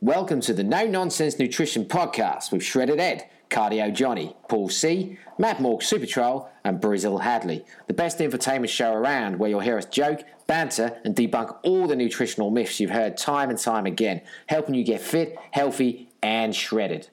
Welcome 0.00 0.40
to 0.42 0.54
the 0.54 0.64
No 0.64 0.86
Nonsense 0.86 1.38
Nutrition 1.38 1.84
Podcast 1.84 2.52
with 2.52 2.62
Shredded 2.62 2.98
Ed, 3.00 3.28
Cardio 3.50 3.92
Johnny, 3.92 4.34
Paul 4.48 4.68
C, 4.70 5.18
Matt 5.38 5.60
Morg 5.60 5.82
Super 5.82 6.06
Troll, 6.06 6.48
and 6.64 6.80
Brazil 6.80 7.18
Hadley. 7.18 7.64
The 7.86 7.92
best 7.94 8.18
infotainment 8.18 8.68
show 8.70 8.94
around 8.94 9.38
where 9.38 9.50
you'll 9.50 9.60
hear 9.60 9.76
us 9.76 9.84
joke, 9.84 10.22
banter, 10.46 10.98
and 11.04 11.14
debunk 11.14 11.54
all 11.64 11.86
the 11.86 11.96
nutritional 11.96 12.50
myths 12.50 12.80
you've 12.80 12.90
heard 12.90 13.16
time 13.18 13.50
and 13.50 13.58
time 13.58 13.84
again, 13.84 14.22
helping 14.46 14.74
you 14.74 14.84
get 14.84 15.00
fit, 15.02 15.36
healthy, 15.50 16.08
and 16.22 16.54
shredded. 16.54 17.10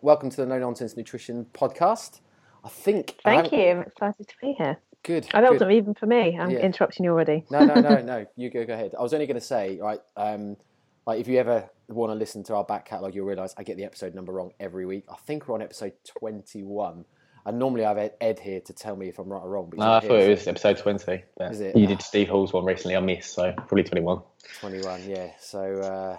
Welcome 0.00 0.30
to 0.30 0.36
the 0.36 0.46
No 0.46 0.58
Nonsense 0.58 0.96
Nutrition 0.96 1.46
Podcast. 1.52 2.20
I 2.64 2.68
think. 2.68 3.16
Thank 3.24 3.44
haven't- 3.46 3.58
you. 3.58 3.66
I'm 3.70 3.82
excited 3.82 4.28
to 4.28 4.34
be 4.40 4.52
here. 4.52 4.78
Good. 5.02 5.26
Oh, 5.34 5.40
that 5.40 5.48
good. 5.48 5.54
wasn't 5.54 5.72
even 5.72 5.94
for 5.94 6.06
me. 6.06 6.38
I'm 6.38 6.50
Yeah. 6.50 6.60
interrupting 6.60 7.04
you 7.04 7.10
already. 7.10 7.44
No, 7.50 7.64
no, 7.64 7.74
no, 7.74 7.96
no. 8.02 8.26
You 8.36 8.48
go, 8.50 8.64
go 8.64 8.72
ahead. 8.72 8.94
I 8.96 9.02
was 9.02 9.12
only 9.12 9.26
going 9.26 9.34
to 9.34 9.40
say, 9.44 9.78
right, 9.78 10.00
um, 10.16 10.56
like 11.06 11.20
if 11.20 11.28
you 11.28 11.38
ever 11.38 11.68
want 11.88 12.10
to 12.10 12.14
listen 12.14 12.42
to 12.44 12.54
our 12.54 12.64
back 12.64 12.86
catalogue, 12.86 13.14
you'll 13.14 13.26
realise 13.26 13.54
I 13.56 13.62
get 13.62 13.76
the 13.76 13.84
episode 13.84 14.14
number 14.14 14.32
wrong 14.32 14.52
every 14.60 14.86
week. 14.86 15.04
I 15.10 15.16
think 15.16 15.48
we're 15.48 15.54
on 15.54 15.62
episode 15.62 15.92
21. 16.18 17.04
And 17.44 17.58
normally 17.58 17.84
I 17.84 17.88
have 17.88 18.12
Ed- 18.20 18.38
here 18.38 18.60
to 18.60 18.72
tell 18.72 18.94
me 18.94 19.08
if 19.08 19.18
I'm 19.18 19.28
right 19.28 19.42
or 19.42 19.50
wrong. 19.50 19.66
But 19.68 19.80
No, 19.80 19.84
I 19.84 19.88
not 19.94 20.02
thought 20.04 20.10
here, 20.20 20.30
it 20.30 20.38
so- 20.38 20.52
was 20.52 20.62
episode 20.64 20.78
20. 20.78 21.24
Is 21.40 21.60
it? 21.60 21.76
You 21.76 21.88
did 21.88 22.00
Steve 22.00 22.28
Hall's 22.28 22.52
one 22.52 22.64
recently, 22.64 22.96
I 22.96 23.00
missed, 23.00 23.34
so 23.34 23.52
probably 23.56 23.82
21. 23.82 24.20
21, 24.60 25.08
yeah. 25.10 25.32
So 25.40 25.58
uh, 25.80 26.18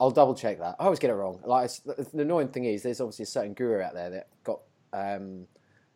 I'll 0.00 0.10
double 0.10 0.34
check 0.34 0.58
that. 0.58 0.74
I 0.80 0.84
always 0.84 0.98
get 0.98 1.10
it 1.10 1.14
wrong. 1.14 1.40
Like 1.44 1.66
it's, 1.66 1.78
the 2.10 2.22
annoying 2.22 2.48
thing 2.48 2.64
is, 2.64 2.82
there's 2.82 3.00
obviously 3.00 3.22
a 3.22 3.26
certain 3.26 3.54
guru 3.54 3.80
out 3.80 3.94
there 3.94 4.10
that 4.10 4.28
got. 4.42 4.60
Um, 4.92 5.46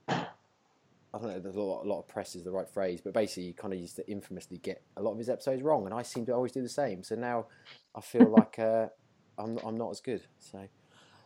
I 0.09 1.19
don't 1.19 1.29
know. 1.29 1.41
There's 1.41 1.57
a 1.57 1.61
lot, 1.61 1.85
a 1.85 1.89
lot 1.89 1.99
of 1.99 2.07
press 2.09 2.37
is 2.37 2.45
the 2.45 2.53
right 2.53 2.69
phrase, 2.69 3.01
but 3.03 3.13
basically, 3.13 3.45
he 3.47 3.53
kind 3.53 3.75
of 3.75 3.81
used 3.81 3.97
to 3.97 4.09
infamously 4.09 4.59
get 4.59 4.81
a 4.97 5.03
lot 5.03 5.11
of 5.13 5.19
his 5.19 5.29
episodes 5.29 5.61
wrong, 5.61 5.87
and 5.87 5.93
I 5.93 6.03
seem 6.03 6.25
to 6.27 6.33
always 6.35 6.53
do 6.53 6.63
the 6.63 6.69
same. 6.69 7.03
So 7.03 7.17
now 7.17 7.47
I 7.95 8.01
feel 8.01 8.29
like 8.39 8.59
uh, 8.59 8.87
I'm 9.39 9.59
I'm 9.65 9.77
not 9.77 9.91
as 9.91 10.01
good. 10.01 10.23
So 10.39 10.69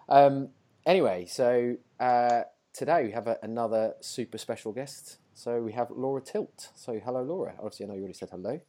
um, 0.09 0.49
anyway, 0.87 1.27
so 1.27 1.77
uh, 2.01 2.43
today 2.73 3.05
we 3.05 3.13
have 3.13 3.27
a, 3.27 3.39
another 3.43 3.95
super 4.01 4.39
special 4.39 4.73
guest. 4.73 5.19
So 5.35 5.61
we 5.61 5.73
have 5.73 5.91
Laura 5.91 6.21
Tilt. 6.21 6.71
So 6.75 7.01
hello, 7.05 7.23
Laura. 7.23 7.55
Obviously, 7.59 7.87
I 7.87 7.89
know 7.89 7.95
you 7.95 8.01
already 8.01 8.15
said 8.15 8.31
hello, 8.31 8.61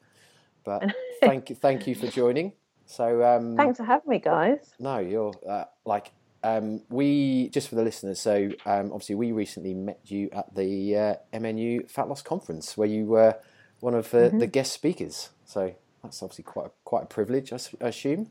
but 0.63 0.83
thank 1.21 1.49
you, 1.49 1.55
thank 1.55 1.87
you 1.87 1.95
for 1.95 2.07
joining. 2.07 2.53
So 2.87 3.23
um, 3.23 3.55
Thanks 3.55 3.77
for 3.77 3.83
having 3.83 4.09
me, 4.09 4.19
guys. 4.19 4.73
no, 4.80 4.99
you're 4.99 5.33
uh, 5.47 5.65
like 5.85 6.11
um, 6.43 6.81
we 6.89 7.49
just 7.49 7.69
for 7.69 7.75
the 7.75 7.83
listeners. 7.83 8.19
So 8.19 8.49
um, 8.65 8.91
obviously, 8.91 9.15
we 9.15 9.31
recently 9.31 9.73
met 9.73 9.99
you 10.05 10.30
at 10.31 10.53
the 10.53 10.95
uh, 10.95 11.15
MNU 11.33 11.89
Fat 11.89 12.07
Loss 12.07 12.21
Conference, 12.21 12.77
where 12.77 12.87
you 12.87 13.05
were 13.05 13.35
one 13.80 13.95
of 13.95 14.13
uh, 14.13 14.30
the 14.30 14.47
guest 14.47 14.71
speakers. 14.71 15.30
So 15.45 15.75
that's 16.06 16.22
obviously 16.23 16.44
quite 16.44 16.67
a, 16.67 16.72
quite 16.84 17.03
a 17.03 17.08
privilege, 17.08 17.52
I, 17.52 17.56
s- 17.56 17.75
I 17.81 17.88
assume. 17.88 18.30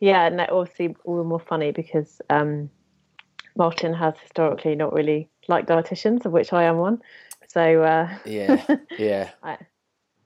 Yeah, 0.00 0.26
and 0.26 0.38
that 0.38 0.50
obviously 0.50 0.96
all 1.04 1.16
the 1.18 1.24
more 1.24 1.40
funny 1.40 1.72
because 1.72 2.20
um, 2.28 2.70
Martin 3.56 3.94
has 3.94 4.14
historically 4.18 4.74
not 4.74 4.92
really 4.92 5.28
liked 5.48 5.68
dietitians, 5.68 6.24
of 6.26 6.32
which 6.32 6.52
I 6.52 6.64
am 6.64 6.78
one. 6.78 7.02
So 7.48 7.82
uh, 7.82 8.08
Yeah, 8.26 8.62
yeah, 8.98 9.30
I 9.42 9.58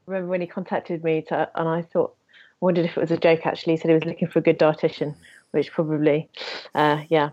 remember 0.06 0.28
when 0.30 0.40
he 0.40 0.46
contacted 0.46 1.04
me, 1.04 1.22
to, 1.28 1.50
and 1.54 1.68
I 1.68 1.82
thought, 1.82 2.14
wondered 2.60 2.84
if 2.84 2.96
it 2.96 3.00
was 3.00 3.10
a 3.10 3.16
joke. 3.16 3.46
Actually, 3.46 3.74
he 3.74 3.76
said 3.78 3.88
he 3.88 3.94
was 3.94 4.04
looking 4.04 4.28
for 4.28 4.40
a 4.40 4.42
good 4.42 4.58
dietitian, 4.58 5.14
which 5.52 5.70
probably, 5.70 6.28
uh, 6.74 7.02
yeah. 7.08 7.30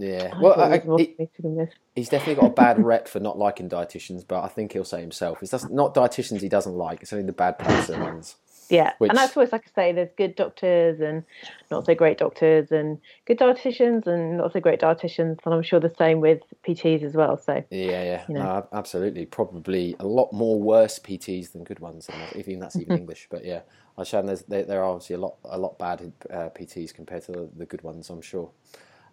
Yeah. 0.00 0.32
Well, 0.40 0.60
I, 0.60 0.74
it 0.74 0.84
was 0.84 0.88
more 0.88 0.98
he- 0.98 1.14
for 1.14 1.22
me 1.22 1.26
to 1.26 1.32
begin 1.36 1.54
with. 1.56 1.70
he's 1.94 2.08
definitely 2.08 2.40
got 2.42 2.50
a 2.50 2.54
bad 2.54 2.82
rep 2.84 3.06
for 3.08 3.20
not 3.20 3.38
liking 3.38 3.68
dietitians, 3.68 4.24
but 4.26 4.42
I 4.42 4.48
think 4.48 4.72
he'll 4.72 4.84
say 4.84 5.00
himself 5.00 5.42
it's 5.42 5.50
just 5.52 5.70
not 5.70 5.94
dietitians 5.94 6.40
he 6.40 6.48
doesn't 6.48 6.74
like. 6.74 7.02
It's 7.02 7.12
only 7.12 7.26
the 7.26 7.32
bad 7.32 7.58
person 7.58 8.00
ones. 8.00 8.36
Yeah, 8.70 8.92
Which- 8.98 9.08
and 9.10 9.18
that's 9.18 9.36
always 9.36 9.50
like 9.50 9.64
I 9.66 9.70
say. 9.74 9.92
There's 9.92 10.12
good 10.16 10.36
doctors 10.36 11.00
and 11.00 11.24
not 11.72 11.86
so 11.86 11.94
great 11.96 12.18
doctors, 12.18 12.70
and 12.70 12.98
good 13.26 13.36
dietitians 13.36 14.06
and 14.06 14.36
not 14.38 14.52
so 14.52 14.60
great 14.60 14.80
dietitians. 14.80 15.38
And 15.44 15.52
I'm 15.54 15.62
sure 15.64 15.80
the 15.80 15.92
same 15.98 16.20
with 16.20 16.40
PTs 16.64 17.02
as 17.02 17.14
well. 17.14 17.36
So 17.36 17.64
Yeah, 17.70 18.04
yeah, 18.04 18.24
You 18.28 18.34
know. 18.34 18.42
no, 18.44 18.68
absolutely. 18.72 19.26
Probably 19.26 19.96
a 19.98 20.06
lot 20.06 20.32
more 20.32 20.60
worse 20.60 21.00
PTs 21.00 21.50
than 21.50 21.64
good 21.64 21.80
ones, 21.80 22.08
if 22.36 22.46
even 22.46 22.60
that's 22.60 22.76
even 22.76 22.96
English. 23.02 23.26
But 23.28 23.44
yeah, 23.44 23.62
I 23.98 24.04
shown 24.04 24.26
there's 24.26 24.42
there, 24.42 24.62
there 24.64 24.80
are 24.84 24.90
obviously 24.90 25.16
a 25.16 25.20
lot 25.20 25.34
a 25.44 25.58
lot 25.58 25.76
bad 25.76 26.12
uh, 26.30 26.50
PTs 26.50 26.94
compared 26.94 27.24
to 27.24 27.32
the, 27.32 27.48
the 27.56 27.66
good 27.66 27.82
ones. 27.82 28.08
I'm 28.08 28.22
sure. 28.22 28.52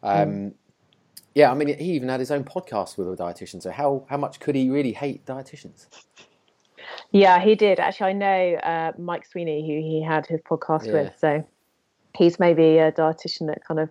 Um, 0.04 0.54
Yeah, 1.36 1.52
I 1.52 1.54
mean, 1.54 1.78
he 1.78 1.92
even 1.94 2.10
had 2.10 2.20
his 2.20 2.32
own 2.32 2.44
podcast 2.44 2.98
with 2.98 3.08
a 3.08 3.16
dietitian. 3.16 3.62
So 3.62 3.72
how 3.72 4.06
how 4.10 4.18
much 4.18 4.40
could 4.40 4.56
he 4.56 4.70
really 4.70 4.94
hate 4.94 5.26
dietitians? 5.26 5.88
yeah, 7.12 7.40
he 7.40 7.56
did 7.56 7.80
actually. 7.80 8.10
I 8.10 8.14
know 8.14 8.54
uh, 8.56 8.92
Mike 8.98 9.26
Sweeney, 9.26 9.62
who 9.62 9.82
he 9.88 10.02
had 10.02 10.26
his 10.26 10.42
podcast 10.42 10.88
Yeah. 10.88 10.94
with. 10.94 11.14
So 11.20 11.48
he's 12.18 12.40
maybe 12.40 12.78
a 12.80 12.92
dietitian 12.92 13.48
that 13.48 13.64
kind 13.66 13.80
of. 13.82 13.90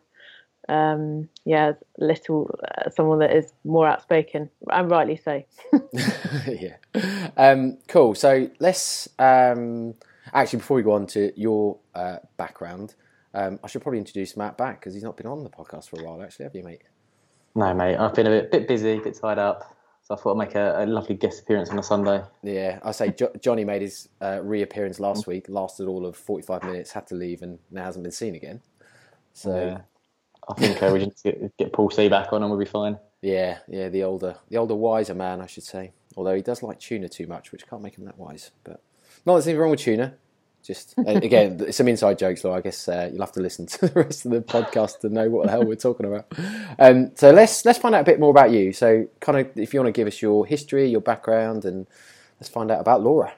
Um, 0.69 1.29
yeah, 1.45 1.75
little 1.99 2.51
uh, 2.67 2.91
someone 2.91 3.21
that 3.21 3.33
is 3.33 3.53
more 3.63 3.87
outspoken, 3.87 4.51
and 4.69 4.91
rightly 4.91 5.15
so. 5.17 5.45
yeah. 6.49 6.77
Um, 7.37 7.79
cool. 7.87 8.17
So 8.17 8.51
let's 8.59 9.09
um, 9.21 9.95
actually 10.33 10.59
before 10.59 10.77
we 10.77 10.83
go 10.83 10.91
on 10.93 11.07
to 11.09 11.33
your 11.41 11.79
uh, 11.95 12.17
background, 12.37 12.97
um, 13.33 13.61
I 13.63 13.69
should 13.69 13.81
probably 13.83 14.01
introduce 14.01 14.37
Matt 14.37 14.59
back 14.59 14.81
because 14.81 14.95
he's 14.95 15.05
not 15.05 15.17
been 15.17 15.29
on 15.29 15.45
the 15.45 15.51
podcast 15.51 15.89
for 15.89 16.01
a 16.01 16.05
while. 16.05 16.21
Actually, 16.21 16.47
have 16.47 16.55
you, 16.57 16.65
mate? 16.65 16.83
No, 17.56 17.72
mate, 17.75 17.97
I've 17.97 18.15
been 18.15 18.27
a 18.27 18.31
bit, 18.31 18.50
bit 18.53 18.69
busy, 18.69 18.93
a 18.99 19.00
bit 19.00 19.19
tied 19.19 19.39
up. 19.39 19.75
So 20.03 20.15
I 20.15 20.19
thought 20.19 20.37
I'd 20.37 20.47
make 20.47 20.55
a, 20.55 20.84
a 20.84 20.87
lovely 20.87 21.17
guest 21.17 21.41
appearance 21.41 21.71
on 21.71 21.78
a 21.78 21.83
Sunday. 21.83 22.22
Yeah, 22.44 22.78
I 22.84 22.93
say 22.93 23.11
jo- 23.11 23.33
Johnny 23.41 23.65
made 23.65 23.83
his 23.83 24.09
uh, 24.21 24.41
reappearance 24.43 25.00
last 25.00 25.27
week, 25.27 25.47
lasted 25.49 25.89
all 25.89 26.06
of 26.06 26.17
45 26.17 26.62
minutes, 26.62 26.93
had 26.93 27.06
to 27.09 27.15
leave, 27.17 27.43
and 27.43 27.59
now 27.72 27.84
hasn't 27.84 28.05
been 28.05 28.12
seen 28.12 28.34
again. 28.37 28.61
So, 29.33 29.56
Yeah. 29.56 29.78
I 30.49 30.55
think 30.55 30.81
uh, 30.81 30.91
we 30.93 31.06
just 31.06 31.25
get, 31.25 31.56
get 31.56 31.72
Paul 31.72 31.91
C 31.91 32.09
back 32.09 32.33
on 32.33 32.43
and 32.43 32.50
we'll 32.50 32.61
be 32.61 32.67
fine. 32.67 32.99
yeah, 33.21 33.59
yeah, 33.67 33.88
the 33.88 34.05
older, 34.05 34.37
the 34.49 34.59
older, 34.59 34.77
wiser 34.77 35.15
man, 35.15 35.41
I 35.41 35.47
should 35.47 35.65
say. 35.65 35.91
Although 36.17 36.37
he 36.37 36.43
does 36.43 36.62
like 36.62 36.78
tuna 36.78 37.09
too 37.09 37.27
much, 37.27 37.50
which 37.50 37.67
can't 37.67 37.83
make 37.83 37.99
him 37.99 38.05
that 38.05 38.17
wise. 38.17 38.53
But 38.62 38.81
not 39.25 39.33
that 39.33 39.38
there's 39.38 39.47
anything 39.49 39.61
wrong 39.61 39.71
with 39.73 39.81
tuna. 39.81 40.15
Just 40.66 40.94
uh, 40.99 41.03
again, 41.06 41.72
some 41.72 41.87
inside 41.88 42.19
jokes. 42.19 42.43
So 42.43 42.53
I 42.53 42.60
guess 42.60 42.88
uh, 42.88 43.09
you'll 43.12 43.22
have 43.22 43.32
to 43.32 43.41
listen 43.41 43.66
to 43.66 43.88
the 43.88 43.93
rest 44.00 44.25
of 44.25 44.32
the 44.32 44.41
podcast 44.41 45.00
to 45.00 45.09
know 45.09 45.31
what 45.31 45.47
the 45.47 45.53
hell 45.53 45.65
we're 45.65 45.77
talking 45.77 46.06
about. 46.06 46.27
Um, 46.78 47.12
so 47.15 47.31
let's 47.31 47.65
let's 47.65 47.78
find 47.78 47.94
out 47.94 48.00
a 48.00 48.04
bit 48.04 48.19
more 48.19 48.31
about 48.31 48.50
you. 48.50 48.72
So, 48.72 49.06
kind 49.21 49.38
of, 49.38 49.56
if 49.56 49.72
you 49.72 49.81
want 49.81 49.94
to 49.94 49.99
give 49.99 50.09
us 50.09 50.21
your 50.21 50.44
history, 50.47 50.88
your 50.88 51.00
background, 51.00 51.65
and 51.65 51.87
let's 52.41 52.49
find 52.49 52.71
out 52.71 52.81
about 52.81 53.03
Laura. 53.03 53.32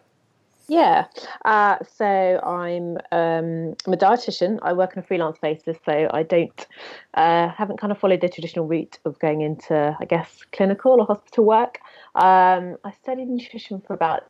Yeah. 0.69 1.07
Uh, 1.47 1.79
so 1.97 2.05
I'm 2.05 2.99
um, 3.11 3.75
I'm 3.87 3.93
a 3.93 3.97
dietitian. 3.97 4.59
I 4.63 4.75
work 4.75 4.97
on 4.97 5.03
a 5.03 5.07
freelance 5.07 5.39
basis, 5.39 5.79
so 5.85 6.09
I 6.13 6.23
don't 6.23 6.67
uh, 7.15 7.49
haven't 7.49 7.79
kind 7.79 7.91
of 7.91 7.99
followed 7.99 8.21
the 8.21 8.29
traditional 8.29 8.67
route 8.67 8.99
of 9.07 9.19
going 9.19 9.41
into, 9.41 9.97
I 9.99 10.05
guess, 10.05 10.45
clinical 10.53 11.01
or 11.01 11.07
hospital 11.07 11.45
work. 11.45 11.79
Um, 12.15 12.77
I 12.85 12.93
studied 13.03 13.29
nutrition 13.29 13.81
for 13.81 13.95
about 13.95 14.25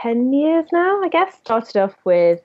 ten 0.00 0.32
years 0.32 0.66
now. 0.72 1.02
I 1.02 1.08
guess 1.08 1.34
started 1.36 1.76
off 1.76 1.94
with 2.04 2.40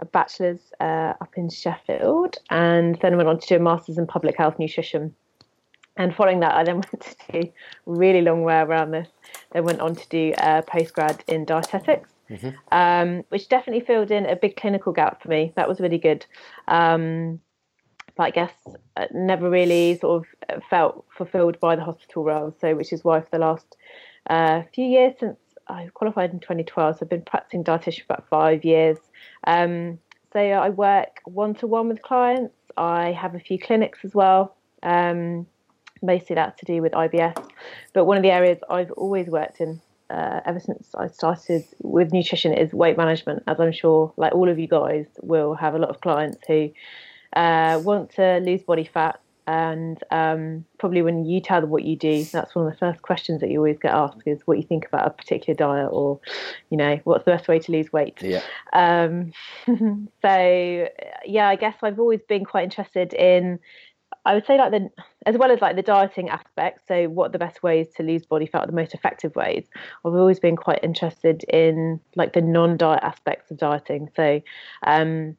a 0.00 0.04
bachelor's 0.04 0.72
uh, 0.80 1.14
up 1.20 1.32
in 1.36 1.48
Sheffield, 1.48 2.36
and 2.50 2.98
then 3.00 3.16
went 3.16 3.28
on 3.28 3.38
to 3.38 3.46
do 3.46 3.56
a 3.56 3.60
master's 3.60 3.98
in 3.98 4.06
public 4.06 4.36
health 4.36 4.58
nutrition. 4.58 5.14
And 5.96 6.14
following 6.14 6.40
that, 6.40 6.54
I 6.54 6.64
then 6.64 6.74
went 6.92 7.00
to 7.00 7.42
do 7.42 7.52
really 7.86 8.22
long 8.22 8.42
way 8.42 8.58
around 8.58 8.90
this. 8.90 9.08
Then 9.52 9.64
went 9.64 9.80
on 9.80 9.94
to 9.94 10.08
do 10.08 10.34
a 10.38 10.62
postgrad 10.62 11.20
in 11.28 11.44
dietetics 11.44 12.10
um, 12.72 13.24
which 13.28 13.48
definitely 13.48 13.84
filled 13.84 14.10
in 14.10 14.26
a 14.26 14.36
big 14.36 14.56
clinical 14.56 14.92
gap 14.92 15.22
for 15.22 15.28
me. 15.28 15.52
That 15.56 15.68
was 15.68 15.80
really 15.80 15.98
good. 15.98 16.24
Um, 16.68 17.40
but 18.16 18.24
I 18.24 18.30
guess 18.30 18.52
uh, 18.96 19.06
never 19.12 19.50
really 19.50 19.98
sort 19.98 20.26
of 20.48 20.62
felt 20.70 21.04
fulfilled 21.16 21.58
by 21.60 21.76
the 21.76 21.82
hospital 21.84 22.24
role. 22.24 22.54
So, 22.60 22.74
which 22.74 22.92
is 22.92 23.04
why 23.04 23.20
for 23.20 23.28
the 23.30 23.38
last 23.38 23.76
uh, 24.30 24.62
few 24.72 24.84
years 24.84 25.14
since 25.18 25.36
I 25.68 25.88
qualified 25.94 26.32
in 26.32 26.40
2012, 26.40 26.96
so 26.96 26.98
I've 27.02 27.08
been 27.08 27.22
practicing 27.22 27.64
dietitian 27.64 28.06
for 28.06 28.14
about 28.14 28.28
five 28.28 28.64
years. 28.64 28.98
Um, 29.46 29.98
so 30.32 30.40
I 30.40 30.68
work 30.70 31.20
one 31.24 31.54
to 31.56 31.66
one 31.66 31.88
with 31.88 32.02
clients. 32.02 32.54
I 32.76 33.12
have 33.12 33.34
a 33.34 33.38
few 33.38 33.58
clinics 33.58 34.00
as 34.04 34.14
well. 34.14 34.56
Um, 34.82 35.46
mostly 36.02 36.34
that's 36.34 36.58
to 36.60 36.66
do 36.66 36.82
with 36.82 36.92
IBS. 36.92 37.36
But 37.92 38.04
one 38.04 38.16
of 38.16 38.22
the 38.22 38.30
areas 38.30 38.58
I've 38.68 38.90
always 38.92 39.28
worked 39.28 39.60
in 39.60 39.80
uh, 40.10 40.40
ever 40.44 40.60
since 40.60 40.94
I 40.94 41.08
started 41.08 41.64
with 41.82 42.12
nutrition 42.12 42.52
is 42.52 42.72
weight 42.72 42.96
management. 42.96 43.42
As 43.46 43.58
I'm 43.58 43.72
sure, 43.72 44.12
like 44.16 44.34
all 44.34 44.48
of 44.48 44.58
you 44.58 44.68
guys, 44.68 45.06
will 45.22 45.54
have 45.54 45.74
a 45.74 45.78
lot 45.78 45.90
of 45.90 46.00
clients 46.00 46.38
who 46.46 46.70
uh, 47.34 47.80
want 47.82 48.10
to 48.16 48.38
lose 48.38 48.62
body 48.62 48.88
fat, 48.92 49.20
and 49.46 50.02
um, 50.10 50.64
probably 50.78 51.02
when 51.02 51.24
you 51.24 51.40
tell 51.40 51.60
them 51.60 51.70
what 51.70 51.84
you 51.84 51.96
do, 51.96 52.24
that's 52.24 52.54
one 52.54 52.66
of 52.66 52.72
the 52.72 52.78
first 52.78 53.02
questions 53.02 53.40
that 53.40 53.50
you 53.50 53.58
always 53.58 53.78
get 53.78 53.92
asked 53.92 54.22
is 54.26 54.40
what 54.46 54.56
you 54.56 54.62
think 54.62 54.86
about 54.86 55.06
a 55.06 55.10
particular 55.10 55.54
diet, 55.56 55.90
or 55.92 56.20
you 56.70 56.76
know, 56.76 56.98
what's 57.04 57.24
the 57.24 57.32
best 57.32 57.48
way 57.48 57.58
to 57.58 57.72
lose 57.72 57.92
weight. 57.92 58.22
Yeah, 58.22 58.42
Um, 58.72 59.32
so 60.22 60.88
yeah, 61.26 61.48
I 61.48 61.56
guess 61.56 61.76
I've 61.82 61.98
always 61.98 62.22
been 62.22 62.44
quite 62.44 62.64
interested 62.64 63.12
in. 63.12 63.58
I 64.26 64.32
would 64.32 64.46
say 64.46 64.56
like 64.56 64.70
the 64.70 64.88
as 65.26 65.36
well 65.36 65.50
as 65.50 65.60
like 65.60 65.76
the 65.76 65.82
dieting 65.82 66.30
aspect. 66.30 66.86
So 66.88 67.08
what 67.08 67.26
are 67.26 67.32
the 67.32 67.38
best 67.38 67.62
ways 67.62 67.88
to 67.96 68.02
lose 68.02 68.24
body 68.24 68.46
fat, 68.46 68.66
the 68.66 68.72
most 68.72 68.94
effective 68.94 69.36
ways. 69.36 69.66
I've 70.04 70.14
always 70.14 70.40
been 70.40 70.56
quite 70.56 70.80
interested 70.82 71.44
in 71.44 72.00
like 72.16 72.32
the 72.32 72.40
non-diet 72.40 73.02
aspects 73.02 73.50
of 73.50 73.58
dieting. 73.58 74.08
So 74.16 74.40
um, 74.86 75.36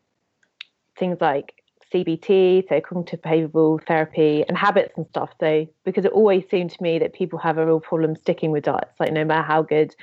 things 0.97 1.17
like 1.19 1.63
CBT, 1.93 2.67
so 2.67 2.81
cognitive 2.81 3.21
behavioral 3.21 3.85
therapy, 3.85 4.43
and 4.47 4.57
habits 4.57 4.93
and 4.97 5.05
stuff. 5.07 5.31
So, 5.39 5.67
because 5.83 6.05
it 6.05 6.11
always 6.11 6.43
seemed 6.49 6.71
to 6.71 6.83
me 6.83 6.99
that 6.99 7.13
people 7.13 7.39
have 7.39 7.57
a 7.57 7.65
real 7.65 7.79
problem 7.79 8.15
sticking 8.15 8.51
with 8.51 8.65
diets, 8.65 8.99
like 8.99 9.13
no 9.13 9.23
matter 9.23 9.43
how 9.43 9.61
good 9.61 9.95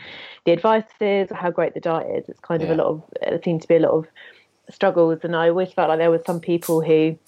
the 0.45 0.53
advice 0.53 0.85
is 1.01 1.31
or 1.31 1.35
how 1.35 1.51
great 1.51 1.75
the 1.75 1.81
diet 1.81 2.07
is, 2.17 2.29
it's 2.29 2.41
kind 2.41 2.63
of 2.63 2.71
a 2.71 2.75
lot 2.75 2.87
of, 2.87 3.03
there 3.21 3.41
seems 3.43 3.63
to 3.63 3.69
be 3.69 3.77
a 3.77 3.81
lot 3.81 3.93
of 3.93 4.07
struggles. 4.71 5.21
And 5.23 5.37
I 5.37 5.49
always 5.49 5.73
felt 5.73 5.89
like 5.89 5.99
there 5.99 6.11
were 6.11 6.23
some 6.25 6.41
people 6.41 6.81
who, 6.83 7.19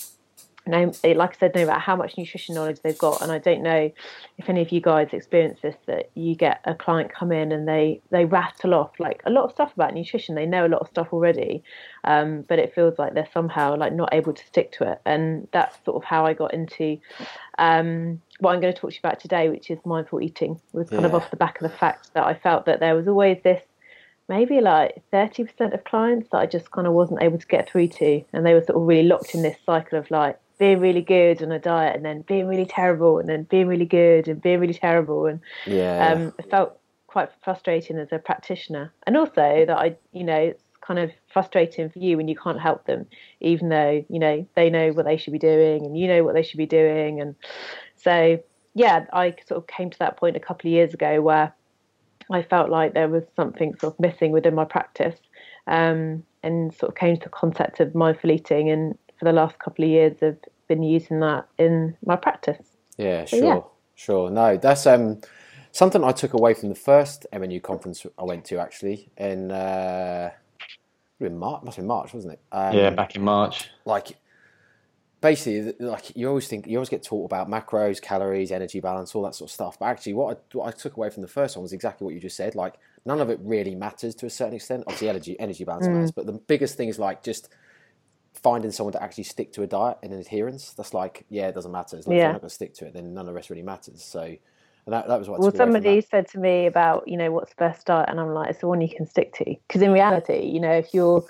no, 0.66 0.92
like 1.04 1.36
I 1.36 1.38
said, 1.38 1.54
no 1.54 1.66
matter 1.66 1.78
how 1.78 1.94
much 1.94 2.16
nutrition 2.16 2.54
knowledge 2.54 2.80
they've 2.80 2.96
got, 2.96 3.20
and 3.20 3.30
I 3.30 3.38
don't 3.38 3.62
know 3.62 3.90
if 4.38 4.48
any 4.48 4.62
of 4.62 4.72
you 4.72 4.80
guys 4.80 5.08
experience 5.12 5.60
this, 5.62 5.76
that 5.86 6.10
you 6.14 6.34
get 6.34 6.60
a 6.64 6.74
client 6.74 7.12
come 7.12 7.32
in 7.32 7.52
and 7.52 7.68
they 7.68 8.00
they 8.10 8.24
rattle 8.24 8.74
off 8.74 8.92
like 8.98 9.22
a 9.26 9.30
lot 9.30 9.44
of 9.44 9.52
stuff 9.52 9.72
about 9.74 9.92
nutrition. 9.92 10.34
They 10.34 10.46
know 10.46 10.66
a 10.66 10.68
lot 10.68 10.80
of 10.80 10.88
stuff 10.88 11.08
already, 11.12 11.62
um, 12.04 12.46
but 12.48 12.58
it 12.58 12.74
feels 12.74 12.98
like 12.98 13.12
they're 13.12 13.28
somehow 13.32 13.76
like 13.76 13.92
not 13.92 14.14
able 14.14 14.32
to 14.32 14.46
stick 14.46 14.72
to 14.72 14.90
it. 14.92 15.00
And 15.04 15.48
that's 15.52 15.76
sort 15.84 15.96
of 15.96 16.04
how 16.04 16.24
I 16.24 16.32
got 16.32 16.54
into 16.54 16.98
um, 17.58 18.22
what 18.40 18.54
I'm 18.54 18.60
going 18.60 18.72
to 18.72 18.80
talk 18.80 18.90
to 18.90 18.94
you 18.94 19.00
about 19.02 19.20
today, 19.20 19.50
which 19.50 19.70
is 19.70 19.78
mindful 19.84 20.22
eating. 20.22 20.60
Was 20.72 20.88
kind 20.88 21.04
of 21.04 21.14
off 21.14 21.30
the 21.30 21.36
back 21.36 21.60
of 21.60 21.70
the 21.70 21.76
fact 21.76 22.14
that 22.14 22.24
I 22.24 22.34
felt 22.34 22.64
that 22.66 22.80
there 22.80 22.94
was 22.94 23.06
always 23.06 23.38
this 23.42 23.62
maybe 24.28 24.60
like 24.60 25.02
30% 25.12 25.74
of 25.74 25.84
clients 25.84 26.30
that 26.32 26.38
I 26.38 26.46
just 26.46 26.70
kind 26.70 26.86
of 26.86 26.94
wasn't 26.94 27.22
able 27.22 27.38
to 27.38 27.46
get 27.46 27.68
through 27.68 27.88
to. 27.88 28.24
And 28.32 28.46
they 28.46 28.54
were 28.54 28.62
sort 28.62 28.80
of 28.80 28.88
really 28.88 29.06
locked 29.06 29.34
in 29.34 29.42
this 29.42 29.58
cycle 29.66 29.98
of 29.98 30.10
like 30.10 30.38
being 30.58 30.80
really 30.80 31.02
good 31.02 31.42
on 31.42 31.52
a 31.52 31.58
diet 31.58 31.96
and 31.96 32.04
then 32.04 32.22
being 32.22 32.46
really 32.46 32.66
terrible 32.66 33.18
and 33.18 33.28
then 33.28 33.44
being 33.44 33.66
really 33.66 33.86
good 33.86 34.28
and 34.28 34.40
being 34.40 34.60
really 34.60 34.74
terrible. 34.74 35.26
And 35.26 35.40
Yeah. 35.66 36.12
um, 36.12 36.32
it 36.38 36.50
felt 36.50 36.78
quite 37.06 37.30
frustrating 37.42 37.98
as 37.98 38.12
a 38.12 38.18
practitioner. 38.18 38.92
And 39.06 39.16
also 39.16 39.64
that 39.66 39.76
I, 39.76 39.96
you 40.12 40.24
know, 40.24 40.36
it's 40.36 40.62
kind 40.80 40.98
of 40.98 41.10
frustrating 41.32 41.88
for 41.88 41.98
you 41.98 42.16
when 42.16 42.28
you 42.28 42.36
can't 42.36 42.60
help 42.60 42.86
them, 42.86 43.06
even 43.40 43.68
though, 43.68 44.04
you 44.08 44.18
know, 44.18 44.46
they 44.54 44.70
know 44.70 44.90
what 44.92 45.06
they 45.06 45.16
should 45.16 45.32
be 45.32 45.38
doing 45.38 45.84
and 45.86 45.96
you 45.96 46.08
know 46.08 46.24
what 46.24 46.34
they 46.34 46.42
should 46.42 46.58
be 46.58 46.66
doing. 46.66 47.20
And 47.20 47.34
so, 47.96 48.42
yeah, 48.74 49.06
I 49.12 49.34
sort 49.46 49.58
of 49.58 49.66
came 49.66 49.90
to 49.90 49.98
that 50.00 50.16
point 50.16 50.36
a 50.36 50.40
couple 50.40 50.68
of 50.68 50.72
years 50.72 50.92
ago 50.92 51.20
where 51.20 51.54
I 52.30 52.42
felt 52.42 52.70
like 52.70 52.94
there 52.94 53.08
was 53.08 53.24
something 53.36 53.76
sort 53.76 53.94
of 53.94 54.00
missing 54.00 54.32
within 54.32 54.54
my 54.54 54.64
practice, 54.64 55.18
um, 55.66 56.24
and 56.42 56.74
sort 56.74 56.90
of 56.90 56.96
came 56.96 57.16
to 57.16 57.22
the 57.22 57.28
concept 57.28 57.80
of 57.80 57.94
mindful 57.94 58.30
eating. 58.30 58.70
And 58.70 58.98
for 59.18 59.24
the 59.24 59.32
last 59.32 59.58
couple 59.58 59.84
of 59.84 59.90
years, 59.90 60.16
I've 60.22 60.38
been 60.68 60.82
using 60.82 61.20
that 61.20 61.46
in 61.58 61.96
my 62.04 62.16
practice. 62.16 62.58
Yeah, 62.98 63.24
So, 63.24 63.36
sure, 63.38 63.54
yeah. 63.54 63.60
sure. 63.94 64.30
No, 64.30 64.56
that's 64.56 64.86
um 64.86 65.20
something 65.72 66.04
I 66.04 66.12
took 66.12 66.34
away 66.34 66.54
from 66.54 66.68
the 66.68 66.74
first 66.74 67.26
MNU 67.32 67.62
conference 67.62 68.06
I 68.18 68.24
went 68.24 68.44
to 68.46 68.58
actually 68.58 69.10
in 69.16 69.50
uh, 69.50 70.30
in 71.20 71.38
March. 71.38 71.62
Must 71.64 71.76
have 71.76 71.86
March, 71.86 72.14
wasn't 72.14 72.34
it? 72.34 72.40
Um, 72.52 72.76
yeah, 72.76 72.90
back 72.90 73.16
in 73.16 73.22
March. 73.22 73.70
like 73.84 74.16
basically 75.20 75.72
like 75.80 76.14
you 76.14 76.28
always 76.28 76.46
think 76.48 76.66
you 76.66 76.76
always 76.76 76.90
get 76.90 77.02
taught 77.02 77.24
about 77.24 77.48
macros 77.48 77.98
calories 78.00 78.52
energy 78.52 78.78
balance 78.78 79.14
all 79.14 79.22
that 79.22 79.34
sort 79.34 79.48
of 79.48 79.54
stuff 79.54 79.78
but 79.78 79.86
actually 79.86 80.12
what 80.12 80.36
I, 80.36 80.56
what 80.58 80.68
I 80.68 80.70
took 80.70 80.98
away 80.98 81.08
from 81.08 81.22
the 81.22 81.28
first 81.28 81.56
one 81.56 81.62
was 81.62 81.72
exactly 81.72 82.04
what 82.04 82.12
you 82.12 82.20
just 82.20 82.36
said 82.36 82.54
like 82.54 82.74
none 83.06 83.22
of 83.22 83.30
it 83.30 83.38
really 83.42 83.74
matters 83.74 84.14
to 84.16 84.26
a 84.26 84.30
certain 84.30 84.52
extent 84.52 84.84
obviously 84.86 85.08
energy 85.08 85.40
energy 85.40 85.64
balance 85.64 85.86
matters 85.94 86.10
but 86.10 86.26
the 86.26 86.32
biggest 86.34 86.76
thing 86.76 86.90
is 86.90 86.98
like 86.98 87.22
just 87.22 87.48
finding 88.44 88.70
someone 88.70 88.92
to 88.92 89.02
actually 89.02 89.24
stick 89.24 89.52
to 89.52 89.62
a 89.62 89.66
diet 89.66 89.98
and 90.04 90.12
an 90.12 90.20
adherence 90.20 90.72
that's 90.74 90.94
like 90.94 91.24
yeah 91.30 91.48
it 91.48 91.54
doesn't 91.54 91.72
matter 91.72 91.96
as 91.98 92.06
long 92.06 92.14
as 92.14 92.18
Yeah. 92.18 92.26
they're 92.26 92.32
not 92.34 92.42
going 92.42 92.48
to 92.50 92.54
stick 92.54 92.74
to 92.74 92.86
it 92.86 92.94
then 92.94 93.12
none 93.14 93.22
of 93.22 93.26
the 93.26 93.32
rest 93.32 93.50
really 93.50 93.62
matters 93.62 94.04
so 94.04 94.20
and 94.22 94.92
that, 94.92 95.08
that 95.08 95.18
was 95.18 95.28
what 95.30 95.40
Well, 95.40 95.50
took 95.50 95.54
away 95.54 95.70
from 95.70 95.72
somebody 95.72 96.00
said 96.02 96.28
to 96.28 96.38
me 96.38 96.66
about, 96.66 97.08
you 97.08 97.16
know, 97.16 97.32
what's 97.32 97.50
the 97.50 97.56
best 97.58 97.86
diet, 97.86 98.08
and 98.10 98.20
I'm 98.20 98.34
like, 98.34 98.50
it's 98.50 98.60
the 98.60 98.68
one 98.68 98.82
you 98.82 98.88
can 98.94 99.06
stick 99.06 99.32
to. 99.34 99.44
Because 99.44 99.80
in 99.82 99.92
reality, 99.92 100.42
you 100.44 100.60
know, 100.60 100.72
if 100.72 100.92
you're, 100.92 101.24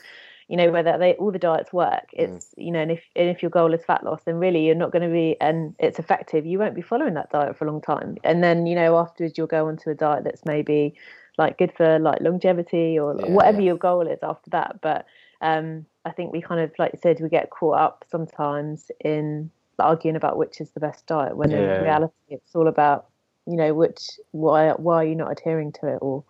you 0.48 0.56
know, 0.56 0.72
whether 0.72 0.98
they 0.98 1.14
all 1.14 1.30
the 1.30 1.38
diets 1.38 1.72
work, 1.72 2.08
Mm. 2.18 2.36
it's, 2.36 2.52
you 2.56 2.72
know, 2.72 2.80
and 2.80 2.90
if 2.90 3.02
and 3.16 3.28
if 3.30 3.42
your 3.42 3.50
goal 3.50 3.72
is 3.72 3.84
fat 3.84 4.02
loss, 4.04 4.22
then 4.24 4.36
really 4.36 4.66
you're 4.66 4.74
not 4.74 4.90
going 4.90 5.08
to 5.08 5.14
be, 5.14 5.36
and 5.40 5.74
it's 5.78 6.00
effective. 6.00 6.44
You 6.46 6.58
won't 6.58 6.74
be 6.74 6.82
following 6.82 7.14
that 7.14 7.30
diet 7.30 7.56
for 7.56 7.64
a 7.66 7.70
long 7.70 7.80
time, 7.80 8.16
and 8.24 8.42
then 8.42 8.66
you 8.66 8.74
know 8.74 8.98
afterwards 8.98 9.38
you'll 9.38 9.46
go 9.46 9.68
onto 9.68 9.88
a 9.90 9.94
diet 9.94 10.24
that's 10.24 10.44
maybe 10.44 10.94
like 11.38 11.58
good 11.58 11.72
for 11.76 11.98
like 11.98 12.20
longevity 12.20 12.98
or 12.98 13.14
Yeah, 13.14 13.26
whatever 13.26 13.60
yeah. 13.60 13.66
your 13.66 13.76
goal 13.76 14.06
is 14.08 14.18
after 14.22 14.50
that. 14.50 14.80
But 14.82 15.06
um, 15.44 15.86
I 16.04 16.10
think 16.10 16.32
we 16.32 16.40
kind 16.40 16.60
of, 16.60 16.72
like 16.78 16.92
you 16.94 16.98
said, 17.02 17.20
we 17.20 17.28
get 17.28 17.50
caught 17.50 17.78
up 17.78 18.04
sometimes 18.10 18.90
in 19.04 19.50
arguing 19.78 20.16
about 20.16 20.38
which 20.38 20.60
is 20.60 20.70
the 20.70 20.80
best 20.80 21.06
diet 21.06 21.36
when 21.36 21.50
Yeah. 21.50 21.76
in 21.76 21.82
reality 21.82 22.12
it's 22.28 22.54
all 22.54 22.68
about 22.68 23.06
you 23.46 23.56
know 23.56 23.74
which 23.74 23.98
why 24.30 24.70
why 24.70 24.96
are 24.96 25.04
you 25.04 25.16
not 25.16 25.32
adhering 25.32 25.72
to 25.72 25.88
it 25.88 25.98
or 26.00 26.24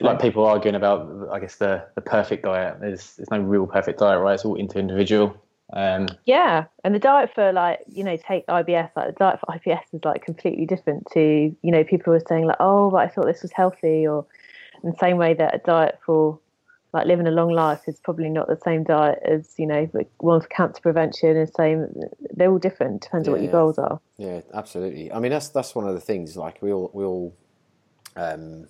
Like 0.00 0.20
people 0.20 0.44
arguing 0.44 0.74
about, 0.74 1.28
I 1.32 1.38
guess 1.40 1.56
the 1.56 1.84
the 1.94 2.00
perfect 2.00 2.42
diet. 2.44 2.80
There's 2.80 3.16
there's 3.16 3.30
no 3.30 3.38
real 3.38 3.66
perfect 3.66 4.00
diet, 4.00 4.20
right? 4.20 4.34
It's 4.34 4.44
all 4.44 4.56
into 4.56 4.78
individual. 4.78 5.36
Um, 5.72 6.08
yeah 6.24 6.64
and 6.82 6.94
the 6.94 6.98
diet 6.98 7.30
for 7.32 7.52
like 7.52 7.78
you 7.86 8.02
know 8.02 8.16
take 8.16 8.44
ibs 8.48 8.90
like 8.96 9.06
the 9.06 9.16
diet 9.16 9.38
for 9.40 9.54
ibs 9.54 9.80
is 9.92 10.04
like 10.04 10.24
completely 10.24 10.66
different 10.66 11.06
to 11.12 11.54
you 11.62 11.70
know 11.70 11.84
people 11.84 12.12
were 12.12 12.22
saying 12.28 12.44
like 12.44 12.56
oh 12.58 12.90
but 12.90 12.98
i 12.98 13.08
thought 13.08 13.26
this 13.26 13.42
was 13.42 13.52
healthy 13.52 14.06
or 14.06 14.26
in 14.82 14.90
the 14.90 14.96
same 14.98 15.16
way 15.16 15.32
that 15.32 15.54
a 15.54 15.58
diet 15.58 15.98
for 16.04 16.38
like 16.92 17.06
living 17.06 17.26
a 17.26 17.30
long 17.32 17.50
life 17.52 17.82
is 17.88 18.00
probably 18.00 18.30
not 18.30 18.48
the 18.48 18.58
same 18.64 18.84
diet 18.84 19.18
as 19.24 19.54
you 19.58 19.66
know 19.66 19.88
one 20.18 20.40
for 20.40 20.48
cancer 20.48 20.80
prevention 20.82 21.36
and 21.36 21.50
same 21.56 21.86
they're 22.34 22.50
all 22.50 22.58
different 22.58 23.02
depends 23.02 23.28
on 23.28 23.32
what 23.32 23.42
your 23.42 23.48
Yeah. 23.48 23.52
goals 23.52 23.78
are 23.78 24.00
Yeah, 24.18 24.42
absolutely. 24.54 25.12
I 25.12 25.20
mean, 25.20 25.32
that's 25.32 25.50
that's 25.50 25.74
one 25.74 25.88
of 25.88 25.94
the 25.94 26.00
things. 26.00 26.36
Like 26.36 26.62
we 26.62 26.72
all 26.72 26.90
we 26.94 27.04
all 27.04 27.36
um, 28.16 28.68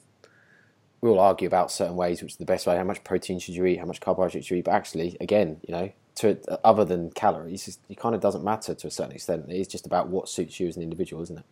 we 1.01 1.11
all 1.11 1.21
argue 1.21 1.49
about 1.49 1.73
certain 1.73 1.97
ways, 1.97 2.23
which 2.23 2.33
is 2.33 2.39
the 2.39 2.47
best 2.47 2.67
way. 2.67 2.77
How 2.77 2.85
much 2.85 3.05
protein 3.05 3.39
should 3.41 3.55
you 3.57 3.67
eat? 3.67 3.79
How 3.79 3.87
much 3.87 4.01
carbohydrate 4.01 4.45
should 4.45 4.53
you 4.53 4.59
eat? 4.59 4.67
But 4.67 4.75
actually, 4.75 5.17
again, 5.21 5.59
you 5.67 5.73
know, 5.75 5.93
to 6.17 6.39
other 6.65 6.85
than 6.85 7.11
calories, 7.13 7.79
it 7.89 7.99
kind 7.99 8.15
of 8.15 8.21
doesn't 8.21 8.45
matter 8.45 8.75
to 8.75 8.87
a 8.89 8.91
certain 8.91 9.13
extent. 9.15 9.47
It's 9.49 9.69
just 9.73 9.87
about 9.87 10.09
what 10.09 10.29
suits 10.29 10.61
you 10.61 10.69
as 10.69 10.77
an 10.77 10.83
individual, 10.83 11.23
isn't 11.23 11.39
it? 11.39 11.47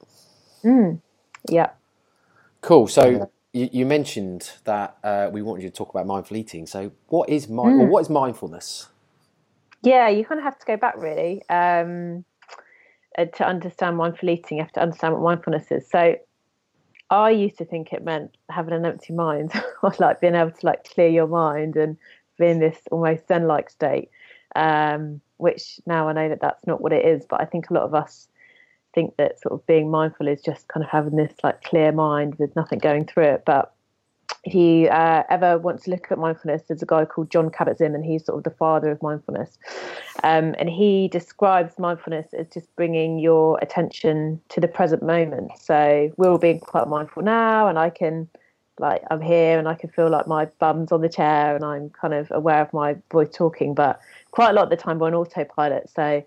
yeah 1.51 1.71
Cool. 2.63 2.89
So 2.89 3.23
you, 3.59 3.69
you 3.73 3.87
mentioned 3.87 4.53
that 4.65 4.97
uh, 5.03 5.29
we 5.33 5.43
wanted 5.43 5.63
you 5.65 5.71
to 5.71 5.75
talk 5.75 5.91
about 5.91 6.07
mindful 6.07 6.37
eating. 6.37 6.67
So 6.67 6.93
what 7.09 7.29
is 7.29 7.49
mind? 7.49 7.79
Well, 7.79 7.89
what 7.89 8.01
is 8.01 8.11
mindfulness? 8.11 8.89
Yeah, 9.83 10.09
you 10.09 10.25
kind 10.25 10.39
of 10.39 10.45
have 10.45 10.59
to 10.59 10.67
go 10.67 10.77
back 10.77 10.97
really 10.97 11.43
um, 11.49 12.25
uh, 13.17 13.25
to 13.25 13.47
understand 13.47 13.97
mindful 13.97 14.31
eating. 14.31 14.59
You 14.59 14.65
have 14.65 14.73
to 14.73 14.81
understand 14.81 15.15
what 15.15 15.23
mindfulness 15.23 15.71
is. 15.71 15.89
So, 15.91 16.17
I 17.11 17.31
used 17.31 17.59
to 17.59 17.65
think 17.65 17.93
it 17.93 18.05
meant 18.05 18.37
having 18.51 18.75
an 18.75 18.85
empty 18.85 19.13
mind, 19.13 19.53
or 19.83 19.95
like 19.99 20.21
being 20.21 20.35
able 20.35 20.51
to 20.51 20.67
like 20.67 20.85
clear 20.85 21.09
your 21.09 21.27
mind 21.27 21.77
and 21.77 21.97
be 22.39 22.47
in 22.47 22.61
this 22.61 22.79
almost 22.91 23.27
zen-like 23.29 23.71
state. 23.71 24.11
Um, 24.55 25.21
which 25.37 25.81
now 25.87 26.09
I 26.09 26.13
know 26.13 26.29
that 26.29 26.41
that's 26.41 26.67
not 26.67 26.81
what 26.81 26.93
it 26.93 27.05
is, 27.05 27.25
but 27.29 27.41
I 27.41 27.45
think 27.45 27.71
a 27.71 27.75
lot 27.75 27.85
of 27.85 27.95
us 27.95 28.29
think 28.99 29.17
that 29.17 29.41
sort 29.41 29.53
of 29.53 29.65
being 29.67 29.89
mindful 29.91 30.27
is 30.27 30.43
just 30.43 30.67
kind 30.67 30.83
of 30.85 30.91
having 30.91 31.15
this 31.15 31.33
like 31.45 31.63
clear 31.63 31.93
mind 31.93 32.35
with 32.41 32.55
nothing 32.57 32.81
going 32.81 33.05
through 33.05 33.29
it. 33.35 33.43
But 33.47 33.73
if 34.43 34.55
you 34.55 34.89
uh, 34.89 35.23
ever 35.31 35.57
want 35.59 35.83
to 35.83 35.91
look 35.91 36.09
at 36.11 36.19
mindfulness, 36.19 36.63
there's 36.67 36.83
a 36.83 36.87
guy 36.87 37.05
called 37.05 37.31
Jon 37.31 37.49
Kabat-Zinn, 37.49 37.95
and 37.95 38.05
he's 38.05 38.25
sort 38.25 38.39
of 38.39 38.45
the 38.45 38.59
father 38.59 38.91
of 38.91 39.01
mindfulness. 39.01 39.57
Um, 40.25 40.57
and 40.59 40.69
he 40.69 41.09
describes 41.09 41.79
mindfulness 41.79 42.27
as 42.35 42.47
just 42.49 42.75
bringing 42.75 43.21
your 43.21 43.59
attention 43.63 44.41
to 44.49 44.61
the 44.61 44.69
present 44.69 45.03
moment. 45.03 45.53
So 45.61 46.13
we're 46.17 46.31
all 46.31 46.39
being 46.39 46.61
quite 46.61 46.89
mindful 46.89 47.23
now, 47.23 47.69
and 47.69 47.79
I 47.79 47.91
can, 47.91 48.29
like, 48.81 49.03
I'm 49.11 49.21
here 49.21 49.59
and 49.59 49.69
I 49.69 49.75
can 49.75 49.91
feel 49.91 50.09
like 50.09 50.27
my 50.27 50.47
bum's 50.59 50.91
on 50.93 51.03
the 51.03 51.09
chair 51.09 51.55
and 51.55 51.65
I'm 51.65 51.91
kind 51.91 52.15
of 52.15 52.31
aware 52.31 52.63
of 52.63 52.73
my 52.73 52.97
voice 53.13 53.31
talking. 53.33 53.75
But 53.75 54.01
quite 54.33 54.51
a 54.51 54.53
lot 54.53 54.65
of 54.65 54.71
the 54.71 54.77
time 54.77 54.99
we're 54.99 55.09
on 55.09 55.15
autopilot. 55.15 55.89
So 55.95 56.25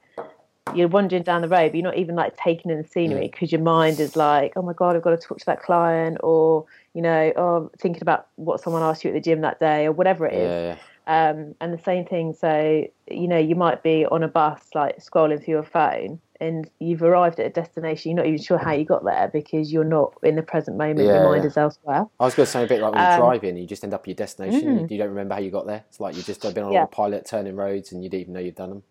you're 0.75 0.87
wandering 0.87 1.23
down 1.23 1.41
the 1.41 1.47
road, 1.47 1.71
but 1.71 1.75
you're 1.75 1.83
not 1.83 1.97
even 1.97 2.15
like 2.15 2.37
taking 2.37 2.71
in 2.71 2.81
the 2.81 2.87
scenery 2.87 3.27
because 3.31 3.51
your 3.51 3.61
mind 3.61 3.99
is 3.99 4.15
like, 4.15 4.53
oh 4.55 4.61
my 4.61 4.73
God, 4.73 4.95
I've 4.95 5.01
got 5.01 5.11
to 5.11 5.17
talk 5.17 5.39
to 5.39 5.45
that 5.47 5.61
client, 5.61 6.17
or, 6.21 6.65
you 6.93 7.01
know, 7.01 7.33
oh, 7.35 7.71
thinking 7.79 8.01
about 8.01 8.27
what 8.35 8.61
someone 8.61 8.83
asked 8.83 9.03
you 9.03 9.09
at 9.09 9.13
the 9.13 9.21
gym 9.21 9.41
that 9.41 9.59
day, 9.59 9.85
or 9.85 9.91
whatever 9.91 10.25
it 10.27 10.33
is 10.33 10.77
Yeah, 11.07 11.31
um, 11.31 11.55
and 11.59 11.73
the 11.73 11.81
same 11.83 12.05
thing. 12.05 12.33
So 12.33 12.85
you 13.09 13.27
know, 13.27 13.37
you 13.37 13.55
might 13.55 13.83
be 13.83 14.05
on 14.05 14.23
a 14.23 14.27
bus, 14.27 14.61
like 14.73 14.97
scrolling 14.99 15.43
through 15.43 15.55
your 15.55 15.63
phone, 15.63 16.19
and 16.39 16.69
you've 16.79 17.03
arrived 17.03 17.39
at 17.39 17.47
a 17.47 17.49
destination. 17.49 18.11
You're 18.11 18.17
not 18.17 18.27
even 18.27 18.41
sure 18.41 18.57
how 18.57 18.71
you 18.73 18.85
got 18.85 19.03
there 19.03 19.29
because 19.33 19.73
you're 19.73 19.83
not 19.83 20.13
in 20.23 20.35
the 20.35 20.43
present 20.43 20.77
moment. 20.77 20.99
Yeah, 20.99 21.15
your 21.15 21.23
mind 21.23 21.43
yeah. 21.43 21.49
is 21.49 21.57
elsewhere. 21.57 22.05
I 22.19 22.25
was 22.25 22.35
going 22.35 22.45
to 22.45 22.51
say 22.51 22.63
a 22.63 22.67
bit 22.67 22.81
like 22.81 22.93
when 22.93 23.01
you're 23.01 23.11
Um, 23.11 23.19
driving, 23.19 23.57
you 23.57 23.67
just 23.67 23.83
end 23.83 23.93
up 23.93 24.01
at 24.01 24.07
your 24.07 24.15
destination. 24.15 24.87
You 24.89 24.97
don't 24.97 25.09
remember 25.09 25.33
how 25.33 25.41
you 25.41 25.51
got 25.51 25.65
there. 25.65 25.83
It's 25.89 25.99
like 25.99 26.15
you've 26.15 26.25
just 26.25 26.41
been 26.41 26.63
on 26.63 26.71
Yeah. 26.71 26.83
autopilot, 26.83 27.25
turning 27.25 27.55
roads, 27.55 27.91
and 27.91 28.03
you 28.03 28.09
didn't 28.09 28.21
even 28.21 28.33
know 28.33 28.39
you've 28.39 28.55
done 28.55 28.69
them. 28.69 28.83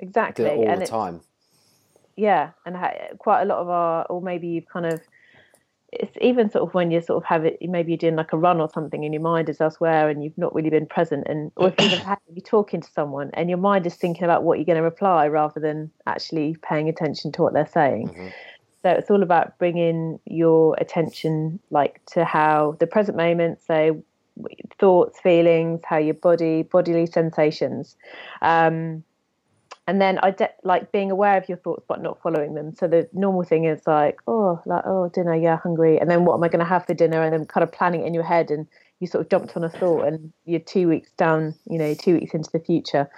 Do 0.00 0.06
Exactly, 0.06 0.46
all 0.46 0.68
and 0.68 0.82
the 0.82 0.86
time. 0.86 1.20
yeah, 2.16 2.50
and 2.66 2.76
ha- 2.76 3.14
quite 3.18 3.42
a 3.42 3.44
lot 3.44 3.58
of 3.58 3.68
our, 3.68 4.04
or 4.06 4.20
maybe 4.22 4.48
you've 4.48 4.68
kind 4.68 4.86
of. 4.86 5.00
It's 5.92 6.16
even 6.20 6.48
sort 6.50 6.68
of 6.68 6.72
when 6.72 6.92
you 6.92 7.00
sort 7.00 7.20
of 7.20 7.26
have 7.26 7.44
it, 7.44 7.58
maybe 7.60 7.90
you're 7.90 7.98
doing 7.98 8.14
like 8.14 8.32
a 8.32 8.38
run 8.38 8.60
or 8.60 8.70
something, 8.72 9.04
and 9.04 9.12
your 9.12 9.22
mind 9.22 9.48
is 9.48 9.60
elsewhere, 9.60 10.08
and 10.08 10.22
you've 10.22 10.38
not 10.38 10.54
really 10.54 10.70
been 10.70 10.86
present, 10.86 11.26
and 11.26 11.50
or 11.56 11.68
if 11.68 11.74
you've 11.80 12.00
had 12.04 12.18
be 12.32 12.40
talking 12.40 12.80
to 12.80 12.90
someone, 12.92 13.30
and 13.34 13.48
your 13.48 13.58
mind 13.58 13.86
is 13.86 13.96
thinking 13.96 14.22
about 14.22 14.44
what 14.44 14.58
you're 14.58 14.64
going 14.64 14.76
to 14.78 14.82
reply 14.82 15.26
rather 15.26 15.58
than 15.58 15.90
actually 16.06 16.56
paying 16.62 16.88
attention 16.88 17.32
to 17.32 17.42
what 17.42 17.54
they're 17.54 17.66
saying. 17.66 18.08
Mhm. 18.08 18.32
So 18.82 18.90
it's 18.90 19.10
all 19.10 19.22
about 19.22 19.58
bringing 19.58 20.20
your 20.24 20.74
attention 20.80 21.58
like 21.70 22.00
to 22.12 22.24
how 22.24 22.76
the 22.78 22.86
present 22.86 23.16
moment. 23.16 23.60
So 23.66 24.02
thoughts, 24.78 25.20
feelings, 25.20 25.80
how 25.84 25.98
your 25.98 26.14
body, 26.14 26.62
bodily 26.62 27.06
sensations. 27.06 27.96
Um, 28.42 29.02
and 29.86 30.00
then 30.00 30.18
I 30.22 30.30
de- 30.30 30.52
like 30.62 30.92
being 30.92 31.10
aware 31.10 31.36
of 31.36 31.48
your 31.48 31.58
thoughts 31.58 31.84
but 31.88 32.02
not 32.02 32.20
following 32.22 32.54
them. 32.54 32.74
So 32.74 32.86
the 32.86 33.08
normal 33.12 33.42
thing 33.42 33.64
is 33.64 33.86
like, 33.86 34.20
oh, 34.26 34.60
like 34.66 34.82
oh, 34.86 35.10
dinner, 35.12 35.34
yeah, 35.34 35.58
hungry, 35.58 35.98
and 35.98 36.10
then 36.10 36.24
what 36.24 36.34
am 36.34 36.44
I 36.44 36.48
going 36.48 36.64
to 36.64 36.68
have 36.68 36.86
for 36.86 36.94
dinner? 36.94 37.22
And 37.22 37.32
then 37.32 37.46
kind 37.46 37.64
of 37.64 37.72
planning 37.72 38.02
it 38.02 38.06
in 38.06 38.14
your 38.14 38.22
head, 38.24 38.50
and 38.50 38.66
you 39.00 39.06
sort 39.06 39.24
of 39.24 39.30
jumped 39.30 39.56
on 39.56 39.64
a 39.64 39.70
thought, 39.70 40.06
and 40.06 40.32
you're 40.44 40.60
two 40.60 40.88
weeks 40.88 41.10
down, 41.12 41.54
you 41.68 41.78
know, 41.78 41.94
two 41.94 42.14
weeks 42.14 42.34
into 42.34 42.50
the 42.52 42.60
future. 42.60 43.10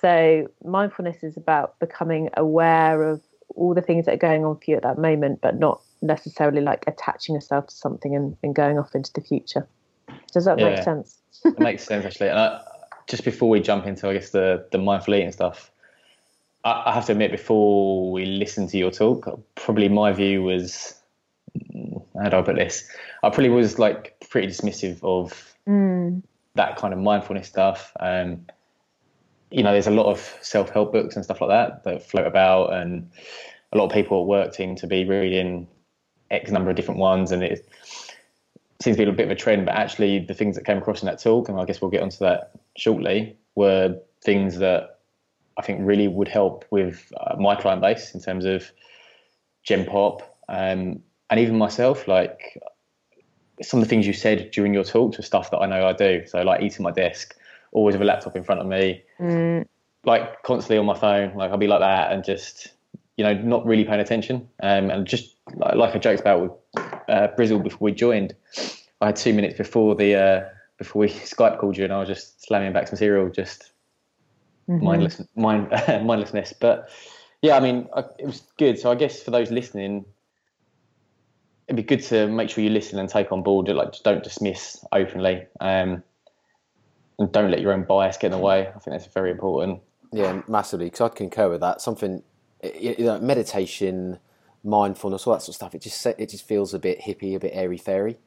So 0.00 0.46
mindfulness 0.64 1.22
is 1.22 1.36
about 1.36 1.78
becoming 1.78 2.30
aware 2.36 3.02
of 3.02 3.22
all 3.54 3.74
the 3.74 3.82
things 3.82 4.06
that 4.06 4.14
are 4.14 4.18
going 4.18 4.44
on 4.44 4.56
for 4.56 4.64
you 4.66 4.76
at 4.76 4.82
that 4.82 4.98
moment, 4.98 5.40
but 5.40 5.58
not 5.58 5.80
necessarily 6.02 6.60
like 6.60 6.84
attaching 6.86 7.34
yourself 7.34 7.68
to 7.68 7.74
something 7.74 8.14
and, 8.14 8.36
and 8.42 8.54
going 8.54 8.78
off 8.78 8.94
into 8.94 9.12
the 9.14 9.20
future. 9.20 9.66
Does 10.32 10.44
that 10.44 10.58
yeah, 10.58 10.70
make 10.70 10.82
sense? 10.82 11.18
it 11.44 11.58
makes 11.58 11.84
sense 11.84 12.04
actually. 12.04 12.28
And 12.28 12.38
I, 12.38 12.60
just 13.06 13.24
before 13.24 13.48
we 13.48 13.60
jump 13.60 13.86
into, 13.86 14.08
I 14.08 14.14
guess 14.14 14.30
the 14.30 14.66
the 14.72 14.78
mindful 14.78 15.14
eating 15.14 15.32
stuff, 15.32 15.70
I, 16.66 16.94
have 16.94 17.06
to 17.06 17.12
admit, 17.12 17.30
before 17.30 18.10
we 18.10 18.24
listened 18.24 18.70
to 18.70 18.78
your 18.78 18.90
talk, 18.90 19.40
probably 19.54 19.88
my 19.88 20.12
view 20.12 20.42
was, 20.42 20.94
how 22.20 22.28
do 22.28 22.38
I 22.38 22.42
put 22.42 22.56
this? 22.56 22.88
I 23.22 23.28
probably 23.28 23.50
was 23.50 23.78
like 23.78 24.16
pretty 24.30 24.48
dismissive 24.48 24.98
of 25.04 25.54
mm. 25.68 26.20
that 26.56 26.76
kind 26.76 26.92
of 26.92 26.98
mindfulness 26.98 27.46
stuff. 27.46 27.92
Um, 28.00 28.46
you 29.52 29.62
know, 29.62 29.70
there's 29.70 29.86
a 29.86 29.92
lot 29.92 30.06
of 30.06 30.36
self 30.42 30.70
help 30.70 30.92
books 30.92 31.14
and 31.14 31.24
stuff 31.24 31.40
like 31.40 31.50
that 31.50 31.84
that 31.84 32.02
float 32.02 32.26
about, 32.26 32.72
and 32.72 33.10
a 33.72 33.78
lot 33.78 33.86
of 33.86 33.92
people 33.92 34.22
at 34.22 34.26
work 34.26 34.52
seem 34.52 34.74
to 34.76 34.88
be 34.88 35.04
reading 35.04 35.68
X 36.32 36.50
number 36.50 36.70
of 36.70 36.74
different 36.74 36.98
ones, 36.98 37.30
and 37.30 37.44
it 37.44 37.68
seems 38.82 38.96
to 38.96 39.04
be 39.04 39.08
a 39.08 39.12
bit 39.12 39.26
of 39.26 39.30
a 39.30 39.36
trend. 39.36 39.66
But 39.66 39.76
actually, 39.76 40.18
the 40.18 40.34
things 40.34 40.56
that 40.56 40.64
came 40.64 40.78
across 40.78 41.00
in 41.00 41.06
that 41.06 41.22
talk, 41.22 41.48
and 41.48 41.60
I 41.60 41.64
guess 41.64 41.80
we'll 41.80 41.92
get 41.92 42.02
onto 42.02 42.18
that 42.18 42.50
shortly, 42.76 43.36
were 43.54 44.00
things 44.20 44.58
that 44.58 44.95
I 45.58 45.62
think 45.62 45.80
really 45.82 46.08
would 46.08 46.28
help 46.28 46.64
with 46.70 47.12
uh, 47.18 47.36
my 47.36 47.54
client 47.56 47.80
base 47.80 48.14
in 48.14 48.20
terms 48.20 48.44
of 48.44 48.70
Gen 49.62 49.86
Pop, 49.86 50.36
um, 50.48 51.00
and 51.30 51.40
even 51.40 51.56
myself. 51.56 52.06
Like 52.06 52.60
some 53.62 53.80
of 53.80 53.86
the 53.86 53.88
things 53.88 54.06
you 54.06 54.12
said 54.12 54.50
during 54.50 54.74
your 54.74 54.84
talks 54.84 55.16
were 55.16 55.22
stuff 55.24 55.50
that 55.50 55.58
I 55.58 55.66
know 55.66 55.86
I 55.86 55.92
do. 55.92 56.24
So 56.26 56.42
like 56.42 56.62
eating 56.62 56.82
my 56.82 56.90
desk, 56.90 57.34
always 57.72 57.94
with 57.94 58.02
a 58.02 58.04
laptop 58.04 58.36
in 58.36 58.44
front 58.44 58.60
of 58.60 58.66
me, 58.66 59.02
mm. 59.18 59.64
like 60.04 60.42
constantly 60.42 60.78
on 60.78 60.86
my 60.86 60.98
phone. 60.98 61.34
Like 61.34 61.50
I'll 61.50 61.58
be 61.58 61.66
like 61.66 61.80
that 61.80 62.12
and 62.12 62.24
just 62.24 62.72
you 63.16 63.24
know 63.24 63.34
not 63.34 63.64
really 63.66 63.84
paying 63.84 64.00
attention. 64.00 64.48
Um, 64.62 64.90
and 64.90 65.06
just 65.06 65.36
like 65.54 65.94
I 65.94 65.98
joked 65.98 66.20
about 66.20 66.42
with 66.42 66.84
uh, 67.08 67.28
Brizzle 67.36 67.62
before 67.62 67.86
we 67.86 67.92
joined, 67.92 68.34
I 69.00 69.06
had 69.06 69.16
two 69.16 69.32
minutes 69.32 69.56
before 69.56 69.94
the 69.94 70.14
uh, 70.14 70.48
before 70.78 71.00
we 71.00 71.08
Skype 71.08 71.58
called 71.58 71.76
you, 71.76 71.84
and 71.84 71.92
I 71.92 71.98
was 71.98 72.08
just 72.08 72.44
slamming 72.46 72.72
back 72.72 72.88
some 72.88 72.96
cereal, 72.96 73.30
just 73.30 73.72
mm-hmm. 74.68 74.84
mindless 74.84 75.22
mind 75.34 75.70
mindlessness. 76.04 76.52
But 76.58 76.88
yeah, 77.42 77.56
I 77.56 77.60
mean, 77.60 77.88
I, 77.94 78.04
it 78.18 78.26
was 78.26 78.42
good. 78.58 78.78
So 78.78 78.90
I 78.90 78.94
guess 78.94 79.22
for 79.22 79.30
those 79.30 79.50
listening, 79.50 80.04
it'd 81.68 81.76
be 81.76 81.82
good 81.82 82.02
to 82.04 82.26
make 82.28 82.50
sure 82.50 82.62
you 82.62 82.70
listen 82.70 82.98
and 82.98 83.08
take 83.08 83.32
on 83.32 83.42
board. 83.42 83.68
Like, 83.68 83.92
just 83.92 84.04
don't 84.04 84.22
dismiss 84.22 84.84
openly. 84.92 85.46
Um, 85.60 86.02
and 87.18 87.32
don't 87.32 87.50
let 87.50 87.60
your 87.60 87.72
own 87.72 87.84
bias 87.84 88.16
get 88.16 88.26
in 88.26 88.32
the 88.32 88.38
way. 88.38 88.68
I 88.68 88.72
think 88.72 88.84
that's 88.86 89.06
very 89.06 89.30
important. 89.30 89.80
Yeah, 90.12 90.42
massively. 90.48 90.86
Because 90.86 91.00
I'd 91.00 91.14
concur 91.16 91.48
with 91.48 91.60
that. 91.60 91.80
Something, 91.80 92.22
you 92.62 92.94
know, 92.98 93.18
meditation, 93.20 94.18
mindfulness, 94.62 95.26
all 95.26 95.34
that 95.34 95.40
sort 95.40 95.50
of 95.50 95.54
stuff. 95.54 95.74
It 95.74 95.82
just 95.82 96.04
it 96.04 96.28
just 96.28 96.46
feels 96.46 96.74
a 96.74 96.78
bit 96.78 97.00
hippie, 97.00 97.34
a 97.34 97.38
bit 97.38 97.52
airy 97.54 97.78
fairy. 97.78 98.18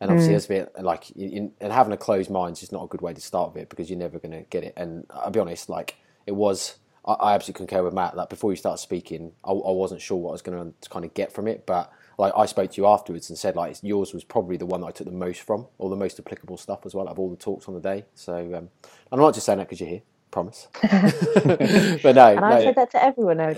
And 0.00 0.10
obviously, 0.10 0.34
mm. 0.34 0.36
it's 0.36 0.44
a 0.46 0.48
bit 0.48 0.82
like 0.82 1.10
and 1.16 1.72
having 1.72 1.92
a 1.92 1.96
closed 1.96 2.30
mind 2.30 2.54
is 2.54 2.60
just 2.60 2.72
not 2.72 2.84
a 2.84 2.86
good 2.86 3.00
way 3.00 3.14
to 3.14 3.20
start 3.20 3.54
with 3.54 3.62
it 3.62 3.68
because 3.70 3.88
you're 3.88 3.98
never 3.98 4.18
going 4.18 4.32
to 4.32 4.42
get 4.50 4.62
it. 4.62 4.74
And 4.76 5.06
I'll 5.10 5.30
be 5.30 5.40
honest, 5.40 5.70
like 5.70 5.96
it 6.26 6.32
was, 6.32 6.76
I, 7.06 7.14
I 7.14 7.34
absolutely 7.34 7.66
concur 7.66 7.82
with 7.82 7.94
Matt 7.94 8.14
that 8.16 8.28
before 8.28 8.52
you 8.52 8.56
start 8.56 8.78
speaking, 8.78 9.32
I, 9.42 9.52
I 9.52 9.70
wasn't 9.72 10.02
sure 10.02 10.18
what 10.18 10.30
I 10.30 10.32
was 10.32 10.42
going 10.42 10.74
to 10.80 10.88
kind 10.90 11.04
of 11.04 11.14
get 11.14 11.32
from 11.32 11.48
it, 11.48 11.64
but 11.64 11.90
like 12.18 12.32
I 12.36 12.46
spoke 12.46 12.72
to 12.72 12.80
you 12.80 12.86
afterwards 12.86 13.30
and 13.30 13.38
said 13.38 13.56
like 13.56 13.76
yours 13.82 14.12
was 14.12 14.24
probably 14.24 14.56
the 14.56 14.66
one 14.66 14.80
that 14.82 14.86
I 14.88 14.90
took 14.90 15.06
the 15.06 15.12
most 15.12 15.40
from, 15.40 15.66
or 15.78 15.88
the 15.88 15.96
most 15.96 16.18
applicable 16.18 16.58
stuff 16.58 16.84
as 16.84 16.94
well, 16.94 17.08
of 17.08 17.18
all 17.18 17.30
the 17.30 17.36
talks 17.36 17.68
on 17.68 17.74
the 17.74 17.80
day. 17.80 18.04
So 18.14 18.36
um, 18.54 18.68
I'm 19.10 19.18
not 19.18 19.34
just 19.34 19.46
saying 19.46 19.58
that 19.58 19.68
because 19.68 19.80
you're 19.80 19.88
here, 19.88 20.02
promise. 20.30 20.68
but 20.82 22.16
no, 22.16 22.26
and 22.26 22.44
I 22.44 22.62
said 22.62 22.74
that 22.74 22.90
to 22.90 23.02
everyone. 23.02 23.38
yeah, 23.38 23.54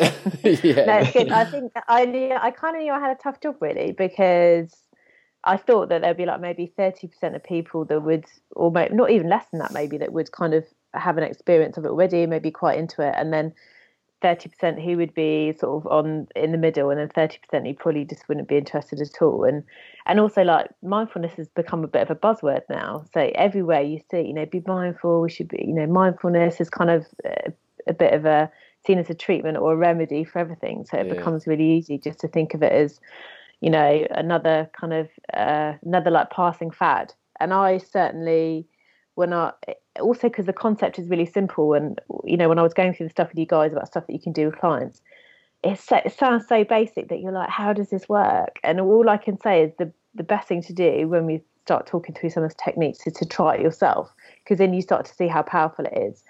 no, 0.85 0.99
it's 0.99 1.12
good. 1.12 1.30
I 1.30 1.45
think 1.45 1.73
I 1.88 2.04
knew 2.04 2.33
I 2.33 2.50
kind 2.52 2.76
of 2.76 2.83
knew 2.83 2.92
I 2.92 3.00
had 3.00 3.11
a 3.11 3.21
tough 3.21 3.40
job 3.40 3.57
really 3.61 3.92
because 3.92 4.73
I 5.45 5.57
thought 5.57 5.88
that 5.88 6.02
there'd 6.02 6.16
be 6.16 6.26
like 6.26 6.40
maybe 6.40 6.73
thirty 6.76 7.07
percent 7.07 7.37
of 7.37 7.45
people 7.45 7.85
that 7.87 8.00
would, 8.00 8.25
or 8.52 8.71
maybe, 8.71 8.95
not 8.95 9.11
even 9.11 9.28
less 9.28 9.47
than 9.50 9.61
that, 9.61 9.73
maybe 9.73 9.99
that 9.99 10.12
would 10.12 10.33
kind 10.33 10.54
of 10.54 10.64
have 10.95 11.16
an 11.18 11.25
experience 11.25 11.76
of 11.76 11.85
it 11.85 11.88
already, 11.88 12.26
maybe 12.26 12.50
quite 12.50 12.78
into 12.78 13.07
it, 13.07 13.14
and 13.16 13.33
then 13.33 13.52
30% 14.23 14.83
who 14.83 14.97
would 14.97 15.14
be 15.14 15.54
sort 15.59 15.85
of 15.85 15.92
on 15.92 16.26
in 16.35 16.50
the 16.52 16.59
middle 16.59 16.90
and 16.90 16.99
then 16.99 17.09
30% 17.09 17.66
who 17.66 17.75
probably 17.75 18.04
just 18.04 18.28
wouldn't 18.28 18.49
be 18.49 18.57
interested 18.57 19.00
at 19.00 19.23
all. 19.23 19.45
And 19.45 19.62
and 20.07 20.18
also 20.18 20.42
like 20.42 20.68
mindfulness 20.83 21.35
has 21.35 21.49
become 21.49 21.85
a 21.85 21.88
bit 21.88 22.02
of 22.02 22.11
a 22.11 22.16
buzzword 22.16 22.62
now. 22.68 23.04
So 23.14 23.30
everywhere 23.35 23.83
you 23.83 24.00
see 24.11 24.23
you 24.23 24.35
know 24.35 24.47
be 24.47 24.62
mindful 24.66 25.21
we 25.21 25.30
should 25.30 25.49
be 25.49 25.64
you 25.66 25.75
know 25.75 25.87
mindfulness 25.87 26.61
is 26.61 26.68
kind 26.68 26.90
of 26.90 27.07
a, 27.25 27.52
a 27.87 27.92
bit 27.92 28.12
of 28.12 28.25
a 28.25 28.50
seen 28.87 28.99
as 28.99 29.11
a 29.11 29.14
treatment 29.14 29.57
or 29.57 29.73
a 29.73 29.76
remedy 29.76 30.25
for 30.25 30.38
everything. 30.40 30.85
So 30.85 30.99
it 30.99 31.07
yeah. 31.07 31.14
becomes 31.14 31.47
really 31.47 31.71
easy 31.71 31.99
just 31.99 32.18
to 32.21 32.28
think 32.28 32.54
of 32.54 32.62
it 32.62 32.73
as 32.73 33.00
you 33.61 33.71
know 33.71 34.07
another 34.11 34.71
kind 34.79 34.93
of 34.93 35.09
uh, 35.35 35.75
another 35.83 36.11
like 36.11 36.31
passing 36.31 36.71
fad 36.71 37.12
and 37.41 37.53
i 37.53 37.79
certainly 37.79 38.67
when 39.19 39.33
I 39.33 39.53
also 39.99 40.29
because 40.29 40.47
the 40.47 40.53
concept 40.53 40.97
is 40.97 41.09
really 41.09 41.27
simple, 41.27 41.75
and 41.75 42.00
you 42.23 42.37
know 42.37 42.49
when 42.49 42.61
I 42.61 42.62
was 42.62 42.73
going 42.73 42.95
through 42.95 43.07
the 43.07 43.11
stuff 43.11 43.31
with 43.31 43.38
you 43.38 43.47
guys 43.47 43.73
about 43.73 43.88
stuff 43.88 44.07
that 44.07 44.12
you 44.12 44.21
can 44.21 44.33
do 44.33 44.47
with 44.47 44.57
clients, 44.61 45.03
it, 45.65 45.77
so, 45.81 45.97
it 46.05 46.17
sounds 46.17 46.47
so 46.47 46.62
basic 46.62 47.09
that 47.09 47.19
you're 47.19 47.33
like, 47.33 47.49
how 47.49 47.73
does 47.73 47.91
this 47.91 48.09
work? 48.09 48.61
And 48.62 48.81
all 48.81 49.09
I 49.09 49.17
can 49.17 49.37
say 49.41 49.65
is 49.65 49.73
the 49.77 49.93
the 50.15 50.23
best 50.23 50.47
thing 50.47 50.62
to 50.62 50.73
do 50.73 51.09
when 51.09 51.27
we 51.27 51.43
start 51.62 51.85
talking 51.85 52.15
through 52.15 52.31
some 52.31 52.45
of 52.45 52.50
the 52.50 52.62
techniques 52.65 53.05
is 53.09 53.12
to 53.15 53.27
try 53.27 53.57
it 53.57 53.61
yourself, 53.61 54.09
because 54.45 54.59
then 54.59 54.73
you 54.73 54.83
start 54.83 55.05
to 55.07 55.12
see 55.12 55.27
how 55.27 55.43
powerful 55.43 55.85
it 55.85 55.99
is, 55.99 56.23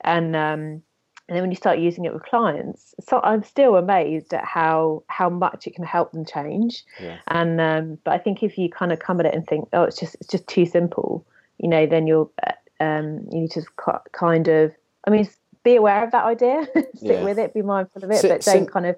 and 0.00 0.34
um, 0.34 0.82
and 1.28 1.36
then 1.36 1.42
when 1.42 1.50
you 1.50 1.56
start 1.56 1.78
using 1.78 2.04
it 2.04 2.12
with 2.12 2.24
clients, 2.24 2.94
so 3.00 3.20
I'm 3.22 3.42
still 3.42 3.76
amazed 3.76 4.34
at 4.34 4.44
how 4.44 5.02
how 5.06 5.30
much 5.30 5.66
it 5.66 5.74
can 5.74 5.84
help 5.84 6.12
them 6.12 6.24
change. 6.24 6.84
Yeah. 7.00 7.18
And 7.28 7.60
um, 7.60 7.98
but 8.04 8.12
I 8.12 8.18
think 8.18 8.42
if 8.42 8.58
you 8.58 8.68
kind 8.68 8.92
of 8.92 8.98
come 8.98 9.20
at 9.20 9.26
it 9.26 9.34
and 9.34 9.46
think, 9.46 9.68
oh, 9.72 9.84
it's 9.84 9.98
just 9.98 10.16
it's 10.16 10.26
just 10.26 10.46
too 10.48 10.66
simple, 10.66 11.24
you 11.58 11.68
know, 11.68 11.86
then 11.86 12.06
you're 12.06 12.28
um, 12.80 13.26
you 13.30 13.42
need 13.42 13.50
to 13.52 13.62
kind 14.12 14.48
of, 14.48 14.72
I 15.06 15.10
mean, 15.10 15.28
be 15.62 15.76
aware 15.76 16.04
of 16.04 16.10
that 16.10 16.24
idea, 16.24 16.66
stick 16.96 17.22
with 17.22 17.38
it, 17.38 17.54
be 17.54 17.62
mindful 17.62 18.04
of 18.04 18.10
it, 18.10 18.22
but 18.22 18.42
don't 18.42 18.70
kind 18.70 18.86
of 18.86 18.96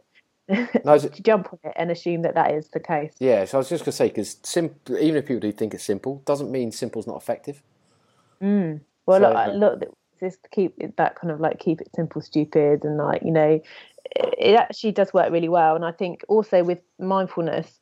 no, 0.84 0.98
jump 1.22 1.52
on 1.52 1.58
it 1.64 1.72
and 1.76 1.90
assume 1.90 2.22
that 2.22 2.34
that 2.34 2.52
is 2.52 2.68
the 2.68 2.80
case. 2.80 3.12
Yeah, 3.18 3.44
so 3.44 3.58
I 3.58 3.60
was 3.60 3.68
just 3.68 3.84
going 3.84 3.92
to 3.92 3.96
say 3.96 4.08
because 4.08 4.38
simple, 4.42 4.98
even 4.98 5.16
if 5.16 5.26
people 5.26 5.40
do 5.40 5.52
think 5.52 5.74
it's 5.74 5.84
simple, 5.84 6.22
doesn't 6.24 6.50
mean 6.50 6.72
simple's 6.72 7.06
not 7.06 7.16
effective. 7.16 7.62
Mm. 8.42 8.80
Well, 9.06 9.20
so, 9.20 9.52
look, 9.52 9.80
look, 9.80 9.98
just 10.24 10.48
keep 10.50 10.74
that 10.96 11.16
kind 11.16 11.30
of 11.30 11.40
like 11.40 11.58
keep 11.58 11.80
it 11.80 11.88
simple, 11.94 12.20
stupid, 12.20 12.84
and 12.84 12.96
like 12.96 13.22
you 13.22 13.30
know, 13.30 13.60
it 14.16 14.54
actually 14.54 14.92
does 14.92 15.12
work 15.12 15.30
really 15.30 15.48
well. 15.48 15.74
And 15.76 15.84
I 15.84 15.92
think 15.92 16.22
also 16.28 16.62
with 16.64 16.80
mindfulness, 16.98 17.80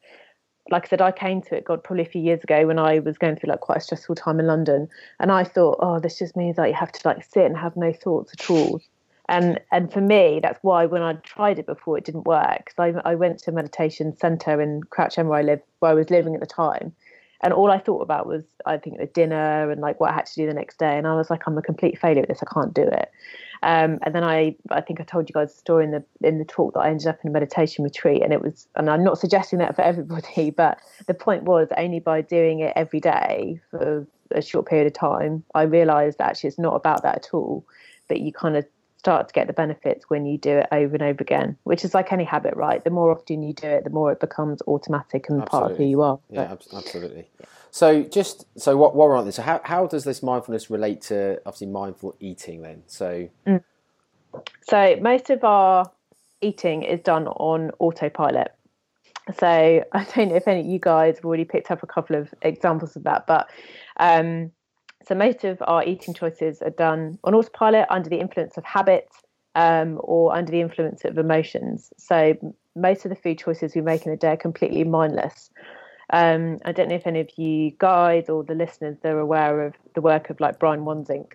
like 0.70 0.87
I 0.87 0.88
said, 0.88 1.00
I 1.00 1.12
came 1.12 1.42
to 1.42 1.56
it, 1.56 1.64
God, 1.64 1.82
probably 1.82 2.04
a 2.04 2.08
few 2.08 2.22
years 2.22 2.42
ago 2.42 2.66
when 2.66 2.78
I 2.78 3.00
was 3.00 3.18
going 3.18 3.37
through 3.37 3.50
like 3.50 3.61
quite 3.61 3.78
a 3.78 3.80
stressful 3.80 4.14
time 4.14 4.40
in 4.40 4.46
London, 4.46 4.88
and 5.20 5.32
I 5.32 5.44
thought, 5.44 5.78
oh, 5.80 5.99
this 5.99 6.18
just 6.18 6.37
means 6.37 6.56
that 6.56 6.68
you 6.68 6.75
have 6.75 6.92
to 6.92 7.08
like 7.08 7.25
sit 7.25 7.44
and 7.44 7.56
have 7.56 7.76
no 7.76 7.92
thoughts 7.92 8.32
at 8.38 8.50
all. 8.50 8.80
And 9.28 9.61
and 9.70 9.92
for 9.92 10.00
me, 10.00 10.40
that's 10.42 10.58
why 10.62 10.87
when 10.87 11.02
I 11.02 11.14
tried 11.14 11.58
it 11.58 11.66
before, 11.66 11.96
it 11.99 12.04
didn't 12.04 12.26
work. 12.26 12.66
Because 12.66 12.94
I 13.04 13.11
I 13.11 13.14
went 13.14 13.38
to 13.40 13.50
a 13.50 13.54
meditation 13.54 14.16
centre 14.16 14.61
in 14.61 14.82
Crouch 14.84 15.18
End 15.18 15.28
where 15.28 15.38
I 15.38 15.42
live, 15.42 15.61
where 15.78 15.90
I 15.90 15.94
was 15.94 16.11
living 16.11 16.34
at 16.34 16.40
the 16.40 16.46
time, 16.46 16.92
and 17.42 17.52
all 17.52 17.70
I 17.70 17.78
thought 17.78 18.00
about 18.00 18.26
was 18.26 18.44
I 18.66 18.76
think 18.76 18.99
the 18.99 19.06
dinner 19.06 19.70
and 19.70 19.80
like 19.80 19.99
what 20.00 20.11
I 20.11 20.14
had 20.14 20.26
to 20.26 20.34
do 20.34 20.46
the 20.46 20.54
next 20.54 20.78
day, 20.78 20.96
and 20.96 21.06
I 21.06 21.14
was 21.14 21.30
like, 21.30 21.42
I'm 21.46 21.58
a 21.58 21.62
complete 21.62 21.99
failure 21.99 22.22
at 22.22 22.28
this. 22.28 22.42
I 22.42 22.52
can't 22.52 22.72
do 22.72 22.82
it. 22.82 23.11
Um, 23.64 24.00
and 24.02 24.14
then 24.14 24.25
I, 24.25 24.56
I 24.70 24.80
think 24.80 25.00
I 25.00 25.04
told 25.04 25.28
you 25.28 25.32
guys 25.32 25.52
a 25.52 25.56
story 25.56 25.84
in 25.84 25.92
the 25.92 26.04
in 26.22 26.38
the 26.38 26.44
talk 26.44 26.75
that 26.75 26.80
I 26.80 26.90
ended 26.90 27.06
up 27.06 27.18
in 27.22 27.30
a 27.30 27.32
meditation 27.32 27.84
retreat, 27.84 28.22
and 28.22 28.32
it 28.32 28.42
was, 28.42 28.66
and 28.76 28.90
I'm 28.90 29.04
not 29.04 29.18
suggesting 29.18 29.58
that 29.61 29.76
for 29.76 29.82
everybody, 29.82 30.50
but 30.56 30.78
the 31.06 31.14
point 31.14 31.44
was 31.44 31.68
only 31.76 32.00
by 32.00 32.20
doing 32.20 32.61
it 32.61 32.72
every 32.76 33.00
day 33.00 33.61
for 33.70 34.06
a 34.30 34.42
short 34.42 34.66
period 34.66 34.87
of 34.87 34.94
time, 34.94 35.44
I 35.54 35.62
realised 35.62 36.18
that 36.18 36.30
actually 36.30 36.49
it's 36.49 36.58
not 36.58 36.75
about 36.75 37.02
that 37.02 37.16
at 37.16 37.28
all. 37.32 37.64
But 38.08 38.20
you 38.20 38.32
kind 38.32 38.56
of 38.56 38.66
start 39.02 39.26
to 39.26 39.35
get 39.35 39.49
the 39.49 39.52
benefits 39.52 40.09
when 40.09 40.25
you 40.25 40.38
do 40.38 40.59
it 40.59 40.68
over 40.71 40.94
and 40.94 41.02
over 41.02 41.21
again, 41.21 41.56
which 41.64 41.85
is 41.85 41.92
like 41.92 42.12
any 42.12 42.23
habit, 42.23 42.54
right? 42.54 42.85
The 42.85 42.90
more 42.90 43.11
often 43.11 43.42
you 43.42 43.52
do 43.52 43.66
it, 43.66 43.82
the 43.82 43.90
more 43.90 44.12
it 44.12 44.21
becomes 44.21 44.62
automatic 44.68 45.28
and 45.28 45.42
absolutely. 45.42 45.49
part 45.49 45.73
of 45.73 45.76
who 45.76 45.85
you 45.85 46.02
are. 46.02 46.21
Yeah, 46.30 46.56
absolutely. 46.73 47.28
So 47.73 48.04
just 48.04 48.47
so 48.56 48.76
what, 48.76 48.94
what 48.94 49.09
we're 49.09 49.16
on 49.16 49.26
this, 49.26 49.37
so 49.37 49.42
how, 49.42 49.61
how 49.64 49.88
does 49.88 50.04
this 50.04 50.23
mindfulness 50.23 50.71
relate 50.71 51.02
to 51.02 51.40
obviously 51.44 51.66
mindful 51.66 52.14
eating 52.21 52.62
then? 52.62 52.85
So 52.87 53.28
mm. 53.44 53.64
so 54.62 54.97
most 55.00 55.30
of 55.30 55.42
our 55.42 55.90
eating 56.40 56.85
is 56.85 57.00
done 57.00 57.26
on 57.26 57.73
autopilot. 57.80 58.52
so 59.37 59.85
I 59.92 60.04
don't 60.14 60.28
know 60.28 60.37
if 60.37 60.47
any 60.47 60.61
of 60.61 60.66
you 60.66 60.78
guys 60.78 61.16
have 61.16 61.25
already 61.25 61.44
picked 61.44 61.73
up 61.73 61.82
a 61.82 61.88
couple 61.88 62.14
of 62.14 62.32
examples 62.42 62.94
of 62.94 63.02
that, 63.02 63.26
but 63.26 63.50
um, 63.99 64.52
so 65.06 65.14
most 65.14 65.44
of 65.44 65.59
our 65.62 65.85
eating 65.85 66.14
choices 66.14 66.62
are 66.62 66.71
done 66.71 67.18
on 67.25 67.35
autopilot 67.35 67.87
under 67.90 68.09
the 68.09 68.21
influence 68.21 68.56
of 68.56 68.64
habit 68.64 69.09
um, 69.54 70.00
or 70.02 70.35
under 70.35 70.50
the 70.50 70.61
influence 70.61 71.04
of 71.04 71.18
emotions. 71.18 71.92
So 71.99 72.35
most 72.75 73.04
of 73.04 73.11
the 73.11 73.16
food 73.16 73.38
choices 73.38 73.75
we 73.75 73.80
make 73.80 74.06
in 74.06 74.12
a 74.12 74.16
day 74.16 74.32
are 74.32 74.37
completely 74.37 74.85
mindless. 74.85 75.50
Um, 76.11 76.59
I 76.64 76.73
don't 76.73 76.88
know 76.88 76.94
if 76.94 77.06
any 77.06 77.21
of 77.21 77.30
you 77.38 77.73
guys 77.78 78.28
or 78.28 78.44
the 78.44 78.54
listeners 78.54 78.99
are 79.04 79.18
aware 79.18 79.62
of 79.66 79.75
the 79.94 80.00
work 80.00 80.30
of 80.30 80.40
like 80.40 80.59
Brian 80.59 80.80
Wansink 80.80 81.32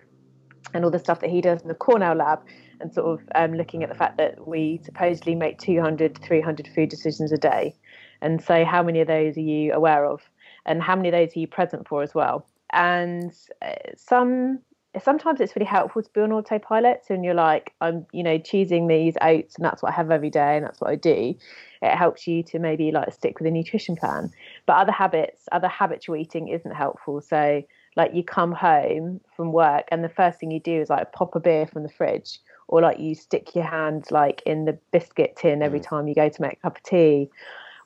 and 0.74 0.84
all 0.84 0.90
the 0.90 0.98
stuff 0.98 1.20
that 1.20 1.30
he 1.30 1.40
does 1.40 1.62
in 1.62 1.68
the 1.68 1.74
Cornell 1.74 2.14
lab 2.14 2.40
and 2.80 2.92
sort 2.92 3.20
of 3.20 3.28
um, 3.34 3.54
looking 3.54 3.82
at 3.82 3.88
the 3.88 3.94
fact 3.94 4.18
that 4.18 4.46
we 4.46 4.80
supposedly 4.84 5.34
make 5.34 5.58
200 5.58 6.18
300 6.22 6.68
food 6.68 6.88
decisions 6.88 7.32
a 7.32 7.36
day 7.36 7.74
and 8.20 8.42
so 8.42 8.64
how 8.64 8.82
many 8.82 9.00
of 9.00 9.08
those 9.08 9.36
are 9.36 9.40
you 9.40 9.72
aware 9.72 10.04
of 10.04 10.22
and 10.66 10.82
how 10.82 10.94
many 10.94 11.08
of 11.08 11.12
those 11.12 11.36
are 11.36 11.40
you 11.40 11.46
present 11.46 11.88
for 11.88 12.02
as 12.02 12.14
well 12.14 12.46
and 12.72 13.32
uh, 13.62 13.72
some 13.96 14.60
sometimes 15.02 15.40
it's 15.40 15.54
really 15.54 15.66
helpful 15.66 16.02
to 16.02 16.10
be 16.12 16.20
on 16.20 16.32
autopilot. 16.32 17.02
So 17.06 17.14
when 17.14 17.22
you're 17.22 17.34
like 17.34 17.74
i'm 17.80 18.06
you 18.12 18.22
know 18.22 18.38
choosing 18.38 18.86
these 18.86 19.14
oats 19.20 19.56
and 19.56 19.64
that's 19.64 19.82
what 19.82 19.92
i 19.92 19.94
have 19.94 20.10
every 20.10 20.30
day 20.30 20.56
and 20.56 20.64
that's 20.64 20.80
what 20.80 20.90
i 20.90 20.96
do 20.96 21.34
it 21.82 21.96
helps 21.96 22.26
you 22.26 22.42
to 22.42 22.58
maybe 22.58 22.90
like 22.90 23.12
stick 23.12 23.38
with 23.38 23.46
a 23.46 23.50
nutrition 23.50 23.96
plan. 23.96 24.30
But 24.66 24.76
other 24.76 24.92
habits 24.92 25.48
other 25.52 25.68
habitual 25.68 26.16
eating 26.16 26.48
isn't 26.48 26.74
helpful. 26.74 27.20
So 27.20 27.62
like 27.96 28.14
you 28.14 28.22
come 28.22 28.52
home 28.52 29.20
from 29.36 29.52
work 29.52 29.86
and 29.90 30.04
the 30.04 30.08
first 30.08 30.38
thing 30.38 30.50
you 30.50 30.60
do 30.60 30.80
is 30.80 30.90
like 30.90 31.12
pop 31.12 31.34
a 31.34 31.40
beer 31.40 31.66
from 31.66 31.82
the 31.82 31.88
fridge 31.88 32.40
or 32.68 32.80
like 32.80 32.98
you 32.98 33.14
stick 33.14 33.54
your 33.54 33.64
hand 33.64 34.06
like 34.10 34.42
in 34.44 34.64
the 34.64 34.78
biscuit 34.92 35.36
tin 35.36 35.62
every 35.62 35.80
mm. 35.80 35.88
time 35.88 36.06
you 36.06 36.14
go 36.14 36.28
to 36.28 36.42
make 36.42 36.54
a 36.54 36.56
cup 36.56 36.76
of 36.76 36.82
tea. 36.82 37.30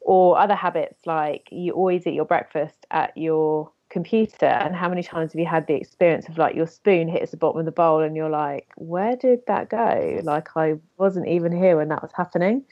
Or 0.01 0.39
other 0.39 0.57
habits 0.57 1.07
like 1.07 1.49
you 1.53 1.73
always 1.73 2.07
eat 2.07 2.15
your 2.15 2.25
breakfast 2.25 2.87
at 2.91 3.17
your 3.17 3.71
computer 3.93 4.47
and 4.47 4.75
how 4.75 4.89
many 4.89 5.03
times 5.03 5.33
have 5.33 5.39
you 5.39 5.47
had 5.47 5.67
the 5.67 5.75
experience 5.75 6.27
of 6.27 6.39
like 6.39 6.57
your 6.57 6.67
spoon 6.67 7.09
hits 7.09 7.31
the 7.31 7.37
bottom 7.37 7.61
of 7.61 7.67
the 7.67 7.73
bowl 7.73 8.01
and 8.01 8.17
you're 8.17 8.31
like 8.31 8.67
where 8.77 9.15
did 9.17 9.41
that 9.47 9.69
go? 9.69 10.21
Like 10.25 10.49
i 10.57 10.75
wasn't 10.97 11.29
even 11.29 11.53
here 11.53 11.77
when 11.77 11.89
that 11.89 12.03
was 12.03 12.11
happening. 12.17 12.65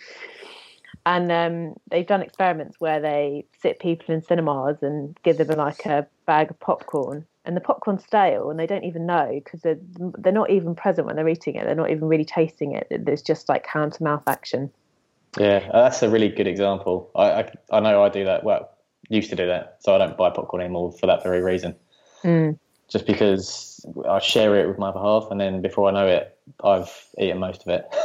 And 1.06 1.30
um, 1.32 1.74
they've 1.90 2.06
done 2.06 2.22
experiments 2.22 2.78
where 2.78 3.00
they 3.00 3.46
sit 3.62 3.78
people 3.78 4.14
in 4.14 4.22
cinemas 4.22 4.82
and 4.82 5.18
give 5.22 5.38
them 5.38 5.48
like 5.56 5.86
a 5.86 6.06
bag 6.26 6.50
of 6.50 6.60
popcorn 6.60 7.26
and 7.44 7.56
the 7.56 7.60
popcorn's 7.60 8.04
stale 8.04 8.50
and 8.50 8.58
they 8.58 8.66
don't 8.66 8.84
even 8.84 9.06
know 9.06 9.40
because 9.44 9.60
they're, 9.60 9.78
they're 10.18 10.32
not 10.32 10.50
even 10.50 10.74
present 10.74 11.06
when 11.06 11.16
they're 11.16 11.28
eating 11.28 11.54
it. 11.54 11.64
They're 11.64 11.74
not 11.74 11.90
even 11.90 12.06
really 12.06 12.24
tasting 12.24 12.72
it. 12.72 12.86
There's 12.90 13.22
just 13.22 13.48
like 13.48 13.66
hand 13.66 13.92
to 13.94 14.02
mouth 14.02 14.24
action. 14.26 14.70
Yeah 15.38 15.68
that's 15.72 16.02
a 16.02 16.10
really 16.10 16.28
good 16.28 16.48
example. 16.48 17.10
I, 17.14 17.30
I, 17.30 17.52
I 17.72 17.80
know 17.80 18.02
i 18.02 18.08
do 18.08 18.24
that. 18.24 18.42
Well 18.42 18.70
used 19.10 19.30
to 19.30 19.36
do 19.36 19.46
that 19.46 19.76
so 19.80 19.94
i 19.94 19.98
don't 19.98 20.16
buy 20.16 20.30
popcorn 20.30 20.62
anymore 20.62 20.92
for 20.92 21.06
that 21.06 21.22
very 21.22 21.42
reason. 21.42 21.74
Mm. 22.24 22.58
just 22.88 23.06
because 23.06 23.84
i 24.08 24.18
share 24.18 24.56
it 24.56 24.68
with 24.68 24.78
my 24.78 24.88
other 24.88 25.00
half 25.00 25.30
and 25.30 25.40
then 25.40 25.60
before 25.62 25.88
i 25.88 25.92
know 25.92 26.06
it 26.06 26.38
i've 26.64 26.90
eaten 27.18 27.38
most 27.38 27.62
of 27.62 27.68
it. 27.68 27.84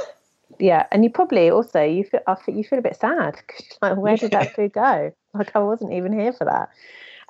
Yeah 0.59 0.85
and 0.91 1.03
you 1.03 1.09
probably 1.09 1.49
also 1.49 1.81
you 1.81 2.05
feel 2.05 2.21
you 2.47 2.63
feel 2.63 2.79
a 2.79 2.81
bit 2.81 2.95
sad 2.95 3.35
because 3.35 3.65
like 3.81 3.97
where 3.97 4.15
did 4.15 4.31
that 4.31 4.55
food 4.55 4.71
go? 4.73 5.11
Like 5.33 5.53
i 5.53 5.59
wasn't 5.59 5.91
even 5.91 6.17
here 6.17 6.31
for 6.31 6.45
that. 6.45 6.69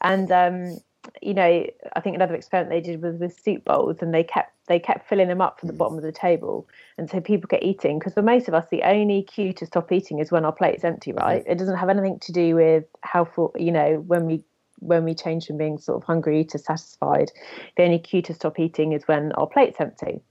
And 0.01 0.31
um 0.31 0.77
you 1.21 1.33
know, 1.33 1.65
I 1.95 1.99
think 2.01 2.15
another 2.15 2.35
experiment 2.35 2.71
they 2.71 2.81
did 2.81 3.01
was 3.01 3.17
with 3.17 3.39
soup 3.39 3.65
bowls, 3.65 3.97
and 4.01 4.13
they 4.13 4.23
kept 4.23 4.53
they 4.67 4.79
kept 4.79 5.07
filling 5.07 5.27
them 5.27 5.41
up 5.41 5.59
from 5.59 5.67
the 5.67 5.73
mm. 5.73 5.77
bottom 5.77 5.97
of 5.97 6.03
the 6.03 6.11
table, 6.11 6.67
and 6.97 7.09
so 7.09 7.19
people 7.21 7.47
get 7.47 7.63
eating. 7.63 7.99
Because 7.99 8.13
for 8.13 8.21
most 8.21 8.47
of 8.47 8.53
us, 8.53 8.65
the 8.69 8.83
only 8.83 9.23
cue 9.23 9.53
to 9.53 9.65
stop 9.65 9.91
eating 9.91 10.19
is 10.19 10.31
when 10.31 10.45
our 10.45 10.51
plate's 10.51 10.83
empty, 10.83 11.13
right? 11.13 11.43
It 11.45 11.57
doesn't 11.57 11.77
have 11.77 11.89
anything 11.89 12.19
to 12.19 12.31
do 12.31 12.55
with 12.55 12.85
how 13.01 13.25
full, 13.25 13.53
you 13.57 13.71
know, 13.71 14.03
when 14.07 14.25
we 14.25 14.43
when 14.79 15.03
we 15.03 15.13
change 15.15 15.47
from 15.47 15.57
being 15.57 15.77
sort 15.77 16.01
of 16.01 16.03
hungry 16.03 16.43
to 16.45 16.59
satisfied. 16.59 17.31
The 17.77 17.83
only 17.83 17.99
cue 17.99 18.21
to 18.23 18.33
stop 18.33 18.59
eating 18.59 18.91
is 18.91 19.07
when 19.07 19.31
our 19.33 19.47
plate's 19.47 19.79
empty. 19.79 20.21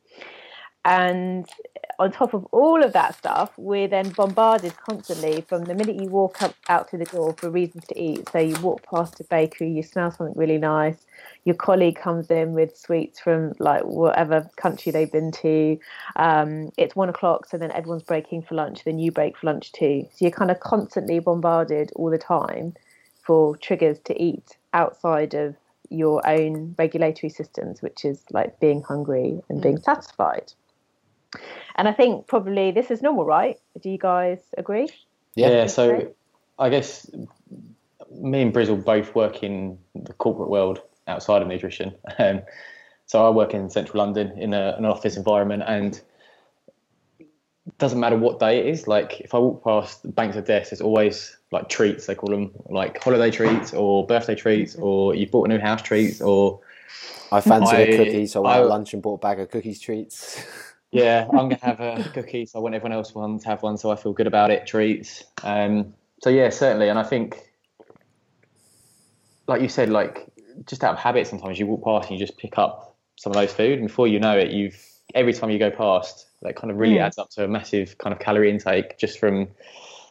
And 0.84 1.48
on 1.98 2.12
top 2.12 2.34
of 2.34 2.44
all 2.50 2.82
of 2.82 2.92
that 2.92 3.16
stuff, 3.16 3.52
we're 3.56 3.88
then 3.88 4.10
bombarded 4.10 4.76
constantly 4.76 5.40
from 5.42 5.64
the 5.64 5.74
minute 5.74 6.00
you 6.00 6.08
walk 6.08 6.42
up, 6.42 6.54
out 6.68 6.88
to 6.90 6.98
the 6.98 7.04
door 7.04 7.34
for 7.38 7.50
reasons 7.50 7.86
to 7.86 8.00
eat. 8.00 8.28
So 8.30 8.38
you 8.38 8.58
walk 8.60 8.82
past 8.82 9.20
a 9.20 9.24
bakery, 9.24 9.70
you 9.70 9.82
smell 9.82 10.10
something 10.10 10.36
really 10.36 10.58
nice. 10.58 11.06
Your 11.44 11.54
colleague 11.54 11.96
comes 11.96 12.30
in 12.30 12.52
with 12.52 12.76
sweets 12.76 13.20
from 13.20 13.52
like 13.58 13.84
whatever 13.84 14.48
country 14.56 14.92
they've 14.92 15.10
been 15.10 15.32
to. 15.32 15.78
Um, 16.16 16.70
it's 16.76 16.96
one 16.96 17.08
o'clock, 17.08 17.46
so 17.46 17.58
then 17.58 17.70
everyone's 17.72 18.02
breaking 18.02 18.42
for 18.42 18.54
lunch. 18.54 18.84
Then 18.84 18.98
you 18.98 19.12
break 19.12 19.36
for 19.36 19.46
lunch 19.46 19.72
too. 19.72 20.06
So 20.12 20.24
you're 20.24 20.30
kind 20.30 20.50
of 20.50 20.60
constantly 20.60 21.18
bombarded 21.18 21.92
all 21.96 22.10
the 22.10 22.18
time 22.18 22.74
for 23.22 23.56
triggers 23.56 23.98
to 24.00 24.22
eat 24.22 24.56
outside 24.72 25.34
of 25.34 25.54
your 25.90 26.26
own 26.26 26.74
regulatory 26.78 27.30
systems, 27.30 27.80
which 27.80 28.04
is 28.04 28.22
like 28.32 28.58
being 28.58 28.82
hungry 28.82 29.40
and 29.48 29.62
being 29.62 29.78
mm. 29.78 29.84
satisfied. 29.84 30.52
And 31.76 31.88
I 31.88 31.92
think 31.92 32.26
probably 32.26 32.70
this 32.70 32.90
is 32.90 33.02
normal, 33.02 33.24
right? 33.24 33.58
Do 33.80 33.90
you 33.90 33.98
guys 33.98 34.38
agree? 34.56 34.88
Yeah. 35.34 35.50
yeah 35.50 35.66
so 35.66 36.14
I 36.58 36.68
guess 36.68 37.10
me 38.10 38.42
and 38.42 38.54
Brizzle 38.54 38.84
both 38.84 39.14
work 39.14 39.42
in 39.42 39.78
the 39.94 40.12
corporate 40.12 40.48
world 40.48 40.80
outside 41.06 41.42
of 41.42 41.48
nutrition. 41.48 41.94
Um, 42.18 42.42
so 43.06 43.26
I 43.26 43.30
work 43.30 43.52
in 43.52 43.68
central 43.68 44.02
London 44.02 44.32
in 44.38 44.54
a, 44.54 44.76
an 44.78 44.86
office 44.86 45.18
environment, 45.18 45.62
and 45.66 46.00
it 47.18 47.28
doesn't 47.76 48.00
matter 48.00 48.16
what 48.16 48.40
day 48.40 48.60
it 48.60 48.66
is. 48.66 48.88
Like 48.88 49.20
if 49.20 49.34
I 49.34 49.38
walk 49.38 49.62
past 49.62 50.02
the 50.02 50.08
banks 50.08 50.36
of 50.36 50.46
desks, 50.46 50.70
there's 50.70 50.80
always 50.80 51.36
like 51.52 51.68
treats. 51.68 52.06
They 52.06 52.14
call 52.14 52.30
them 52.30 52.52
like 52.70 53.02
holiday 53.02 53.30
treats 53.30 53.74
or 53.74 54.06
birthday 54.06 54.34
treats, 54.34 54.74
or 54.76 55.14
you 55.14 55.26
bought 55.26 55.50
a 55.50 55.52
new 55.52 55.58
house 55.58 55.82
treats, 55.82 56.22
or 56.22 56.60
I 57.30 57.42
fancy 57.42 57.76
a 57.76 57.96
cookie, 57.96 58.26
so 58.26 58.44
I 58.44 58.56
went 58.56 58.64
I, 58.64 58.68
lunch 58.68 58.94
and 58.94 59.02
bought 59.02 59.16
a 59.16 59.18
bag 59.18 59.40
of 59.40 59.50
cookies 59.50 59.80
treats. 59.80 60.42
yeah, 60.94 61.26
I'm 61.32 61.48
gonna 61.48 61.58
have 61.62 61.80
a 61.80 62.08
cookie, 62.14 62.46
so 62.46 62.58
I 62.58 62.62
want 62.62 62.74
everyone 62.74 62.92
else 62.92 63.12
to 63.12 63.38
have 63.44 63.62
one, 63.62 63.76
so 63.76 63.90
I 63.90 63.96
feel 63.96 64.12
good 64.12 64.26
about 64.26 64.50
it. 64.50 64.66
Treats. 64.66 65.24
Um, 65.42 65.92
so 66.22 66.30
yeah, 66.30 66.50
certainly, 66.50 66.88
and 66.88 66.98
I 66.98 67.02
think, 67.02 67.38
like 69.48 69.60
you 69.60 69.68
said, 69.68 69.90
like 69.90 70.32
just 70.66 70.84
out 70.84 70.94
of 70.94 71.00
habit, 71.00 71.26
sometimes 71.26 71.58
you 71.58 71.66
walk 71.66 71.84
past 71.84 72.10
and 72.10 72.18
you 72.18 72.24
just 72.24 72.38
pick 72.38 72.58
up 72.58 72.96
some 73.16 73.32
of 73.32 73.36
those 73.36 73.52
food, 73.52 73.78
and 73.78 73.88
before 73.88 74.06
you 74.06 74.20
know 74.20 74.38
it, 74.38 74.52
you've 74.52 74.80
every 75.14 75.32
time 75.32 75.50
you 75.50 75.58
go 75.58 75.70
past, 75.70 76.26
that 76.42 76.56
kind 76.56 76.70
of 76.70 76.78
really 76.78 76.96
mm. 76.96 77.02
adds 77.02 77.18
up 77.18 77.30
to 77.30 77.44
a 77.44 77.48
massive 77.48 77.98
kind 77.98 78.12
of 78.12 78.20
calorie 78.20 78.50
intake 78.50 78.96
just 78.98 79.18
from 79.18 79.48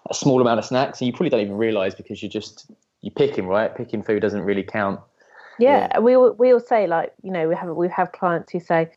a 0.10 0.14
small 0.14 0.42
amount 0.42 0.60
of 0.60 0.66
snacks, 0.66 1.00
and 1.00 1.08
you 1.08 1.14
probably 1.14 1.30
don't 1.30 1.42
even 1.42 1.58
realize 1.58 1.96
because 1.96 2.22
you're 2.22 2.30
just 2.30 2.70
you're 3.02 3.14
picking 3.14 3.48
right. 3.48 3.74
Picking 3.76 4.04
food 4.04 4.22
doesn't 4.22 4.44
really 4.44 4.64
count. 4.64 5.00
Yeah, 5.60 5.88
yeah. 5.92 6.00
we 6.00 6.16
all, 6.16 6.34
we 6.34 6.52
all 6.52 6.60
say 6.60 6.88
like 6.88 7.14
you 7.24 7.32
know 7.32 7.48
we 7.48 7.56
have 7.56 7.70
we 7.70 7.88
have 7.90 8.12
clients 8.12 8.52
who 8.52 8.60
say 8.60 8.92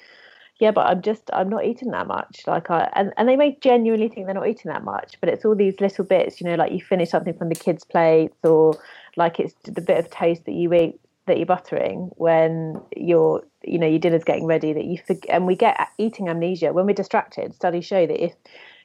yeah, 0.58 0.70
but 0.70 0.86
I'm 0.86 1.02
just 1.02 1.30
I'm 1.32 1.48
not 1.48 1.64
eating 1.64 1.90
that 1.90 2.06
much. 2.06 2.42
Like 2.46 2.70
I 2.70 2.90
and, 2.94 3.12
and 3.16 3.28
they 3.28 3.36
may 3.36 3.58
genuinely 3.60 4.08
think 4.08 4.26
they're 4.26 4.34
not 4.34 4.48
eating 4.48 4.70
that 4.70 4.84
much, 4.84 5.16
but 5.20 5.28
it's 5.28 5.44
all 5.44 5.54
these 5.54 5.80
little 5.80 6.04
bits, 6.04 6.40
you 6.40 6.46
know, 6.46 6.54
like 6.54 6.72
you 6.72 6.80
finish 6.80 7.10
something 7.10 7.34
from 7.34 7.50
the 7.50 7.54
kids' 7.54 7.84
plates 7.84 8.38
or 8.42 8.78
like 9.16 9.38
it's 9.38 9.54
the 9.64 9.80
bit 9.80 9.98
of 9.98 10.10
toast 10.10 10.44
that 10.46 10.54
you 10.54 10.72
eat 10.72 10.98
that 11.26 11.38
you're 11.38 11.46
buttering 11.46 12.10
when 12.16 12.80
you're 12.96 13.44
you 13.64 13.78
know 13.78 13.86
your 13.86 13.98
dinner's 13.98 14.24
getting 14.24 14.46
ready 14.46 14.72
that 14.72 14.84
you 14.84 14.96
forget 14.96 15.34
and 15.34 15.46
we 15.46 15.56
get 15.56 15.76
eating 15.98 16.28
amnesia 16.28 16.72
when 16.72 16.86
we're 16.86 16.94
distracted 16.94 17.52
studies 17.52 17.84
show 17.84 18.06
that 18.06 18.22
if 18.22 18.32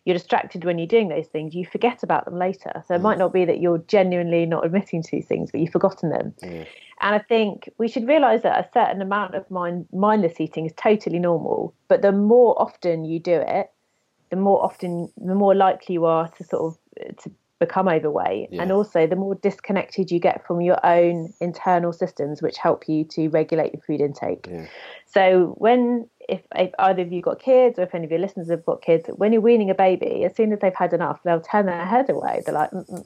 you're 0.06 0.16
distracted 0.16 0.66
when 0.66 0.80
you're 0.80 0.88
doing 0.88 1.08
those 1.08 1.28
things 1.28 1.54
you 1.54 1.64
forget 1.66 2.02
about 2.02 2.26
them 2.26 2.38
later 2.40 2.84
so 2.88 2.96
it 2.96 2.98
mm. 2.98 3.04
might 3.04 3.20
not 3.20 3.32
be 3.32 3.46
that 3.46 3.60
you're 3.60 3.78
genuinely 3.88 4.46
not 4.48 4.66
admitting 4.66 5.04
to 5.04 5.12
these 5.12 5.28
things 5.28 5.52
but 5.52 5.62
you've 5.62 5.72
forgotten 5.72 6.10
them 6.10 6.34
mm. 6.42 6.66
And 7.02 7.16
I 7.16 7.20
think 7.20 7.70
we 7.78 7.88
should 7.88 8.08
realize 8.08 8.44
that 8.44 8.60
a 8.60 8.70
certain 8.74 9.02
amount 9.02 9.34
of 9.34 9.50
mind, 9.50 9.88
mindless 9.92 10.40
eating 10.40 10.68
is 10.68 10.74
totally 10.78 11.20
normal. 11.20 11.74
But 11.88 12.04
the 12.04 12.12
more 12.12 12.60
often 12.62 13.06
you 13.06 13.20
do 13.20 13.44
it, 13.46 13.72
the 14.30 14.36
more 14.36 14.64
often, 14.64 15.12
the 15.18 15.36
more 15.36 15.56
likely 15.56 15.94
you 15.94 16.06
are 16.06 16.28
to 16.28 16.44
sort 16.44 16.62
of 16.74 16.80
uh, 17.04 17.12
to 17.24 17.32
become 17.60 17.88
overweight, 17.88 18.50
yeah. 18.52 18.62
and 18.62 18.72
also 18.72 19.06
the 19.06 19.16
more 19.16 19.36
disconnected 19.36 20.10
you 20.10 20.20
get 20.20 20.46
from 20.46 20.62
your 20.62 20.84
own 20.86 21.32
internal 21.40 21.94
systems, 21.94 22.42
which 22.42 22.58
help 22.58 22.88
you 22.88 23.04
to 23.04 23.30
regulate 23.30 23.74
your 23.74 23.82
food 23.82 24.02
intake. 24.02 24.48
Yeah. 24.50 24.66
So 25.06 25.56
when 25.58 26.08
if, 26.30 26.42
if 26.56 26.72
either 26.80 27.02
of 27.02 27.12
you 27.12 27.22
got 27.22 27.40
kids 27.40 27.78
or 27.78 27.84
if 27.84 27.94
any 27.94 28.06
of 28.06 28.12
your 28.12 28.20
listeners 28.20 28.50
have 28.50 28.66
got 28.66 28.82
kids, 28.82 29.10
when 29.16 29.34
you're 29.34 29.42
weaning 29.42 29.70
a 29.70 29.76
baby, 29.76 30.24
as 30.24 30.36
soon 30.36 30.54
as 30.54 30.60
they've 30.60 30.74
had 30.74 30.94
enough, 30.94 31.22
they'll 31.24 31.42
turn 31.42 31.66
their 31.66 31.86
head 31.86 32.10
away. 32.10 32.42
They're 32.46 32.56
like, 32.56 32.72
Mm-mm. 32.72 33.06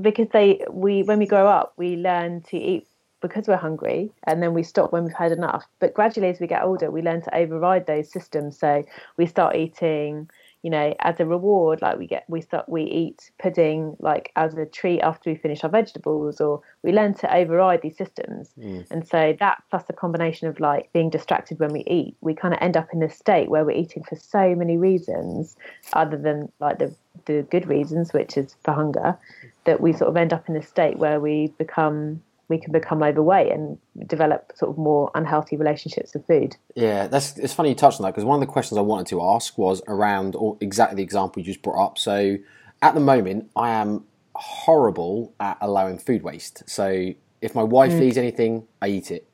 because 0.00 0.28
they 0.32 0.64
we 0.70 1.02
when 1.02 1.18
we 1.18 1.26
grow 1.26 1.46
up, 1.46 1.74
we 1.76 1.96
learn 1.96 2.42
to 2.50 2.56
eat 2.56 2.86
because 3.20 3.46
we're 3.48 3.56
hungry 3.56 4.10
and 4.24 4.42
then 4.42 4.54
we 4.54 4.62
stop 4.62 4.92
when 4.92 5.04
we've 5.04 5.12
had 5.12 5.32
enough 5.32 5.66
but 5.78 5.94
gradually 5.94 6.28
as 6.28 6.40
we 6.40 6.46
get 6.46 6.62
older 6.62 6.90
we 6.90 7.02
learn 7.02 7.20
to 7.20 7.34
override 7.34 7.86
those 7.86 8.10
systems 8.10 8.58
so 8.58 8.84
we 9.16 9.26
start 9.26 9.56
eating 9.56 10.28
you 10.62 10.70
know, 10.70 10.94
as 11.00 11.20
a 11.20 11.24
reward, 11.24 11.80
like 11.82 11.98
we 11.98 12.06
get, 12.06 12.24
we 12.28 12.40
start, 12.40 12.68
we 12.68 12.82
eat 12.82 13.30
pudding 13.38 13.96
like 14.00 14.32
as 14.34 14.54
a 14.54 14.66
treat 14.66 15.00
after 15.00 15.30
we 15.30 15.36
finish 15.36 15.62
our 15.62 15.70
vegetables, 15.70 16.40
or 16.40 16.60
we 16.82 16.92
learn 16.92 17.14
to 17.14 17.32
override 17.34 17.80
these 17.82 17.96
systems. 17.96 18.50
Mm. 18.58 18.90
And 18.90 19.06
so 19.06 19.36
that 19.38 19.62
plus 19.70 19.84
the 19.84 19.92
combination 19.92 20.48
of 20.48 20.58
like 20.58 20.92
being 20.92 21.10
distracted 21.10 21.60
when 21.60 21.72
we 21.72 21.84
eat, 21.86 22.16
we 22.20 22.34
kind 22.34 22.54
of 22.54 22.60
end 22.60 22.76
up 22.76 22.88
in 22.92 22.98
this 22.98 23.16
state 23.16 23.48
where 23.48 23.64
we're 23.64 23.70
eating 23.70 24.02
for 24.02 24.16
so 24.16 24.54
many 24.56 24.76
reasons, 24.76 25.56
other 25.92 26.16
than 26.16 26.50
like 26.60 26.78
the 26.78 26.94
the 27.26 27.46
good 27.50 27.68
reasons, 27.68 28.12
which 28.12 28.36
is 28.36 28.56
for 28.64 28.74
hunger, 28.74 29.16
that 29.64 29.80
we 29.80 29.92
sort 29.92 30.08
of 30.08 30.16
end 30.16 30.32
up 30.32 30.48
in 30.48 30.56
a 30.56 30.62
state 30.62 30.98
where 30.98 31.20
we 31.20 31.52
become 31.58 32.20
we 32.48 32.58
can 32.58 32.72
become 32.72 33.02
overweight 33.02 33.52
and 33.52 33.78
develop 34.06 34.52
sort 34.56 34.70
of 34.70 34.78
more 34.78 35.10
unhealthy 35.14 35.56
relationships 35.56 36.14
with 36.14 36.26
food. 36.26 36.56
Yeah, 36.74 37.06
that's 37.06 37.36
it's 37.38 37.52
funny 37.52 37.70
you 37.70 37.74
touched 37.74 38.00
on 38.00 38.04
that 38.04 38.12
because 38.12 38.24
one 38.24 38.36
of 38.36 38.46
the 38.46 38.50
questions 38.52 38.78
I 38.78 38.82
wanted 38.82 39.06
to 39.08 39.22
ask 39.22 39.56
was 39.58 39.82
around 39.86 40.34
or 40.34 40.56
exactly 40.60 40.96
the 40.96 41.02
example 41.02 41.40
you 41.40 41.46
just 41.46 41.62
brought 41.62 41.84
up. 41.84 41.98
So 41.98 42.38
at 42.80 42.94
the 42.94 43.00
moment, 43.00 43.50
I 43.54 43.70
am 43.70 44.04
horrible 44.34 45.34
at 45.40 45.58
allowing 45.60 45.98
food 45.98 46.22
waste. 46.22 46.62
So 46.68 47.12
if 47.42 47.54
my 47.54 47.62
wife 47.62 47.92
mm. 47.92 48.00
leaves 48.00 48.16
anything, 48.16 48.66
I 48.80 48.88
eat 48.88 49.10
it. 49.10 49.28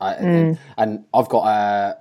I, 0.00 0.14
and, 0.14 0.56
mm. 0.56 0.58
and 0.78 1.04
I've 1.12 1.28
got 1.28 1.46
a 1.46 1.98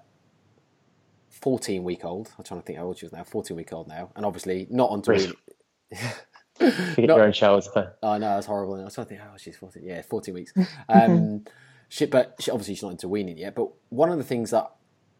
14 1.29 1.83
week 1.83 2.05
old. 2.05 2.31
I'm 2.37 2.43
trying 2.43 2.61
to 2.61 2.65
think 2.65 2.79
how 2.79 2.85
old 2.85 2.97
she 2.97 3.05
is 3.05 3.11
now. 3.11 3.23
14 3.23 3.57
week 3.57 3.73
old 3.73 3.87
now, 3.87 4.11
and 4.15 4.25
obviously 4.25 4.67
not 4.69 4.89
on 4.91 5.01
to 5.03 5.35
You 6.59 7.07
Not- 7.07 7.17
your 7.17 7.23
own 7.23 7.33
showers. 7.33 7.67
Oh 8.03 8.17
no, 8.17 8.35
that's 8.35 8.45
horrible. 8.45 8.75
I 8.75 8.83
was 8.83 8.93
trying 8.93 9.05
to 9.05 9.09
think, 9.09 9.21
oh, 9.23 9.37
she's 9.37 9.57
fourteen. 9.57 9.83
Yeah, 9.85 10.01
fourteen 10.01 10.33
weeks. 10.35 10.53
Um, 10.89 11.45
she, 11.89 12.05
but 12.05 12.35
she, 12.39 12.51
obviously 12.51 12.75
she's 12.75 12.83
not 12.83 12.91
into 12.91 13.07
weaning 13.07 13.37
yet. 13.37 13.55
But 13.55 13.69
one 13.89 14.09
of 14.11 14.17
the 14.17 14.23
things 14.23 14.51
that 14.51 14.71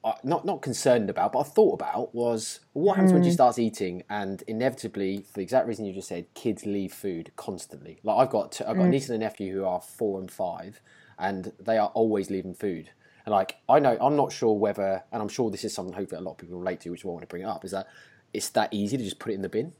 I, 0.03 0.13
not 0.23 0.45
not 0.45 0.61
concerned 0.61 1.09
about, 1.09 1.33
but 1.33 1.39
I 1.39 1.43
thought 1.43 1.73
about 1.73 2.13
was 2.13 2.59
what 2.73 2.95
happens 2.95 3.13
when 3.13 3.23
she 3.23 3.31
starts 3.31 3.57
eating, 3.57 4.03
and 4.09 4.43
inevitably, 4.47 5.21
for 5.21 5.33
the 5.35 5.41
exact 5.41 5.67
reason 5.67 5.85
you 5.85 5.93
just 5.93 6.09
said, 6.09 6.25
kids 6.33 6.65
leave 6.65 6.93
food 6.93 7.31
constantly. 7.35 7.99
Like 8.03 8.17
I've 8.17 8.29
got, 8.29 8.51
t- 8.51 8.65
I've 8.65 8.77
got 8.77 8.83
a 8.83 8.89
niece 8.89 9.09
and 9.09 9.15
a 9.15 9.19
nephew 9.25 9.53
who 9.53 9.65
are 9.65 9.81
four 9.81 10.19
and 10.19 10.29
five, 10.29 10.81
and 11.17 11.53
they 11.59 11.77
are 11.77 11.87
always 11.89 12.29
leaving 12.29 12.53
food. 12.53 12.89
And 13.25 13.31
like 13.31 13.55
I 13.69 13.79
know, 13.79 13.97
I'm 14.01 14.17
not 14.17 14.31
sure 14.33 14.53
whether, 14.57 15.03
and 15.11 15.21
I'm 15.21 15.29
sure 15.29 15.49
this 15.49 15.63
is 15.63 15.73
something 15.73 15.95
hopefully 15.95 16.19
a 16.19 16.23
lot 16.23 16.33
of 16.33 16.37
people 16.37 16.59
relate 16.59 16.81
to, 16.81 16.89
which 16.89 17.01
is 17.01 17.05
why 17.05 17.11
I 17.11 17.13
want 17.13 17.23
to 17.23 17.27
bring 17.27 17.43
it 17.43 17.47
up, 17.47 17.63
is 17.63 17.71
that 17.71 17.87
it's 18.33 18.49
that 18.49 18.73
easy 18.73 18.97
to 18.97 19.03
just 19.03 19.19
put 19.19 19.31
it 19.31 19.35
in 19.35 19.41
the 19.41 19.49
bin 19.49 19.71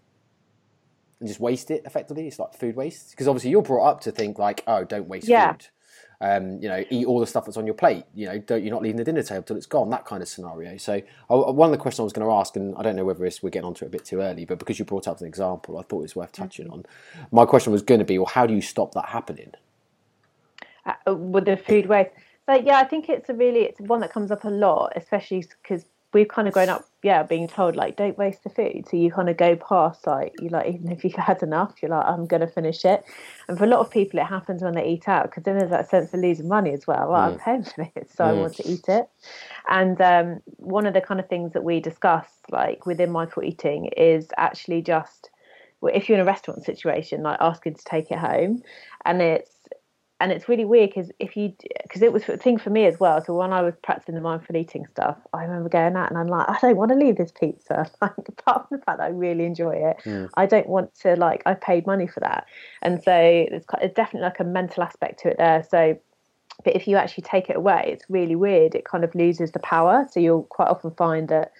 and 1.20 1.28
just 1.28 1.40
waste 1.40 1.72
it 1.72 1.84
effectively. 1.86 2.28
It's 2.28 2.40
like 2.40 2.54
food 2.54 2.76
waste 2.76 3.12
because 3.12 3.28
obviously 3.28 3.52
you're 3.52 3.62
brought 3.62 3.88
up 3.88 4.02
to 4.02 4.12
think 4.12 4.40
like, 4.40 4.64
oh, 4.68 4.84
don't 4.84 5.08
waste 5.08 5.28
Yeah. 5.28 5.54
food. 5.54 5.68
Um, 6.22 6.60
you 6.62 6.70
know, 6.70 6.84
eat 6.90 7.06
all 7.06 7.20
the 7.20 7.28
stuff 7.28 7.46
that's 7.46 7.58
on 7.58 7.66
your 7.66 7.76
plate. 7.76 8.06
You 8.14 8.28
know, 8.28 8.40
don't 8.40 8.64
you're 8.64 8.74
not 8.74 8.82
leaving 8.84 8.98
the 8.98 9.04
dinner 9.04 9.24
table 9.24 9.44
till 9.44 9.58
it's 9.58 9.66
gone. 9.66 9.90
That 9.90 10.06
kind 10.06 10.22
of 10.24 10.30
scenario. 10.30 10.78
So 10.78 10.94
I, 11.30 11.36
one 11.36 11.68
of 11.68 11.72
the 11.72 11.78
questions 11.78 12.02
I 12.02 12.04
was 12.04 12.14
going 12.14 12.28
to 12.28 12.34
ask, 12.34 12.56
and 12.56 12.76
I 12.78 12.82
don't 12.84 12.96
know 12.96 13.06
whether 13.06 13.26
it's, 13.26 13.44
we're 13.44 13.50
getting 13.50 13.68
onto 13.68 13.86
it 13.86 13.90
a 13.90 13.92
bit 13.92 14.06
too 14.06 14.22
early, 14.22 14.46
but 14.46 14.60
because 14.60 14.80
you 14.80 14.86
brought 14.86 15.08
up 15.08 15.20
an 15.22 15.28
example, 15.28 15.78
I 15.78 15.84
thought 15.84 16.00
it 16.00 16.04
was 16.04 16.16
worth 16.16 16.32
touching 16.32 16.70
on. 16.70 16.86
My 17.32 17.46
question 17.46 17.74
was 17.74 17.82
going 17.82 18.00
to 18.00 18.06
be, 18.06 18.18
well, 18.20 18.28
how 18.28 18.46
do 18.48 18.54
you 18.54 18.62
stop 18.62 18.94
that 18.94 19.10
happening? 19.10 19.54
uh, 20.86 21.16
with 21.16 21.46
the 21.46 21.58
food 21.58 21.88
waste. 21.88 22.12
So 22.48 22.56
yeah, 22.56 22.78
I 22.78 22.86
think 22.86 23.10
it's 23.10 23.30
a 23.30 23.34
really 23.34 23.62
it's 23.62 23.80
one 23.82 24.02
that 24.02 24.12
comes 24.14 24.32
up 24.32 24.44
a 24.44 24.50
lot, 24.50 24.94
especially 24.96 25.46
because 25.62 25.86
we've 26.14 26.28
kind 26.28 26.48
of 26.48 26.54
grown 26.54 26.70
up, 26.70 26.86
yeah, 27.02 27.24
being 27.24 27.48
told 27.48 27.76
like 27.76 27.96
don't 27.96 28.18
waste 28.18 28.44
the 28.44 28.50
food. 28.50 28.88
So 28.90 28.98
you 28.98 29.12
kind 29.12 29.30
of 29.30 29.38
go 29.38 29.56
past 29.56 30.06
like 30.08 30.34
you 30.42 30.50
like 30.50 30.68
even 30.68 30.92
if 30.92 31.04
you've 31.04 31.14
had 31.18 31.44
enough, 31.44 31.76
you're 31.82 31.92
like 31.92 32.06
I'm 32.06 32.26
gonna 32.26 32.48
finish 32.48 32.86
it. 32.86 33.04
And 33.48 33.58
for 33.58 33.66
a 33.66 33.68
lot 33.68 33.80
of 33.80 33.92
people, 33.92 34.20
it 34.20 34.26
happens 34.26 34.62
when 34.62 34.74
they 34.74 34.88
eat 34.88 35.08
out 35.08 35.24
because 35.24 35.44
then 35.44 35.58
there's 35.58 35.72
that 35.72 35.90
sense 35.90 36.14
of 36.14 36.20
losing 36.20 36.48
money 36.48 36.72
as 36.72 36.88
well. 36.88 37.10
Well, 37.10 37.22
I'm 37.22 37.40
paying 37.40 37.64
for 37.64 37.90
it, 37.96 38.10
so 38.16 38.24
I 38.24 38.34
want 38.34 38.56
to 38.58 38.70
eat 38.70 38.88
it. 38.88 39.10
And 39.68 40.00
um, 40.02 40.42
one 40.58 40.86
of 40.86 40.94
the 40.94 41.02
kind 41.02 41.20
of 41.20 41.28
things 41.28 41.54
that 41.54 41.64
we 41.64 41.80
discuss 41.80 42.28
like 42.52 42.86
within 42.86 43.12
mindful 43.12 43.44
eating 43.44 43.88
is 43.98 44.28
actually 44.38 44.82
just 44.82 45.30
well, 45.82 45.92
if 45.94 46.08
you're 46.08 46.18
in 46.18 46.22
a 46.22 46.26
restaurant 46.26 46.64
situation, 46.64 47.24
like 47.24 47.38
asking 47.42 47.76
to 47.76 47.84
take 47.84 48.10
it 48.10 48.18
home, 48.18 48.64
and 49.04 49.22
it's 49.22 49.52
and 50.24 50.32
it's 50.32 50.48
really 50.48 50.64
weird 50.64 50.90
because 50.90 51.12
if 51.20 51.36
you 51.36 51.54
because 51.84 52.02
it 52.02 52.14
was 52.14 52.24
a 52.30 52.38
thing 52.38 52.58
for 52.58 52.70
me 52.70 52.86
as 52.86 52.98
well. 52.98 53.22
So 53.24 53.36
when 53.36 53.52
i 53.52 53.62
was 53.62 53.74
practicing 53.84 54.16
the 54.16 54.22
mindful 54.22 54.56
eating 54.56 54.88
stuff 54.88 55.18
i 55.34 55.44
remember 55.44 55.68
going 55.68 55.98
out 55.98 56.10
and 56.10 56.18
i'm 56.18 56.28
like 56.28 56.48
i 56.48 56.58
don't 56.62 56.78
want 56.78 56.92
to 56.92 56.98
leave 56.98 57.18
this 57.18 57.32
pizza. 57.32 57.92
Like 58.02 58.14
apart 58.30 58.68
from 58.68 58.78
the 58.78 58.84
fact 58.86 59.00
that 59.00 59.04
i 59.04 59.10
really 59.10 59.46
enjoy 59.46 59.76
it 59.76 59.98
mm. 60.06 60.30
i 60.36 60.46
don't 60.46 60.68
want 60.68 60.96
to 61.02 61.16
like 61.18 61.44
i 61.46 61.54
paid 61.54 61.86
money 61.86 62.08
for 62.08 62.22
that. 62.22 62.46
And 62.82 63.04
so 63.04 63.14
it's, 63.14 63.66
quite, 63.66 63.84
it's 63.84 63.94
definitely 63.94 64.26
like 64.26 64.40
a 64.40 64.46
mental 64.46 64.82
aspect 64.84 65.20
to 65.22 65.30
it 65.30 65.38
there. 65.38 65.66
So 65.70 66.00
but 66.64 66.76
if 66.76 66.88
you 66.88 66.96
actually 66.96 67.24
take 67.24 67.50
it 67.50 67.58
away 67.58 67.84
it's 67.88 68.06
really 68.10 68.36
weird. 68.36 68.76
It 68.76 68.86
kind 68.86 69.04
of 69.04 69.14
loses 69.14 69.52
the 69.52 69.60
power. 69.60 70.08
So 70.10 70.22
you'll 70.22 70.44
quite 70.44 70.70
often 70.70 70.92
find 70.92 71.28
that 71.28 71.52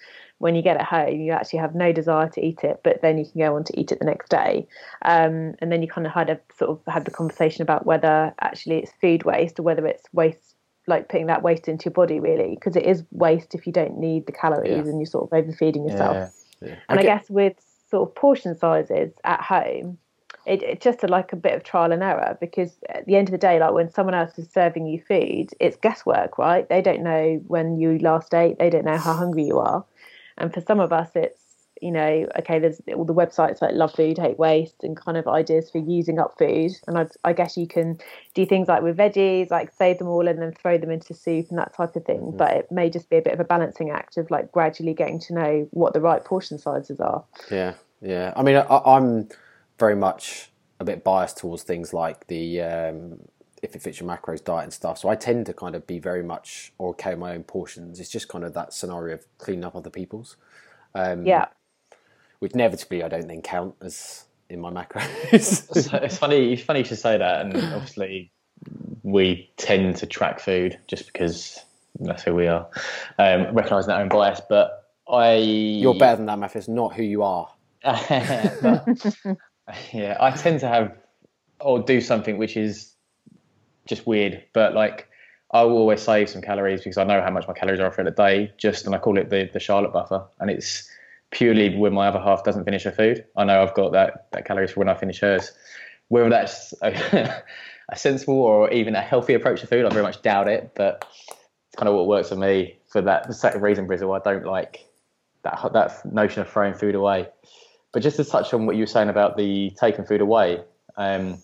when 0.44 0.54
you 0.54 0.60
get 0.60 0.76
it 0.76 0.82
home, 0.82 1.22
you 1.22 1.32
actually 1.32 1.58
have 1.58 1.74
no 1.74 1.90
desire 1.90 2.28
to 2.28 2.44
eat 2.44 2.62
it, 2.64 2.80
but 2.84 3.00
then 3.00 3.16
you 3.16 3.24
can 3.24 3.40
go 3.40 3.56
on 3.56 3.64
to 3.64 3.80
eat 3.80 3.90
it 3.92 3.98
the 3.98 4.04
next 4.04 4.28
day. 4.28 4.68
Um, 5.00 5.54
and 5.60 5.72
then 5.72 5.80
you 5.80 5.88
kind 5.88 6.06
of 6.06 6.12
had 6.12 6.28
a 6.28 6.38
sort 6.58 6.70
of 6.70 6.92
had 6.92 7.06
the 7.06 7.10
conversation 7.10 7.62
about 7.62 7.86
whether 7.86 8.34
actually 8.42 8.76
it's 8.76 8.92
food 9.00 9.24
waste 9.24 9.58
or 9.58 9.62
whether 9.62 9.86
it's 9.86 10.04
waste, 10.12 10.54
like 10.86 11.08
putting 11.08 11.28
that 11.28 11.42
waste 11.42 11.66
into 11.66 11.86
your 11.86 11.94
body, 11.94 12.20
really, 12.20 12.56
because 12.56 12.76
it 12.76 12.84
is 12.84 13.04
waste 13.10 13.54
if 13.54 13.66
you 13.66 13.72
don't 13.72 13.96
need 13.96 14.26
the 14.26 14.32
calories 14.32 14.70
Yeah. 14.70 14.80
and 14.80 14.98
you're 15.00 15.06
sort 15.06 15.24
of 15.24 15.32
overfeeding 15.32 15.88
yourself. 15.88 16.30
yeah. 16.60 16.76
And 16.90 17.00
I 17.00 17.02
guess 17.04 17.30
with 17.30 17.54
sort 17.90 18.06
of 18.06 18.14
portion 18.14 18.54
sizes 18.54 19.14
at 19.24 19.40
home, 19.40 19.96
it, 20.44 20.62
it's 20.62 20.84
just 20.84 21.02
a, 21.02 21.08
like 21.08 21.32
a 21.32 21.36
bit 21.36 21.54
of 21.54 21.64
trial 21.64 21.90
and 21.90 22.02
error 22.02 22.36
because 22.38 22.72
at 22.90 23.06
the 23.06 23.16
end 23.16 23.28
of 23.28 23.32
the 23.32 23.38
day, 23.38 23.58
like 23.58 23.72
when 23.72 23.90
someone 23.90 24.14
else 24.14 24.38
is 24.38 24.46
serving 24.52 24.86
you 24.86 25.00
food, 25.08 25.46
it's 25.58 25.78
guesswork, 25.78 26.36
right? 26.36 26.68
They 26.68 26.82
don't 26.82 27.02
know 27.02 27.42
when 27.46 27.78
you 27.78 27.98
last 27.98 28.34
ate, 28.34 28.58
they 28.58 28.68
don't 28.68 28.84
know 28.84 28.98
how 28.98 29.14
hungry 29.14 29.44
you 29.44 29.58
are. 29.58 29.86
And 30.38 30.52
for 30.52 30.60
some 30.60 30.80
of 30.80 30.92
us, 30.92 31.10
it's, 31.14 31.40
you 31.82 31.90
know, 31.90 32.26
okay, 32.38 32.58
there's 32.58 32.80
all 32.94 33.04
the 33.04 33.14
websites 33.14 33.60
like 33.60 33.74
Love 33.74 33.92
Food, 33.92 34.16
Hate 34.18 34.38
Waste, 34.38 34.82
and 34.82 34.96
kind 34.96 35.16
of 35.16 35.26
ideas 35.26 35.70
for 35.70 35.78
using 35.78 36.18
up 36.18 36.38
food. 36.38 36.70
And 36.86 36.96
I, 36.96 37.06
I 37.24 37.32
guess 37.32 37.56
you 37.56 37.66
can 37.66 37.98
do 38.34 38.46
things 38.46 38.68
like 38.68 38.82
with 38.82 38.96
veggies, 38.96 39.50
like 39.50 39.72
save 39.72 39.98
them 39.98 40.08
all 40.08 40.26
and 40.28 40.40
then 40.40 40.52
throw 40.52 40.78
them 40.78 40.90
into 40.90 41.14
soup 41.14 41.46
and 41.50 41.58
that 41.58 41.74
type 41.74 41.96
of 41.96 42.04
thing. 42.04 42.32
But 42.36 42.52
it 42.52 42.72
may 42.72 42.90
just 42.90 43.10
be 43.10 43.16
a 43.16 43.22
bit 43.22 43.34
of 43.34 43.40
a 43.40 43.44
balancing 43.44 43.90
act 43.90 44.16
of 44.16 44.30
like 44.30 44.52
gradually 44.52 44.94
getting 44.94 45.20
to 45.20 45.34
know 45.34 45.68
what 45.72 45.92
the 45.94 46.00
right 46.00 46.24
portion 46.24 46.58
sizes 46.58 47.00
are. 47.00 47.24
Yeah, 47.50 47.74
yeah. 48.00 48.32
I 48.36 48.42
mean, 48.42 48.56
I, 48.56 48.64
I'm 48.68 49.28
very 49.78 49.96
much 49.96 50.50
a 50.80 50.84
bit 50.84 51.04
biased 51.04 51.38
towards 51.38 51.64
things 51.64 51.92
like 51.92 52.26
the 52.28 52.60
um, 52.62 53.18
if 53.64 53.74
it 53.74 53.82
fits 53.82 53.98
your 54.00 54.08
macros 54.08 54.42
diet 54.44 54.64
and 54.64 54.72
stuff. 54.72 54.98
So 54.98 55.08
I 55.08 55.14
tend 55.16 55.46
to 55.46 55.52
kind 55.54 55.74
of 55.74 55.86
be 55.86 55.98
very 55.98 56.22
much 56.22 56.72
okay 56.78 57.10
with 57.10 57.18
my 57.18 57.34
own 57.34 57.42
portions. 57.44 57.98
It's 57.98 58.10
just 58.10 58.28
kind 58.28 58.44
of 58.44 58.54
that 58.54 58.72
scenario 58.72 59.14
of 59.14 59.26
cleaning 59.38 59.64
up 59.64 59.74
other 59.74 59.90
people's, 59.90 60.36
um, 60.94 61.26
Yeah. 61.26 61.46
which 62.38 62.52
inevitably 62.52 63.02
I 63.02 63.08
don't 63.08 63.26
then 63.26 63.42
count 63.42 63.74
as 63.80 64.24
in 64.48 64.60
my 64.60 64.70
macros. 64.70 65.66
So 65.90 65.96
it's 65.98 66.18
funny. 66.18 66.52
It's 66.52 66.62
funny 66.62 66.80
you 66.80 66.84
should 66.84 66.98
say 66.98 67.16
that, 67.18 67.46
and 67.46 67.56
obviously 67.74 68.30
we 69.02 69.50
tend 69.56 69.96
to 69.96 70.06
track 70.06 70.40
food 70.40 70.78
just 70.86 71.06
because 71.06 71.58
that's 72.00 72.22
who 72.22 72.34
we 72.34 72.46
are, 72.46 72.68
um, 73.18 73.54
recognizing 73.54 73.92
our 73.92 74.00
own 74.02 74.08
bias. 74.08 74.40
But 74.48 74.84
I, 75.08 75.34
You're 75.36 75.94
better 75.94 76.16
than 76.16 76.26
that, 76.26 76.38
Matthew. 76.38 76.58
It's 76.58 76.68
not 76.68 76.94
who 76.94 77.02
you 77.02 77.22
are. 77.22 77.50
But, 77.84 78.86
yeah, 79.92 80.16
I 80.20 80.30
tend 80.30 80.60
to 80.60 80.68
have 80.68 80.96
or 81.60 81.82
do 81.82 82.00
something 82.00 82.36
which 82.36 82.56
is 82.56 82.93
just 83.86 84.06
weird, 84.06 84.42
but 84.52 84.74
like 84.74 85.08
I 85.52 85.62
will 85.62 85.76
always 85.76 86.02
save 86.02 86.28
some 86.28 86.42
calories 86.42 86.80
because 86.80 86.98
I 86.98 87.04
know 87.04 87.22
how 87.22 87.30
much 87.30 87.46
my 87.46 87.54
calories 87.54 87.80
are 87.80 87.92
for 87.92 88.02
the 88.04 88.10
day. 88.10 88.52
Just 88.58 88.86
and 88.86 88.94
I 88.94 88.98
call 88.98 89.18
it 89.18 89.30
the 89.30 89.48
the 89.52 89.60
Charlotte 89.60 89.92
buffer, 89.92 90.24
and 90.40 90.50
it's 90.50 90.88
purely 91.30 91.76
when 91.76 91.92
my 91.92 92.08
other 92.08 92.20
half 92.20 92.44
doesn't 92.44 92.64
finish 92.64 92.84
her 92.84 92.92
food. 92.92 93.24
I 93.36 93.44
know 93.44 93.62
I've 93.62 93.74
got 93.74 93.92
that 93.92 94.28
that 94.32 94.44
calories 94.46 94.72
for 94.72 94.80
when 94.80 94.88
I 94.88 94.94
finish 94.94 95.20
hers. 95.20 95.52
Whether 96.08 96.28
that's 96.28 96.74
a, 96.82 97.42
a 97.88 97.96
sensible 97.96 98.40
or 98.40 98.70
even 98.70 98.94
a 98.94 99.00
healthy 99.00 99.34
approach 99.34 99.60
to 99.60 99.66
food, 99.66 99.84
I 99.84 99.90
very 99.90 100.02
much 100.02 100.22
doubt 100.22 100.48
it. 100.48 100.72
But 100.74 101.06
it's 101.28 101.76
kind 101.76 101.88
of 101.88 101.94
what 101.94 102.06
works 102.06 102.30
for 102.30 102.36
me 102.36 102.78
for 102.88 103.00
that 103.02 103.32
same 103.34 103.60
reason, 103.60 103.86
Brizzle. 103.86 104.18
I 104.18 104.22
don't 104.22 104.44
like 104.44 104.86
that 105.44 105.72
that 105.72 106.04
notion 106.12 106.42
of 106.42 106.48
throwing 106.48 106.74
food 106.74 106.94
away. 106.94 107.28
But 107.92 108.02
just 108.02 108.16
to 108.16 108.24
touch 108.24 108.52
on 108.52 108.66
what 108.66 108.74
you 108.74 108.82
were 108.82 108.88
saying 108.88 109.08
about 109.08 109.36
the 109.36 109.72
taking 109.78 110.04
food 110.04 110.20
away, 110.20 110.64
um, 110.96 111.40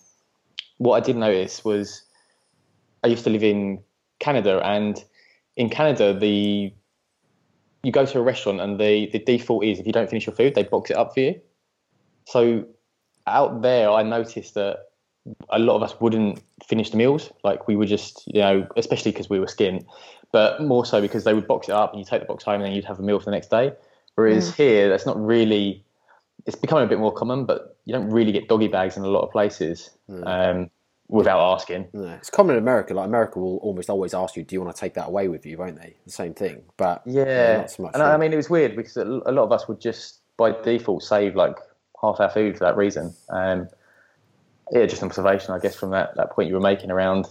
what 0.79 1.01
I 1.01 1.05
did 1.05 1.15
notice 1.15 1.63
was 1.63 2.03
I 3.03 3.07
used 3.07 3.23
to 3.23 3.29
live 3.29 3.43
in 3.43 3.83
Canada, 4.19 4.61
and 4.63 5.03
in 5.55 5.69
Canada, 5.69 6.17
the 6.17 6.73
you 7.83 7.91
go 7.91 8.05
to 8.05 8.19
a 8.19 8.21
restaurant 8.21 8.61
and 8.61 8.79
the 8.79 9.09
the 9.11 9.19
default 9.19 9.63
is 9.63 9.79
if 9.79 9.87
you 9.87 9.93
don't 9.93 10.09
finish 10.09 10.25
your 10.25 10.35
food, 10.35 10.55
they 10.55 10.63
box 10.63 10.91
it 10.91 10.97
up 10.97 11.13
for 11.13 11.19
you. 11.19 11.41
So 12.25 12.65
out 13.27 13.61
there, 13.61 13.89
I 13.89 14.03
noticed 14.03 14.53
that 14.53 14.89
a 15.49 15.59
lot 15.59 15.75
of 15.75 15.83
us 15.83 15.99
wouldn't 15.99 16.41
finish 16.65 16.89
the 16.89 16.97
meals. 16.97 17.31
Like 17.43 17.67
we 17.67 17.75
were 17.75 17.85
just, 17.85 18.23
you 18.27 18.41
know, 18.41 18.67
especially 18.75 19.11
because 19.11 19.29
we 19.29 19.39
were 19.39 19.45
skint, 19.45 19.85
but 20.31 20.61
more 20.61 20.85
so 20.85 21.01
because 21.01 21.23
they 21.23 21.33
would 21.33 21.47
box 21.47 21.69
it 21.69 21.75
up 21.75 21.91
and 21.91 21.99
you 21.99 22.05
take 22.05 22.21
the 22.21 22.27
box 22.27 22.43
home 22.43 22.55
and 22.55 22.65
then 22.65 22.71
you'd 22.73 22.85
have 22.85 22.99
a 22.99 23.03
meal 23.03 23.19
for 23.19 23.25
the 23.25 23.31
next 23.31 23.49
day. 23.49 23.73
Whereas 24.15 24.53
here, 24.55 24.89
that's 24.89 25.05
not 25.05 25.23
really. 25.23 25.83
It's 26.45 26.55
becoming 26.55 26.85
a 26.85 26.87
bit 26.87 26.99
more 26.99 27.13
common, 27.13 27.45
but 27.45 27.77
you 27.85 27.93
don't 27.93 28.09
really 28.09 28.31
get 28.31 28.47
doggy 28.47 28.67
bags 28.67 28.97
in 28.97 29.03
a 29.03 29.07
lot 29.07 29.21
of 29.21 29.31
places 29.31 29.91
um, 30.25 30.69
without 31.11 31.53
asking. 31.53 31.87
No, 31.93 32.09
it's 32.09 32.29
common 32.29 32.55
in 32.55 32.61
America. 32.61 32.93
Like 32.93 33.05
America 33.05 33.39
will 33.39 33.57
almost 33.57 33.89
always 33.89 34.13
ask 34.13 34.35
you, 34.35 34.43
"Do 34.43 34.55
you 34.55 34.61
want 34.61 34.75
to 34.75 34.79
take 34.79 34.95
that 34.95 35.07
away 35.07 35.27
with 35.27 35.45
you?" 35.45 35.57
Won't 35.57 35.79
they? 35.79 35.95
The 36.05 36.11
same 36.11 36.33
thing, 36.33 36.63
but 36.77 37.03
Yeah, 37.05 37.57
not 37.57 37.71
so 37.71 37.83
much. 37.83 37.93
and 37.93 38.01
I, 38.01 38.13
I 38.13 38.17
mean 38.17 38.33
it 38.33 38.37
was 38.37 38.49
weird 38.49 38.75
because 38.75 38.97
a 38.97 39.03
a 39.03 39.31
lot 39.31 39.43
of 39.43 39.51
us 39.51 39.67
would 39.67 39.79
just 39.79 40.19
by 40.37 40.51
default 40.63 41.03
save 41.03 41.35
like 41.35 41.55
half 42.01 42.19
our 42.19 42.29
food 42.29 42.57
for 42.57 42.63
that 42.65 42.75
reason. 42.77 43.13
Um, 43.29 43.67
yeah, 44.71 44.85
just 44.85 45.01
an 45.01 45.09
observation, 45.09 45.53
I 45.53 45.59
guess, 45.59 45.75
from 45.75 45.91
that, 45.91 46.15
that 46.15 46.31
point 46.31 46.47
you 46.47 46.55
were 46.55 46.61
making 46.61 46.91
around 46.91 47.27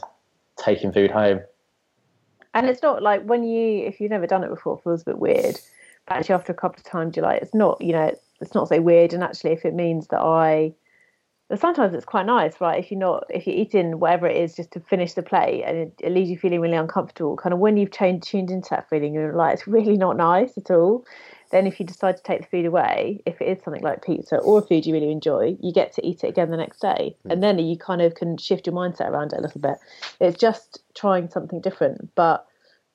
taking 0.63 0.93
food 0.93 1.11
home. 1.11 1.41
And 2.53 2.69
it's 2.69 2.83
not 2.83 3.03
like 3.03 3.23
when 3.25 3.45
you, 3.45 3.87
if 3.87 3.99
you've 4.01 4.11
never 4.11 4.27
done 4.27 4.45
it 4.45 4.51
before, 4.51 4.77
it 4.77 4.83
feels 4.85 5.03
a 5.03 5.05
bit 5.07 5.19
weird. 5.19 5.59
But 6.07 6.19
actually, 6.19 6.35
after 6.35 6.53
a 6.53 6.57
couple 6.57 6.81
of 6.81 6.85
times, 6.85 7.17
you're 7.17 7.25
like, 7.25 7.41
it's 7.41 7.55
not, 7.55 7.81
you 7.81 7.93
know, 7.93 8.15
it's 8.41 8.55
not 8.55 8.69
so 8.69 8.81
weird. 8.81 9.15
And 9.15 9.23
actually, 9.25 9.53
if 9.53 9.65
it 9.65 9.75
means 9.75 10.09
that 10.09 10.21
I, 10.21 10.75
sometimes 11.57 11.95
it's 11.95 12.05
quite 12.05 12.27
nice, 12.27 12.61
right? 12.61 12.79
If 12.79 12.91
you're 12.91 13.01
not, 13.01 13.25
if 13.31 13.47
you're 13.47 13.57
eating 13.57 13.99
whatever 13.99 14.27
it 14.27 14.37
is 14.37 14.55
just 14.55 14.71
to 14.73 14.81
finish 14.81 15.15
the 15.15 15.23
plate 15.23 15.65
and 15.65 15.77
it, 15.77 15.95
it 16.01 16.13
leaves 16.13 16.31
you 16.31 16.39
feeling 16.39 16.61
really 16.61 16.77
uncomfortable, 16.77 17.37
kind 17.37 17.53
of 17.53 17.59
when 17.59 17.77
you've 17.77 17.93
changed, 17.93 18.27
tuned 18.27 18.51
into 18.51 18.71
that 18.71 18.89
feeling, 18.89 19.15
you're 19.15 19.35
like, 19.35 19.55
it's 19.55 19.67
really 19.67 19.97
not 19.97 20.17
nice 20.17 20.57
at 20.57 20.71
all 20.71 21.05
then 21.51 21.67
if 21.67 21.81
you 21.81 21.87
decide 21.87 22.17
to 22.17 22.23
take 22.23 22.43
the 22.43 22.47
food 22.47 22.67
away, 22.67 23.21
if 23.27 23.41
it 23.41 23.47
is 23.47 23.63
something 23.63 23.83
like 23.83 24.05
pizza 24.05 24.37
or 24.39 24.61
a 24.61 24.63
food 24.63 24.87
you 24.87 24.95
really 24.95 25.11
enjoy, 25.11 25.57
you 25.61 25.73
get 25.73 25.93
to 25.95 26.07
eat 26.07 26.23
it 26.25 26.29
again 26.29 26.51
the 26.51 26.57
next 26.57 26.81
day. 26.81 27.17
Mm. 27.27 27.33
And 27.33 27.43
then 27.43 27.59
you 27.59 27.77
kind 27.77 28.03
of 28.03 28.15
can 28.15 28.37
shift 28.37 28.67
your 28.67 28.75
mindset 28.75 29.09
around 29.09 29.33
it 29.33 29.41
a 29.41 29.43
little 29.43 29.61
bit. 29.61 29.79
It's 30.21 30.39
just 30.39 30.81
trying 30.95 31.29
something 31.29 31.61
different. 31.61 32.15
But 32.15 32.47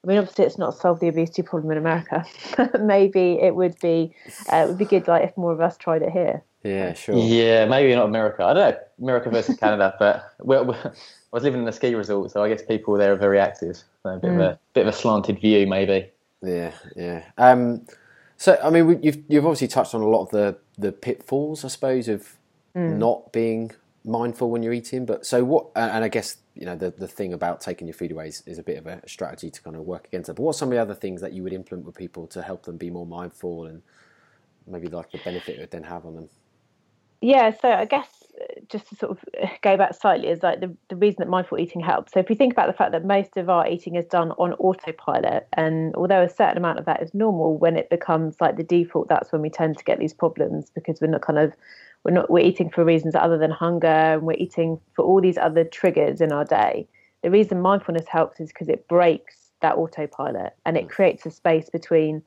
I 0.04 0.08
mean, 0.08 0.18
obviously, 0.18 0.46
it's 0.46 0.58
not 0.58 0.76
solved 0.76 1.02
the 1.02 1.08
obesity 1.08 1.42
problem 1.42 1.72
in 1.72 1.78
America. 1.78 2.26
maybe 2.80 3.40
it 3.42 3.56
would 3.56 3.78
be 3.80 4.16
uh, 4.52 4.58
it 4.58 4.68
would 4.70 4.78
be 4.78 4.86
good 4.86 5.08
like 5.08 5.24
if 5.24 5.36
more 5.36 5.52
of 5.52 5.60
us 5.60 5.78
tried 5.78 6.04
it 6.04 6.12
here. 6.12 6.44
Yeah, 6.66 6.94
sure. 6.94 7.16
Yeah, 7.16 7.66
maybe 7.68 7.94
not 7.94 8.06
America. 8.06 8.44
I 8.44 8.54
don't 8.54 8.72
know, 8.72 8.80
America 9.00 9.30
versus 9.30 9.56
Canada, 9.60 9.96
but 10.00 10.34
we're, 10.40 10.64
we're, 10.64 10.74
I 10.76 10.92
was 11.32 11.44
living 11.44 11.62
in 11.62 11.68
a 11.68 11.72
ski 11.72 11.94
resort, 11.94 12.32
so 12.32 12.44
I 12.44 12.50
guess 12.50 12.64
people 12.64 12.96
there 12.96 13.14
are 13.14 13.18
very 13.18 13.40
active. 13.40 13.78
So 14.02 14.10
a 14.10 14.18
bit 14.18 14.32
mm. 14.32 14.36
of 14.36 14.40
a 14.42 14.60
bit 14.74 14.82
of 14.82 14.94
a 14.94 14.98
slanted 14.98 15.40
view, 15.40 15.68
maybe. 15.68 16.10
Yeah, 16.42 16.72
yeah. 16.96 17.24
Um, 17.38 17.86
so, 18.38 18.60
I 18.64 18.72
mean, 18.72 19.00
you've 19.04 19.24
you've 19.28 19.46
obviously 19.46 19.68
touched 19.68 19.94
on 19.94 20.02
a 20.02 20.08
lot 20.08 20.24
of 20.24 20.30
the 20.32 20.58
the 20.78 20.92
pitfalls, 20.92 21.64
I 21.64 21.68
suppose, 21.68 22.08
of 22.08 22.36
mm. 22.76 22.98
not 22.98 23.32
being 23.32 23.72
mindful 24.04 24.50
when 24.50 24.64
you're 24.64 24.74
eating. 24.74 25.06
But 25.06 25.26
so 25.26 25.44
what? 25.44 25.68
And 25.76 26.04
I 26.04 26.08
guess 26.08 26.38
you 26.56 26.66
know 26.66 26.76
the 26.76 26.90
the 26.90 27.08
thing 27.08 27.32
about 27.34 27.62
taking 27.62 27.86
your 27.88 27.94
food 27.94 28.12
away 28.12 28.30
is, 28.30 28.42
is 28.48 28.58
a 28.58 28.64
bit 28.64 28.80
of 28.80 28.88
a 28.88 29.08
strategy 29.08 29.52
to 29.52 29.62
kind 29.62 29.76
of 29.76 29.84
work 29.84 30.08
against 30.08 30.30
it. 30.30 30.36
But 30.36 30.42
what's 30.42 30.58
some 30.58 30.70
of 30.70 30.74
the 30.74 30.82
other 30.82 30.96
things 30.96 31.22
that 31.22 31.34
you 31.34 31.44
would 31.44 31.54
implement 31.54 31.86
with 31.86 31.96
people 31.96 32.26
to 32.28 32.42
help 32.42 32.64
them 32.64 32.78
be 32.78 32.90
more 32.90 33.06
mindful 33.06 33.66
and 33.66 33.84
maybe 34.66 34.88
like 34.88 35.12
the 35.12 35.20
benefit 35.24 35.58
it 35.58 35.60
would 35.60 35.72
then 35.72 35.84
have 35.84 36.08
on 36.08 36.16
them? 36.16 36.30
Yeah, 37.22 37.52
so 37.60 37.72
I 37.72 37.86
guess 37.86 38.08
just 38.70 38.90
to 38.90 38.96
sort 38.96 39.12
of 39.12 39.20
go 39.62 39.78
back 39.78 39.94
slightly 39.94 40.28
is 40.28 40.44
like 40.44 40.60
the, 40.60 40.76
the 40.90 40.96
reason 40.96 41.18
that 41.20 41.30
mindful 41.30 41.60
eating 41.60 41.82
helps. 41.82 42.14
So 42.14 42.20
if 42.20 42.30
we 42.30 42.36
think 42.36 42.54
about 42.54 42.68
the 42.68 42.74
fact 42.74 42.92
that 42.92 43.06
most 43.06 43.38
of 43.38 43.50
our 43.50 43.68
eating 43.68 43.96
is 43.96 44.06
done 44.06 44.32
on 44.32 44.54
autopilot, 44.54 45.48
and 45.54 45.96
although 45.96 46.24
a 46.24 46.30
certain 46.30 46.58
amount 46.58 46.80
of 46.80 46.86
that 46.86 47.02
is 47.02 47.14
normal, 47.14 47.58
when 47.58 47.78
it 47.78 47.90
becomes 47.90 48.36
like 48.42 48.58
the 48.58 48.64
default, 48.64 49.08
that's 49.08 49.32
when 49.32 49.42
we 49.42 49.50
tend 49.50 49.78
to 49.78 49.84
get 49.84 50.00
these 50.00 50.14
problems 50.14 50.70
because 50.72 51.00
we're 51.02 51.08
not 51.08 51.22
kind 51.22 51.40
of 51.40 51.54
we're 52.04 52.12
not 52.12 52.30
we're 52.30 52.46
eating 52.46 52.70
for 52.70 52.84
reasons 52.84 53.16
other 53.16 53.38
than 53.38 53.52
hunger, 53.52 53.88
and 53.88 54.24
we're 54.24 54.34
eating 54.34 54.80
for 54.94 55.04
all 55.04 55.22
these 55.22 55.38
other 55.38 55.64
triggers 55.64 56.22
in 56.22 56.32
our 56.32 56.46
day. 56.46 56.88
The 57.24 57.32
reason 57.32 57.62
mindfulness 57.62 58.08
helps 58.08 58.40
is 58.40 58.50
because 58.50 58.70
it 58.70 58.88
breaks 58.88 59.52
that 59.62 59.78
autopilot 59.78 60.54
and 60.66 60.78
it 60.78 60.86
mm. 60.86 60.90
creates 60.90 61.26
a 61.26 61.32
space 61.32 61.70
between 61.70 62.22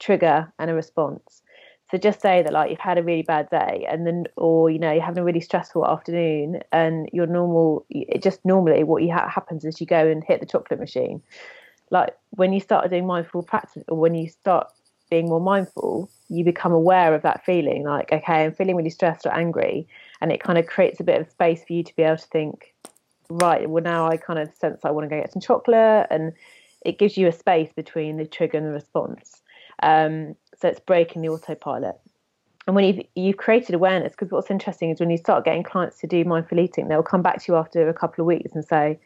trigger 0.00 0.52
and 0.58 0.70
a 0.70 0.74
response. 0.74 1.42
So 1.90 1.98
just 1.98 2.20
say 2.20 2.42
that 2.42 2.52
like 2.52 2.70
you've 2.70 2.78
had 2.78 2.98
a 2.98 3.02
really 3.02 3.22
bad 3.22 3.50
day 3.50 3.86
and 3.90 4.06
then, 4.06 4.26
or, 4.36 4.70
you 4.70 4.78
know, 4.78 4.92
you're 4.92 5.02
having 5.02 5.22
a 5.22 5.24
really 5.24 5.40
stressful 5.40 5.86
afternoon 5.86 6.60
and 6.70 7.08
your 7.12 7.26
normal, 7.26 7.84
just 8.20 8.44
normally 8.44 8.84
what 8.84 9.02
you 9.02 9.12
ha- 9.12 9.28
happens 9.28 9.64
is 9.64 9.80
you 9.80 9.86
go 9.86 10.06
and 10.06 10.22
hit 10.22 10.38
the 10.38 10.46
chocolate 10.46 10.78
machine. 10.78 11.20
Like 11.90 12.16
when 12.30 12.52
you 12.52 12.60
start 12.60 12.88
doing 12.90 13.06
mindful 13.06 13.42
practice 13.42 13.82
or 13.88 13.98
when 13.98 14.14
you 14.14 14.28
start 14.28 14.68
being 15.10 15.28
more 15.28 15.40
mindful, 15.40 16.08
you 16.28 16.44
become 16.44 16.70
aware 16.70 17.12
of 17.12 17.22
that 17.22 17.44
feeling 17.44 17.82
like, 17.82 18.12
okay, 18.12 18.44
I'm 18.44 18.54
feeling 18.54 18.76
really 18.76 18.90
stressed 18.90 19.26
or 19.26 19.34
angry. 19.34 19.88
And 20.20 20.30
it 20.30 20.40
kind 20.40 20.58
of 20.58 20.66
creates 20.66 21.00
a 21.00 21.04
bit 21.04 21.20
of 21.20 21.28
space 21.28 21.64
for 21.66 21.72
you 21.72 21.82
to 21.82 21.96
be 21.96 22.04
able 22.04 22.18
to 22.18 22.26
think, 22.28 22.72
right, 23.28 23.68
well, 23.68 23.82
now 23.82 24.06
I 24.06 24.16
kind 24.16 24.38
of 24.38 24.54
sense 24.54 24.82
I 24.84 24.92
want 24.92 25.10
to 25.10 25.14
go 25.14 25.20
get 25.20 25.32
some 25.32 25.42
chocolate. 25.42 26.06
And 26.08 26.32
it 26.84 27.00
gives 27.00 27.16
you 27.16 27.26
a 27.26 27.32
space 27.32 27.72
between 27.74 28.16
the 28.16 28.26
trigger 28.26 28.58
and 28.58 28.66
the 28.68 28.70
response. 28.70 29.39
Um, 29.82 30.36
so 30.60 30.68
it's 30.68 30.80
breaking 30.80 31.22
the 31.22 31.28
autopilot. 31.28 31.96
And 32.66 32.76
when 32.76 32.84
you've, 32.84 33.06
you've 33.16 33.36
created 33.36 33.74
awareness, 33.74 34.12
because 34.12 34.30
what's 34.30 34.50
interesting 34.50 34.90
is 34.90 35.00
when 35.00 35.10
you 35.10 35.16
start 35.16 35.44
getting 35.44 35.62
clients 35.62 35.98
to 36.00 36.06
do 36.06 36.24
mindful 36.24 36.60
eating, 36.60 36.88
they'll 36.88 37.02
come 37.02 37.22
back 37.22 37.42
to 37.42 37.52
you 37.52 37.56
after 37.56 37.88
a 37.88 37.94
couple 37.94 38.22
of 38.22 38.26
weeks 38.26 38.52
and 38.54 38.64
say, 38.64 38.98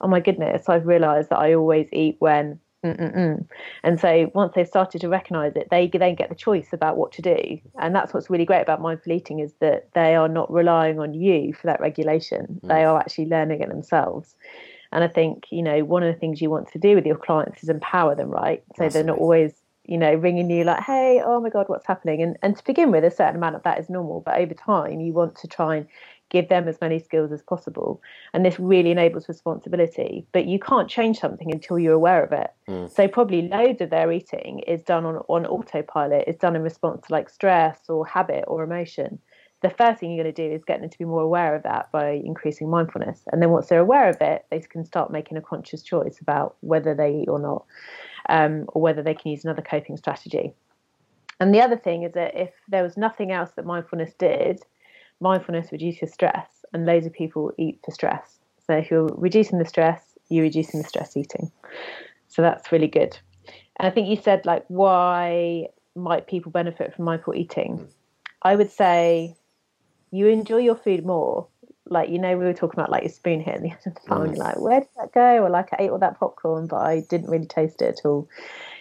"Oh 0.00 0.08
my 0.08 0.20
goodness, 0.20 0.68
I've 0.68 0.86
realised 0.86 1.28
that 1.30 1.38
I 1.38 1.54
always 1.54 1.88
eat 1.92 2.16
when." 2.18 2.58
Mm-mm-mm. 2.84 3.46
And 3.82 3.98
so 3.98 4.30
once 4.34 4.52
they've 4.54 4.68
started 4.68 5.00
to 5.00 5.08
recognise 5.08 5.52
it, 5.56 5.68
they 5.70 5.88
then 5.88 6.14
get 6.14 6.28
the 6.28 6.34
choice 6.34 6.68
about 6.72 6.98
what 6.98 7.12
to 7.12 7.22
do. 7.22 7.58
And 7.78 7.94
that's 7.94 8.12
what's 8.12 8.28
really 8.28 8.44
great 8.44 8.60
about 8.60 8.82
mindful 8.82 9.12
eating 9.12 9.40
is 9.40 9.54
that 9.60 9.88
they 9.94 10.14
are 10.14 10.28
not 10.28 10.52
relying 10.52 10.98
on 10.98 11.14
you 11.14 11.54
for 11.54 11.66
that 11.66 11.80
regulation. 11.80 12.60
Mm. 12.62 12.68
They 12.68 12.84
are 12.84 12.98
actually 12.98 13.26
learning 13.26 13.62
it 13.62 13.70
themselves. 13.70 14.34
And 14.92 15.02
I 15.02 15.08
think, 15.08 15.46
you 15.50 15.62
know, 15.62 15.82
one 15.82 16.02
of 16.02 16.12
the 16.12 16.20
things 16.20 16.42
you 16.42 16.50
want 16.50 16.70
to 16.72 16.78
do 16.78 16.94
with 16.94 17.06
your 17.06 17.16
clients 17.16 17.62
is 17.62 17.70
empower 17.70 18.14
them, 18.14 18.28
right? 18.28 18.62
So 18.76 18.88
they're 18.90 19.02
not 19.02 19.18
always 19.18 19.54
you 19.86 19.98
know, 19.98 20.14
ringing 20.14 20.50
you 20.50 20.64
like, 20.64 20.82
hey, 20.82 21.20
oh 21.24 21.40
my 21.40 21.50
God, 21.50 21.68
what's 21.68 21.86
happening? 21.86 22.22
And, 22.22 22.36
and 22.42 22.56
to 22.56 22.64
begin 22.64 22.90
with, 22.90 23.04
a 23.04 23.10
certain 23.10 23.36
amount 23.36 23.56
of 23.56 23.62
that 23.64 23.78
is 23.78 23.90
normal. 23.90 24.20
But 24.20 24.38
over 24.38 24.54
time, 24.54 25.00
you 25.00 25.12
want 25.12 25.36
to 25.36 25.48
try 25.48 25.76
and 25.76 25.86
give 26.30 26.48
them 26.48 26.66
as 26.66 26.80
many 26.80 26.98
skills 26.98 27.30
as 27.32 27.42
possible. 27.42 28.02
And 28.32 28.44
this 28.44 28.58
really 28.58 28.90
enables 28.90 29.28
responsibility. 29.28 30.26
But 30.32 30.46
you 30.46 30.58
can't 30.58 30.88
change 30.88 31.18
something 31.18 31.52
until 31.52 31.78
you're 31.78 31.94
aware 31.94 32.24
of 32.24 32.32
it. 32.32 32.50
Mm. 32.68 32.90
So 32.90 33.06
probably 33.08 33.42
loads 33.42 33.80
of 33.82 33.90
their 33.90 34.10
eating 34.10 34.60
is 34.60 34.82
done 34.82 35.04
on, 35.04 35.16
on 35.28 35.46
autopilot, 35.46 36.24
is 36.26 36.36
done 36.36 36.56
in 36.56 36.62
response 36.62 37.06
to 37.06 37.12
like 37.12 37.28
stress 37.28 37.78
or 37.88 38.06
habit 38.06 38.44
or 38.46 38.64
emotion. 38.64 39.18
The 39.62 39.70
first 39.70 40.00
thing 40.00 40.12
you're 40.12 40.24
going 40.24 40.34
to 40.34 40.48
do 40.48 40.54
is 40.54 40.64
get 40.64 40.80
them 40.80 40.90
to 40.90 40.98
be 40.98 41.06
more 41.06 41.22
aware 41.22 41.54
of 41.54 41.62
that 41.62 41.90
by 41.92 42.20
increasing 42.24 42.68
mindfulness. 42.68 43.22
And 43.32 43.40
then 43.40 43.50
once 43.50 43.68
they're 43.68 43.80
aware 43.80 44.10
of 44.10 44.16
it, 44.20 44.44
they 44.50 44.60
can 44.60 44.84
start 44.84 45.10
making 45.10 45.38
a 45.38 45.40
conscious 45.40 45.82
choice 45.82 46.20
about 46.20 46.56
whether 46.60 46.94
they 46.94 47.20
eat 47.22 47.28
or 47.28 47.38
not 47.38 47.64
um, 48.28 48.64
or 48.68 48.82
whether 48.82 49.02
they 49.02 49.14
can 49.14 49.30
use 49.30 49.44
another 49.44 49.62
coping 49.62 49.96
strategy. 49.96 50.52
And 51.40 51.54
the 51.54 51.60
other 51.60 51.76
thing 51.76 52.04
is 52.04 52.12
that 52.12 52.36
if 52.36 52.50
there 52.68 52.82
was 52.82 52.96
nothing 52.96 53.32
else 53.32 53.50
that 53.56 53.66
mindfulness 53.66 54.12
did, 54.18 54.60
mindfulness 55.20 55.72
reduces 55.72 56.12
stress, 56.12 56.64
and 56.72 56.86
loads 56.86 57.06
of 57.06 57.12
people 57.12 57.52
eat 57.58 57.80
for 57.84 57.90
stress. 57.90 58.38
So 58.66 58.74
if 58.74 58.90
you're 58.90 59.10
reducing 59.16 59.58
the 59.58 59.64
stress, 59.64 60.02
you're 60.28 60.44
reducing 60.44 60.80
the 60.80 60.88
stress 60.88 61.16
eating. 61.16 61.50
So 62.28 62.42
that's 62.42 62.72
really 62.72 62.88
good. 62.88 63.16
And 63.78 63.86
I 63.86 63.90
think 63.90 64.08
you 64.08 64.16
said 64.16 64.46
like, 64.46 64.64
why 64.68 65.66
might 65.94 66.26
people 66.26 66.50
benefit 66.50 66.94
from 66.94 67.04
mindful 67.04 67.34
eating? 67.34 67.86
I 68.42 68.56
would 68.56 68.70
say 68.70 69.36
you 70.10 70.28
enjoy 70.28 70.58
your 70.58 70.76
food 70.76 71.04
more 71.04 71.46
like 71.86 72.08
you 72.08 72.18
know 72.18 72.36
we 72.36 72.44
were 72.44 72.54
talking 72.54 72.78
about 72.78 72.90
like 72.90 73.02
your 73.02 73.10
spoon 73.10 73.40
hit 73.40 73.60
the 73.60 73.68
end 73.70 73.78
of 73.86 73.94
the 73.94 74.00
phone 74.08 74.34
you're 74.34 74.36
like 74.36 74.58
where 74.58 74.80
did 74.80 74.88
that 74.96 75.12
go? 75.12 75.44
Or 75.44 75.50
like 75.50 75.72
i 75.72 75.84
ate 75.84 75.90
all 75.90 75.98
that 75.98 76.18
popcorn 76.18 76.66
but 76.66 76.78
i 76.78 77.00
didn't 77.00 77.28
really 77.28 77.46
taste 77.46 77.82
it 77.82 77.98
at 77.98 78.06
all. 78.06 78.28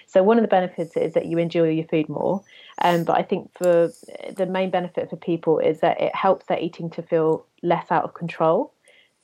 So 0.08 0.22
one 0.22 0.38
of 0.38 0.44
the 0.44 0.50
benefits 0.50 0.96
is 0.96 1.14
that 1.14 1.26
you 1.26 1.40
enjoy 1.40 1.70
your 1.70 1.88
food 1.88 2.08
more 2.08 2.44
um, 2.82 3.04
but 3.04 3.18
i 3.18 3.24
think 3.24 3.50
for 3.58 3.92
the 4.36 4.46
main 4.46 4.70
benefit 4.70 5.10
for 5.10 5.18
people 5.18 5.60
is 5.60 5.80
that 5.80 6.00
it 6.02 6.16
helps 6.16 6.46
their 6.46 6.60
eating 6.60 6.90
to 6.92 7.02
feel 7.02 7.46
less 7.62 7.92
out 7.92 8.04
of 8.04 8.14
control. 8.14 8.74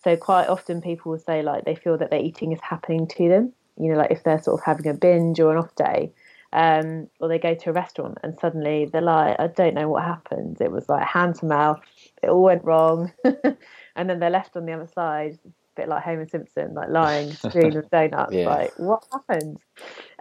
So 0.02 0.16
quite 0.16 0.48
often 0.48 0.82
people 0.82 1.12
will 1.12 1.20
say 1.20 1.42
like 1.42 1.66
they 1.66 1.76
feel 1.76 1.98
that 1.98 2.10
their 2.10 2.22
eating 2.22 2.54
is 2.54 2.60
happening 2.62 3.06
to 3.08 3.28
them 3.30 3.54
you 3.80 3.92
know 3.92 3.98
like 3.98 4.12
if 4.12 4.24
they're 4.24 4.42
sort 4.42 4.60
of 4.60 4.66
having 4.66 4.88
a 4.88 4.94
binge 4.94 5.40
or 5.40 5.52
an 5.52 5.58
off 5.58 5.74
day 5.76 6.12
um, 6.52 7.08
or 7.20 7.28
they 7.28 7.40
go 7.40 7.54
to 7.54 7.70
a 7.70 7.74
restaurant 7.74 8.18
and 8.24 8.38
suddenly 8.40 8.86
they're 8.86 9.02
like, 9.02 9.40
I 9.40 9.48
don't 9.48 9.76
know 9.76 9.88
what 9.88 10.04
happened. 10.04 10.58
It 10.60 10.72
was 10.72 10.90
like 10.90 11.06
hand 11.06 11.36
to 11.36 11.46
mouth, 11.46 11.80
it 12.24 12.30
all 12.30 12.44
went 12.44 12.64
wrong. 12.64 13.12
and 13.24 14.10
then 14.10 14.20
they're 14.20 14.30
left 14.30 14.56
on 14.56 14.66
the 14.66 14.74
other 14.74 14.90
side, 14.94 15.38
a 15.46 15.50
bit 15.76 15.90
like 15.90 16.04
Homer 16.04 16.28
Simpson, 16.28 16.74
like 16.74 16.90
lying 16.90 17.32
strewn 17.34 17.78
of 17.78 17.90
donuts, 17.90 18.34
yeah. 18.34 18.50
like, 18.50 18.74
what 18.78 19.06
happened? 19.12 19.60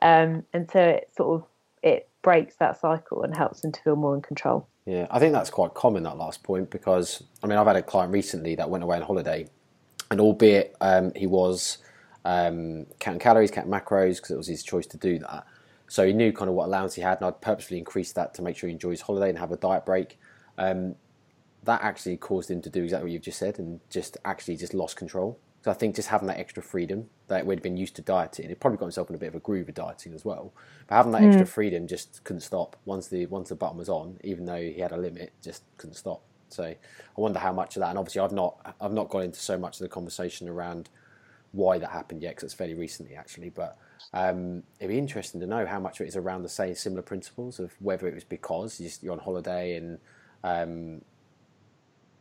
Um, 0.02 0.44
and 0.52 0.70
so 0.70 0.80
it 0.80 1.10
sort 1.16 1.40
of 1.40 1.48
it 1.82 2.08
breaks 2.22 2.56
that 2.56 2.78
cycle 2.80 3.22
and 3.22 3.36
helps 3.36 3.60
them 3.60 3.72
to 3.72 3.80
feel 3.82 3.96
more 3.96 4.14
in 4.14 4.22
control. 4.22 4.68
Yeah, 4.84 5.06
I 5.10 5.18
think 5.18 5.32
that's 5.32 5.50
quite 5.50 5.74
common 5.74 6.02
that 6.04 6.16
last 6.16 6.42
point 6.42 6.70
because 6.70 7.22
I 7.42 7.46
mean 7.46 7.58
I've 7.58 7.66
had 7.66 7.76
a 7.76 7.82
client 7.82 8.12
recently 8.12 8.54
that 8.56 8.68
went 8.70 8.84
away 8.84 8.96
on 8.96 9.02
holiday, 9.02 9.46
and 10.10 10.20
albeit 10.20 10.74
um, 10.80 11.12
he 11.14 11.26
was 11.26 11.78
um, 12.24 12.86
counting 12.98 13.20
calories, 13.20 13.50
counting 13.50 13.72
macros 13.72 14.16
because 14.16 14.30
it 14.30 14.36
was 14.36 14.46
his 14.46 14.62
choice 14.62 14.86
to 14.88 14.96
do 14.96 15.18
that. 15.20 15.46
So 15.88 16.06
he 16.06 16.12
knew 16.12 16.32
kind 16.32 16.48
of 16.48 16.54
what 16.54 16.66
allowance 16.66 16.94
he 16.94 17.02
had, 17.02 17.18
and 17.18 17.26
I'd 17.26 17.40
purposely 17.40 17.78
increased 17.78 18.14
that 18.14 18.34
to 18.34 18.42
make 18.42 18.56
sure 18.56 18.68
he 18.68 18.74
enjoys 18.74 18.98
his 18.98 19.00
holiday 19.00 19.30
and 19.30 19.38
have 19.38 19.52
a 19.52 19.56
diet 19.56 19.86
break. 19.86 20.18
Um, 20.58 20.96
that 21.64 21.82
actually 21.82 22.16
caused 22.16 22.50
him 22.50 22.62
to 22.62 22.70
do 22.70 22.84
exactly 22.84 23.06
what 23.06 23.12
you've 23.12 23.22
just 23.22 23.38
said, 23.38 23.58
and 23.58 23.80
just 23.90 24.16
actually 24.24 24.56
just 24.56 24.74
lost 24.74 24.96
control. 24.96 25.38
So 25.64 25.70
I 25.70 25.74
think 25.74 25.96
just 25.96 26.08
having 26.08 26.28
that 26.28 26.38
extra 26.38 26.62
freedom 26.62 27.08
that 27.26 27.44
we'd 27.44 27.62
been 27.62 27.76
used 27.76 27.96
to 27.96 28.02
dieting, 28.02 28.48
he 28.48 28.54
probably 28.54 28.78
got 28.78 28.86
himself 28.86 29.10
in 29.10 29.16
a 29.16 29.18
bit 29.18 29.28
of 29.28 29.34
a 29.34 29.40
groove 29.40 29.68
of 29.68 29.74
dieting 29.74 30.14
as 30.14 30.24
well. 30.24 30.52
But 30.86 30.96
having 30.96 31.12
that 31.12 31.22
mm. 31.22 31.28
extra 31.28 31.46
freedom 31.46 31.86
just 31.86 32.22
couldn't 32.22 32.42
stop 32.42 32.76
once 32.84 33.08
the 33.08 33.26
once 33.26 33.48
the 33.48 33.56
button 33.56 33.76
was 33.76 33.88
on, 33.88 34.18
even 34.22 34.44
though 34.44 34.60
he 34.60 34.80
had 34.80 34.92
a 34.92 34.96
limit, 34.96 35.32
just 35.42 35.62
couldn't 35.78 35.96
stop. 35.96 36.22
So 36.48 36.64
I 36.64 36.76
wonder 37.16 37.38
how 37.38 37.52
much 37.52 37.76
of 37.76 37.80
that. 37.80 37.90
And 37.90 37.98
obviously, 37.98 38.20
I've 38.20 38.32
not 38.32 38.74
I've 38.80 38.92
not 38.92 39.08
got 39.08 39.20
into 39.20 39.40
so 39.40 39.58
much 39.58 39.76
of 39.76 39.80
the 39.80 39.88
conversation 39.88 40.48
around 40.48 40.90
why 41.52 41.78
that 41.78 41.90
happened 41.90 42.22
yet 42.22 42.30
because 42.30 42.44
it's 42.44 42.54
fairly 42.54 42.74
recently 42.74 43.14
actually. 43.14 43.50
But 43.50 43.78
um, 44.12 44.62
it'd 44.78 44.90
be 44.90 44.98
interesting 44.98 45.40
to 45.40 45.46
know 45.46 45.66
how 45.66 45.80
much 45.80 46.00
of 46.00 46.06
it 46.06 46.08
is 46.08 46.16
around 46.16 46.42
the 46.42 46.48
same 46.48 46.74
similar 46.74 47.02
principles 47.02 47.58
of 47.58 47.72
whether 47.80 48.06
it 48.06 48.14
was 48.14 48.24
because 48.24 48.80
you're, 49.02 49.12
on 49.12 49.18
holiday 49.18 49.76
and 49.76 49.98
um, 50.44 51.02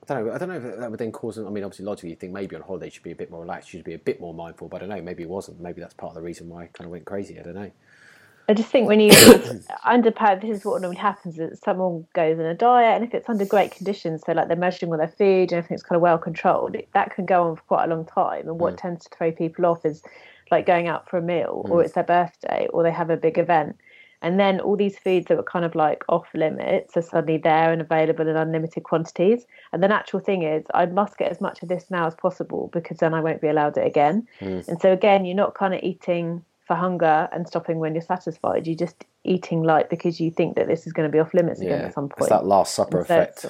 I 0.10 0.14
don't 0.14 0.26
know. 0.26 0.34
I 0.34 0.38
don't 0.38 0.50
know 0.50 0.56
if 0.56 0.80
that 0.80 0.90
would 0.90 1.00
then 1.00 1.12
cause. 1.12 1.38
I 1.38 1.42
mean, 1.50 1.64
obviously, 1.64 1.86
logically, 1.86 2.12
you 2.12 2.16
think 2.16 2.32
maybe 2.32 2.56
on 2.56 2.62
holiday 2.62 2.86
you 2.86 2.92
should 2.92 3.04
be 3.04 3.12
a 3.12 3.16
bit 3.16 3.30
more 3.30 3.42
relaxed, 3.42 3.74
you 3.74 3.80
should 3.80 3.86
be 3.86 3.94
a 3.94 4.00
bit 4.00 4.22
more 4.22 4.34
mindful. 4.34 4.70
But 4.70 4.78
I 4.78 4.80
don't 4.88 4.90
know. 4.96 5.02
Maybe 5.02 5.24
it 5.24 5.30
wasn't. 5.30 5.60
Maybe 5.60 5.82
that's 5.82 5.94
part 5.94 6.12
of 6.12 6.16
the 6.16 6.22
reason 6.22 6.48
why 6.48 6.64
I 6.64 6.68
kind 6.68 6.86
of 6.86 6.92
went 6.92 7.06
crazy. 7.06 7.38
I 7.40 7.44
don't 7.44 7.56
know. 7.56 7.72
I 8.50 8.54
just 8.54 8.70
think 8.70 8.88
when 8.88 9.02
you 9.02 9.12
under 9.86 10.12
this 10.12 10.60
is 10.60 10.66
what 10.66 10.82
normally 10.82 10.98
happens: 10.98 11.38
is 11.38 11.60
someone 11.60 12.08
goes 12.14 12.40
on 12.40 12.46
a 12.46 12.54
diet, 12.54 12.96
and 12.96 13.04
if 13.04 13.14
it's 13.14 13.28
under 13.28 13.44
great 13.44 13.72
conditions, 13.72 14.24
so 14.26 14.32
like 14.32 14.48
they're 14.48 14.56
measuring 14.56 14.92
all 14.92 14.98
their 14.98 15.10
food 15.10 15.52
and 15.52 15.54
everything's 15.54 15.84
kind 15.84 15.98
of 15.98 16.02
well 16.02 16.18
controlled, 16.18 16.78
that 16.94 17.14
can 17.14 17.26
go 17.26 17.44
on 17.44 17.56
for 17.58 17.62
quite 17.64 17.86
a 17.86 17.88
long 17.88 18.06
time. 18.06 18.48
And 18.48 18.60
what 18.60 18.76
mm. 18.76 18.78
tends 18.78 19.04
to 19.04 19.18
throw 19.18 19.34
people 19.34 19.66
off 19.66 19.86
is 19.86 20.02
like 20.52 20.66
going 20.66 20.88
out 20.88 21.10
for 21.10 21.18
a 21.18 21.22
meal, 21.22 21.64
mm. 21.66 21.72
or 21.72 21.84
it's 21.84 21.94
their 21.94 22.04
birthday, 22.04 22.68
or 22.72 22.84
they 22.84 22.92
have 22.92 23.10
a 23.10 23.18
big 23.18 23.38
event, 23.38 23.78
and 24.22 24.40
then 24.40 24.60
all 24.60 24.76
these 24.76 24.98
foods 24.98 25.28
that 25.28 25.38
were 25.38 25.44
kind 25.44 25.64
of 25.64 25.76
like 25.76 26.04
off 26.10 26.28
limits 26.34 26.98
are 26.98 27.02
suddenly 27.02 27.38
there 27.38 27.72
and 27.72 27.82
available 27.82 28.28
in 28.28 28.36
unlimited 28.36 28.84
quantities. 28.84 29.46
And 29.72 29.84
the 29.84 29.88
natural 29.88 30.22
thing 30.22 30.44
is, 30.44 30.66
I 30.74 30.88
must 30.88 31.18
get 31.18 31.32
as 31.32 31.40
much 31.40 31.62
of 31.62 31.70
this 31.70 31.92
now 31.92 32.08
as 32.08 32.16
possible 32.16 32.70
because 32.74 32.98
then 32.98 33.14
I 33.14 33.22
won't 33.22 33.42
be 33.42 33.48
allowed 33.48 33.78
it 33.78 33.86
again. 33.86 34.28
Mm. 34.42 34.68
And 34.68 34.82
so 34.82 34.92
again, 34.92 35.26
you're 35.26 35.36
not 35.36 35.54
kind 35.54 35.74
of 35.74 35.84
eating 35.84 36.44
for 36.66 36.76
hunger 36.76 37.30
and 37.32 37.48
stopping 37.48 37.78
when 37.78 37.94
you're 37.94 38.02
satisfied. 38.02 38.66
You're 38.66 38.76
just 38.76 39.06
eating 39.24 39.62
light 39.62 39.90
because 39.90 40.20
you 40.20 40.32
think 40.32 40.56
that 40.56 40.68
this 40.68 40.88
is 40.88 40.94
going 40.94 41.08
to 41.08 41.12
be 41.12 41.20
off 41.20 41.34
limits 41.34 41.62
again 41.62 41.86
at 41.86 41.94
some 41.94 42.10
point. 42.10 42.22
It's 42.22 42.30
that 42.30 42.46
Last 42.46 42.74
Supper 42.74 42.98
so 42.98 43.02
effect. 43.02 43.46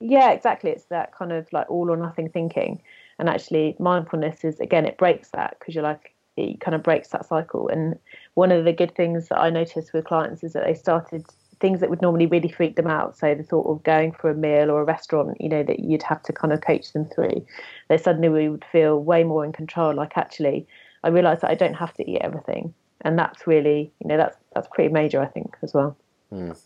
Yeah, 0.00 0.32
exactly. 0.32 0.70
It's 0.70 0.84
that 0.86 1.14
kind 1.14 1.32
of 1.32 1.50
like 1.52 1.70
all 1.70 1.90
or 1.90 1.96
nothing 1.96 2.28
thinking. 2.28 2.82
And 3.18 3.28
actually, 3.28 3.76
mindfulness 3.78 4.44
is 4.44 4.60
again, 4.60 4.86
it 4.86 4.98
breaks 4.98 5.30
that 5.30 5.56
because 5.58 5.74
you're 5.74 5.84
like, 5.84 6.14
it 6.36 6.60
kind 6.60 6.74
of 6.74 6.82
breaks 6.82 7.08
that 7.08 7.26
cycle. 7.26 7.68
And 7.68 7.98
one 8.34 8.52
of 8.52 8.64
the 8.64 8.72
good 8.72 8.94
things 8.94 9.28
that 9.28 9.38
I 9.38 9.50
noticed 9.50 9.92
with 9.92 10.04
clients 10.04 10.44
is 10.44 10.52
that 10.52 10.64
they 10.66 10.74
started 10.74 11.24
things 11.60 11.80
that 11.80 11.88
would 11.88 12.02
normally 12.02 12.26
really 12.26 12.50
freak 12.50 12.76
them 12.76 12.86
out. 12.86 13.16
So 13.16 13.34
the 13.34 13.42
thought 13.42 13.66
of 13.66 13.82
going 13.82 14.12
for 14.12 14.30
a 14.30 14.34
meal 14.34 14.70
or 14.70 14.82
a 14.82 14.84
restaurant, 14.84 15.40
you 15.40 15.48
know, 15.48 15.62
that 15.62 15.80
you'd 15.80 16.02
have 16.02 16.22
to 16.24 16.32
kind 16.32 16.52
of 16.52 16.60
coach 16.60 16.92
them 16.92 17.06
through. 17.06 17.46
They 17.88 17.98
suddenly 17.98 18.48
would 18.48 18.64
feel 18.70 19.02
way 19.02 19.24
more 19.24 19.44
in 19.44 19.52
control. 19.52 19.94
Like 19.94 20.16
actually, 20.16 20.66
I 21.02 21.08
realise 21.08 21.40
that 21.40 21.50
I 21.50 21.54
don't 21.54 21.74
have 21.74 21.94
to 21.94 22.10
eat 22.10 22.20
everything, 22.20 22.74
and 23.02 23.18
that's 23.18 23.46
really 23.46 23.92
you 24.00 24.08
know 24.08 24.16
that's 24.16 24.36
that's 24.54 24.68
pretty 24.72 24.92
major 24.92 25.20
I 25.22 25.26
think 25.26 25.56
as 25.62 25.72
well. 25.72 25.96
Mm. 26.32 26.58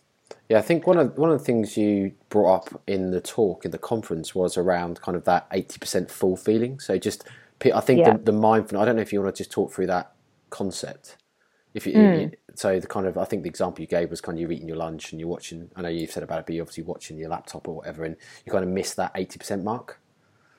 Yeah, 0.50 0.58
I 0.58 0.62
think 0.62 0.84
one 0.84 0.98
of 0.98 1.16
one 1.16 1.30
of 1.30 1.38
the 1.38 1.44
things 1.44 1.76
you 1.76 2.12
brought 2.28 2.56
up 2.56 2.82
in 2.88 3.12
the 3.12 3.20
talk 3.20 3.64
in 3.64 3.70
the 3.70 3.78
conference 3.78 4.34
was 4.34 4.56
around 4.56 5.00
kind 5.00 5.16
of 5.16 5.24
that 5.24 5.46
eighty 5.52 5.78
percent 5.78 6.10
full 6.10 6.36
feeling. 6.36 6.80
So 6.80 6.98
just 6.98 7.22
I 7.72 7.80
think 7.80 8.00
yeah. 8.00 8.16
the, 8.16 8.24
the 8.24 8.32
mindfulness. 8.32 8.82
I 8.82 8.84
don't 8.84 8.96
know 8.96 9.02
if 9.02 9.12
you 9.12 9.22
want 9.22 9.36
to 9.36 9.40
just 9.40 9.52
talk 9.52 9.72
through 9.72 9.86
that 9.86 10.12
concept. 10.50 11.16
If 11.72 11.86
you, 11.86 11.92
mm. 11.92 12.20
you, 12.20 12.30
so, 12.56 12.80
the 12.80 12.88
kind 12.88 13.06
of 13.06 13.16
I 13.16 13.26
think 13.26 13.44
the 13.44 13.48
example 13.48 13.80
you 13.80 13.86
gave 13.86 14.10
was 14.10 14.20
kind 14.20 14.36
of 14.36 14.40
you're 14.40 14.50
eating 14.50 14.66
your 14.66 14.76
lunch 14.76 15.12
and 15.12 15.20
you're 15.20 15.28
watching. 15.28 15.70
I 15.76 15.82
know 15.82 15.88
you've 15.88 16.10
said 16.10 16.24
about 16.24 16.40
it, 16.40 16.46
but 16.46 16.56
you're 16.56 16.64
obviously 16.64 16.82
watching 16.82 17.16
your 17.16 17.28
laptop 17.28 17.68
or 17.68 17.76
whatever, 17.76 18.02
and 18.02 18.16
you 18.44 18.50
kind 18.50 18.64
of 18.64 18.70
miss 18.70 18.94
that 18.94 19.12
eighty 19.14 19.38
percent 19.38 19.62
mark. 19.62 20.00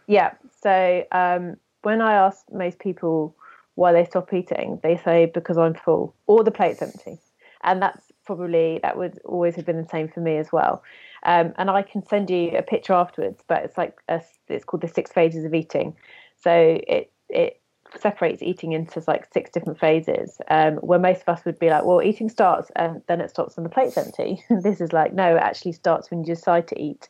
Yeah. 0.08 0.36
So 0.63 1.04
um, 1.12 1.58
when 1.82 2.01
I 2.01 2.13
ask 2.13 2.45
most 2.49 2.80
people 2.80 3.36
why 3.75 3.91
they 3.91 4.06
stop 4.06 4.34
eating, 4.34 4.80
they 4.84 4.95
say 4.95 5.25
because 5.25 5.58
I'm 5.58 5.73
full 5.73 6.15
or 6.27 6.45
the 6.45 6.51
plate's 6.51 6.82
empty. 6.82 7.19
And 7.63 7.82
that's 7.82 8.11
probably, 8.36 8.80
that 8.84 8.98
would 8.98 9.20
always 9.26 9.56
have 9.56 9.65
been 9.65 9.82
the 9.82 9.89
same 9.89 10.08
for 10.08 10.20
me 10.20 10.38
as 10.38 10.52
well. 10.52 10.84
Um, 11.24 11.54
and 11.58 11.70
I 11.70 11.82
can 11.82 12.06
send 12.06 12.30
you 12.30 12.52
a 12.58 12.62
picture 12.62 12.94
afterwards, 12.94 13.44
but 13.48 13.63
it's 13.63 13.78
like, 13.78 13.98
a, 14.10 14.22
it's 14.48 14.65
called 14.65 14.82
the 14.82 14.88
six 14.88 15.12
phases 15.12 15.46
of 15.46 15.54
eating. 15.54 15.96
So 16.38 16.80
it, 16.88 17.12
it 17.30 17.60
separates 18.00 18.41
eating 18.41 18.72
into 18.72 19.04
like 19.08 19.28
six 19.34 19.50
different 19.52 19.80
phases 19.80 20.39
um, 20.50 20.76
where 20.76 21.00
most 21.00 21.22
of 21.22 21.30
us 21.30 21.44
would 21.44 21.60
be 21.60 21.70
like 21.70 21.84
well 21.84 22.02
eating 22.02 22.30
starts 22.30 22.72
and 22.78 23.02
then 23.08 23.20
it 23.20 23.30
stops 23.30 23.58
when 23.58 23.65
the 23.65 23.70
plate's 23.70 23.98
empty 23.98 24.41
this 24.63 24.80
is 24.80 24.94
like 24.94 25.13
no 25.13 25.36
it 25.36 25.41
actually 25.41 25.74
starts 25.74 26.10
when 26.10 26.22
you 26.22 26.26
decide 26.26 26.65
to 26.65 26.82
eat 26.82 27.10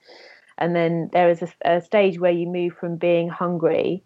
and 0.58 0.76
then 0.76 1.08
there 1.14 1.30
is 1.30 1.44
a, 1.44 1.50
a, 1.66 1.82
stage 1.82 2.20
where 2.20 2.32
you 2.32 2.48
move 2.48 2.74
from 2.74 2.96
being 2.96 3.30
hungry 3.30 4.04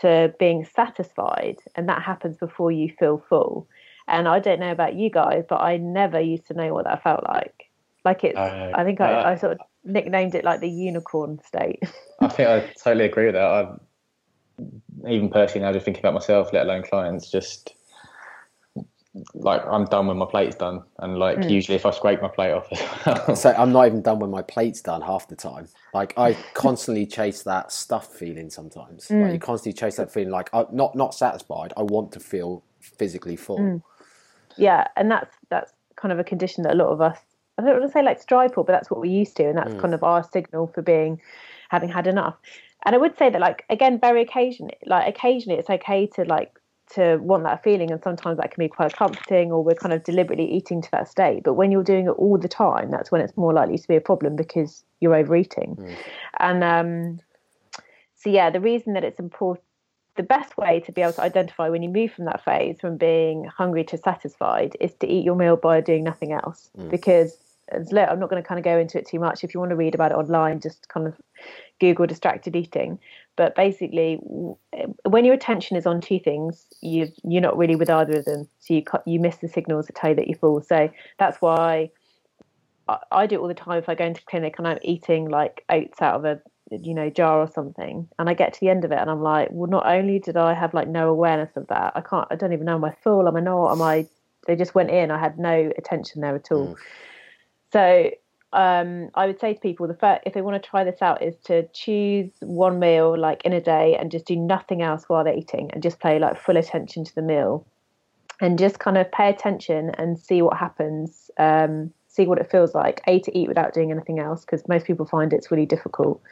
to 0.00 0.34
being 0.38 0.64
satisfied, 0.64 1.58
and 1.76 1.88
that 1.88 2.02
happens 2.02 2.36
before 2.36 2.72
you 2.72 2.92
feel 2.98 3.24
full. 3.28 3.66
And 4.06 4.28
I 4.28 4.38
don't 4.38 4.60
know 4.60 4.70
about 4.70 4.94
you 4.94 5.10
guys, 5.10 5.44
but 5.48 5.60
I 5.60 5.76
never 5.78 6.20
used 6.20 6.46
to 6.48 6.54
know 6.54 6.74
what 6.74 6.84
that 6.84 7.02
felt 7.02 7.24
like. 7.24 7.70
Like 8.04 8.22
it's, 8.22 8.36
uh, 8.36 8.72
I 8.74 8.84
think 8.84 9.00
I, 9.00 9.12
uh, 9.12 9.30
I, 9.30 9.36
sort 9.36 9.52
of 9.52 9.58
nicknamed 9.82 10.34
it 10.34 10.44
like 10.44 10.60
the 10.60 10.68
unicorn 10.68 11.40
state. 11.46 11.82
I 12.20 12.28
think 12.28 12.48
I 12.48 12.60
totally 12.82 13.06
agree 13.06 13.26
with 13.26 13.34
that. 13.34 13.44
I've, 13.44 13.80
even 15.08 15.30
personally 15.30 15.66
now, 15.66 15.72
just 15.72 15.84
thinking 15.84 16.02
about 16.02 16.14
myself, 16.14 16.52
let 16.52 16.64
alone 16.66 16.82
clients, 16.82 17.30
just 17.30 17.74
like 19.34 19.64
I'm 19.66 19.84
done 19.84 20.06
when 20.08 20.16
my 20.16 20.26
plate's 20.26 20.56
done, 20.56 20.82
and 20.98 21.18
like 21.18 21.38
mm. 21.38 21.50
usually 21.50 21.76
if 21.76 21.86
I 21.86 21.90
scrape 21.90 22.20
my 22.20 22.28
plate 22.28 22.52
off, 22.52 22.68
so 23.36 23.54
I'm 23.56 23.72
not 23.72 23.86
even 23.86 24.02
done 24.02 24.18
when 24.18 24.30
my 24.30 24.42
plate's 24.42 24.80
done 24.80 25.02
half 25.02 25.28
the 25.28 25.36
time. 25.36 25.68
Like 25.92 26.14
I 26.18 26.34
constantly 26.54 27.06
chase 27.06 27.42
that 27.44 27.70
stuff 27.70 28.12
feeling 28.12 28.50
sometimes. 28.50 29.08
Mm. 29.08 29.22
Like 29.22 29.32
you 29.32 29.38
constantly 29.38 29.78
chase 29.78 29.96
that 29.96 30.12
feeling 30.12 30.30
like 30.30 30.50
I'm 30.52 30.66
not 30.72 30.96
not 30.96 31.14
satisfied. 31.14 31.72
I 31.76 31.82
want 31.82 32.12
to 32.12 32.20
feel 32.20 32.64
physically 32.80 33.36
full. 33.36 33.58
Mm. 33.58 33.82
Yeah, 34.56 34.86
and 34.96 35.10
that's 35.10 35.34
that's 35.50 35.72
kind 35.96 36.12
of 36.12 36.18
a 36.18 36.24
condition 36.24 36.62
that 36.64 36.72
a 36.72 36.76
lot 36.76 36.88
of 36.88 37.00
us. 37.00 37.18
I 37.56 37.62
don't 37.62 37.78
want 37.78 37.84
to 37.84 37.92
say 37.92 38.02
like 38.02 38.20
strive 38.20 38.54
for, 38.54 38.64
but 38.64 38.72
that's 38.72 38.90
what 38.90 39.00
we're 39.00 39.06
used 39.06 39.36
to, 39.36 39.44
and 39.44 39.56
that's 39.56 39.74
mm. 39.74 39.80
kind 39.80 39.94
of 39.94 40.02
our 40.02 40.24
signal 40.24 40.66
for 40.68 40.82
being 40.82 41.20
having 41.68 41.88
had 41.88 42.06
enough. 42.06 42.36
And 42.84 42.94
I 42.94 42.98
would 42.98 43.16
say 43.16 43.30
that 43.30 43.40
like 43.40 43.64
again, 43.70 43.98
very 44.00 44.22
occasionally, 44.22 44.76
like 44.86 45.08
occasionally, 45.08 45.58
it's 45.58 45.70
okay 45.70 46.06
to 46.14 46.24
like 46.24 46.58
to 46.92 47.16
want 47.16 47.44
that 47.44 47.62
feeling 47.62 47.90
and 47.90 48.02
sometimes 48.02 48.36
that 48.36 48.50
can 48.50 48.62
be 48.62 48.68
quite 48.68 48.94
comforting 48.94 49.50
or 49.50 49.64
we're 49.64 49.74
kind 49.74 49.92
of 49.92 50.04
deliberately 50.04 50.44
eating 50.44 50.82
to 50.82 50.90
that 50.90 51.08
state 51.08 51.42
but 51.42 51.54
when 51.54 51.72
you're 51.72 51.82
doing 51.82 52.06
it 52.06 52.10
all 52.10 52.36
the 52.36 52.48
time 52.48 52.90
that's 52.90 53.10
when 53.10 53.20
it's 53.20 53.36
more 53.36 53.54
likely 53.54 53.78
to 53.78 53.88
be 53.88 53.96
a 53.96 54.00
problem 54.00 54.36
because 54.36 54.84
you're 55.00 55.14
overeating 55.14 55.76
mm. 55.76 55.96
and 56.40 56.62
um, 56.62 57.20
so 58.14 58.28
yeah 58.28 58.50
the 58.50 58.60
reason 58.60 58.92
that 58.92 59.02
it's 59.02 59.18
important 59.18 59.63
the 60.16 60.22
best 60.22 60.56
way 60.56 60.80
to 60.80 60.92
be 60.92 61.02
able 61.02 61.12
to 61.12 61.22
identify 61.22 61.68
when 61.68 61.82
you 61.82 61.88
move 61.88 62.12
from 62.12 62.24
that 62.26 62.44
phase 62.44 62.80
from 62.80 62.96
being 62.96 63.44
hungry 63.44 63.84
to 63.84 63.98
satisfied 63.98 64.76
is 64.80 64.94
to 64.94 65.06
eat 65.06 65.24
your 65.24 65.34
meal 65.34 65.56
by 65.56 65.80
doing 65.80 66.04
nothing 66.04 66.32
else 66.32 66.70
mm. 66.78 66.88
because 66.90 67.36
I'm 67.72 68.20
not 68.20 68.30
going 68.30 68.42
to 68.42 68.46
kind 68.46 68.58
of 68.58 68.64
go 68.64 68.78
into 68.78 68.98
it 68.98 69.06
too 69.06 69.18
much. 69.18 69.42
If 69.42 69.54
you 69.54 69.60
want 69.60 69.70
to 69.70 69.76
read 69.76 69.94
about 69.94 70.12
it 70.12 70.16
online, 70.16 70.60
just 70.60 70.88
kind 70.88 71.06
of 71.06 71.14
Google 71.80 72.06
distracted 72.06 72.54
eating. 72.54 72.98
But 73.36 73.56
basically, 73.56 74.20
when 75.04 75.24
your 75.24 75.34
attention 75.34 75.76
is 75.76 75.86
on 75.86 76.00
two 76.00 76.20
things, 76.20 76.66
you 76.82 77.08
you're 77.24 77.42
not 77.42 77.56
really 77.56 77.74
with 77.74 77.90
either 77.90 78.18
of 78.18 78.26
them, 78.26 78.46
so 78.60 78.74
you 78.74 78.84
you 79.06 79.18
miss 79.18 79.36
the 79.38 79.48
signals 79.48 79.86
that 79.86 79.96
tell 79.96 80.10
you 80.10 80.16
that 80.16 80.28
you're 80.28 80.38
full. 80.38 80.60
So 80.62 80.90
that's 81.18 81.40
why 81.40 81.90
I, 82.86 82.98
I 83.10 83.26
do 83.26 83.36
it 83.36 83.38
all 83.38 83.48
the 83.48 83.54
time. 83.54 83.78
If 83.78 83.88
I 83.88 83.94
go 83.94 84.04
into 84.04 84.22
clinic 84.22 84.56
and 84.58 84.68
I'm 84.68 84.78
eating 84.82 85.28
like 85.28 85.64
oats 85.68 86.00
out 86.00 86.14
of 86.14 86.24
a 86.24 86.40
you 86.82 86.94
know 86.94 87.10
jar 87.10 87.40
or 87.40 87.48
something, 87.48 88.08
and 88.18 88.28
I 88.28 88.34
get 88.34 88.52
to 88.54 88.60
the 88.60 88.68
end 88.68 88.84
of 88.84 88.92
it 88.92 88.98
and 88.98 89.10
I'm 89.10 89.22
like, 89.22 89.48
well, 89.50 89.70
not 89.70 89.86
only 89.86 90.18
did 90.18 90.36
I 90.36 90.54
have 90.54 90.74
like 90.74 90.88
no 90.88 91.08
awareness 91.08 91.56
of 91.56 91.66
that, 91.68 91.92
I 91.94 92.00
can't, 92.00 92.26
I 92.30 92.36
don't 92.36 92.52
even 92.52 92.66
know 92.66 92.76
am 92.76 92.84
I 92.84 92.94
full, 93.02 93.28
am 93.28 93.36
I 93.36 93.40
not, 93.40 93.72
am 93.72 93.82
I? 93.82 94.06
They 94.46 94.56
just 94.56 94.74
went 94.74 94.90
in. 94.90 95.10
I 95.10 95.18
had 95.18 95.38
no 95.38 95.72
attention 95.78 96.20
there 96.20 96.34
at 96.34 96.52
all. 96.52 96.68
Mm. 96.68 96.76
So 97.72 98.10
um, 98.54 99.10
I 99.14 99.26
would 99.26 99.40
say 99.40 99.54
to 99.54 99.60
people 99.60 99.88
the 99.88 99.94
first, 99.94 100.22
if 100.24 100.32
they 100.32 100.40
want 100.40 100.62
to 100.62 100.68
try 100.68 100.84
this 100.84 101.02
out 101.02 101.22
is 101.22 101.34
to 101.44 101.66
choose 101.72 102.30
one 102.40 102.78
meal 102.78 103.18
like 103.18 103.42
in 103.44 103.52
a 103.52 103.60
day 103.60 103.96
and 103.98 104.10
just 104.10 104.26
do 104.26 104.36
nothing 104.36 104.80
else 104.80 105.04
while 105.08 105.24
they're 105.24 105.36
eating 105.36 105.70
and 105.72 105.82
just 105.82 105.98
pay 105.98 106.18
like 106.18 106.38
full 106.38 106.56
attention 106.56 107.04
to 107.04 107.14
the 107.14 107.22
meal 107.22 107.66
and 108.40 108.58
just 108.58 108.78
kind 108.78 108.96
of 108.96 109.10
pay 109.10 109.28
attention 109.28 109.90
and 109.98 110.18
see 110.18 110.40
what 110.40 110.56
happens 110.56 111.30
um, 111.38 111.92
see 112.14 112.26
what 112.26 112.38
it 112.38 112.50
feels 112.50 112.74
like. 112.74 113.00
A 113.06 113.18
to 113.20 113.36
eat 113.38 113.48
without 113.48 113.74
doing 113.74 113.90
anything 113.90 114.18
else 114.18 114.44
because 114.44 114.66
most 114.68 114.86
people 114.86 115.06
find 115.06 115.32
it's 115.32 115.50
really 115.50 115.66
difficult. 115.66 116.22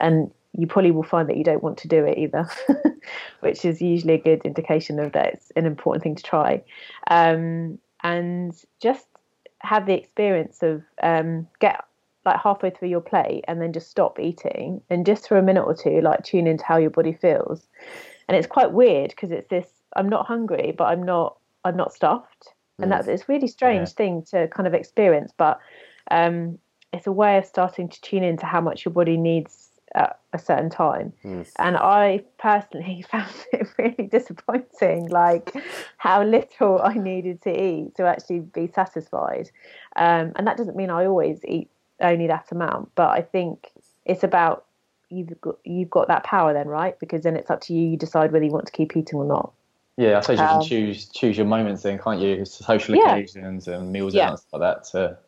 And 0.00 0.30
you 0.56 0.66
probably 0.66 0.90
will 0.90 1.02
find 1.02 1.28
that 1.28 1.38
you 1.38 1.44
don't 1.44 1.62
want 1.62 1.78
to 1.78 1.88
do 1.88 2.04
it 2.04 2.18
either 2.18 2.46
which 3.40 3.64
is 3.64 3.80
usually 3.80 4.14
a 4.14 4.18
good 4.18 4.42
indication 4.44 4.98
of 4.98 5.12
that 5.12 5.32
it's 5.32 5.50
an 5.56 5.64
important 5.64 6.02
thing 6.02 6.14
to 6.14 6.22
try. 6.22 6.62
Um, 7.10 7.78
and 8.02 8.54
just 8.80 9.06
have 9.60 9.86
the 9.86 9.94
experience 9.94 10.62
of 10.62 10.82
um, 11.02 11.46
get 11.60 11.82
like 12.26 12.40
halfway 12.40 12.70
through 12.70 12.88
your 12.88 13.00
plate 13.00 13.44
and 13.48 13.60
then 13.60 13.72
just 13.72 13.90
stop 13.90 14.20
eating. 14.20 14.82
And 14.90 15.06
just 15.06 15.28
for 15.28 15.38
a 15.38 15.42
minute 15.42 15.64
or 15.64 15.74
two 15.74 16.00
like 16.02 16.22
tune 16.24 16.46
into 16.46 16.64
how 16.64 16.76
your 16.76 16.90
body 16.90 17.14
feels. 17.14 17.66
And 18.28 18.36
it's 18.36 18.46
quite 18.46 18.72
weird 18.72 19.10
because 19.10 19.30
it's 19.30 19.48
this 19.48 19.66
i'm 19.96 20.08
not 20.08 20.26
hungry 20.26 20.72
but 20.76 20.84
i'm 20.84 21.02
not 21.02 21.36
i'm 21.64 21.76
not 21.76 21.92
stuffed 21.92 22.48
and 22.82 22.92
that's 22.92 23.08
it's 23.08 23.28
really 23.28 23.48
strange 23.48 23.88
yeah. 23.88 23.94
thing 23.94 24.22
to 24.22 24.48
kind 24.48 24.66
of 24.66 24.74
experience 24.74 25.32
but 25.36 25.60
um, 26.10 26.58
it's 26.92 27.06
a 27.06 27.12
way 27.12 27.38
of 27.38 27.46
starting 27.46 27.88
to 27.88 28.00
tune 28.00 28.22
into 28.22 28.44
how 28.44 28.60
much 28.60 28.84
your 28.84 28.92
body 28.92 29.16
needs 29.16 29.68
at 29.94 30.18
a 30.32 30.38
certain 30.38 30.70
time. 30.70 31.12
Mm. 31.24 31.50
And 31.58 31.76
I 31.76 32.24
personally 32.38 33.04
found 33.10 33.32
it 33.52 33.68
really 33.78 34.08
disappointing, 34.08 35.08
like 35.08 35.52
how 35.98 36.22
little 36.22 36.80
I 36.82 36.94
needed 36.94 37.42
to 37.42 37.50
eat 37.50 37.96
to 37.96 38.04
actually 38.04 38.40
be 38.40 38.68
satisfied. 38.68 39.50
Um, 39.96 40.32
and 40.36 40.46
that 40.46 40.56
doesn't 40.56 40.76
mean 40.76 40.90
I 40.90 41.06
always 41.06 41.40
eat 41.44 41.68
only 42.00 42.26
that 42.26 42.50
amount, 42.50 42.90
but 42.94 43.10
I 43.10 43.22
think 43.22 43.70
it's 44.04 44.24
about 44.24 44.64
you've 45.08 45.40
got 45.40 45.56
you've 45.64 45.90
got 45.90 46.08
that 46.08 46.24
power 46.24 46.52
then, 46.52 46.68
right? 46.68 46.98
Because 46.98 47.22
then 47.22 47.36
it's 47.36 47.50
up 47.50 47.60
to 47.62 47.74
you. 47.74 47.90
You 47.90 47.96
decide 47.96 48.32
whether 48.32 48.44
you 48.44 48.50
want 48.50 48.66
to 48.66 48.72
keep 48.72 48.96
eating 48.96 49.18
or 49.18 49.24
not. 49.24 49.52
Yeah, 50.02 50.18
I 50.18 50.20
suppose 50.20 50.40
you 50.40 50.46
Um, 50.46 50.52
can 50.58 50.60
choose 50.62 51.08
choose 51.08 51.36
your 51.36 51.46
moments 51.46 51.82
then, 51.82 51.98
can't 51.98 52.20
you? 52.20 52.44
Social 52.44 52.96
Yeah. 52.96 53.14
occasions 53.14 53.68
and 53.68 53.92
meals 53.92 54.14
Yeah. 54.14 54.30
and 54.30 54.38
stuff 54.38 54.60
like 54.60 54.62
that. 54.62 54.84
To, 54.90 55.18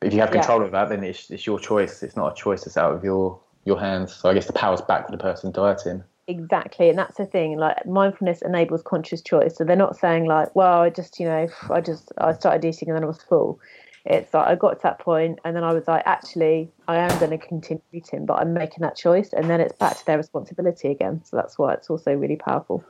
but 0.00 0.06
if 0.08 0.12
you 0.12 0.20
have 0.20 0.34
Yeah. 0.34 0.40
control 0.40 0.64
of 0.64 0.72
that, 0.72 0.88
then 0.88 1.04
it's, 1.04 1.30
it's 1.30 1.46
your 1.46 1.60
choice. 1.60 2.02
It's 2.02 2.16
not 2.16 2.32
a 2.32 2.34
choice 2.34 2.64
that's 2.64 2.76
out 2.76 2.92
of 2.92 3.04
your 3.04 3.40
your 3.64 3.78
hands. 3.78 4.14
So 4.14 4.28
I 4.28 4.34
guess 4.34 4.46
the 4.46 4.52
power's 4.52 4.80
back 4.80 5.08
with 5.08 5.16
the 5.18 5.22
person 5.22 5.52
dieting. 5.52 6.02
Exactly, 6.26 6.88
and 6.88 6.98
that's 6.98 7.16
the 7.18 7.26
thing. 7.26 7.56
Like 7.56 7.86
mindfulness 7.86 8.42
enables 8.42 8.82
conscious 8.82 9.22
choice. 9.22 9.56
So 9.56 9.64
they're 9.64 9.76
not 9.76 9.96
saying 9.96 10.24
like, 10.26 10.54
"Well, 10.56 10.80
I 10.80 10.90
just, 10.90 11.20
you 11.20 11.26
know, 11.26 11.48
I 11.70 11.80
just, 11.80 12.12
I 12.18 12.32
started 12.32 12.64
eating 12.64 12.88
and 12.88 12.96
then 12.96 13.04
I 13.04 13.06
was 13.06 13.22
full." 13.22 13.60
It's 14.06 14.32
like 14.32 14.46
I 14.48 14.54
got 14.54 14.74
to 14.74 14.82
that 14.84 14.98
point, 14.98 15.38
and 15.44 15.54
then 15.54 15.62
I 15.62 15.72
was 15.72 15.86
like, 15.86 16.02
"Actually, 16.06 16.70
I 16.88 16.96
am 16.96 17.16
going 17.18 17.30
to 17.30 17.38
continue 17.38 17.82
eating, 17.92 18.26
but 18.26 18.40
I'm 18.40 18.54
making 18.54 18.80
that 18.80 18.96
choice," 18.96 19.32
and 19.32 19.48
then 19.50 19.60
it's 19.60 19.76
back 19.76 19.98
to 19.98 20.06
their 20.06 20.16
responsibility 20.16 20.88
again. 20.88 21.22
So 21.24 21.36
that's 21.36 21.58
why 21.58 21.74
it's 21.74 21.90
also 21.90 22.14
really 22.14 22.36
powerful. 22.36 22.84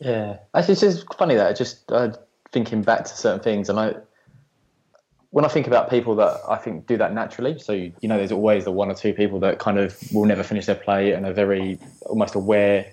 Yeah, 0.00 0.38
actually, 0.54 0.72
it's 0.72 0.80
just 0.80 1.14
funny 1.14 1.34
that 1.34 1.56
just 1.56 1.90
uh, 1.92 2.12
thinking 2.52 2.82
back 2.82 3.04
to 3.04 3.16
certain 3.16 3.40
things, 3.40 3.68
and 3.68 3.78
I, 3.78 3.94
when 5.30 5.44
I 5.44 5.48
think 5.48 5.66
about 5.66 5.90
people 5.90 6.16
that 6.16 6.40
I 6.48 6.56
think 6.56 6.86
do 6.86 6.96
that 6.96 7.12
naturally, 7.12 7.58
so 7.58 7.72
you 7.72 7.92
know, 8.02 8.16
there's 8.16 8.32
always 8.32 8.64
the 8.64 8.72
one 8.72 8.90
or 8.90 8.94
two 8.94 9.12
people 9.12 9.38
that 9.40 9.58
kind 9.58 9.78
of 9.78 9.96
will 10.12 10.24
never 10.24 10.42
finish 10.42 10.66
their 10.66 10.74
plate 10.74 11.12
and 11.12 11.26
are 11.26 11.32
very 11.32 11.78
almost 12.02 12.34
aware 12.34 12.92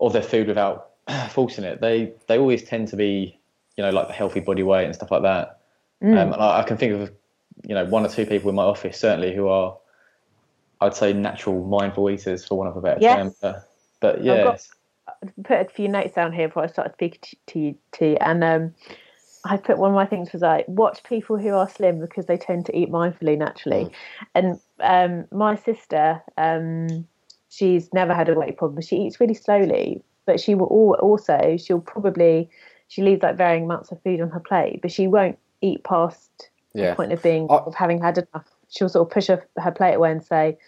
of 0.00 0.12
their 0.12 0.22
food 0.22 0.48
without 0.48 0.90
forcing 1.30 1.64
it. 1.64 1.80
They 1.80 2.12
they 2.28 2.38
always 2.38 2.62
tend 2.62 2.88
to 2.88 2.96
be, 2.96 3.38
you 3.76 3.84
know, 3.84 3.90
like 3.90 4.08
the 4.08 4.14
healthy 4.14 4.40
body 4.40 4.62
weight 4.62 4.86
and 4.86 4.94
stuff 4.94 5.10
like 5.10 5.22
that. 5.22 5.60
Um, 6.02 6.32
and 6.32 6.42
I, 6.42 6.60
I 6.60 6.62
can 6.64 6.76
think 6.76 6.94
of, 6.94 7.12
you 7.64 7.74
know, 7.74 7.84
one 7.84 8.04
or 8.04 8.08
two 8.08 8.26
people 8.26 8.50
in 8.50 8.56
my 8.56 8.64
office 8.64 8.98
certainly 8.98 9.34
who 9.34 9.48
are, 9.48 9.78
I'd 10.80 10.96
say, 10.96 11.12
natural 11.12 11.64
mindful 11.64 12.10
eaters 12.10 12.44
for 12.44 12.58
one 12.58 12.66
of 12.66 12.76
a 12.76 12.80
better 12.80 13.00
Yes. 13.00 13.16
term. 13.16 13.34
But, 13.40 13.68
but 14.00 14.24
yeah, 14.24 14.56
put 15.44 15.60
a 15.60 15.64
few 15.68 15.88
notes 15.88 16.14
down 16.14 16.32
here 16.32 16.48
before 16.48 16.64
I 16.64 16.66
started 16.66 16.94
speaking 16.94 17.20
to, 17.22 17.36
to 17.48 17.58
you, 17.58 17.74
to 17.92 18.06
you, 18.10 18.16
and 18.20 18.44
um, 18.44 18.74
I 19.44 19.56
put 19.56 19.78
one 19.78 19.90
of 19.90 19.94
my 19.94 20.06
things 20.06 20.32
was 20.32 20.42
like 20.42 20.64
watch 20.68 21.02
people 21.04 21.36
who 21.38 21.50
are 21.50 21.68
slim 21.68 22.00
because 22.00 22.26
they 22.26 22.36
tend 22.36 22.66
to 22.66 22.76
eat 22.76 22.90
mindfully 22.90 23.36
naturally, 23.38 23.90
and 24.34 24.60
um, 24.80 25.26
my 25.32 25.56
sister, 25.56 26.22
um, 26.36 27.06
she's 27.48 27.92
never 27.92 28.14
had 28.14 28.28
a 28.28 28.34
weight 28.34 28.56
problem. 28.56 28.80
She 28.82 28.96
eats 28.96 29.20
really 29.20 29.34
slowly, 29.34 30.02
but 30.26 30.40
she 30.40 30.54
will 30.54 30.68
al- 30.70 31.00
also 31.08 31.56
she'll 31.56 31.80
probably 31.80 32.48
she 32.88 33.02
leaves 33.02 33.22
like 33.22 33.36
varying 33.36 33.64
amounts 33.64 33.90
of 33.90 34.02
food 34.02 34.20
on 34.20 34.30
her 34.30 34.40
plate, 34.40 34.80
but 34.82 34.92
she 34.92 35.08
won't 35.08 35.38
eat 35.60 35.82
past 35.84 36.50
Yeah. 36.74 36.90
the 36.90 36.96
point 36.96 37.12
of 37.12 37.22
being 37.22 37.46
I- 37.50 37.56
of 37.56 37.74
having 37.74 38.00
had 38.00 38.18
enough. 38.18 38.46
She'll 38.68 38.88
sort 38.88 39.06
of 39.08 39.12
push 39.12 39.26
her, 39.26 39.46
her 39.58 39.70
plate 39.70 39.94
away 39.94 40.12
and 40.12 40.24
say, 40.24 40.58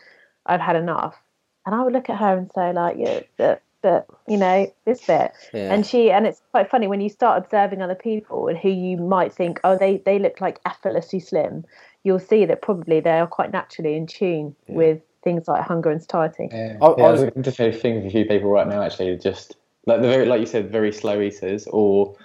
"I've 0.46 0.60
had 0.60 0.76
enough," 0.76 1.16
and 1.64 1.74
I 1.74 1.82
would 1.82 1.92
look 1.92 2.10
at 2.10 2.18
her 2.18 2.36
and 2.36 2.50
say, 2.52 2.72
like, 2.72 2.96
yeah, 2.98 3.56
but, 3.84 4.06
but 4.08 4.18
you 4.26 4.38
know, 4.38 4.72
this 4.86 5.04
bit. 5.06 5.32
Yeah. 5.52 5.72
And 5.72 5.86
she, 5.86 6.10
and 6.10 6.26
it's 6.26 6.40
quite 6.50 6.70
funny 6.70 6.86
when 6.88 7.00
you 7.00 7.08
start 7.08 7.44
observing 7.44 7.82
other 7.82 7.94
people 7.94 8.48
and 8.48 8.56
who 8.58 8.70
you 8.70 8.96
might 8.96 9.32
think, 9.32 9.60
oh, 9.62 9.76
they 9.78 9.98
they 9.98 10.18
look 10.18 10.40
like 10.40 10.58
effortlessly 10.64 11.20
slim. 11.20 11.64
You'll 12.02 12.18
see 12.18 12.44
that 12.46 12.62
probably 12.62 13.00
they 13.00 13.18
are 13.20 13.26
quite 13.26 13.52
naturally 13.52 13.94
in 13.96 14.06
tune 14.06 14.56
with 14.68 15.00
things 15.22 15.48
like 15.48 15.62
hunger 15.62 15.90
and 15.90 16.02
satiety. 16.02 16.48
Yeah, 16.50 16.76
I- 16.80 16.86
I 16.86 17.10
was- 17.10 17.22
I'm 17.22 17.42
just 17.42 17.56
thinking 17.56 17.98
of 17.98 18.06
a 18.06 18.10
few 18.10 18.24
people 18.24 18.50
right 18.50 18.66
now 18.66 18.82
actually, 18.82 19.16
just 19.18 19.56
like 19.86 20.00
the 20.00 20.08
very, 20.08 20.26
like 20.26 20.40
you 20.40 20.46
said, 20.46 20.70
very 20.70 20.92
slow 20.92 21.20
eaters, 21.20 21.66
or 21.66 22.16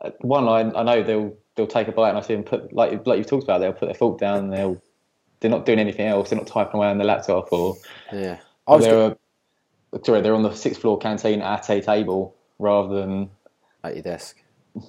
uh, 0.00 0.10
one 0.20 0.48
I, 0.48 0.60
I 0.78 0.82
know 0.82 1.02
they'll 1.02 1.34
they'll 1.54 1.66
take 1.66 1.88
a 1.88 1.92
bite 1.92 2.10
and 2.10 2.18
I 2.18 2.22
see 2.22 2.34
them 2.34 2.44
put 2.44 2.72
like 2.72 3.06
like 3.06 3.18
you've 3.18 3.26
talked 3.26 3.44
about, 3.44 3.58
they'll 3.58 3.72
put 3.72 3.86
their 3.86 3.94
fork 3.94 4.18
down, 4.18 4.38
and 4.38 4.52
they'll 4.52 4.80
they're 5.40 5.50
not 5.50 5.66
doing 5.66 5.80
anything 5.80 6.06
else, 6.06 6.30
they're 6.30 6.38
not 6.38 6.46
typing 6.46 6.76
away 6.76 6.86
on 6.88 6.98
the 6.98 7.04
laptop, 7.04 7.52
or 7.52 7.76
yeah. 8.12 8.38
I 8.68 8.76
was 8.76 8.84
they're 8.84 9.16
sorry, 10.02 10.20
they're 10.20 10.34
on 10.34 10.42
the 10.42 10.54
sixth 10.54 10.80
floor 10.80 10.98
canteen 10.98 11.42
at 11.42 11.68
a 11.70 11.80
table 11.80 12.34
rather 12.58 13.00
than 13.00 13.30
at 13.84 13.94
your 13.94 14.02
desk. 14.02 14.42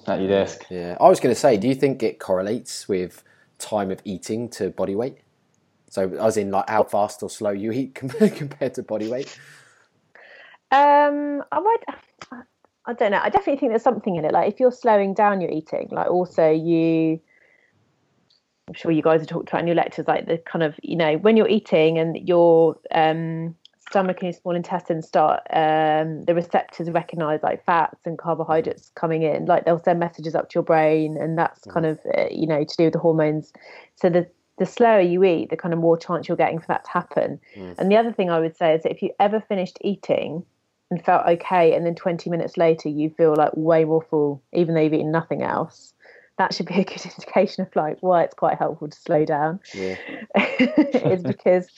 at 0.06 0.20
your 0.20 0.28
desk. 0.28 0.64
Yeah, 0.70 0.96
I 1.00 1.08
was 1.08 1.20
going 1.20 1.34
to 1.34 1.40
say, 1.40 1.56
do 1.56 1.68
you 1.68 1.74
think 1.74 2.02
it 2.02 2.18
correlates 2.18 2.88
with 2.88 3.22
time 3.58 3.90
of 3.90 4.00
eating 4.04 4.48
to 4.50 4.70
body 4.70 4.94
weight? 4.94 5.18
So, 5.90 6.10
as 6.14 6.36
in, 6.36 6.50
like, 6.50 6.68
how 6.68 6.82
fast 6.84 7.22
or 7.22 7.30
slow 7.30 7.50
you 7.50 7.70
eat 7.70 7.94
compared 7.94 8.74
to 8.74 8.82
body 8.82 9.08
weight? 9.08 9.38
Um, 10.70 11.44
I 11.52 11.60
might. 11.60 12.44
I 12.86 12.92
don't 12.92 13.12
know. 13.12 13.20
I 13.22 13.30
definitely 13.30 13.58
think 13.58 13.72
there's 13.72 13.82
something 13.82 14.16
in 14.16 14.24
it. 14.24 14.32
Like 14.32 14.52
if 14.52 14.60
you're 14.60 14.72
slowing 14.72 15.14
down 15.14 15.40
your 15.40 15.50
eating, 15.50 15.88
like 15.90 16.10
also 16.10 16.50
you. 16.50 17.20
I'm 18.66 18.74
sure 18.74 18.90
you 18.90 19.02
guys 19.02 19.20
have 19.20 19.28
talked 19.28 19.50
about 19.50 19.60
in 19.60 19.66
your 19.66 19.76
lectures, 19.76 20.08
like 20.08 20.26
the 20.26 20.38
kind 20.38 20.62
of 20.62 20.74
you 20.82 20.96
know 20.96 21.16
when 21.18 21.36
you're 21.36 21.48
eating 21.48 21.98
and 21.98 22.16
your 22.28 22.76
um, 22.90 23.54
stomach 23.94 24.16
and 24.22 24.26
your 24.26 24.32
small 24.32 24.56
intestine 24.56 25.02
start, 25.02 25.40
um, 25.50 26.24
the 26.24 26.34
receptors 26.34 26.90
recognize 26.90 27.40
like 27.44 27.64
fats 27.64 28.00
and 28.04 28.18
carbohydrates 28.18 28.90
coming 28.96 29.22
in. 29.22 29.46
Like 29.46 29.64
they'll 29.64 29.78
send 29.78 30.00
messages 30.00 30.34
up 30.34 30.50
to 30.50 30.54
your 30.56 30.64
brain, 30.64 31.16
and 31.16 31.38
that's 31.38 31.64
kind 31.66 31.86
of 31.86 32.00
uh, 32.18 32.26
you 32.28 32.48
know 32.48 32.64
to 32.64 32.76
do 32.76 32.84
with 32.84 32.92
the 32.92 32.98
hormones. 32.98 33.52
So 33.94 34.10
the 34.10 34.26
the 34.58 34.66
slower 34.66 35.00
you 35.00 35.22
eat, 35.22 35.50
the 35.50 35.56
kind 35.56 35.72
of 35.72 35.78
more 35.78 35.96
chance 35.96 36.26
you're 36.26 36.36
getting 36.36 36.58
for 36.58 36.66
that 36.66 36.84
to 36.86 36.90
happen. 36.90 37.40
And 37.78 37.88
the 37.90 37.96
other 37.96 38.12
thing 38.12 38.30
I 38.30 38.40
would 38.40 38.56
say 38.56 38.74
is 38.74 38.82
that 38.82 38.90
if 38.90 39.00
you 39.00 39.10
ever 39.20 39.40
finished 39.40 39.78
eating 39.80 40.44
and 40.90 41.04
felt 41.04 41.24
okay, 41.26 41.72
and 41.74 41.86
then 41.86 41.94
20 41.94 42.30
minutes 42.30 42.56
later 42.56 42.88
you 42.88 43.10
feel 43.10 43.34
like 43.36 43.52
way 43.54 43.84
more 43.84 44.02
full, 44.02 44.42
even 44.52 44.74
though 44.74 44.80
you've 44.80 44.94
eaten 44.94 45.12
nothing 45.12 45.42
else, 45.42 45.94
that 46.38 46.52
should 46.52 46.66
be 46.66 46.80
a 46.80 46.84
good 46.84 47.04
indication 47.04 47.62
of 47.64 47.76
like 47.76 47.98
why 48.00 48.24
it's 48.24 48.34
quite 48.34 48.58
helpful 48.58 48.88
to 48.88 48.98
slow 48.98 49.24
down. 49.24 49.60
Yeah. 49.72 49.96
is 50.36 51.22
because 51.22 51.68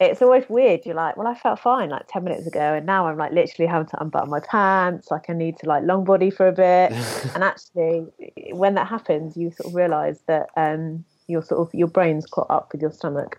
it's 0.00 0.22
always 0.22 0.48
weird. 0.48 0.86
You're 0.86 0.94
like, 0.94 1.18
well, 1.18 1.26
I 1.26 1.34
felt 1.34 1.60
fine 1.60 1.90
like 1.90 2.06
10 2.08 2.24
minutes 2.24 2.46
ago, 2.46 2.74
and 2.74 2.86
now 2.86 3.06
I'm 3.06 3.18
like 3.18 3.32
literally 3.32 3.68
having 3.68 3.86
to 3.88 4.02
unbutton 4.02 4.30
my 4.30 4.40
pants, 4.40 5.10
like 5.10 5.28
I 5.28 5.34
need 5.34 5.58
to 5.58 5.66
like 5.66 5.84
long 5.84 6.04
body 6.04 6.30
for 6.30 6.48
a 6.48 6.52
bit. 6.52 6.92
and 7.34 7.44
actually, 7.44 8.06
when 8.52 8.74
that 8.74 8.86
happens, 8.86 9.36
you 9.36 9.50
sort 9.50 9.68
of 9.68 9.74
realize 9.74 10.18
that 10.26 10.48
um, 10.56 11.04
your 11.26 11.42
sort 11.42 11.60
of 11.60 11.74
your 11.74 11.88
brain's 11.88 12.24
caught 12.24 12.50
up 12.50 12.70
with 12.72 12.80
your 12.80 12.92
stomach. 12.92 13.38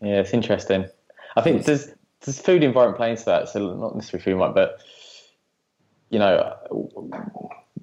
Yeah, 0.00 0.20
it's 0.20 0.32
interesting. 0.32 0.86
I 1.36 1.42
think 1.42 1.64
there's 1.64 1.88
there's 2.22 2.40
food 2.40 2.64
environment 2.64 2.96
play 2.96 3.10
into 3.10 3.26
that, 3.26 3.50
so 3.50 3.74
not 3.76 3.94
necessarily 3.94 4.24
food 4.24 4.32
environment, 4.32 4.54
but 4.54 4.82
you 6.08 6.18
know, 6.18 6.56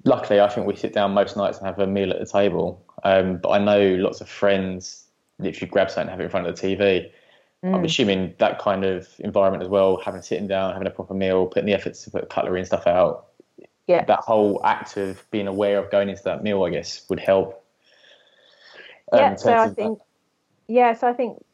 luckily 0.04 0.40
I 0.40 0.48
think 0.48 0.66
we 0.66 0.74
sit 0.74 0.92
down 0.92 1.12
most 1.12 1.36
nights 1.36 1.58
and 1.58 1.66
have 1.68 1.78
a 1.78 1.86
meal 1.86 2.10
at 2.10 2.18
the 2.18 2.26
table. 2.26 2.84
Um, 3.04 3.36
but 3.36 3.50
I 3.50 3.58
know 3.58 3.94
lots 3.96 4.20
of 4.20 4.28
friends 4.28 5.04
literally 5.38 5.70
grab 5.70 5.90
something 5.90 6.02
and 6.02 6.10
have 6.10 6.20
it 6.20 6.24
in 6.24 6.30
front 6.30 6.46
of 6.48 6.58
the 6.58 6.76
TV. 6.76 7.10
I'm 7.72 7.84
assuming 7.84 8.34
that 8.38 8.58
kind 8.58 8.84
of 8.84 9.08
environment 9.20 9.62
as 9.62 9.68
well, 9.68 9.96
having 10.04 10.20
sitting 10.22 10.46
down, 10.46 10.72
having 10.72 10.86
a 10.86 10.90
proper 10.90 11.14
meal, 11.14 11.46
putting 11.46 11.66
the 11.66 11.72
efforts 11.72 12.04
to 12.04 12.10
put 12.10 12.28
cutlery 12.28 12.60
and 12.60 12.66
stuff 12.66 12.86
out. 12.86 13.28
Yeah. 13.86 14.04
That 14.04 14.20
whole 14.20 14.60
act 14.64 14.96
of 14.96 15.24
being 15.30 15.46
aware 15.46 15.78
of 15.78 15.90
going 15.90 16.08
into 16.08 16.22
that 16.24 16.42
meal, 16.42 16.64
I 16.64 16.70
guess, 16.70 17.08
would 17.08 17.20
help. 17.20 17.64
Um, 19.12 19.20
yeah 19.20 19.36
so 19.36 19.54
i 19.54 19.68
think 19.68 19.98
yeah 20.66 20.94
so 20.94 21.06
i 21.06 21.12
think 21.12 21.44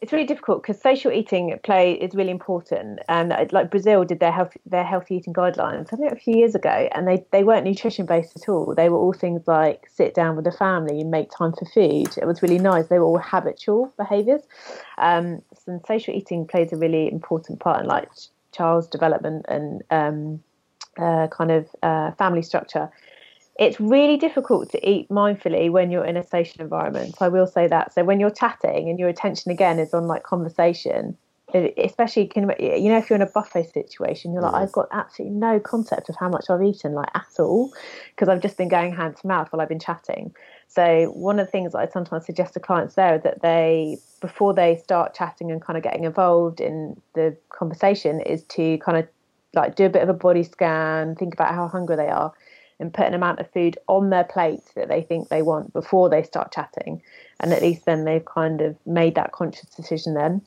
it's 0.00 0.12
really 0.12 0.26
difficult 0.26 0.62
because 0.62 0.80
social 0.80 1.12
eating 1.12 1.52
at 1.52 1.62
play 1.62 1.92
is 1.92 2.14
really 2.14 2.30
important 2.30 3.00
and 3.08 3.32
uh, 3.32 3.44
like 3.52 3.70
brazil 3.70 4.04
did 4.04 4.18
their 4.18 4.32
health 4.32 4.56
their 4.64 4.84
healthy 4.84 5.16
eating 5.16 5.34
guidelines 5.34 5.92
i 5.92 5.96
think 5.96 6.12
a 6.12 6.16
few 6.16 6.36
years 6.36 6.54
ago 6.54 6.88
and 6.92 7.06
they 7.06 7.24
they 7.32 7.44
weren't 7.44 7.64
nutrition 7.64 8.06
based 8.06 8.36
at 8.36 8.48
all. 8.48 8.74
They 8.74 8.88
were 8.88 8.98
all 8.98 9.12
things 9.12 9.42
like 9.46 9.86
sit 9.92 10.14
down 10.14 10.36
with 10.36 10.44
the 10.44 10.52
family 10.52 11.00
and 11.00 11.10
make 11.10 11.30
time 11.30 11.52
for 11.52 11.64
food. 11.66 12.16
It 12.16 12.26
was 12.26 12.42
really 12.42 12.58
nice. 12.58 12.88
They 12.88 12.98
were 12.98 13.04
all 13.04 13.18
habitual 13.18 13.92
behaviors 13.96 14.42
um 14.98 15.42
so 15.54 15.80
social 15.86 16.14
eating 16.14 16.46
plays 16.46 16.72
a 16.72 16.76
really 16.76 17.10
important 17.10 17.60
part 17.60 17.82
in 17.82 17.86
like 17.86 18.08
child's 18.52 18.86
development 18.86 19.46
and 19.48 19.82
um 19.90 20.42
uh, 20.98 21.28
kind 21.28 21.50
of 21.50 21.68
uh, 21.82 22.10
family 22.12 22.42
structure 22.42 22.90
it's 23.60 23.78
really 23.78 24.16
difficult 24.16 24.70
to 24.70 24.90
eat 24.90 25.08
mindfully 25.10 25.70
when 25.70 25.90
you're 25.90 26.04
in 26.04 26.16
a 26.16 26.26
social 26.26 26.62
environment. 26.62 27.14
I 27.20 27.28
will 27.28 27.46
say 27.46 27.66
that. 27.66 27.92
So 27.92 28.02
when 28.04 28.18
you're 28.18 28.30
chatting 28.30 28.88
and 28.88 28.98
your 28.98 29.10
attention 29.10 29.52
again 29.52 29.78
is 29.78 29.92
on 29.92 30.06
like 30.06 30.22
conversation, 30.22 31.16
especially 31.76 32.26
can 32.26 32.44
you 32.58 32.88
know 32.88 32.96
if 32.96 33.10
you're 33.10 33.16
in 33.16 33.22
a 33.22 33.26
buffet 33.26 33.70
situation, 33.70 34.32
you're 34.32 34.40
like 34.40 34.54
I've 34.54 34.72
got 34.72 34.88
absolutely 34.92 35.36
no 35.36 35.60
concept 35.60 36.08
of 36.08 36.16
how 36.16 36.30
much 36.30 36.48
I've 36.48 36.62
eaten 36.62 36.94
like 36.94 37.10
at 37.14 37.28
all 37.38 37.70
because 38.14 38.30
I've 38.30 38.40
just 38.40 38.56
been 38.56 38.68
going 38.68 38.94
hand 38.94 39.18
to 39.18 39.26
mouth 39.26 39.48
while 39.52 39.60
I've 39.60 39.68
been 39.68 39.78
chatting. 39.78 40.34
So 40.68 41.12
one 41.14 41.38
of 41.38 41.46
the 41.46 41.50
things 41.50 41.74
I 41.74 41.86
sometimes 41.86 42.24
suggest 42.24 42.54
to 42.54 42.60
clients 42.60 42.94
there 42.94 43.16
is 43.16 43.22
that 43.24 43.42
they 43.42 43.98
before 44.22 44.54
they 44.54 44.76
start 44.76 45.12
chatting 45.12 45.50
and 45.50 45.60
kind 45.60 45.76
of 45.76 45.82
getting 45.82 46.04
involved 46.04 46.62
in 46.62 46.98
the 47.14 47.36
conversation 47.50 48.20
is 48.22 48.42
to 48.44 48.78
kind 48.78 48.96
of 48.96 49.06
like 49.52 49.74
do 49.74 49.84
a 49.84 49.90
bit 49.90 50.02
of 50.02 50.08
a 50.08 50.14
body 50.14 50.44
scan, 50.44 51.14
think 51.16 51.34
about 51.34 51.52
how 51.54 51.68
hungry 51.68 51.96
they 51.96 52.08
are 52.08 52.32
and 52.80 52.92
put 52.92 53.06
an 53.06 53.14
amount 53.14 53.40
of 53.40 53.50
food 53.52 53.78
on 53.86 54.10
their 54.10 54.24
plate 54.24 54.62
that 54.74 54.88
they 54.88 55.02
think 55.02 55.28
they 55.28 55.42
want 55.42 55.72
before 55.72 56.08
they 56.08 56.22
start 56.22 56.52
chatting. 56.52 57.02
And 57.38 57.52
at 57.52 57.62
least 57.62 57.84
then 57.84 58.04
they've 58.04 58.24
kind 58.24 58.60
of 58.60 58.76
made 58.86 59.14
that 59.14 59.32
conscious 59.32 59.68
decision 59.70 60.14
then. 60.14 60.42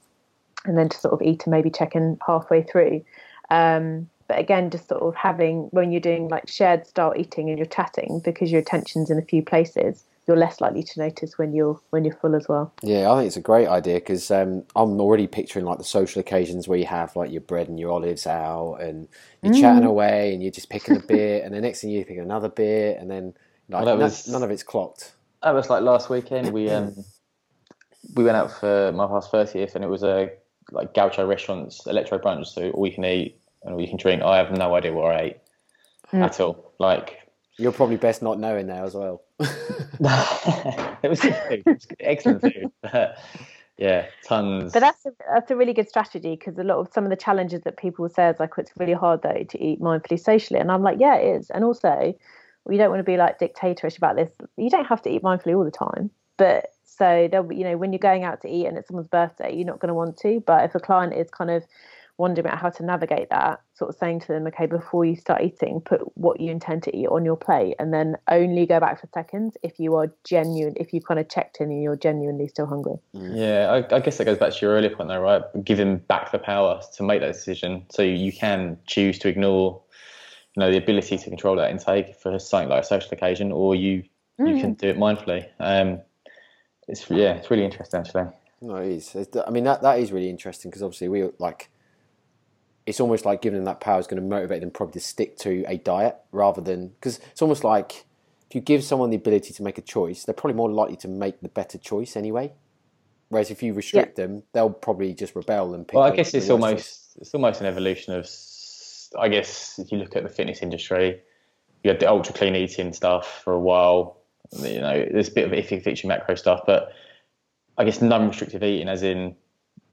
And 0.66 0.78
then 0.78 0.90
to 0.90 0.98
sort 0.98 1.14
of 1.14 1.22
eat 1.22 1.44
and 1.46 1.52
maybe 1.52 1.70
check 1.70 1.96
in 1.96 2.18
halfway 2.26 2.64
through. 2.64 3.04
Um, 3.50 4.10
but 4.28 4.40
again, 4.40 4.70
just 4.70 4.88
sort 4.88 5.02
of 5.02 5.16
having 5.16 5.64
when 5.72 5.92
you're 5.92 6.02
doing 6.02 6.30
like 6.30 6.48
shared 6.48 6.88
style 6.88 7.14
eating 7.16 7.50
and 7.50 7.58
you're 7.58 7.66
chatting 7.66 8.22
because 8.24 8.52
your 8.52 8.62
attention's 8.62 9.10
in 9.10 9.18
a 9.18 9.24
few 9.24 9.44
places, 9.44 10.04
you're 10.28 10.38
less 10.38 10.62
likely 10.62 10.84
to 10.84 11.00
notice 11.00 11.38
when 11.38 11.54
you're 11.54 11.80
when 11.90 12.06
you're 12.06 12.16
full 12.16 12.36
as 12.36 12.48
well. 12.48 12.72
Yeah, 12.82 13.12
I 13.12 13.18
think 13.18 13.28
it's 13.28 13.38
a 13.38 13.42
great 13.42 13.68
idea 13.68 13.96
because 13.96 14.32
um, 14.32 14.64
I'm 14.76 15.00
already 15.02 15.28
picturing 15.28 15.66
like 15.66 15.78
the 15.80 15.84
social 15.84 16.20
occasions 16.22 16.68
where 16.68 16.80
you 16.80 16.86
have 16.86 17.16
like 17.16 17.32
your 17.32 17.42
bread 17.42 17.68
and 17.68 17.80
your 17.80 17.92
olives 17.92 18.26
out, 18.26 18.76
and 18.76 19.08
you're 19.42 19.54
chatting 19.62 19.84
away, 19.86 20.34
and 20.34 20.42
you're 20.42 20.52
just 20.52 20.70
picking 20.70 20.96
a 20.96 21.00
bit, 21.02 21.44
and 21.44 21.54
the 21.54 21.62
next 21.62 21.82
thing 21.82 21.90
you're 21.90 22.06
picking 22.06 22.24
another 22.24 22.50
bit, 22.50 22.98
and 23.00 23.10
then 23.12 23.34
like 23.70 23.86
Well, 23.86 23.96
that 23.96 24.00
no- 24.00 24.06
was- 24.06 24.28
none 24.28 24.44
of 24.44 24.52
it's 24.52 24.64
clocked. 24.64 25.14
That 25.42 25.52
was 25.54 25.70
like 25.70 25.84
last 25.84 26.10
weekend. 26.10 26.54
We 26.54 26.70
um 26.70 26.96
we 28.16 28.24
went 28.24 28.38
out 28.38 28.52
for 28.52 28.92
my 28.94 29.08
past 29.08 29.32
thirtieth, 29.32 29.76
and 29.76 29.84
it 29.84 29.90
was 29.90 30.04
a 30.04 30.30
like 30.72 30.94
gaucho 30.94 31.26
restaurants 31.26 31.86
electro 31.86 32.18
brunch, 32.18 32.48
so 32.48 32.70
all 32.72 32.88
you 32.88 32.94
can 32.94 33.04
eat 33.06 33.38
and 33.64 33.74
all 33.74 33.82
you 33.82 33.88
can 33.88 33.98
drink. 33.98 34.22
I 34.22 34.38
have 34.38 34.52
no 34.52 34.74
idea 34.76 34.94
what 34.94 35.14
I 35.16 35.20
ate 35.22 35.38
at 36.14 36.40
all. 36.40 36.72
Like 36.80 37.20
You're 37.58 37.72
probably 37.72 37.98
best 37.98 38.22
not 38.22 38.40
knowing 38.40 38.68
now 38.68 38.84
as 38.84 38.96
well. 38.96 39.24
it 39.40 41.10
was 41.10 41.20
good 41.20 41.36
food. 41.36 41.64
It 41.66 41.66
was 41.66 41.88
excellent 42.00 42.42
food. 42.42 42.72
Uh, 42.84 43.14
yeah, 43.78 44.06
tons. 44.24 44.72
But 44.72 44.82
that's 44.82 45.06
a, 45.06 45.12
that's 45.34 45.50
a 45.50 45.56
really 45.56 45.74
good 45.74 45.90
strategy 45.90 46.36
because 46.36 46.58
a 46.60 46.64
lot 46.64 46.78
of 46.78 46.90
some 46.94 47.06
of 47.06 47.10
the 47.10 47.16
challenges 47.16 47.62
that 47.62 47.76
people 47.76 48.08
say 48.08 48.30
is 48.30 48.40
like 48.40 48.52
it's 48.58 48.72
really 48.78 48.94
hard 48.94 49.24
though 49.24 49.44
to 49.50 49.64
eat 49.64 49.82
mindfully 49.82 50.20
socially, 50.20 50.60
and 50.60 50.72
I'm 50.72 50.84
like, 50.84 51.00
yeah, 51.00 51.16
it 51.16 51.38
is. 51.38 51.50
And 51.50 51.64
also, 51.64 52.14
we 52.66 52.78
don't 52.78 52.92
want 52.92 53.00
to 53.00 53.04
be 53.04 53.18
like 53.18 53.40
dictatorish 53.40 53.98
about 53.98 54.16
this. 54.16 54.30
You 54.58 54.70
don't 54.70 54.86
have 54.86 55.02
to 55.04 55.10
eat 55.10 55.24
mindfully 55.24 55.58
all 55.58 55.66
the 55.66 55.72
time, 55.72 56.12
but 56.38 56.74
so 56.84 57.28
there'll 57.32 57.48
be, 57.48 57.56
you 57.56 57.64
know, 57.64 57.78
when 57.78 57.92
you're 57.92 58.00
going 58.00 58.24
out 58.24 58.42
to 58.42 58.50
eat 58.50 58.68
and 58.68 58.78
it's 58.78 58.88
someone's 58.88 59.08
birthday, 59.08 59.56
you're 59.56 59.66
not 59.66 59.80
going 59.80 59.88
to 59.88 59.96
want 59.96 60.18
to. 60.18 60.44
But 60.46 60.66
if 60.66 60.76
a 60.76 60.80
client 60.80 61.14
is 61.14 61.30
kind 61.32 61.50
of 61.50 61.64
wondering 62.18 62.46
about 62.46 62.60
how 62.60 62.70
to 62.70 62.84
navigate 62.84 63.30
that, 63.32 63.62
sort 63.74 63.90
of 63.90 63.96
saying 63.96 64.20
to 64.20 64.28
them, 64.28 64.46
okay, 64.48 64.66
before 64.68 65.04
you 65.04 65.16
start 65.16 65.42
eating, 65.42 65.82
put 65.82 66.00
what 66.16 66.40
you 66.40 66.52
intend 66.52 66.84
to 66.84 66.96
eat 66.96 67.08
on 67.08 67.26
your 67.26 67.36
plate, 67.36 67.76
and 67.80 67.94
then 67.94 68.16
only 68.30 68.66
go 68.66 68.80
back 68.80 69.02
for 69.02 69.08
seconds 69.14 69.58
if 69.64 69.80
you 69.80 69.96
are 69.96 70.14
genuine, 70.24 70.74
if 70.78 70.94
you've 70.94 71.06
kind 71.06 71.20
of 71.20 71.28
checked 71.28 71.60
in 71.60 71.72
and 71.72 71.82
you're 71.82 71.96
genuinely 71.96 72.48
still 72.48 72.68
hungry. 72.68 72.98
Yeah, 73.14 73.84
I, 73.92 73.96
I 73.96 74.00
guess 74.00 74.18
that 74.18 74.26
goes 74.26 74.38
back 74.38 74.54
to 74.54 74.60
your 74.66 74.76
earlier 74.76 74.96
point, 74.96 75.10
though, 75.10 75.20
right? 75.20 75.42
Giving 75.64 75.98
back 75.98 76.32
the 76.32 76.40
power 76.40 76.82
to 76.96 77.04
make 77.04 77.22
that 77.22 77.34
decision, 77.34 77.86
so 77.90 78.04
you 78.04 78.32
can 78.32 78.78
choose 78.86 79.18
to 79.20 79.28
ignore, 79.28 79.82
you 80.56 80.60
know, 80.60 80.72
the 80.72 80.78
ability 80.78 81.18
to 81.18 81.30
control 81.30 81.56
that 81.56 81.72
intake 81.72 82.16
for 82.16 82.38
something 82.38 82.70
like 82.70 82.84
a 82.84 82.86
social 82.86 83.10
occasion, 83.12 83.52
or 83.52 83.76
you 83.76 84.04
you 84.40 84.60
can 84.62 84.74
do 84.74 84.88
it 84.90 84.98
mindfully. 84.98 85.48
Um, 85.60 86.00
it's 86.88 87.10
yeah, 87.10 87.34
it's 87.34 87.50
really 87.50 87.66
interesting 87.66 88.00
actually. 88.02 88.26
No. 88.62 88.78
It's- 88.82 89.28
I 89.46 89.50
mean, 89.52 89.64
that 89.66 89.82
that 89.82 90.00
is 90.00 90.12
really 90.12 90.30
interesting 90.30 90.70
because 90.70 90.84
obviously 90.84 91.08
we 91.10 91.30
like. 91.40 91.70
It's 92.86 93.00
almost 93.00 93.26
like 93.26 93.42
giving 93.42 93.58
them 93.58 93.66
that 93.66 93.80
power 93.80 94.00
is 94.00 94.08
going 94.08 94.22
to 94.22 94.28
motivate 94.28 94.62
them 94.62 94.72
probably 94.72 94.94
to 94.94 95.00
stick 95.00 95.38
to 95.38 95.64
a 95.68 95.78
diet 95.78 96.18
rather 96.32 96.62
than 96.62 96.90
because 96.90 97.20
it's 97.32 97.42
almost 97.42 97.64
like 97.64 98.06
if 98.50 98.56
you 98.56 98.62
give 98.62 98.84
someone 98.84 99.10
the 99.10 99.16
ability 99.16 99.54
to 99.54 99.64
make 99.64 99.78
a 99.78 99.82
choice, 99.82 100.24
they're 100.24 100.36
probably 100.36 100.56
more 100.56 100.72
likely 100.72 100.98
to 100.98 101.08
make 101.08 101.42
the 101.42 101.50
better 101.50 101.78
choice 101.78 102.16
anyway. 102.16 102.52
Whereas 103.30 103.50
if 103.50 103.64
you 103.64 103.74
restrict 103.74 104.16
them, 104.16 104.44
they'll 104.52 104.70
probably 104.70 105.14
just 105.14 105.36
rebel 105.36 105.74
and 105.74 105.88
pick. 105.88 105.96
Well, 105.96 106.04
I 106.04 106.16
guess 106.16 106.34
it's 106.34 106.34
worst 106.34 106.48
choice. 106.48 106.52
almost 106.52 107.18
it's 107.20 107.34
almost 107.34 107.62
an 107.62 107.68
evolution 107.68 108.14
of. 108.14 108.30
I 109.20 109.28
guess 109.28 109.80
if 109.80 109.92
you 109.92 109.98
look 110.00 110.16
at 110.16 110.24
the 110.24 110.30
fitness 110.30 110.62
industry, 110.62 111.22
you 111.84 111.90
had 111.90 112.00
the 112.00 112.10
ultra 112.10 112.34
clean 112.34 112.56
eating 112.56 112.94
stuff 112.94 113.42
for 113.44 113.54
a 113.54 113.60
while. 113.60 114.18
You 114.52 114.82
know, 114.82 115.06
there's 115.12 115.30
a 115.30 115.32
bit 115.32 115.46
of 115.46 115.52
iffy 115.52 115.84
feature 115.84 116.08
macro 116.08 116.36
stuff, 116.36 116.62
but 116.66 116.94
I 117.78 117.86
guess 117.86 118.02
non-restrictive 118.02 118.64
eating, 118.64 118.88
as 118.88 119.04
in 119.04 119.36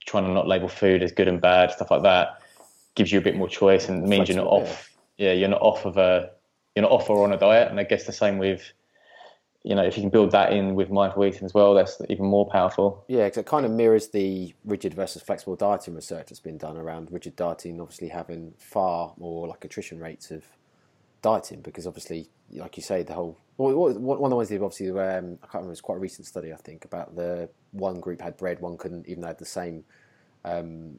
trying 0.05 0.25
to 0.25 0.31
not 0.31 0.47
label 0.47 0.67
food 0.67 1.03
as 1.03 1.11
good 1.11 1.27
and 1.27 1.41
bad, 1.41 1.71
stuff 1.71 1.91
like 1.91 2.03
that, 2.03 2.40
gives 2.95 3.11
you 3.11 3.19
a 3.19 3.21
bit 3.21 3.35
more 3.35 3.47
choice 3.47 3.89
and 3.89 4.03
means 4.07 4.29
you're 4.29 4.37
not 4.37 4.45
yeah. 4.45 4.69
off. 4.69 4.91
Yeah, 5.17 5.33
you're 5.33 5.49
not 5.49 5.61
off 5.61 5.85
of 5.85 5.97
a 5.97 6.31
you're 6.75 6.83
not 6.83 6.91
off 6.91 7.09
or 7.09 7.23
on 7.23 7.33
a 7.33 7.37
diet. 7.37 7.69
And 7.69 7.79
I 7.79 7.83
guess 7.83 8.05
the 8.05 8.13
same 8.13 8.37
with, 8.37 8.71
you 9.63 9.75
know, 9.75 9.83
if 9.83 9.97
you 9.97 10.03
can 10.03 10.09
build 10.09 10.31
that 10.31 10.53
in 10.53 10.75
with 10.75 10.89
mindful 10.89 11.25
eating 11.25 11.45
as 11.45 11.53
well, 11.53 11.73
that's 11.73 12.01
even 12.09 12.25
more 12.25 12.47
powerful. 12.49 13.03
Yeah, 13.07 13.29
'cause 13.29 13.37
it 13.37 13.45
kind 13.45 13.65
of 13.65 13.71
mirrors 13.71 14.09
the 14.09 14.53
rigid 14.65 14.93
versus 14.93 15.21
flexible 15.21 15.55
dieting 15.55 15.95
research 15.95 16.27
that's 16.27 16.39
been 16.39 16.57
done 16.57 16.77
around 16.77 17.11
rigid 17.11 17.35
dieting, 17.35 17.79
obviously 17.79 18.07
having 18.07 18.53
far 18.57 19.13
more 19.17 19.47
like 19.47 19.63
attrition 19.65 19.99
rates 19.99 20.31
of 20.31 20.45
dieting 21.21 21.61
because 21.61 21.85
obviously, 21.85 22.29
like 22.51 22.77
you 22.77 22.83
say, 22.83 23.03
the 23.03 23.13
whole 23.13 23.37
well, 23.57 23.93
one 23.93 24.23
of 24.23 24.29
the 24.31 24.35
ones 24.35 24.49
they 24.49 24.57
obviously 24.57 24.89
um, 24.89 25.37
I 25.43 25.45
can't 25.45 25.53
remember. 25.55 25.71
It's 25.73 25.81
quite 25.81 25.97
a 25.97 25.99
recent 25.99 26.25
study, 26.25 26.51
I 26.51 26.55
think, 26.55 26.85
about 26.85 27.15
the 27.15 27.49
one 27.71 27.99
group 27.99 28.21
had 28.21 28.37
bread, 28.37 28.59
one 28.59 28.77
couldn't, 28.77 29.07
even 29.07 29.21
though 29.21 29.27
they 29.27 29.31
had 29.31 29.37
the 29.37 29.45
same. 29.45 29.83
Um, 30.43 30.97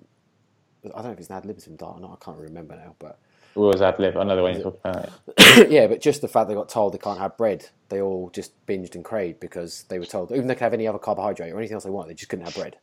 I 0.85 0.89
don't 0.89 1.05
know 1.05 1.11
if 1.13 1.21
it's 1.21 1.31
an 1.31 1.37
ad 1.37 1.47
libitum 1.47 1.77
diet 1.77 1.95
or 1.97 2.01
not. 2.01 2.19
I 2.21 2.25
can't 2.25 2.39
remember 2.39 2.77
now, 2.77 2.95
but 2.99 3.19
We 3.55 3.63
always 3.63 3.83
ad 3.83 3.99
lib. 3.99 4.17
I 4.17 4.25
know 4.25 4.37
the 4.37 4.43
way 4.43 4.57
you 4.57 4.63
talk 4.63 4.81
about 4.85 5.11
it. 5.39 5.71
yeah, 5.71 5.87
but 5.87 6.01
just 6.01 6.21
the 6.21 6.29
fact 6.29 6.49
they 6.49 6.55
got 6.55 6.69
told 6.69 6.95
they 6.95 6.99
can't 6.99 7.19
have 7.19 7.37
bread, 7.37 7.69
they 7.89 8.01
all 8.01 8.31
just 8.31 8.53
binged 8.67 8.95
and 8.95 9.05
craved 9.05 9.41
because 9.41 9.85
they 9.89 9.99
were 9.99 10.07
told 10.07 10.33
even 10.33 10.47
they 10.47 10.55
could 10.55 10.65
have 10.65 10.75
any 10.75 10.89
other 10.89 10.99
carbohydrate 10.99 11.53
or 11.53 11.59
anything 11.59 11.75
else 11.75 11.85
they 11.85 11.91
want, 11.91 12.09
they 12.09 12.15
just 12.15 12.29
couldn't 12.29 12.47
have 12.47 12.55
bread. 12.55 12.77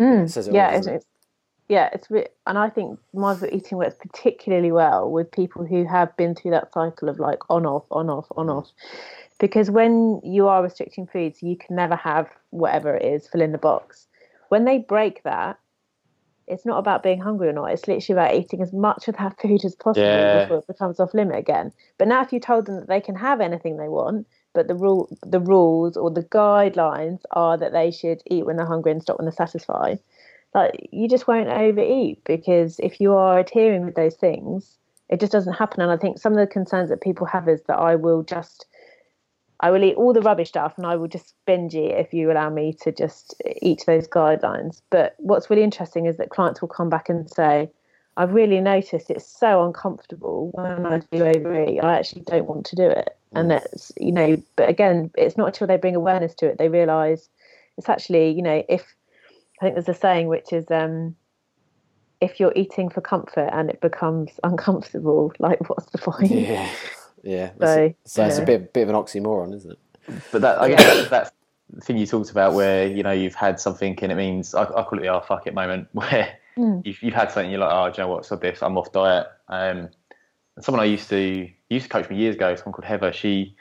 Mm, 0.00 0.24
it 0.24 0.30
says 0.30 0.48
it 0.48 0.54
yeah, 0.54 0.70
doesn't 0.72 0.94
it's, 0.94 1.04
it's 1.04 1.06
yeah, 1.68 1.88
it's 1.92 2.10
re- 2.10 2.28
and 2.46 2.58
I 2.58 2.68
think 2.68 2.98
mindful 3.14 3.48
eating 3.50 3.78
works 3.78 3.96
particularly 3.98 4.72
well 4.72 5.10
with 5.10 5.30
people 5.30 5.64
who 5.64 5.86
have 5.86 6.14
been 6.16 6.34
through 6.34 6.50
that 6.50 6.72
cycle 6.72 7.08
of 7.08 7.18
like 7.18 7.38
on 7.48 7.64
off, 7.66 7.84
on 7.90 8.10
off, 8.10 8.26
on 8.36 8.48
mm. 8.48 8.58
off. 8.58 8.70
Because 9.38 9.70
when 9.70 10.20
you 10.22 10.48
are 10.48 10.62
restricting 10.62 11.06
foods, 11.06 11.42
you 11.42 11.56
can 11.56 11.76
never 11.76 11.96
have 11.96 12.28
whatever 12.50 12.94
it 12.94 13.04
is 13.04 13.26
fill 13.26 13.40
in 13.40 13.52
the 13.52 13.58
box. 13.58 14.06
When 14.50 14.64
they 14.66 14.78
break 14.78 15.22
that, 15.22 15.58
it's 16.46 16.66
not 16.66 16.78
about 16.78 17.02
being 17.02 17.20
hungry 17.20 17.48
or 17.48 17.52
not. 17.52 17.72
It's 17.72 17.86
literally 17.88 18.20
about 18.20 18.34
eating 18.34 18.62
as 18.62 18.72
much 18.72 19.08
of 19.08 19.16
that 19.16 19.40
food 19.40 19.64
as 19.64 19.74
possible 19.74 20.00
Yeah. 20.02 20.40
before 20.40 20.58
it 20.58 20.66
becomes 20.66 21.00
off 21.00 21.14
limit 21.14 21.38
again. 21.38 21.72
But 21.98 22.08
now, 22.08 22.22
if 22.22 22.32
you 22.32 22.40
told 22.40 22.66
them 22.66 22.76
that 22.76 22.88
they 22.88 23.00
can 23.00 23.14
have 23.14 23.40
anything 23.40 23.76
they 23.76 23.88
want, 23.88 24.26
but 24.54 24.68
the 24.68 24.74
rule, 24.74 25.08
the 25.22 25.40
rules 25.40 25.96
or 25.96 26.10
the 26.10 26.24
guidelines 26.24 27.20
are 27.30 27.56
that 27.56 27.72
they 27.72 27.90
should 27.90 28.22
eat 28.26 28.44
when 28.44 28.56
they're 28.56 28.66
hungry 28.66 28.92
and 28.92 29.02
stop 29.02 29.18
when 29.18 29.24
they're 29.24 29.32
satisfied, 29.32 29.98
like 30.54 30.88
you 30.92 31.08
just 31.08 31.26
won't 31.26 31.48
overeat 31.48 32.22
because 32.24 32.78
if 32.80 33.00
you 33.00 33.14
are 33.14 33.38
adhering 33.38 33.86
with 33.86 33.94
those 33.94 34.16
things, 34.16 34.76
it 35.08 35.20
just 35.20 35.32
doesn't 35.32 35.54
happen. 35.54 35.80
And 35.80 35.90
I 35.90 35.96
think 35.96 36.18
some 36.18 36.32
of 36.32 36.38
the 36.38 36.46
concerns 36.46 36.90
that 36.90 37.00
people 37.00 37.26
have 37.26 37.48
is 37.48 37.62
that 37.68 37.78
I 37.78 37.96
will 37.96 38.22
just, 38.22 38.66
I 39.62 39.70
will 39.70 39.84
eat 39.84 39.94
all 39.94 40.12
the 40.12 40.20
rubbish 40.20 40.48
stuff 40.48 40.74
and 40.76 40.84
I 40.84 40.96
will 40.96 41.06
just 41.06 41.34
binge 41.46 41.74
it 41.74 41.96
if 41.96 42.12
you 42.12 42.32
allow 42.32 42.50
me 42.50 42.76
to 42.82 42.90
just 42.90 43.40
eat 43.62 43.84
those 43.86 44.08
guidelines. 44.08 44.82
But 44.90 45.14
what's 45.18 45.48
really 45.48 45.62
interesting 45.62 46.06
is 46.06 46.16
that 46.16 46.30
clients 46.30 46.60
will 46.60 46.68
come 46.68 46.90
back 46.90 47.08
and 47.08 47.30
say, 47.30 47.70
I've 48.16 48.34
really 48.34 48.60
noticed 48.60 49.08
it's 49.08 49.24
so 49.24 49.64
uncomfortable 49.64 50.50
when 50.52 50.84
I 50.84 50.98
do 51.12 51.24
overeat. 51.24 51.82
I 51.82 51.96
actually 51.96 52.22
don't 52.22 52.46
want 52.46 52.66
to 52.66 52.76
do 52.76 52.88
it. 52.88 53.16
And 53.34 53.50
that's, 53.50 53.92
you 53.96 54.12
know, 54.12 54.42
but 54.56 54.68
again, 54.68 55.10
it's 55.16 55.38
not 55.38 55.46
until 55.46 55.66
they 55.66 55.78
bring 55.78 55.96
awareness 55.96 56.34
to 56.34 56.46
it, 56.46 56.58
they 56.58 56.68
realize 56.68 57.30
it's 57.78 57.88
actually, 57.88 58.32
you 58.32 58.42
know, 58.42 58.62
if 58.68 58.84
I 59.60 59.64
think 59.64 59.74
there's 59.76 59.88
a 59.88 59.98
saying 59.98 60.26
which 60.26 60.52
is, 60.52 60.70
um, 60.70 61.16
if 62.20 62.38
you're 62.38 62.52
eating 62.54 62.90
for 62.90 63.00
comfort 63.00 63.48
and 63.52 63.70
it 63.70 63.80
becomes 63.80 64.32
uncomfortable, 64.44 65.32
like 65.38 65.70
what's 65.70 65.86
the 65.86 65.98
point? 65.98 66.30
Yeah, 66.32 66.68
yeah. 67.22 67.50
So, 67.50 67.56
That's, 67.58 67.94
so 68.04 68.24
it's 68.26 68.36
yeah. 68.38 68.42
a 68.42 68.46
bit 68.46 68.72
bit 68.72 68.82
of 68.82 68.88
an 68.90 68.94
oxymoron, 68.96 69.54
isn't 69.54 69.72
it? 69.72 69.78
But 70.32 70.42
that 70.42 70.60
I 70.60 70.68
guess 70.70 71.08
that, 71.08 71.32
that 71.70 71.84
thing 71.84 71.96
you 71.96 72.06
talked 72.06 72.30
about, 72.30 72.54
where 72.54 72.86
you 72.86 73.02
know 73.02 73.12
you've 73.12 73.34
had 73.34 73.60
something 73.60 73.98
and 74.02 74.12
it 74.12 74.16
means 74.16 74.54
I, 74.54 74.62
I 74.64 74.82
call 74.82 74.98
it 74.98 75.02
the 75.02 75.08
"oh 75.08 75.20
fuck 75.20 75.46
it" 75.46 75.54
moment, 75.54 75.88
where 75.92 76.34
you've, 76.56 77.02
you've 77.02 77.14
had 77.14 77.30
something 77.30 77.50
you're 77.50 77.60
like, 77.60 77.72
oh, 77.72 77.90
do 77.90 78.00
you 78.02 78.06
know 78.06 78.12
what? 78.12 78.26
So 78.26 78.36
this, 78.36 78.62
I'm 78.62 78.76
off 78.76 78.92
diet. 78.92 79.26
Um, 79.48 79.88
and 80.56 80.64
someone 80.64 80.80
I 80.80 80.86
used 80.86 81.08
to 81.10 81.48
used 81.70 81.84
to 81.84 81.88
coach 81.88 82.10
me 82.10 82.16
years 82.16 82.34
ago, 82.36 82.54
someone 82.56 82.72
called 82.74 82.84
Heather. 82.84 83.12
She 83.12 83.54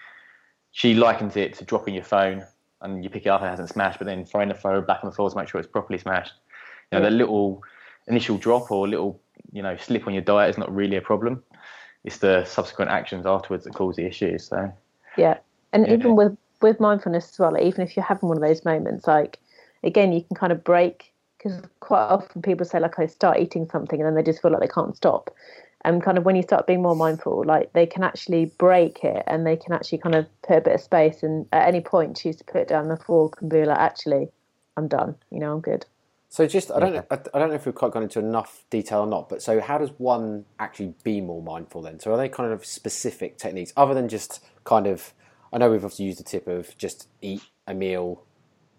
she 0.72 0.94
likens 0.94 1.36
it 1.38 1.54
to 1.56 1.66
dropping 1.66 1.94
your 1.96 2.04
phone 2.04 2.44
and 2.82 3.04
you 3.04 3.10
pick 3.10 3.26
it 3.26 3.30
up 3.30 3.42
and 3.42 3.48
it 3.48 3.52
hasn't 3.52 3.70
smashed, 3.70 4.00
but 4.00 4.06
then 4.06 4.26
throwing 4.26 4.50
the 4.50 4.56
phone 4.56 4.84
back 4.86 5.04
on 5.04 5.10
the 5.10 5.16
floor 5.16 5.30
to 5.30 5.36
make 5.36 5.48
sure 5.48 5.60
it's 5.60 5.70
properly 5.70 6.00
smashed. 6.00 6.34
You 6.92 6.98
know, 7.00 7.04
Yeah. 7.06 7.10
that 7.10 7.16
little 7.16 7.62
initial 8.08 8.38
drop 8.38 8.72
or 8.72 8.88
little 8.88 9.22
you 9.52 9.62
know 9.62 9.78
slip 9.78 10.08
on 10.08 10.14
your 10.14 10.24
diet 10.24 10.50
is 10.50 10.58
not 10.58 10.74
really 10.74 10.98
a 10.98 11.02
problem. 11.02 11.44
It's 12.04 12.18
the 12.18 12.44
subsequent 12.46 12.92
actions 12.92 13.26
afterwards 13.26 13.66
that 13.66 13.74
cause 13.74 13.96
the 13.96 14.06
issues. 14.06 14.48
So 14.48 14.72
Yeah, 15.18 15.38
and 15.74 15.86
Yeah. 15.86 15.94
even 15.94 16.16
with 16.16 16.38
with 16.62 16.80
mindfulness 16.80 17.32
as 17.32 17.40
well, 17.40 17.54
like, 17.54 17.64
even 17.64 17.82
if 17.82 17.96
you're 17.96 18.06
having 18.06 18.30
one 18.30 18.38
of 18.38 18.44
those 18.44 18.64
moments, 18.64 19.08
like 19.08 19.40
again, 19.84 20.12
you 20.12 20.22
can 20.22 20.36
kind 20.36 20.52
of 20.52 20.64
break 20.64 21.12
because 21.38 21.62
quite 21.80 22.02
often 22.08 22.42
people 22.42 22.66
say 22.66 22.80
like 22.80 23.00
I 23.00 23.08
start 23.08 23.40
eating 23.40 23.68
something 23.70 24.00
and 24.00 24.08
then 24.08 24.16
they 24.16 24.24
just 24.24 24.42
feel 24.42 24.52
like 24.52 24.62
they 24.62 24.68
can't 24.68 24.96
stop. 24.96 25.32
And 25.84 26.04
kind 26.04 26.18
of 26.20 26.26
when 26.26 26.36
you 26.36 26.44
start 26.44 26.68
being 26.68 26.84
more 26.84 26.96
mindful, 26.96 27.44
like 27.44 27.74
they 27.74 27.88
can 27.88 28.04
actually 28.04 28.46
break 28.60 29.04
it 29.04 29.24
and 29.26 29.48
they 29.48 29.58
can 29.58 29.74
actually 29.74 29.98
kind 29.98 30.14
of 30.14 30.28
put 30.44 30.58
a 30.58 30.62
bit 30.62 30.76
of 30.76 30.82
space 30.82 31.24
and 31.24 31.48
at 31.52 31.68
any 31.68 31.82
point 31.82 32.18
choose 32.18 32.36
to 32.36 32.44
put 32.44 32.68
down 32.68 32.88
the 32.88 32.98
fork 32.98 33.42
and 33.42 33.50
be 33.50 33.66
like, 33.66 33.80
actually, 33.80 34.28
I'm 34.78 34.88
done. 34.88 35.16
You 35.32 35.40
know, 35.40 35.54
I'm 35.54 35.62
good. 35.62 35.86
So 36.32 36.48
just 36.48 36.72
I 36.72 36.80
don't 36.80 36.94
know, 36.94 37.06
I 37.12 37.16
I 37.34 37.40
don't 37.40 37.50
know 37.50 37.56
if 37.56 37.66
we've 37.66 37.76
quite 37.76 37.92
gone 37.92 38.04
into 38.04 38.18
enough 38.18 38.64
detail 38.70 39.02
or 39.02 39.08
not, 39.08 39.28
but 39.28 39.42
so 39.42 39.60
how 39.60 39.78
does 39.78 39.90
one 39.98 40.46
actually 40.60 40.94
be 41.04 41.20
more 41.20 41.44
mindful 41.44 41.82
then? 41.82 42.00
So 42.00 42.14
are 42.14 42.18
they 42.18 42.30
kind 42.30 42.54
of 42.54 42.66
specific 42.66 43.38
techniques 43.38 43.74
other 43.76 43.94
than 43.94 44.08
just 44.08 44.42
kind 44.64 44.88
of 44.88 45.14
I 45.52 45.58
know 45.58 45.70
we've 45.70 45.84
obviously 45.84 46.06
used 46.06 46.20
the 46.20 46.24
tip 46.24 46.48
of 46.48 46.78
just 46.78 47.10
eat 47.22 47.44
a 47.68 47.74
meal 47.74 48.24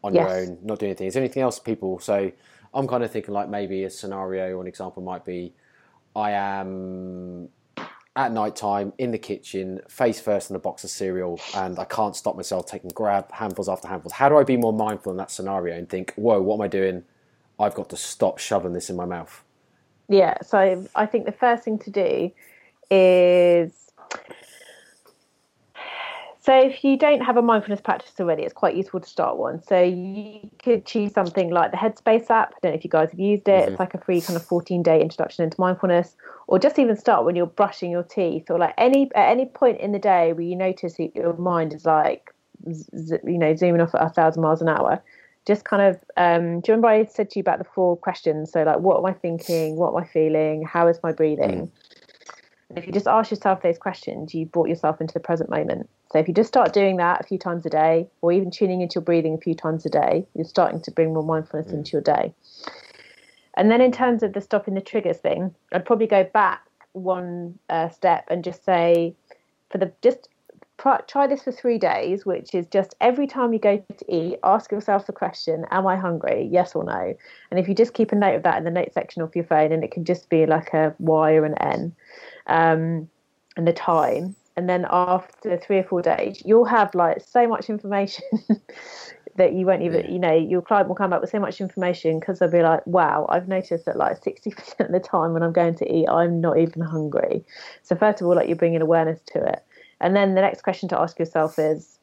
on 0.02 0.14
your 0.14 0.30
own, 0.30 0.60
not 0.62 0.78
do 0.78 0.86
anything. 0.86 1.06
Is 1.06 1.12
there 1.12 1.22
anything 1.22 1.42
else 1.42 1.58
people 1.58 1.98
so 1.98 2.32
I'm 2.72 2.88
kind 2.88 3.04
of 3.04 3.10
thinking 3.10 3.34
like 3.34 3.50
maybe 3.50 3.84
a 3.84 3.90
scenario 3.90 4.56
or 4.56 4.62
an 4.62 4.66
example 4.66 5.02
might 5.02 5.26
be 5.26 5.52
I 6.16 6.30
am 6.30 7.50
at 8.16 8.32
night 8.32 8.56
time 8.56 8.94
in 8.96 9.10
the 9.10 9.18
kitchen, 9.18 9.80
face 9.90 10.20
first 10.20 10.48
in 10.48 10.56
a 10.56 10.58
box 10.58 10.84
of 10.84 10.90
cereal, 10.90 11.38
and 11.54 11.78
I 11.78 11.84
can't 11.84 12.16
stop 12.16 12.34
myself 12.34 12.64
taking 12.64 12.90
grab 12.94 13.30
handfuls 13.30 13.68
after 13.68 13.88
handfuls. 13.88 14.12
How 14.14 14.30
do 14.30 14.38
I 14.38 14.42
be 14.42 14.56
more 14.56 14.72
mindful 14.72 15.12
in 15.12 15.18
that 15.18 15.30
scenario 15.30 15.76
and 15.76 15.86
think, 15.88 16.14
whoa, 16.14 16.40
what 16.40 16.54
am 16.54 16.62
I 16.62 16.68
doing? 16.68 17.04
I've 17.62 17.74
got 17.74 17.88
to 17.90 17.96
stop 17.96 18.38
shoving 18.38 18.72
this 18.72 18.90
in 18.90 18.96
my 18.96 19.04
mouth. 19.04 19.42
Yeah, 20.08 20.36
so 20.42 20.84
I 20.94 21.06
think 21.06 21.26
the 21.26 21.32
first 21.32 21.62
thing 21.62 21.78
to 21.78 21.90
do 21.90 22.30
is 22.90 23.72
so 26.40 26.58
if 26.58 26.82
you 26.82 26.96
don't 26.96 27.20
have 27.20 27.36
a 27.36 27.42
mindfulness 27.42 27.80
practice 27.80 28.10
already, 28.18 28.42
it's 28.42 28.52
quite 28.52 28.74
useful 28.74 28.98
to 28.98 29.08
start 29.08 29.36
one. 29.36 29.62
So 29.62 29.80
you 29.80 30.50
could 30.58 30.84
choose 30.84 31.12
something 31.12 31.50
like 31.50 31.70
the 31.70 31.76
Headspace 31.76 32.28
app. 32.30 32.54
I 32.54 32.58
don't 32.62 32.72
know 32.72 32.78
if 32.78 32.82
you 32.82 32.90
guys 32.90 33.12
have 33.12 33.20
used 33.20 33.46
it. 33.46 33.52
Mm-hmm. 33.52 33.70
It's 33.70 33.78
like 33.78 33.94
a 33.94 33.98
free 33.98 34.20
kind 34.20 34.36
of 34.36 34.44
14 34.44 34.82
day 34.82 35.00
introduction 35.00 35.44
into 35.44 35.60
mindfulness, 35.60 36.16
or 36.48 36.58
just 36.58 36.80
even 36.80 36.96
start 36.96 37.24
when 37.24 37.36
you're 37.36 37.46
brushing 37.46 37.92
your 37.92 38.02
teeth, 38.02 38.50
or 38.50 38.58
like 38.58 38.74
any 38.76 39.08
at 39.14 39.30
any 39.30 39.46
point 39.46 39.78
in 39.78 39.92
the 39.92 40.00
day 40.00 40.32
where 40.32 40.42
you 40.42 40.56
notice 40.56 40.94
that 40.94 41.14
your 41.14 41.36
mind 41.36 41.72
is 41.72 41.86
like, 41.86 42.34
you 42.66 43.38
know, 43.38 43.54
zooming 43.54 43.80
off 43.80 43.94
at 43.94 44.02
a 44.02 44.08
thousand 44.08 44.42
miles 44.42 44.60
an 44.60 44.68
hour. 44.68 45.00
Just 45.46 45.64
kind 45.64 45.82
of, 45.82 45.96
um, 46.16 46.60
do 46.60 46.70
you 46.70 46.76
remember 46.76 46.88
I 46.88 47.04
said 47.04 47.30
to 47.30 47.38
you 47.38 47.40
about 47.40 47.58
the 47.58 47.64
four 47.64 47.96
questions? 47.96 48.52
So 48.52 48.62
like, 48.62 48.78
what 48.78 48.98
am 48.98 49.06
I 49.06 49.12
thinking? 49.12 49.76
What 49.76 49.90
am 49.90 49.96
I 49.96 50.06
feeling? 50.06 50.64
How 50.64 50.86
is 50.88 51.00
my 51.02 51.12
breathing? 51.12 51.70
Mm. 52.70 52.78
If 52.78 52.86
you 52.86 52.92
just 52.92 53.06
ask 53.06 53.30
yourself 53.30 53.62
those 53.62 53.76
questions, 53.76 54.34
you 54.34 54.46
brought 54.46 54.68
yourself 54.68 55.00
into 55.00 55.12
the 55.12 55.20
present 55.20 55.50
moment. 55.50 55.90
So 56.10 56.18
if 56.18 56.28
you 56.28 56.34
just 56.34 56.48
start 56.48 56.72
doing 56.72 56.96
that 56.98 57.20
a 57.20 57.24
few 57.24 57.38
times 57.38 57.66
a 57.66 57.70
day, 57.70 58.06
or 58.20 58.32
even 58.32 58.50
tuning 58.50 58.80
into 58.80 58.96
your 58.96 59.02
breathing 59.02 59.34
a 59.34 59.38
few 59.38 59.54
times 59.54 59.84
a 59.84 59.90
day, 59.90 60.26
you're 60.34 60.44
starting 60.44 60.80
to 60.82 60.90
bring 60.90 61.12
more 61.12 61.22
mindfulness 61.24 61.70
mm. 61.70 61.78
into 61.78 61.92
your 61.92 62.02
day. 62.02 62.32
And 63.56 63.70
then 63.70 63.80
in 63.80 63.92
terms 63.92 64.22
of 64.22 64.32
the 64.32 64.40
stopping 64.40 64.74
the 64.74 64.80
triggers 64.80 65.18
thing, 65.18 65.54
I'd 65.72 65.84
probably 65.84 66.06
go 66.06 66.24
back 66.24 66.62
one 66.92 67.58
uh, 67.68 67.88
step 67.88 68.26
and 68.28 68.44
just 68.44 68.64
say, 68.64 69.14
for 69.70 69.78
the 69.78 69.92
just 70.02 70.28
try 71.06 71.26
this 71.26 71.42
for 71.42 71.52
three 71.52 71.78
days, 71.78 72.26
which 72.26 72.54
is 72.54 72.66
just 72.66 72.94
every 73.00 73.26
time 73.26 73.52
you 73.52 73.58
go 73.58 73.84
to 73.96 74.14
eat, 74.14 74.38
ask 74.42 74.70
yourself 74.72 75.06
the 75.06 75.12
question, 75.12 75.64
Am 75.70 75.86
I 75.86 75.96
hungry? 75.96 76.48
Yes 76.50 76.74
or 76.74 76.84
no? 76.84 77.14
And 77.50 77.60
if 77.60 77.68
you 77.68 77.74
just 77.74 77.94
keep 77.94 78.12
a 78.12 78.16
note 78.16 78.36
of 78.36 78.42
that 78.42 78.58
in 78.58 78.64
the 78.64 78.70
note 78.70 78.92
section 78.92 79.22
of 79.22 79.34
your 79.34 79.44
phone, 79.44 79.72
and 79.72 79.84
it 79.84 79.90
can 79.90 80.04
just 80.04 80.28
be 80.28 80.46
like 80.46 80.72
a 80.72 80.94
Y 80.98 81.32
or 81.32 81.44
an 81.44 81.54
N, 81.58 81.94
um, 82.46 83.08
and 83.56 83.66
the 83.66 83.72
time. 83.72 84.36
And 84.56 84.68
then 84.68 84.86
after 84.90 85.56
three 85.56 85.78
or 85.78 85.84
four 85.84 86.02
days, 86.02 86.42
you'll 86.44 86.66
have 86.66 86.94
like 86.94 87.22
so 87.26 87.48
much 87.48 87.70
information 87.70 88.24
that 89.36 89.54
you 89.54 89.64
won't 89.64 89.82
even, 89.82 90.12
you 90.12 90.18
know, 90.18 90.34
your 90.34 90.60
client 90.60 90.88
will 90.88 90.94
come 90.94 91.10
back 91.10 91.22
with 91.22 91.30
so 91.30 91.40
much 91.40 91.60
information 91.60 92.20
because 92.20 92.38
they'll 92.38 92.50
be 92.50 92.60
like, 92.60 92.86
wow, 92.86 93.26
I've 93.30 93.48
noticed 93.48 93.86
that 93.86 93.96
like 93.96 94.22
60% 94.22 94.80
of 94.80 94.92
the 94.92 95.00
time 95.00 95.32
when 95.32 95.42
I'm 95.42 95.52
going 95.52 95.74
to 95.76 95.90
eat, 95.90 96.06
I'm 96.08 96.40
not 96.40 96.58
even 96.58 96.82
hungry. 96.82 97.44
So, 97.82 97.96
first 97.96 98.20
of 98.20 98.26
all, 98.26 98.36
like 98.36 98.48
you're 98.48 98.56
bringing 98.56 98.82
awareness 98.82 99.20
to 99.28 99.42
it. 99.42 99.64
And 100.02 100.14
then 100.14 100.34
the 100.34 100.40
next 100.40 100.62
question 100.62 100.88
to 100.90 101.00
ask 101.00 101.18
yourself 101.18 101.58
is, 101.58 101.98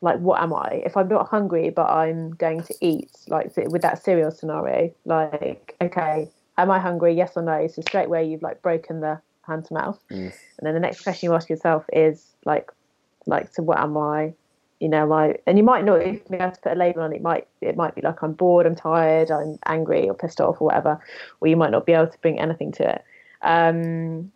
like, 0.00 0.18
what 0.18 0.42
am 0.42 0.52
I? 0.52 0.82
If 0.84 0.96
I'm 0.96 1.08
not 1.08 1.28
hungry, 1.28 1.70
but 1.70 1.88
I'm 1.88 2.32
going 2.32 2.62
to 2.64 2.74
eat, 2.82 3.10
like 3.28 3.56
with 3.56 3.80
that 3.82 4.02
cereal 4.04 4.30
scenario, 4.30 4.92
like, 5.06 5.74
okay, 5.80 6.28
am 6.58 6.70
I 6.70 6.78
hungry? 6.78 7.14
Yes 7.14 7.32
or 7.36 7.42
no? 7.42 7.66
So 7.68 7.80
straight 7.80 8.06
away 8.06 8.28
you've 8.28 8.42
like 8.42 8.60
broken 8.60 9.00
the 9.00 9.20
hand 9.46 9.64
to 9.66 9.74
mouth. 9.74 9.98
Mm. 10.10 10.32
And 10.58 10.66
then 10.66 10.74
the 10.74 10.80
next 10.80 11.02
question 11.02 11.30
you 11.30 11.34
ask 11.34 11.48
yourself 11.48 11.86
is 11.92 12.34
like, 12.44 12.70
like, 13.26 13.54
so 13.54 13.62
what 13.62 13.78
am 13.78 13.96
I? 13.96 14.34
You 14.80 14.88
know, 14.88 15.06
like, 15.06 15.42
and 15.46 15.56
you 15.56 15.64
might 15.64 15.84
not 15.84 16.02
even 16.02 16.20
be 16.30 16.36
able 16.36 16.50
to 16.50 16.60
put 16.60 16.72
a 16.72 16.74
label 16.74 17.02
on 17.02 17.12
it. 17.12 17.16
it. 17.16 17.22
Might 17.22 17.46
it 17.62 17.76
might 17.76 17.94
be 17.94 18.02
like 18.02 18.22
I'm 18.22 18.32
bored, 18.32 18.66
I'm 18.66 18.74
tired, 18.74 19.30
I'm 19.30 19.58
angry, 19.64 20.08
or 20.08 20.14
pissed 20.14 20.40
off, 20.40 20.60
or 20.60 20.66
whatever. 20.66 21.00
Or 21.40 21.48
you 21.48 21.56
might 21.56 21.70
not 21.70 21.86
be 21.86 21.92
able 21.92 22.08
to 22.08 22.18
bring 22.18 22.38
anything 22.38 22.72
to 22.72 22.96
it. 22.96 23.04
Um, 23.40 24.32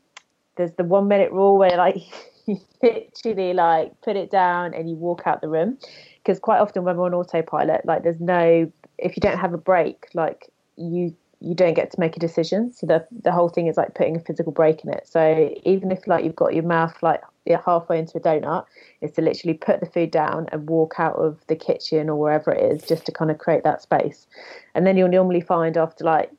there's 0.57 0.73
the 0.73 0.85
one 0.85 1.09
minute 1.09 1.33
rule 1.33 1.59
where 1.59 1.77
like 1.77 1.97
you 2.49 2.59
literally 2.83 3.53
like 3.53 3.93
put 4.01 4.17
it 4.17 4.31
down 4.31 4.75
and 4.75 4.89
you 4.89 4.97
walk 4.97 5.23
out 5.27 5.41
the 5.41 5.49
room 5.49 5.79
because 6.19 6.39
quite 6.39 6.59
often 6.59 6.85
when 6.85 6.97
we're 6.97 7.07
on 7.07 7.15
autopilot, 7.15 7.85
like 7.85 8.03
there's 8.03 8.21
no 8.21 8.71
if 8.99 9.17
you 9.17 9.21
don't 9.21 9.39
have 9.39 9.55
a 9.55 9.59
break, 9.59 10.07
like 10.15 10.51
you 10.77 11.15
you 11.41 11.55
don't 11.55 11.75
get 11.75 11.91
to 11.93 12.01
make 12.01 12.17
a 12.17 12.21
decision. 12.21 12.73
So 12.73 12.87
the 12.87 13.07
the 13.23 13.33
whole 13.33 13.49
thing 13.49 13.69
is 13.69 13.77
like 13.77 13.95
putting 13.95 14.17
a 14.17 14.21
physical 14.21 14.53
break 14.53 14.85
in 14.85 14.91
it. 14.91 15.07
So 15.07 15.55
even 15.65 15.93
if 15.93 16.07
like 16.07 16.25
you've 16.25 16.37
got 16.37 16.55
your 16.55 16.65
mouth 16.65 16.97
like 17.03 17.23
you're 17.47 17.63
halfway 17.65 17.99
into 17.99 18.19
a 18.19 18.21
donut, 18.21 18.65
is 19.01 19.13
to 19.13 19.23
literally 19.23 19.55
put 19.55 19.81
the 19.81 19.87
food 19.87 20.11
down 20.11 20.47
and 20.53 20.69
walk 20.69 20.97
out 20.99 21.17
of 21.17 21.39
the 21.47 21.57
kitchen 21.57 22.11
or 22.11 22.17
wherever 22.17 22.53
it 22.53 22.73
is, 22.73 22.83
just 22.83 23.07
to 23.07 23.13
kind 23.13 23.31
of 23.31 23.39
create 23.39 23.65
that 23.65 23.81
space. 23.81 24.27
And 24.75 24.87
then 24.87 24.97
you'll 24.97 25.09
normally 25.09 25.41
find 25.41 25.77
after 25.77 26.05
like 26.05 26.31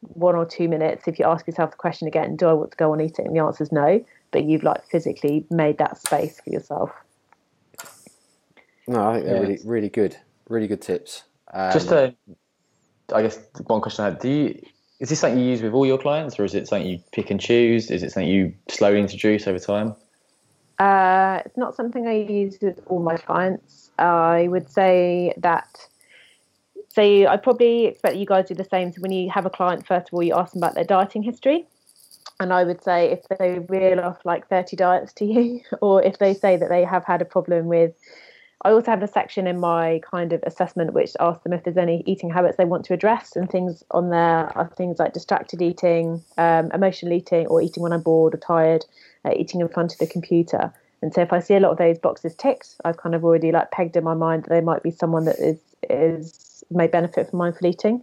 one 0.00 0.34
or 0.34 0.44
two 0.44 0.68
minutes, 0.68 1.06
if 1.06 1.18
you 1.18 1.24
ask 1.24 1.46
yourself 1.46 1.70
the 1.70 1.76
question 1.76 2.08
again, 2.08 2.36
do 2.36 2.46
I 2.46 2.52
want 2.52 2.72
to 2.72 2.76
go 2.76 2.92
on 2.92 3.00
eating? 3.00 3.26
And 3.26 3.36
the 3.36 3.40
answer 3.40 3.62
is 3.62 3.70
no, 3.70 4.04
but 4.30 4.44
you've 4.44 4.62
like 4.62 4.84
physically 4.86 5.46
made 5.50 5.78
that 5.78 5.98
space 5.98 6.40
for 6.40 6.50
yourself. 6.50 6.90
No, 8.86 9.10
I 9.10 9.14
think 9.14 9.26
they're 9.26 9.34
yeah. 9.36 9.40
really 9.40 9.58
really 9.64 9.88
good, 9.88 10.16
really 10.48 10.66
good 10.66 10.82
tips. 10.82 11.24
Um, 11.52 11.72
Just 11.72 11.90
a 11.90 12.14
I 13.12 13.22
guess 13.22 13.38
one 13.66 13.80
question 13.80 14.04
I 14.04 14.08
had: 14.10 14.18
Do 14.18 14.28
you 14.28 14.60
is 15.00 15.10
this 15.10 15.20
something 15.20 15.38
you 15.38 15.50
use 15.50 15.62
with 15.62 15.72
all 15.72 15.86
your 15.86 15.98
clients, 15.98 16.38
or 16.38 16.44
is 16.44 16.54
it 16.54 16.66
something 16.66 16.88
you 16.88 16.98
pick 17.12 17.30
and 17.30 17.40
choose? 17.40 17.90
Is 17.90 18.02
it 18.02 18.10
something 18.10 18.28
you 18.28 18.52
slowly 18.68 18.98
introduce 18.98 19.46
over 19.46 19.58
time? 19.58 19.94
Uh, 20.78 21.40
it's 21.44 21.56
not 21.56 21.76
something 21.76 22.06
I 22.06 22.14
use 22.14 22.58
with 22.60 22.80
all 22.86 23.00
my 23.00 23.16
clients. 23.16 23.90
I 23.98 24.48
would 24.48 24.68
say 24.70 25.34
that. 25.38 25.68
So 26.88 27.02
I 27.02 27.36
probably 27.36 27.86
expect 27.86 28.16
you 28.16 28.26
guys 28.26 28.48
do 28.48 28.54
the 28.54 28.64
same. 28.64 28.92
So 28.92 29.00
when 29.00 29.12
you 29.12 29.30
have 29.30 29.46
a 29.46 29.50
client, 29.50 29.86
first 29.86 30.08
of 30.08 30.14
all, 30.14 30.22
you 30.22 30.34
ask 30.34 30.52
them 30.52 30.62
about 30.62 30.74
their 30.74 30.84
dieting 30.84 31.22
history. 31.22 31.66
And 32.40 32.52
I 32.52 32.64
would 32.64 32.82
say 32.82 33.10
if 33.10 33.38
they 33.38 33.58
reel 33.68 34.00
off 34.00 34.18
like 34.24 34.48
30 34.48 34.76
diets 34.76 35.12
to 35.14 35.24
you, 35.24 35.60
or 35.82 36.02
if 36.02 36.18
they 36.18 36.34
say 36.34 36.56
that 36.56 36.68
they 36.68 36.84
have 36.84 37.04
had 37.04 37.22
a 37.22 37.26
problem 37.26 37.66
with 37.66 37.94
I 38.62 38.70
also 38.72 38.90
have 38.90 39.02
a 39.02 39.08
section 39.08 39.46
in 39.46 39.60
my 39.60 40.00
kind 40.10 40.32
of 40.32 40.42
assessment 40.42 40.92
which 40.92 41.12
asks 41.20 41.44
them 41.44 41.52
if 41.52 41.62
there's 41.62 41.76
any 41.76 42.02
eating 42.06 42.28
habits 42.28 42.56
they 42.56 42.64
want 42.64 42.84
to 42.86 42.94
address, 42.94 43.36
and 43.36 43.48
things 43.48 43.84
on 43.92 44.10
there 44.10 44.50
are 44.58 44.68
things 44.76 44.98
like 44.98 45.12
distracted 45.12 45.62
eating, 45.62 46.24
um, 46.38 46.70
emotional 46.72 47.12
eating, 47.12 47.46
or 47.46 47.62
eating 47.62 47.82
when 47.84 47.92
I'm 47.92 48.02
bored 48.02 48.34
or 48.34 48.38
tired, 48.38 48.84
uh, 49.24 49.30
eating 49.36 49.60
in 49.60 49.68
front 49.68 49.92
of 49.92 49.98
the 49.98 50.08
computer. 50.08 50.72
And 51.02 51.14
so 51.14 51.20
if 51.22 51.32
I 51.32 51.38
see 51.38 51.54
a 51.54 51.60
lot 51.60 51.70
of 51.70 51.78
those 51.78 51.98
boxes 51.98 52.34
ticked, 52.34 52.74
I've 52.84 52.96
kind 52.96 53.14
of 53.14 53.24
already 53.24 53.52
like 53.52 53.70
pegged 53.70 53.96
in 53.96 54.02
my 54.02 54.14
mind 54.14 54.42
that 54.44 54.50
they 54.50 54.60
might 54.60 54.82
be 54.82 54.90
someone 54.90 55.24
that 55.26 55.38
is 55.38 55.58
is 55.88 56.64
may 56.70 56.88
benefit 56.88 57.30
from 57.30 57.38
mindful 57.38 57.68
eating. 57.68 58.02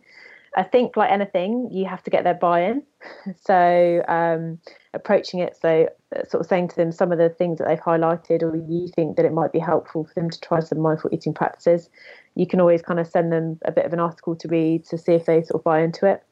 I 0.58 0.64
think, 0.64 0.96
like 0.96 1.12
anything, 1.12 1.70
you 1.72 1.86
have 1.86 2.02
to 2.04 2.10
get 2.10 2.24
their 2.24 2.34
buy-in. 2.34 2.84
So, 3.40 4.04
um, 4.08 4.60
approaching 4.94 5.40
it, 5.40 5.56
so 5.56 5.88
uh, 6.16 6.24
sort 6.28 6.42
of 6.42 6.48
saying 6.48 6.70
to 6.70 6.76
them 6.76 6.92
some 6.92 7.12
of 7.12 7.20
the 7.20 7.30
things 7.30 7.60
that 7.60 7.68
they've 7.68 7.80
highlighted, 7.80 8.42
or 8.42 8.56
you 8.56 8.88
think 8.96 9.18
that 9.18 9.26
it 9.26 9.34
might 9.34 9.52
be 9.52 9.60
helpful 9.60 10.06
for 10.06 10.14
them 10.16 10.30
to 10.30 10.40
try 10.40 10.60
some 10.60 10.80
mindful 10.80 11.12
eating 11.14 11.34
practices. 11.34 11.90
You 12.34 12.48
can 12.48 12.60
always 12.60 12.82
kind 12.82 13.00
of 13.00 13.08
send 13.08 13.32
them 13.32 13.60
a 13.66 13.72
bit 13.72 13.86
of 13.86 13.94
an 13.94 14.00
article 14.00 14.36
to 14.38 14.48
read 14.48 14.86
to 14.86 14.98
see 14.98 15.14
if 15.14 15.26
they 15.26 15.44
sort 15.44 15.62
of 15.62 15.64
buy 15.64 15.82
into 15.82 16.08
it. 16.08 16.24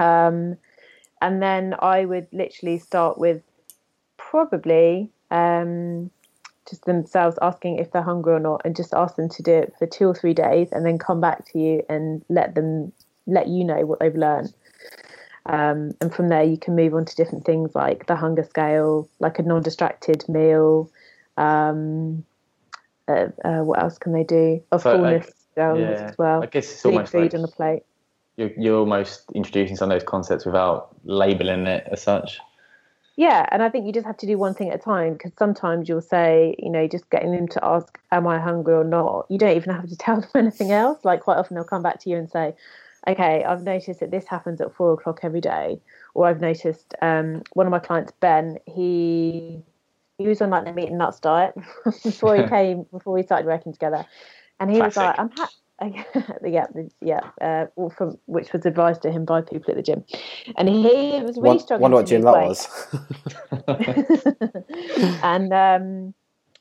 Um, 0.00 0.56
and 1.20 1.40
then 1.40 1.74
I 1.78 2.04
would 2.04 2.26
literally 2.32 2.78
start 2.78 3.18
with 3.18 3.42
probably 4.16 5.10
um, 5.30 6.10
just 6.68 6.84
themselves 6.84 7.38
asking 7.42 7.78
if 7.78 7.92
they're 7.92 8.02
hungry 8.02 8.32
or 8.32 8.40
not, 8.40 8.62
and 8.64 8.74
just 8.74 8.94
ask 8.94 9.16
them 9.16 9.28
to 9.28 9.42
do 9.42 9.52
it 9.52 9.74
for 9.78 9.86
two 9.86 10.06
or 10.06 10.14
three 10.14 10.34
days, 10.34 10.72
and 10.72 10.84
then 10.84 10.98
come 10.98 11.20
back 11.20 11.44
to 11.52 11.60
you 11.60 11.82
and 11.88 12.24
let 12.28 12.54
them 12.56 12.92
let 13.26 13.48
you 13.48 13.64
know 13.64 13.86
what 13.86 14.00
they've 14.00 14.14
learned. 14.14 14.52
Um, 15.46 15.92
and 16.00 16.14
from 16.14 16.28
there, 16.28 16.44
you 16.44 16.56
can 16.56 16.76
move 16.76 16.94
on 16.94 17.04
to 17.04 17.16
different 17.16 17.44
things 17.44 17.74
like 17.74 18.06
the 18.06 18.16
hunger 18.16 18.44
scale, 18.44 19.08
like 19.18 19.38
a 19.38 19.42
non-distracted 19.42 20.28
meal. 20.28 20.90
Um, 21.36 22.24
uh, 23.08 23.28
uh, 23.44 23.62
what 23.62 23.82
else 23.82 23.98
can 23.98 24.12
they 24.12 24.24
do? 24.24 24.62
A 24.70 24.78
so, 24.78 24.92
fullness 24.92 25.30
scale 25.52 25.78
yeah, 25.80 26.08
as 26.08 26.18
well. 26.18 26.42
I 26.42 26.46
guess 26.46 26.70
it's 26.70 26.84
almost 26.84 27.12
food 27.12 27.22
like 27.22 27.34
on 27.34 27.42
the 27.42 27.48
plate. 27.48 27.82
You're, 28.36 28.52
you're 28.56 28.78
almost 28.78 29.24
introducing 29.34 29.76
some 29.76 29.90
of 29.90 29.98
those 29.98 30.08
concepts 30.08 30.46
without 30.46 30.94
labeling 31.04 31.66
it 31.66 31.86
as 31.90 32.02
such. 32.02 32.38
Yeah, 33.16 33.46
and 33.50 33.62
I 33.62 33.68
think 33.68 33.84
you 33.86 33.92
just 33.92 34.06
have 34.06 34.16
to 34.18 34.26
do 34.26 34.38
one 34.38 34.54
thing 34.54 34.70
at 34.70 34.76
a 34.76 34.78
time 34.78 35.12
because 35.12 35.32
sometimes 35.38 35.86
you'll 35.88 36.00
say, 36.00 36.54
you 36.58 36.70
know, 36.70 36.88
just 36.88 37.10
getting 37.10 37.32
them 37.32 37.46
to 37.48 37.62
ask, 37.62 37.98
"Am 38.10 38.26
I 38.26 38.38
hungry 38.38 38.72
or 38.72 38.84
not?" 38.84 39.26
You 39.28 39.36
don't 39.36 39.54
even 39.54 39.74
have 39.74 39.88
to 39.88 39.96
tell 39.96 40.20
them 40.20 40.30
anything 40.34 40.70
else. 40.70 41.04
Like 41.04 41.20
quite 41.20 41.36
often 41.36 41.56
they'll 41.56 41.64
come 41.64 41.82
back 41.82 42.00
to 42.00 42.10
you 42.10 42.16
and 42.16 42.30
say, 42.30 42.54
okay, 43.08 43.44
I've 43.44 43.62
noticed 43.62 44.00
that 44.00 44.10
this 44.10 44.26
happens 44.26 44.60
at 44.60 44.74
four 44.74 44.92
o'clock 44.92 45.20
every 45.22 45.40
day, 45.40 45.80
or 46.14 46.26
I've 46.26 46.40
noticed 46.40 46.94
um, 47.02 47.42
one 47.54 47.66
of 47.66 47.70
my 47.70 47.78
clients, 47.78 48.12
Ben, 48.20 48.58
he 48.66 49.62
he 50.18 50.28
was 50.28 50.40
on 50.40 50.50
like 50.50 50.64
the 50.64 50.72
meat 50.72 50.88
and 50.88 50.98
nuts 50.98 51.18
diet 51.20 51.54
before 51.84 52.36
he 52.36 52.42
came 52.48 52.84
before 52.92 53.14
we 53.14 53.22
started 53.22 53.46
working 53.46 53.72
together, 53.72 54.04
and 54.60 54.70
he 54.70 54.78
Classic. 54.78 54.96
was 54.96 54.96
like, 54.96 55.18
I'm 55.18 55.30
ha- 55.30 55.50
yeah, 56.44 56.66
yeah, 57.00 57.20
uh, 57.40 57.66
from 57.96 58.18
which 58.26 58.52
was 58.52 58.64
advised 58.66 59.02
to 59.02 59.10
him 59.10 59.24
by 59.24 59.40
people 59.40 59.70
at 59.70 59.76
the 59.76 59.82
gym, 59.82 60.04
and 60.56 60.68
he 60.68 61.20
was 61.24 61.38
really 61.38 61.58
struggling. 61.58 61.90
Wonder 61.90 61.96
what 61.96 62.06
gym 62.06 62.22
that 62.22 62.32
was. 62.32 62.68
and 65.22 65.52
um, 65.52 66.14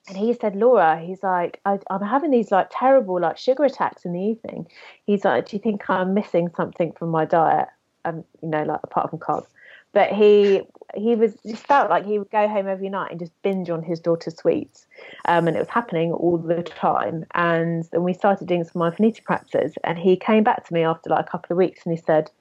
and 0.08 0.18
he 0.18 0.34
said, 0.34 0.56
Laura, 0.56 1.00
he's 1.00 1.22
like, 1.24 1.60
I, 1.66 1.78
am 1.90 2.02
having 2.02 2.32
these 2.32 2.52
like 2.52 2.68
terrible 2.72 3.20
like 3.20 3.38
sugar 3.38 3.64
attacks 3.66 4.04
in 4.04 4.14
the 4.14 4.22
evening. 4.22 4.68
He's 5.06 5.24
like, 5.24 5.48
do 5.48 5.56
you 5.56 5.62
think 5.62 5.90
I'm 5.90 6.14
missing 6.14 6.50
something 6.56 6.92
from 6.94 7.10
my 7.10 7.26
diet? 7.26 7.68
Um, 8.04 8.24
you 8.42 8.50
know, 8.50 8.64
like 8.64 8.80
apart 8.84 9.12
from 9.12 9.20
carbs. 9.20 9.46
but 9.94 10.12
he 10.12 10.64
he 10.96 11.16
was 11.16 11.36
just 11.46 11.68
felt 11.68 11.90
like 11.90 12.04
he 12.06 12.18
would 12.18 12.32
go 12.32 12.48
home 12.48 12.68
every 12.68 12.90
night 12.90 13.12
and 13.12 13.20
just 13.20 13.32
binge 13.44 13.70
on 13.70 13.84
his 13.84 14.00
daughter's 14.00 14.36
sweets, 14.36 14.88
um, 15.26 15.48
and 15.48 15.56
it 15.56 15.60
was 15.60 15.70
happening 15.70 16.12
all 16.12 16.38
the 16.40 16.64
time. 16.64 17.26
And 17.36 17.88
then 17.92 18.04
we 18.04 18.14
started 18.14 18.48
doing 18.48 18.64
some 18.64 18.80
mindful 18.80 19.12
practices, 19.24 19.76
and 19.84 20.00
he 20.00 20.16
came 20.16 20.44
back 20.44 20.66
to 20.68 20.74
me 20.74 20.82
after 20.82 21.12
like 21.12 21.28
a 21.28 21.30
couple 21.30 21.54
of 21.54 21.58
weeks, 21.58 21.86
and 21.86 21.96
he 21.96 22.02
said, 22.02 22.32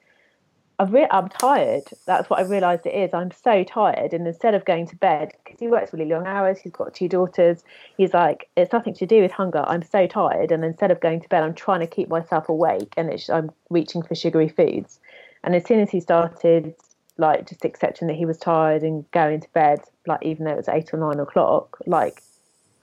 I've 0.81 0.95
re- 0.95 1.07
I'm 1.11 1.29
tired. 1.29 1.83
That's 2.07 2.31
what 2.31 2.39
I 2.39 2.45
realised 2.45 2.87
it 2.87 2.95
is. 2.95 3.13
I'm 3.13 3.31
so 3.33 3.65
tired. 3.65 4.15
And 4.15 4.27
instead 4.27 4.55
of 4.55 4.65
going 4.65 4.87
to 4.87 4.97
bed, 4.97 5.35
because 5.45 5.61
he 5.61 5.69
works 5.69 5.93
really 5.93 6.07
long 6.07 6.27
hours, 6.27 6.59
he's 6.59 6.73
got 6.73 6.95
two 6.95 7.07
daughters, 7.07 7.63
he's 7.99 8.15
like, 8.15 8.49
it's 8.57 8.73
nothing 8.73 8.95
to 8.95 9.05
do 9.05 9.21
with 9.21 9.31
hunger. 9.31 9.63
I'm 9.67 9.83
so 9.83 10.07
tired. 10.07 10.51
And 10.51 10.65
instead 10.65 10.91
of 10.91 10.99
going 11.01 11.21
to 11.21 11.29
bed, 11.29 11.43
I'm 11.43 11.53
trying 11.53 11.81
to 11.81 11.87
keep 11.87 12.09
myself 12.09 12.49
awake 12.49 12.95
and 12.97 13.11
it's, 13.11 13.29
I'm 13.29 13.51
reaching 13.69 14.03
for 14.03 14.15
sugary 14.15 14.49
foods. 14.49 15.01
And 15.45 15.55
as 15.55 15.67
soon 15.67 15.81
as 15.81 15.91
he 15.91 16.01
started, 16.01 16.75
like, 17.19 17.47
just 17.47 17.67
accepting 17.67 18.09
that 18.09 18.17
he 18.17 18.25
was 18.25 18.39
tired 18.39 18.83
and 18.83 19.05
going 19.11 19.41
to 19.43 19.49
bed, 19.53 19.81
like, 20.07 20.23
even 20.23 20.47
though 20.47 20.53
it 20.53 20.57
was 20.57 20.69
eight 20.71 20.95
or 20.95 20.99
nine 20.99 21.21
o'clock, 21.21 21.77
like, 21.85 22.23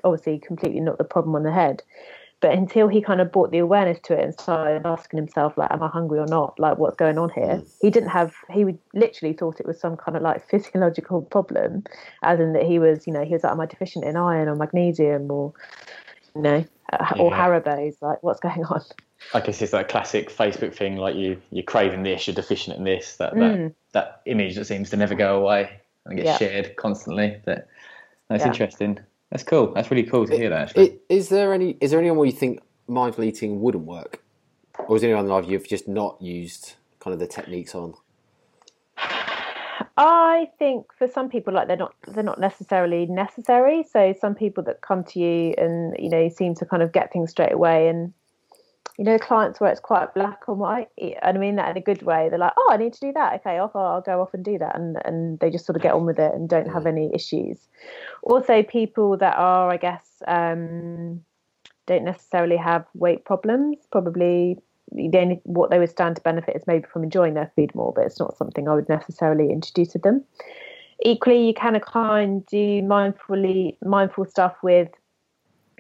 obviously 0.03 0.37
completely 0.37 0.81
not 0.81 0.99
the 0.99 1.03
problem 1.03 1.35
on 1.35 1.41
the 1.41 1.51
head. 1.51 1.81
But 2.39 2.53
until 2.53 2.87
he 2.87 3.01
kind 3.01 3.19
of 3.19 3.31
brought 3.31 3.49
the 3.49 3.57
awareness 3.57 3.99
to 4.03 4.13
it 4.13 4.23
and 4.23 4.33
started 4.33 4.85
asking 4.85 5.17
himself, 5.17 5.57
like, 5.57 5.71
am 5.71 5.81
I 5.81 5.87
hungry 5.87 6.19
or 6.19 6.27
not? 6.27 6.59
Like, 6.59 6.77
what's 6.77 6.95
going 6.95 7.17
on 7.17 7.31
here? 7.31 7.43
Mm. 7.43 7.67
He 7.81 7.89
didn't 7.89 8.09
have, 8.09 8.35
he 8.51 8.63
would 8.63 8.77
literally 8.93 9.33
thought 9.33 9.59
it 9.59 9.65
was 9.65 9.79
some 9.79 9.97
kind 9.97 10.15
of 10.15 10.21
like 10.21 10.47
physiological 10.47 11.23
problem, 11.23 11.83
as 12.21 12.39
in 12.39 12.53
that 12.53 12.63
he 12.63 12.77
was, 12.77 13.07
you 13.07 13.13
know, 13.13 13.25
he 13.25 13.33
was 13.33 13.43
like, 13.43 13.53
am 13.53 13.59
I 13.59 13.65
deficient 13.65 14.05
in 14.05 14.15
iron 14.15 14.47
or 14.49 14.55
magnesium 14.55 15.31
or, 15.31 15.51
you 16.35 16.41
know, 16.43 16.65
uh, 16.93 17.13
or 17.17 17.31
yeah. 17.31 17.47
Haribo's? 17.47 17.97
Like, 18.01 18.21
what's 18.21 18.39
going 18.39 18.63
on? 18.65 18.83
I 19.33 19.39
guess 19.39 19.59
it's 19.63 19.71
that 19.71 19.89
classic 19.89 20.29
Facebook 20.29 20.75
thing, 20.75 20.97
like 20.97 21.15
you, 21.15 21.41
you're 21.49 21.63
craving 21.63 22.03
this, 22.03 22.27
you're 22.27 22.35
deficient 22.35 22.77
in 22.77 22.83
this, 22.83 23.15
that, 23.17 23.33
that, 23.33 23.57
mm. 23.57 23.73
that 23.93 24.21
image 24.27 24.55
that 24.57 24.65
seems 24.65 24.91
to 24.91 24.97
never 24.97 25.15
go 25.15 25.41
away 25.41 25.71
and 26.05 26.17
gets 26.17 26.27
yeah. 26.27 26.37
shared 26.37 26.75
constantly. 26.75 27.41
But 27.43 27.67
that's 28.29 28.43
yeah. 28.43 28.47
interesting. 28.47 28.99
That's 29.31 29.43
cool. 29.43 29.73
That's 29.73 29.91
really 29.91 30.03
cool 30.03 30.25
to 30.25 30.35
hear 30.35 30.49
that. 30.49 30.69
Actually. 30.69 30.85
It, 30.85 31.01
is 31.09 31.29
there 31.29 31.53
any? 31.53 31.77
Is 31.81 31.91
there 31.91 31.99
anyone 31.99 32.17
where 32.17 32.27
you 32.27 32.31
think 32.31 32.61
mindful 32.87 33.23
eating 33.23 33.61
wouldn't 33.61 33.85
work, 33.85 34.23
or 34.87 34.95
is 34.95 35.01
there 35.01 35.11
anyone 35.11 35.27
live 35.27 35.49
you've 35.49 35.67
just 35.67 35.87
not 35.87 36.21
used 36.21 36.75
kind 36.99 37.13
of 37.13 37.19
the 37.19 37.27
techniques 37.27 37.75
on? 37.75 37.93
I 39.97 40.49
think 40.59 40.93
for 40.93 41.07
some 41.07 41.27
people, 41.27 41.53
like 41.53 41.67
they're 41.67 41.75
not 41.75 41.95
they're 42.07 42.23
not 42.23 42.39
necessarily 42.39 43.07
necessary. 43.07 43.83
So 43.91 44.13
some 44.19 44.35
people 44.35 44.63
that 44.65 44.81
come 44.81 45.03
to 45.05 45.19
you 45.19 45.55
and 45.57 45.95
you 45.99 46.09
know 46.09 46.29
seem 46.29 46.55
to 46.55 46.65
kind 46.65 46.83
of 46.83 46.91
get 46.91 47.11
things 47.11 47.31
straight 47.31 47.51
away 47.51 47.89
and 47.89 48.13
you 48.97 49.03
know, 49.03 49.19
clients 49.19 49.59
where 49.59 49.71
it's 49.71 49.79
quite 49.79 50.13
black 50.15 50.41
and 50.47 50.57
white, 50.57 50.89
and 50.97 51.37
I 51.37 51.39
mean 51.39 51.55
that 51.57 51.69
in 51.69 51.77
a 51.77 51.81
good 51.81 52.01
way. 52.01 52.29
They're 52.29 52.39
like, 52.39 52.53
"Oh, 52.57 52.69
I 52.71 52.77
need 52.77 52.93
to 52.93 52.99
do 52.99 53.13
that. 53.13 53.35
Okay, 53.35 53.59
off. 53.59 53.75
I'll 53.75 54.01
go 54.01 54.21
off 54.21 54.33
and 54.33 54.43
do 54.43 54.57
that," 54.57 54.75
and 54.75 54.97
and 55.05 55.39
they 55.39 55.51
just 55.51 55.65
sort 55.67 55.75
of 55.75 55.83
get 55.83 55.93
on 55.93 56.05
with 56.05 56.17
it 56.17 56.33
and 56.33 56.49
don't 56.49 56.71
have 56.71 56.83
mm. 56.83 56.87
any 56.87 57.11
issues. 57.13 57.67
Also, 58.23 58.63
people 58.63 59.15
that 59.17 59.37
are, 59.37 59.71
I 59.71 59.77
guess, 59.77 60.23
um, 60.27 61.23
don't 61.85 62.05
necessarily 62.05 62.57
have 62.57 62.85
weight 62.95 63.23
problems. 63.23 63.77
Probably 63.91 64.57
the 64.91 65.17
only 65.19 65.41
what 65.43 65.69
they 65.69 65.77
would 65.77 65.89
stand 65.89 66.15
to 66.15 66.21
benefit 66.23 66.55
is 66.55 66.65
maybe 66.65 66.85
from 66.91 67.03
enjoying 67.03 67.35
their 67.35 67.51
food 67.55 67.73
more, 67.75 67.93
but 67.93 68.05
it's 68.05 68.19
not 68.19 68.35
something 68.35 68.67
I 68.67 68.73
would 68.73 68.89
necessarily 68.89 69.51
introduce 69.51 69.89
to 69.89 69.99
them. 69.99 70.23
Equally, 71.03 71.45
you 71.45 71.53
can 71.53 71.79
kind 71.81 72.43
do 72.47 72.81
mindfully 72.81 73.77
mindful 73.83 74.25
stuff 74.25 74.55
with 74.63 74.89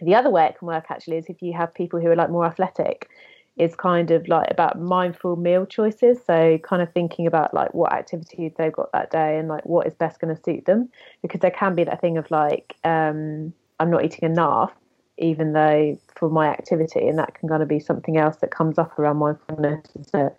the 0.01 0.15
other 0.15 0.29
way 0.29 0.45
it 0.45 0.57
can 0.57 0.67
work 0.67 0.85
actually 0.89 1.17
is 1.17 1.25
if 1.27 1.41
you 1.41 1.53
have 1.53 1.73
people 1.73 1.99
who 1.99 2.07
are 2.07 2.15
like 2.15 2.29
more 2.29 2.45
athletic, 2.45 3.09
is 3.57 3.75
kind 3.75 4.11
of 4.11 4.27
like 4.27 4.49
about 4.51 4.79
mindful 4.79 5.35
meal 5.35 5.65
choices. 5.65 6.19
So 6.25 6.57
kind 6.59 6.81
of 6.81 6.91
thinking 6.93 7.25
about 7.25 7.53
like 7.53 7.73
what 7.73 7.91
activities 7.91 8.53
they've 8.57 8.71
got 8.71 8.91
that 8.91 9.11
day 9.11 9.39
and 9.39 9.47
like 9.47 9.65
what 9.65 9.87
is 9.87 9.95
best 9.95 10.19
going 10.19 10.35
to 10.35 10.41
suit 10.41 10.65
them. 10.65 10.89
Because 11.21 11.41
there 11.41 11.51
can 11.51 11.73
be 11.73 11.83
that 11.83 11.99
thing 11.99 12.17
of 12.17 12.29
like, 12.29 12.75
um, 12.83 13.53
I'm 13.79 13.89
not 13.89 14.05
eating 14.05 14.29
enough, 14.29 14.71
even 15.17 15.53
though 15.53 15.97
for 16.15 16.29
my 16.29 16.47
activity, 16.47 17.07
and 17.07 17.17
that 17.17 17.33
can 17.33 17.49
kind 17.49 17.63
of 17.63 17.67
be 17.67 17.79
something 17.79 18.17
else 18.17 18.37
that 18.37 18.51
comes 18.51 18.77
up 18.77 18.97
around 18.99 19.17
mindfulness 19.17 19.85
is 19.99 20.07
that 20.07 20.35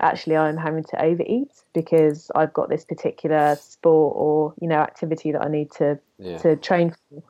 actually 0.00 0.36
I'm 0.36 0.56
having 0.56 0.84
to 0.84 1.02
overeat 1.02 1.50
because 1.74 2.30
I've 2.34 2.52
got 2.52 2.68
this 2.68 2.84
particular 2.84 3.56
sport 3.56 4.14
or 4.16 4.54
you 4.60 4.68
know 4.68 4.78
activity 4.78 5.32
that 5.32 5.42
I 5.42 5.48
need 5.48 5.70
to 5.72 5.98
yeah. 6.18 6.38
to 6.38 6.56
train 6.56 6.94
for. 7.10 7.22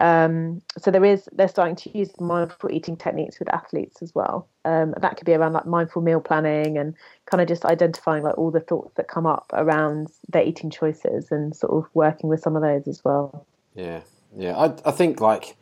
Um, 0.00 0.60
so 0.76 0.90
there 0.90 1.04
is 1.04 1.28
they're 1.32 1.48
starting 1.48 1.76
to 1.76 1.96
use 1.96 2.10
mindful 2.20 2.72
eating 2.72 2.96
techniques 2.96 3.38
with 3.38 3.52
athletes 3.52 4.02
as 4.02 4.14
well. 4.14 4.48
Um, 4.64 4.94
that 5.00 5.16
could 5.16 5.26
be 5.26 5.34
around 5.34 5.52
like 5.52 5.66
mindful 5.66 6.02
meal 6.02 6.20
planning 6.20 6.78
and 6.78 6.94
kind 7.26 7.40
of 7.40 7.46
just 7.46 7.64
identifying 7.64 8.24
like 8.24 8.36
all 8.36 8.50
the 8.50 8.60
thoughts 8.60 8.94
that 8.96 9.06
come 9.06 9.26
up 9.26 9.50
around 9.52 10.08
their 10.28 10.42
eating 10.42 10.70
choices 10.70 11.30
and 11.30 11.54
sort 11.54 11.72
of 11.72 11.88
working 11.94 12.28
with 12.28 12.40
some 12.40 12.56
of 12.56 12.62
those 12.62 12.88
as 12.88 13.04
well. 13.04 13.46
Yeah, 13.74 14.00
yeah. 14.36 14.56
I 14.56 14.74
I 14.84 14.90
think 14.90 15.20
like. 15.20 15.56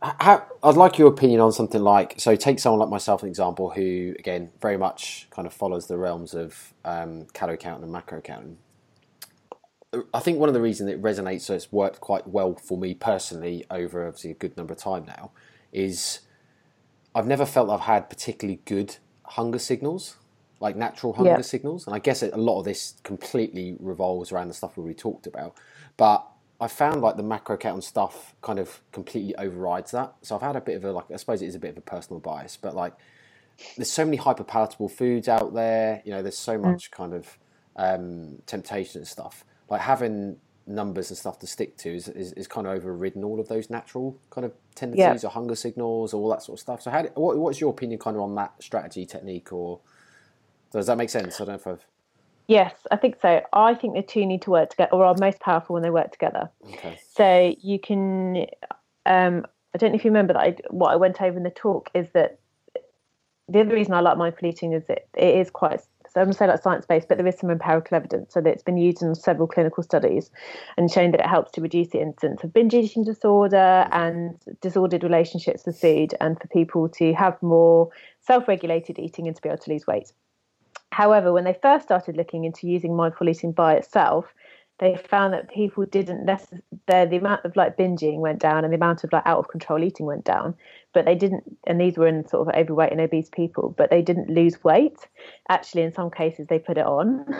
How, 0.00 0.46
I'd 0.62 0.76
like 0.76 0.96
your 0.96 1.08
opinion 1.08 1.40
on 1.40 1.50
something 1.50 1.82
like 1.82 2.14
so. 2.18 2.36
Take 2.36 2.60
someone 2.60 2.78
like 2.78 2.88
myself, 2.88 3.24
an 3.24 3.28
example, 3.28 3.70
who 3.70 4.14
again 4.16 4.50
very 4.62 4.76
much 4.76 5.26
kind 5.30 5.44
of 5.44 5.52
follows 5.52 5.88
the 5.88 5.98
realms 5.98 6.34
of 6.34 6.72
um, 6.84 7.26
calorie 7.32 7.56
counting 7.56 7.82
and 7.82 7.90
macro 7.90 8.20
counting. 8.20 8.58
I 10.12 10.20
think 10.20 10.38
one 10.38 10.50
of 10.50 10.54
the 10.54 10.60
reasons 10.60 10.90
it 10.90 11.00
resonates, 11.00 11.42
so 11.42 11.54
it's 11.54 11.72
worked 11.72 12.00
quite 12.00 12.26
well 12.26 12.54
for 12.54 12.76
me 12.76 12.92
personally 12.94 13.64
over 13.70 14.06
obviously 14.06 14.30
a 14.30 14.34
good 14.34 14.56
number 14.56 14.74
of 14.74 14.78
time 14.78 15.06
now, 15.06 15.30
is 15.72 16.20
I've 17.14 17.26
never 17.26 17.46
felt 17.46 17.70
I've 17.70 17.80
had 17.80 18.10
particularly 18.10 18.60
good 18.66 18.96
hunger 19.24 19.58
signals, 19.58 20.16
like 20.60 20.76
natural 20.76 21.14
hunger 21.14 21.30
yeah. 21.30 21.40
signals, 21.40 21.86
and 21.86 21.96
I 21.96 22.00
guess 22.00 22.22
a 22.22 22.28
lot 22.36 22.58
of 22.58 22.66
this 22.66 22.94
completely 23.02 23.76
revolves 23.80 24.30
around 24.30 24.48
the 24.48 24.54
stuff 24.54 24.76
we 24.76 24.92
talked 24.92 25.26
about. 25.26 25.54
But 25.96 26.26
I 26.60 26.68
found 26.68 27.00
like 27.00 27.16
the 27.16 27.22
macro 27.22 27.56
count 27.56 27.82
stuff 27.82 28.34
kind 28.42 28.58
of 28.58 28.82
completely 28.92 29.34
overrides 29.36 29.92
that. 29.92 30.16
So 30.20 30.36
I've 30.36 30.42
had 30.42 30.56
a 30.56 30.60
bit 30.60 30.76
of 30.76 30.84
a 30.84 30.92
like 30.92 31.10
I 31.10 31.16
suppose 31.16 31.40
it 31.40 31.46
is 31.46 31.54
a 31.54 31.60
bit 31.60 31.70
of 31.70 31.78
a 31.78 31.82
personal 31.82 32.20
bias, 32.20 32.58
but 32.60 32.74
like 32.74 32.92
there's 33.76 33.90
so 33.90 34.04
many 34.04 34.18
hyper 34.18 34.44
palatable 34.44 34.90
foods 34.90 35.28
out 35.28 35.54
there. 35.54 36.02
You 36.04 36.12
know, 36.12 36.20
there's 36.20 36.36
so 36.36 36.58
mm. 36.58 36.72
much 36.72 36.90
kind 36.90 37.14
of 37.14 37.38
um, 37.76 38.42
temptation 38.44 39.00
and 39.00 39.08
stuff 39.08 39.46
like 39.68 39.80
having 39.80 40.36
numbers 40.68 41.10
and 41.10 41.18
stuff 41.18 41.38
to 41.38 41.46
stick 41.46 41.76
to 41.78 41.94
is, 41.94 42.08
is, 42.08 42.32
is, 42.34 42.46
kind 42.46 42.66
of 42.66 42.74
overridden 42.74 43.24
all 43.24 43.40
of 43.40 43.48
those 43.48 43.70
natural 43.70 44.18
kind 44.30 44.44
of 44.44 44.52
tendencies 44.74 45.22
yeah. 45.22 45.28
or 45.28 45.32
hunger 45.32 45.54
signals 45.54 46.12
or 46.12 46.20
all 46.22 46.28
that 46.28 46.42
sort 46.42 46.58
of 46.58 46.60
stuff. 46.60 46.82
So, 46.82 46.90
how 46.90 47.02
what, 47.14 47.36
what's 47.38 47.60
your 47.60 47.70
opinion 47.70 47.98
kind 47.98 48.16
of 48.16 48.22
on 48.22 48.34
that 48.34 48.52
strategy 48.62 49.06
technique, 49.06 49.52
or 49.52 49.80
does 50.72 50.86
that 50.86 50.98
make 50.98 51.10
sense? 51.10 51.40
I 51.40 51.44
don't 51.44 51.48
know 51.48 51.54
if 51.54 51.66
I've. 51.66 51.86
Yes, 52.46 52.74
I 52.90 52.96
think 52.96 53.16
so. 53.20 53.42
I 53.52 53.74
think 53.74 53.94
the 53.94 54.02
two 54.02 54.24
need 54.24 54.42
to 54.42 54.50
work 54.50 54.70
together, 54.70 54.92
or 54.92 55.04
are 55.04 55.14
most 55.18 55.40
powerful 55.40 55.74
when 55.74 55.82
they 55.82 55.90
work 55.90 56.12
together. 56.12 56.50
Okay. 56.74 56.98
So 57.14 57.54
you 57.60 57.78
can. 57.78 58.46
Um, 59.06 59.46
I 59.74 59.78
don't 59.78 59.90
know 59.92 59.96
if 59.96 60.04
you 60.04 60.10
remember 60.10 60.32
that. 60.34 60.42
I, 60.42 60.56
what 60.70 60.92
I 60.92 60.96
went 60.96 61.20
over 61.20 61.36
in 61.36 61.42
the 61.42 61.50
talk 61.50 61.90
is 61.94 62.08
that 62.14 62.38
the 63.48 63.60
other 63.60 63.74
reason 63.74 63.94
I 63.94 64.00
like 64.00 64.18
mindful 64.18 64.48
eating 64.48 64.72
is 64.72 64.84
that 64.88 65.06
it 65.16 65.34
is 65.36 65.50
quite 65.50 65.80
so 66.12 66.20
I'm 66.20 66.26
going 66.26 66.32
to 66.32 66.38
say 66.38 66.46
like 66.46 66.62
science 66.62 66.86
based, 66.86 67.08
but 67.08 67.18
there 67.18 67.26
is 67.26 67.38
some 67.38 67.50
empirical 67.50 67.96
evidence. 67.96 68.34
So 68.34 68.40
that 68.40 68.50
it's 68.50 68.62
been 68.62 68.76
used 68.76 69.02
in 69.02 69.14
several 69.14 69.46
clinical 69.46 69.82
studies 69.82 70.30
and 70.76 70.90
shown 70.90 71.10
that 71.12 71.20
it 71.20 71.26
helps 71.26 71.52
to 71.52 71.60
reduce 71.60 71.88
the 71.88 72.00
incidence 72.00 72.42
of 72.42 72.52
binge 72.52 72.74
eating 72.74 73.04
disorder 73.04 73.88
and 73.92 74.36
disordered 74.60 75.02
relationships 75.02 75.64
with 75.66 75.80
food, 75.80 76.14
and 76.20 76.40
for 76.40 76.48
people 76.48 76.88
to 76.90 77.12
have 77.14 77.40
more 77.42 77.90
self 78.20 78.48
regulated 78.48 78.98
eating 78.98 79.26
and 79.26 79.36
to 79.36 79.42
be 79.42 79.48
able 79.48 79.58
to 79.58 79.70
lose 79.70 79.86
weight. 79.86 80.12
However, 80.90 81.32
when 81.32 81.44
they 81.44 81.56
first 81.60 81.84
started 81.84 82.16
looking 82.16 82.44
into 82.44 82.66
using 82.66 82.96
mindful 82.96 83.28
eating 83.28 83.52
by 83.52 83.74
itself, 83.74 84.32
they 84.78 84.96
found 84.96 85.32
that 85.32 85.50
people 85.50 85.84
didn't 85.86 86.24
necessarily 86.24 86.62
the 86.86 87.16
amount 87.16 87.44
of 87.44 87.56
like 87.56 87.76
binging 87.76 88.18
went 88.18 88.38
down 88.38 88.64
and 88.64 88.72
the 88.72 88.76
amount 88.76 89.04
of 89.04 89.12
like 89.12 89.26
out 89.26 89.38
of 89.38 89.48
control 89.48 89.82
eating 89.82 90.06
went 90.06 90.24
down 90.24 90.54
but 90.94 91.04
they 91.04 91.14
didn't 91.14 91.44
and 91.66 91.80
these 91.80 91.96
were 91.96 92.06
in 92.06 92.26
sort 92.26 92.48
of 92.48 92.54
overweight 92.54 92.92
and 92.92 93.00
obese 93.00 93.28
people 93.30 93.74
but 93.76 93.90
they 93.90 94.02
didn't 94.02 94.30
lose 94.30 94.62
weight. 94.64 95.06
Actually 95.48 95.82
in 95.82 95.92
some 95.92 96.10
cases 96.10 96.46
they 96.48 96.58
put 96.58 96.78
it 96.78 96.86
on. 96.86 97.26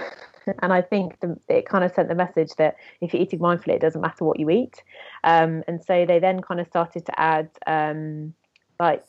And 0.63 0.73
i 0.73 0.81
think 0.81 1.21
the, 1.21 1.39
it 1.51 1.69
kind 1.69 1.85
of 1.85 1.93
sent 1.93 2.09
the 2.09 2.15
message 2.15 2.53
that 2.57 2.77
if 3.03 3.13
you're 3.13 3.21
eating 3.21 3.39
mindfully 3.39 3.75
it 3.75 3.83
doesn't 3.83 4.01
matter 4.01 4.25
what 4.25 4.41
you 4.41 4.49
eat. 4.49 4.83
Um, 5.23 5.63
and 5.69 5.85
so 5.85 6.07
they 6.07 6.19
then 6.21 6.41
kind 6.41 6.59
of 6.59 6.67
started 6.67 7.05
to 7.05 7.21
add 7.21 7.51
um, 7.67 8.33
like 8.81 9.05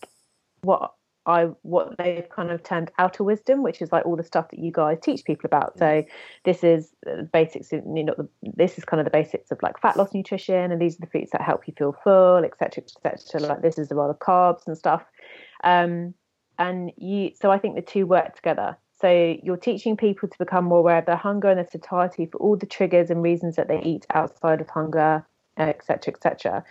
what 0.60 0.92
I 1.26 1.46
what 1.62 1.98
they've 1.98 2.28
kind 2.30 2.50
of 2.50 2.64
termed 2.64 2.92
outer 2.98 3.24
wisdom, 3.24 3.62
which 3.62 3.82
is 3.82 3.92
like 3.92 4.06
all 4.06 4.16
the 4.16 4.24
stuff 4.24 4.50
that 4.50 4.60
you 4.60 4.72
guys 4.72 4.98
teach 5.02 5.26
people 5.26 5.48
about. 5.48 5.78
So 5.78 6.04
this 6.46 6.64
is 6.64 6.92
basics, 7.32 7.72
you 7.72 7.82
know, 8.04 8.16
the, 8.18 8.28
this 8.42 8.78
is 8.78 8.86
kind 8.86 9.00
of 9.00 9.06
the 9.06 9.12
basics 9.12 9.52
of 9.52 9.62
like 9.62 9.80
fat 9.80 9.98
loss 9.98 10.14
nutrition, 10.14 10.72
and 10.72 10.82
these 10.82 10.96
are 10.96 11.02
the 11.02 11.08
foods 11.08 11.32
that 11.32 11.42
help 11.42 11.68
you 11.68 11.74
feel 11.78 11.96
full, 12.04 12.44
etc., 12.44 12.84
etc. 12.84 13.42
Like 13.48 13.62
this 13.62 13.78
is 13.78 13.90
the 13.90 13.96
role 13.96 14.10
of 14.10 14.20
carbs 14.20 14.66
and 14.66 14.78
stuff. 14.78 15.04
Um, 15.64 16.14
and 16.58 16.92
you, 16.98 17.32
so 17.40 17.52
I 17.52 17.60
think 17.60 17.76
the 17.76 17.82
two 17.82 18.06
work 18.06 18.36
together. 18.36 18.78
So 19.00 19.38
you're 19.44 19.58
teaching 19.58 19.96
people 19.96 20.28
to 20.28 20.38
become 20.38 20.66
more 20.66 20.80
aware 20.80 20.98
of 20.98 21.06
their 21.06 21.16
hunger 21.16 21.50
and 21.50 21.58
their 21.58 21.68
satiety 21.70 22.26
for 22.26 22.38
all 22.38 22.58
the 22.58 22.66
triggers 22.66 23.10
and 23.10 23.24
reasons 23.24 23.56
that 23.56 23.70
they 23.70 23.82
eat 23.82 24.06
outside 24.14 24.60
of 24.60 24.70
hunger, 24.70 25.26
etc., 25.58 26.14
etc. 26.14 26.66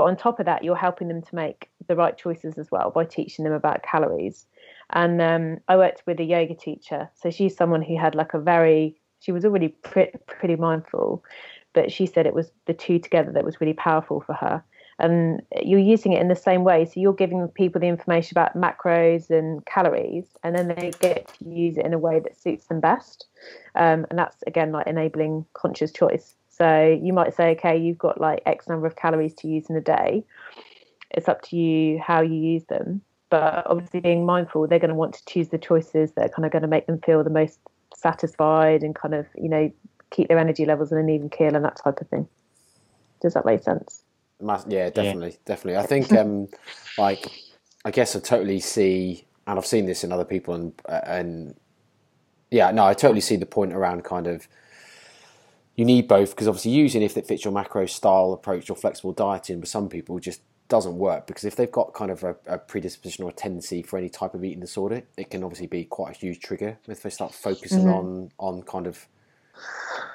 But 0.00 0.06
on 0.06 0.16
top 0.16 0.40
of 0.40 0.46
that, 0.46 0.64
you're 0.64 0.76
helping 0.76 1.08
them 1.08 1.20
to 1.20 1.34
make 1.34 1.68
the 1.86 1.94
right 1.94 2.16
choices 2.16 2.56
as 2.56 2.70
well 2.70 2.90
by 2.90 3.04
teaching 3.04 3.44
them 3.44 3.52
about 3.52 3.82
calories. 3.82 4.46
And 4.94 5.20
um, 5.20 5.58
I 5.68 5.76
worked 5.76 6.04
with 6.06 6.18
a 6.20 6.24
yoga 6.24 6.54
teacher. 6.54 7.10
So 7.20 7.30
she's 7.30 7.54
someone 7.54 7.82
who 7.82 7.98
had 7.98 8.14
like 8.14 8.32
a 8.32 8.40
very 8.40 8.98
she 9.18 9.30
was 9.30 9.44
already 9.44 9.68
pre- 9.68 10.14
pretty 10.26 10.56
mindful, 10.56 11.22
but 11.74 11.92
she 11.92 12.06
said 12.06 12.24
it 12.24 12.32
was 12.32 12.50
the 12.64 12.72
two 12.72 12.98
together 12.98 13.30
that 13.32 13.44
was 13.44 13.60
really 13.60 13.74
powerful 13.74 14.22
for 14.22 14.32
her. 14.32 14.64
And 14.98 15.42
you're 15.62 15.78
using 15.78 16.14
it 16.14 16.22
in 16.22 16.28
the 16.28 16.34
same 16.34 16.64
way. 16.64 16.86
So 16.86 16.98
you're 16.98 17.12
giving 17.12 17.46
people 17.48 17.82
the 17.82 17.88
information 17.88 18.38
about 18.38 18.56
macros 18.56 19.28
and 19.28 19.62
calories, 19.66 20.28
and 20.42 20.56
then 20.56 20.68
they 20.68 20.92
get 20.98 21.30
to 21.34 21.44
use 21.46 21.76
it 21.76 21.84
in 21.84 21.92
a 21.92 21.98
way 21.98 22.20
that 22.20 22.40
suits 22.40 22.68
them 22.68 22.80
best. 22.80 23.26
Um, 23.74 24.06
and 24.08 24.18
that's 24.18 24.42
again 24.46 24.72
like 24.72 24.86
enabling 24.86 25.44
conscious 25.52 25.92
choice. 25.92 26.36
So 26.60 27.00
you 27.02 27.14
might 27.14 27.34
say, 27.34 27.52
okay, 27.52 27.78
you've 27.78 27.96
got 27.96 28.20
like 28.20 28.42
X 28.44 28.68
number 28.68 28.86
of 28.86 28.94
calories 28.94 29.32
to 29.36 29.48
use 29.48 29.70
in 29.70 29.76
a 29.76 29.80
day. 29.80 30.22
It's 31.10 31.26
up 31.26 31.40
to 31.48 31.56
you 31.56 31.98
how 31.98 32.20
you 32.20 32.34
use 32.34 32.64
them. 32.64 33.00
But 33.30 33.66
obviously, 33.66 34.00
being 34.00 34.26
mindful, 34.26 34.66
they're 34.66 34.78
going 34.78 34.90
to 34.90 34.94
want 34.94 35.14
to 35.14 35.24
choose 35.24 35.48
the 35.48 35.56
choices 35.56 36.12
that 36.12 36.26
are 36.26 36.28
kind 36.28 36.44
of 36.44 36.52
going 36.52 36.60
to 36.60 36.68
make 36.68 36.86
them 36.86 37.00
feel 37.00 37.24
the 37.24 37.30
most 37.30 37.60
satisfied 37.96 38.82
and 38.82 38.94
kind 38.94 39.14
of, 39.14 39.24
you 39.36 39.48
know, 39.48 39.72
keep 40.10 40.28
their 40.28 40.38
energy 40.38 40.66
levels 40.66 40.92
in 40.92 40.98
an 40.98 41.08
even 41.08 41.30
keel 41.30 41.56
and 41.56 41.64
that 41.64 41.80
type 41.82 41.98
of 42.02 42.08
thing. 42.08 42.28
Does 43.22 43.32
that 43.32 43.46
make 43.46 43.62
sense? 43.62 44.02
Yeah, 44.68 44.90
definitely, 44.90 45.30
yeah. 45.30 45.36
definitely. 45.46 45.78
I 45.78 45.86
think, 45.86 46.12
um, 46.12 46.48
like, 46.98 47.24
I 47.86 47.90
guess 47.90 48.14
I 48.14 48.20
totally 48.20 48.60
see, 48.60 49.24
and 49.46 49.58
I've 49.58 49.66
seen 49.66 49.86
this 49.86 50.04
in 50.04 50.12
other 50.12 50.26
people, 50.26 50.52
and 50.52 50.72
and 50.86 51.54
yeah, 52.50 52.70
no, 52.70 52.84
I 52.84 52.92
totally 52.92 53.22
see 53.22 53.36
the 53.36 53.46
point 53.46 53.72
around 53.72 54.04
kind 54.04 54.26
of 54.26 54.46
you 55.80 55.86
need 55.86 56.06
both 56.06 56.30
because 56.30 56.46
obviously 56.46 56.72
using 56.72 57.00
if 57.00 57.16
it 57.16 57.26
fits 57.26 57.42
your 57.42 57.54
macro 57.54 57.86
style 57.86 58.34
approach 58.34 58.68
or 58.68 58.76
flexible 58.76 59.14
dieting, 59.14 59.60
but 59.60 59.68
some 59.68 59.88
people 59.88 60.18
just 60.18 60.42
doesn't 60.68 60.98
work 60.98 61.26
because 61.26 61.44
if 61.44 61.56
they've 61.56 61.72
got 61.72 61.94
kind 61.94 62.10
of 62.10 62.22
a, 62.22 62.36
a, 62.46 62.58
predisposition 62.58 63.24
or 63.24 63.30
a 63.30 63.32
tendency 63.32 63.82
for 63.82 63.96
any 63.98 64.10
type 64.10 64.34
of 64.34 64.44
eating 64.44 64.60
disorder, 64.60 65.02
it 65.16 65.30
can 65.30 65.42
obviously 65.42 65.66
be 65.66 65.84
quite 65.84 66.14
a 66.14 66.18
huge 66.18 66.40
trigger 66.40 66.76
if 66.86 67.02
they 67.02 67.08
start 67.08 67.32
focusing 67.32 67.84
mm-hmm. 67.84 67.94
on 67.94 68.30
on 68.38 68.62
kind 68.64 68.86
of 68.86 69.08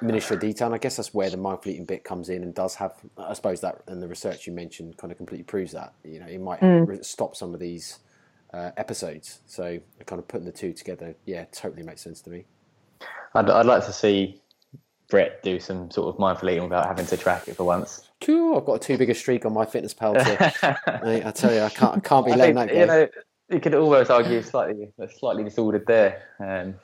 minutia 0.03 0.38
detail. 0.38 0.68
And 0.68 0.76
I 0.76 0.78
guess 0.78 0.97
that's 0.97 1.16
where 1.16 1.32
the 1.32 1.38
mindful 1.38 1.72
eating 1.72 1.86
bit 1.86 2.03
comes 2.03 2.30
in 2.30 2.43
and 2.43 2.53
does 2.53 2.76
have, 2.76 2.93
I 3.18 3.34
suppose 3.34 3.59
that 3.61 3.82
and 3.88 4.03
the 4.03 4.07
research 4.07 4.45
you 4.45 4.53
mentioned 4.53 4.97
kind 4.97 5.11
of 5.11 5.18
completely 5.18 5.45
proves 5.45 5.72
that. 5.72 5.95
You 6.03 6.20
know, 6.20 6.28
it 6.28 6.39
might 6.39 6.61
mm. 6.61 7.03
stop 7.03 7.36
some 7.36 7.55
of 7.55 7.59
these 7.59 8.01
uh, 8.53 8.70
episodes. 8.78 9.39
So 9.47 9.80
kind 10.05 10.20
of 10.20 10.28
putting 10.28 10.45
the 10.45 10.51
two 10.51 10.74
together, 10.74 11.16
yeah, 11.26 11.45
totally 11.51 11.82
makes 11.82 12.03
sense 12.03 12.22
to 12.22 12.30
me. 12.30 12.45
I'd, 13.34 13.49
I'd 13.49 13.66
like 13.66 13.84
to 13.88 13.91
see 13.91 14.39
Brett 15.10 15.43
do 15.43 15.60
some 15.60 15.91
sort 15.91 16.14
of 16.14 16.20
mindful 16.20 16.49
eating 16.49 16.64
without 16.64 16.88
having 16.88 17.06
to 17.08 17.18
track 17.18 17.47
it 17.47 17.56
for 17.56 17.64
once. 17.64 18.10
Cool. 18.22 18.58
I've 18.58 18.66
got 18.66 18.74
a 18.74 18.80
too 18.80 18.97
big 18.97 19.10
a 19.10 19.14
streak 19.14 19.45
on 19.45 19.53
MyFitnessPal. 19.53 21.26
I 21.26 21.32
tell 21.32 21.53
you, 21.53 21.62
I 21.62 21.70
can't, 21.70 21.97
I 21.97 21.99
can't 21.99 22.26
be 22.26 22.32
I 22.32 22.36
letting 22.36 22.56
think, 22.56 22.70
that 22.70 22.74
go. 22.74 22.80
You 22.80 22.86
know, 22.88 23.08
you 23.49 23.60
could 23.60 23.76
almost 23.76 24.10
argue 24.10 24.41
slightly, 24.41 24.91
slightly 25.18 25.43
disordered 25.43 25.86
there. 25.86 26.24
Um, 26.39 26.76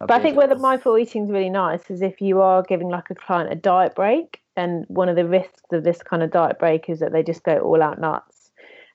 but 0.00 0.10
I 0.10 0.20
think 0.20 0.36
where 0.36 0.48
the 0.48 0.56
mindful 0.56 0.98
eating 0.98 1.24
is 1.24 1.30
really 1.30 1.50
nice 1.50 1.88
is 1.90 2.02
if 2.02 2.20
you 2.20 2.40
are 2.40 2.62
giving 2.62 2.88
like 2.88 3.10
a 3.10 3.14
client 3.14 3.52
a 3.52 3.54
diet 3.54 3.94
break, 3.94 4.40
and 4.56 4.84
one 4.88 5.08
of 5.08 5.16
the 5.16 5.26
risks 5.26 5.62
of 5.72 5.84
this 5.84 6.02
kind 6.02 6.22
of 6.22 6.30
diet 6.30 6.58
break 6.58 6.88
is 6.88 7.00
that 7.00 7.12
they 7.12 7.22
just 7.22 7.42
go 7.42 7.58
all 7.58 7.82
out 7.82 8.00
nuts. 8.00 8.33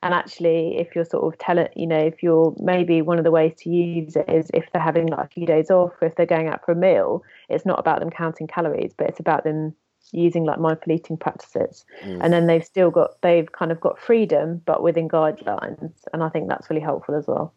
And 0.02 0.14
actually, 0.14 0.78
if 0.78 0.96
you're 0.96 1.06
sort 1.06 1.32
of 1.32 1.38
telling, 1.40 1.68
you 1.76 1.86
know, 1.86 2.00
if 2.00 2.24
you're 2.24 2.56
maybe 2.58 3.02
one 3.02 3.18
of 3.18 3.26
the 3.26 3.32
ways 3.32 3.54
to 3.60 3.70
use 3.70 4.16
it 4.16 4.30
is 4.30 4.50
if 4.54 4.72
they're 4.72 4.82
having 4.82 5.08
like 5.08 5.26
a 5.26 5.30
few 5.30 5.46
days 5.46 5.70
off, 5.70 5.92
or 6.02 6.08
if 6.08 6.16
they're 6.16 6.26
going 6.26 6.48
out 6.48 6.64
for 6.64 6.72
a 6.72 6.76
meal, 6.76 7.22
it's 7.50 7.66
not 7.66 7.80
about 7.80 8.00
them 8.00 8.10
counting 8.10 8.48
calories, 8.48 8.94
but 8.98 9.10
it's 9.10 9.20
about 9.20 9.44
them 9.44 9.76
using 10.12 10.44
like 10.46 10.60
mindful 10.60 10.92
eating 10.92 11.18
practices. 11.18 11.86
Mm. 12.04 12.20
and 12.24 12.34
then 12.34 12.48
they've 12.48 12.66
still 12.66 12.90
got 12.90 13.22
they've 13.22 13.52
kind 13.52 13.72
of 13.72 13.80
got 13.80 14.00
freedom 14.00 14.62
but 14.66 14.82
within 14.82 15.08
guidelines. 15.08 15.92
And 16.14 16.24
i 16.24 16.30
think 16.30 16.48
that's 16.48 16.70
really 16.70 16.82
helpful 16.82 17.16
as 17.16 17.28
well. 17.28 17.54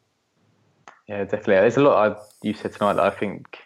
Yeah 1.08 1.24
definitely. 1.24 1.54
There's 1.54 1.76
a 1.76 1.82
lot 1.82 2.12
I, 2.12 2.20
you 2.42 2.54
said 2.54 2.72
tonight 2.72 2.94
that 2.94 3.04
i 3.04 3.10
think 3.10 3.58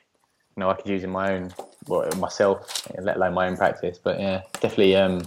you 0.57 0.61
know 0.61 0.71
i 0.71 0.75
could 0.75 0.89
use 0.89 1.03
in 1.03 1.11
my 1.11 1.35
own 1.35 1.53
well 1.89 2.09
myself 2.17 2.87
let 3.01 3.17
alone 3.17 3.35
my 3.35 3.49
own 3.49 3.57
practice. 3.57 3.99
But 3.99 4.21
yeah 4.21 4.43
definitely 4.61 4.97
um 4.97 5.27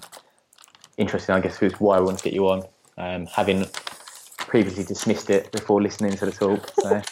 interesting 0.97 1.33
i 1.33 1.39
guess 1.39 1.61
is 1.61 1.79
why 1.79 1.97
i 1.97 1.99
want 1.99 2.17
to 2.17 2.23
get 2.23 2.33
you 2.33 2.47
on 2.49 2.61
um 2.99 3.25
having 3.25 3.65
previously 4.37 4.83
dismissed 4.83 5.29
it 5.29 5.51
before 5.51 5.81
listening 5.81 6.15
to 6.15 6.25
the 6.25 6.31
talk 6.31 6.69
so 6.81 7.01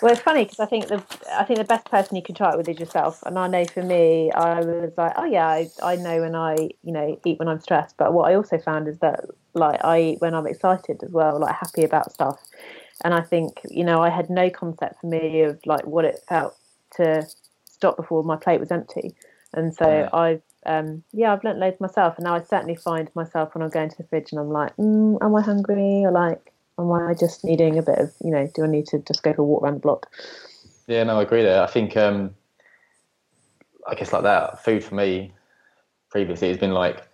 Well, 0.00 0.12
it's 0.12 0.22
funny 0.22 0.44
because 0.44 0.60
I 0.60 0.66
think 0.66 0.88
the 0.88 1.02
I 1.30 1.44
think 1.44 1.58
the 1.58 1.64
best 1.64 1.90
person 1.90 2.16
you 2.16 2.22
can 2.22 2.34
try 2.34 2.52
it 2.52 2.56
with 2.56 2.68
is 2.68 2.78
yourself. 2.78 3.22
And 3.26 3.38
I 3.38 3.48
know 3.48 3.66
for 3.66 3.82
me, 3.82 4.30
I 4.32 4.60
was 4.60 4.92
like, 4.96 5.12
oh 5.16 5.26
yeah, 5.26 5.46
I, 5.46 5.68
I 5.82 5.96
know 5.96 6.20
when 6.22 6.34
I 6.34 6.54
you 6.82 6.92
know 6.92 7.20
eat 7.24 7.38
when 7.38 7.48
I'm 7.48 7.60
stressed. 7.60 7.96
But 7.98 8.14
what 8.14 8.30
I 8.30 8.34
also 8.34 8.56
found 8.58 8.88
is 8.88 8.98
that 9.00 9.26
like 9.52 9.84
I 9.84 10.00
eat 10.00 10.20
when 10.20 10.34
I'm 10.34 10.46
excited 10.46 11.02
as 11.02 11.10
well, 11.10 11.38
like 11.38 11.54
happy 11.54 11.84
about 11.84 12.12
stuff. 12.12 12.40
And 13.04 13.12
I 13.12 13.20
think 13.20 13.60
you 13.68 13.84
know 13.84 14.00
I 14.00 14.08
had 14.08 14.30
no 14.30 14.48
concept 14.48 15.02
for 15.02 15.06
me 15.06 15.42
of 15.42 15.60
like 15.66 15.86
what 15.86 16.06
it 16.06 16.20
felt 16.28 16.56
to 16.96 17.26
stop 17.64 17.96
before 17.96 18.24
my 18.24 18.36
plate 18.36 18.60
was 18.60 18.70
empty. 18.70 19.14
And 19.52 19.74
so 19.74 19.86
yeah. 19.86 20.08
I've 20.14 20.42
um, 20.66 21.02
yeah, 21.12 21.32
I've 21.32 21.44
learnt 21.44 21.58
loads 21.58 21.80
myself, 21.80 22.16
and 22.16 22.24
now 22.24 22.34
I 22.34 22.42
certainly 22.42 22.76
find 22.76 23.10
myself 23.14 23.54
when 23.54 23.62
I'm 23.62 23.70
going 23.70 23.90
to 23.90 23.96
the 23.96 24.04
fridge 24.04 24.32
and 24.32 24.40
I'm 24.40 24.50
like, 24.50 24.76
mm, 24.76 25.18
am 25.22 25.34
I 25.34 25.42
hungry? 25.42 26.04
Or 26.04 26.12
like, 26.12 26.52
am 26.78 26.92
I 26.92 27.14
just 27.14 27.44
needing 27.44 27.78
a 27.78 27.82
bit 27.82 27.98
of, 27.98 28.12
you 28.22 28.30
know, 28.30 28.50
do 28.54 28.64
I 28.64 28.66
need 28.66 28.86
to 28.86 28.98
just 28.98 29.22
go 29.22 29.32
for 29.32 29.42
a 29.42 29.44
walk 29.44 29.62
around 29.62 29.74
the 29.74 29.80
block? 29.80 30.06
Yeah, 30.86 31.04
no, 31.04 31.18
I 31.18 31.22
agree 31.22 31.42
there. 31.42 31.62
I 31.62 31.66
think, 31.66 31.96
um, 31.96 32.34
I 33.86 33.94
guess 33.94 34.12
like 34.12 34.22
that, 34.24 34.62
food 34.64 34.84
for 34.84 34.94
me 34.94 35.32
previously 36.10 36.48
has 36.48 36.58
been 36.58 36.72
like 36.72 37.08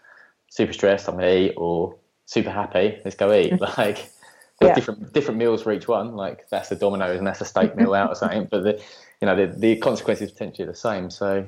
super 0.48 0.72
stressed, 0.72 1.08
I'm 1.08 1.16
gonna 1.16 1.30
eat, 1.30 1.54
or 1.56 1.96
super 2.24 2.50
happy, 2.50 2.98
let's 3.04 3.16
go 3.16 3.32
eat. 3.32 3.60
like, 3.78 4.10
there's 4.60 4.70
yeah. 4.70 4.74
different 4.74 5.12
different 5.12 5.38
meals 5.38 5.62
for 5.62 5.72
each 5.72 5.86
one. 5.86 6.16
Like 6.16 6.48
that's 6.48 6.68
the 6.68 6.76
Domino's 6.76 7.18
and 7.18 7.26
that's 7.26 7.40
a 7.40 7.44
steak 7.44 7.76
meal 7.76 7.94
out 7.94 8.10
or 8.10 8.14
something. 8.16 8.48
But 8.50 8.64
the, 8.64 8.82
you 9.20 9.26
know, 9.26 9.36
the 9.36 9.54
the 9.54 9.76
consequences 9.76 10.32
potentially 10.32 10.66
the 10.66 10.74
same. 10.74 11.10
So 11.10 11.46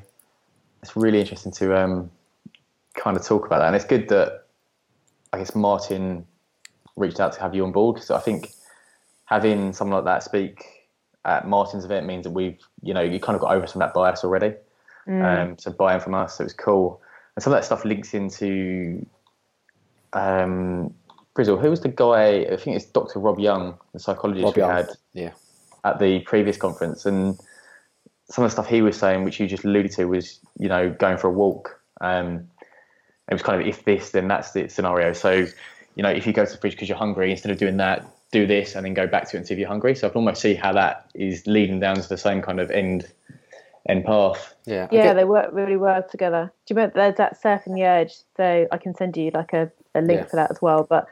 it's 0.83 0.97
really 0.97 1.20
interesting 1.20 1.53
to 1.53 1.76
um, 1.79 2.11
kind 2.95 3.16
of 3.16 3.24
talk 3.24 3.47
about 3.47 3.59
that, 3.59 3.66
and 3.66 3.76
it's 3.76 3.85
good 3.85 4.09
that 4.09 4.47
I 5.33 5.39
guess 5.39 5.55
Martin 5.55 6.26
reached 6.97 7.20
out 7.20 7.33
to 7.33 7.41
have 7.41 7.55
you 7.55 7.64
on 7.64 7.72
board. 7.72 8.03
So 8.03 8.14
I 8.14 8.20
think 8.20 8.51
having 9.26 9.72
someone 9.72 9.97
like 9.97 10.05
that 10.05 10.22
speak 10.22 10.64
at 11.24 11.47
Martin's 11.47 11.85
event 11.85 12.07
means 12.07 12.24
that 12.24 12.31
we've, 12.31 12.59
you 12.83 12.95
know, 12.95 13.03
you 13.03 13.20
kind 13.20 13.37
of 13.37 13.43
got 13.43 13.55
over 13.55 13.66
some 13.66 13.83
of 13.83 13.89
that 13.89 13.95
bias 13.95 14.24
already. 14.24 14.55
Mm. 15.07 15.51
Um, 15.51 15.59
so 15.59 15.70
buying 15.70 16.01
from 16.01 16.14
us, 16.14 16.39
so 16.39 16.43
it 16.43 16.47
was 16.47 16.55
cool. 16.55 17.01
And 17.37 17.43
some 17.43 17.53
of 17.53 17.59
that 17.59 17.64
stuff 17.64 17.85
links 17.85 18.14
into 18.14 19.07
um, 20.12 20.93
Brizzle. 21.35 21.61
Who 21.61 21.70
was 21.70 21.81
the 21.81 21.89
guy? 21.89 22.47
I 22.51 22.57
think 22.57 22.76
it's 22.76 22.87
Dr. 22.87 23.18
Rob 23.18 23.39
Young, 23.39 23.79
the 23.93 24.01
psychologist 24.01 24.45
Rob 24.45 24.57
we 24.57 24.62
Young. 24.62 24.70
had 24.70 24.89
yeah. 25.12 25.31
at 25.85 25.99
the 25.99 26.20
previous 26.20 26.57
conference. 26.57 27.07
And 27.07 27.39
some 28.31 28.45
of 28.45 28.51
the 28.51 28.53
stuff 28.53 28.68
he 28.68 28.83
was 28.83 28.97
saying, 28.97 29.24
which 29.24 29.41
you 29.41 29.47
just 29.47 29.64
alluded 29.64 29.93
to, 29.93 30.05
was, 30.07 30.39
you 30.59 30.68
know, 30.68 30.91
going 30.91 31.16
for 31.16 31.29
a 31.29 31.33
walk. 31.33 31.81
Um, 32.01 32.49
it 33.31 33.35
was 33.35 33.43
kind 33.43 33.61
of 33.61 33.66
if 33.66 33.85
this, 33.85 34.11
then 34.11 34.29
that's 34.29 34.53
the 34.53 34.68
scenario. 34.68 35.12
So 35.12 35.47
you 35.99 36.05
know, 36.05 36.11
if 36.11 36.29
you 36.29 36.33
go 36.33 36.45
to 36.45 36.51
the 36.53 36.57
fridge 36.57 36.74
because 36.74 36.89
you're 36.89 36.97
hungry, 36.97 37.33
instead 37.33 37.51
of 37.51 37.59
doing 37.59 37.76
that, 37.79 38.07
do 38.31 38.47
this 38.47 38.76
and 38.76 38.87
then 38.87 38.95
go 38.95 39.09
back 39.09 39.29
to 39.29 39.37
it 39.37 39.41
and 39.41 39.47
see 39.47 39.55
if 39.55 39.59
you're 39.59 39.68
hungry. 39.68 39.97
So 39.97 40.07
I 40.07 40.11
can 40.11 40.18
almost 40.18 40.41
see 40.41 40.55
how 40.55 40.72
that 40.74 41.11
is 41.14 41.45
leading 41.49 41.81
down 41.81 41.97
to 41.97 42.09
the 42.09 42.16
same 42.16 42.41
kind 42.41 42.61
of 42.61 42.70
end 42.70 43.11
end 43.89 44.05
path. 44.05 44.55
Yeah, 44.64 44.87
yeah, 44.93 45.12
they 45.12 45.24
work 45.24 45.51
really 45.53 45.76
well 45.76 46.05
together. 46.09 46.53
Do 46.66 46.74
you 46.74 46.76
remember 46.76 47.01
there's 47.01 47.16
that 47.16 47.43
surfing 47.43 47.74
the 47.74 47.85
urge? 47.85 48.14
So 48.37 48.68
I 48.70 48.76
can 48.79 48.95
send 48.95 49.16
you 49.16 49.33
like 49.35 49.53
a, 49.53 49.72
a 49.95 50.01
link 50.01 50.20
yeah. 50.20 50.26
for 50.26 50.37
that 50.37 50.53
as 50.53 50.62
well. 50.62 50.87
But 50.89 51.09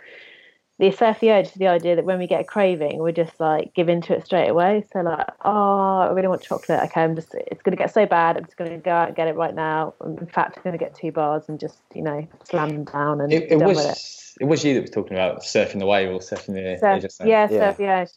the 0.78 0.90
surf 0.90 1.20
the 1.20 1.30
urge 1.30 1.46
is 1.46 1.52
the 1.52 1.68
idea 1.68 1.96
that 1.96 2.04
when 2.04 2.18
we 2.18 2.26
get 2.26 2.42
a 2.42 2.44
craving, 2.44 3.02
we 3.02 3.12
just 3.12 3.38
like 3.40 3.72
give 3.74 3.88
into 3.88 4.14
it 4.14 4.26
straight 4.26 4.48
away. 4.48 4.84
So 4.92 5.00
like, 5.00 5.26
oh, 5.44 6.00
I 6.00 6.10
really 6.12 6.28
want 6.28 6.42
chocolate. 6.42 6.80
Okay, 6.84 7.02
I'm 7.02 7.14
just 7.16 7.34
it's 7.34 7.62
going 7.62 7.76
to 7.76 7.82
get 7.82 7.92
so 7.92 8.04
bad. 8.04 8.36
I'm 8.36 8.44
just 8.44 8.56
going 8.56 8.70
to 8.70 8.76
go 8.76 8.90
out 8.90 9.08
and 9.08 9.16
get 9.16 9.28
it 9.28 9.36
right 9.36 9.54
now. 9.54 9.94
In 10.04 10.26
fact, 10.26 10.58
I'm 10.58 10.62
going 10.62 10.78
to 10.78 10.84
get 10.84 10.94
two 10.94 11.12
bars 11.12 11.44
and 11.48 11.58
just 11.58 11.78
you 11.94 12.02
know 12.02 12.26
slam 12.44 12.68
them 12.68 12.84
down 12.84 13.20
and 13.20 13.32
it, 13.32 13.50
it 13.50 13.56
was 13.56 14.36
it 14.40 14.44
was 14.44 14.64
you 14.64 14.74
that 14.74 14.82
was 14.82 14.90
talking 14.90 15.14
about 15.14 15.42
surfing 15.42 15.78
the 15.78 15.86
wave 15.86 16.10
or 16.10 16.18
surfing 16.18 16.54
the 16.54 16.78
surf, 16.78 17.04
edge. 17.04 17.26
Yeah, 17.26 17.48
yeah, 17.50 17.58
surf 17.58 17.76
the 17.78 17.86
edge. 17.86 18.10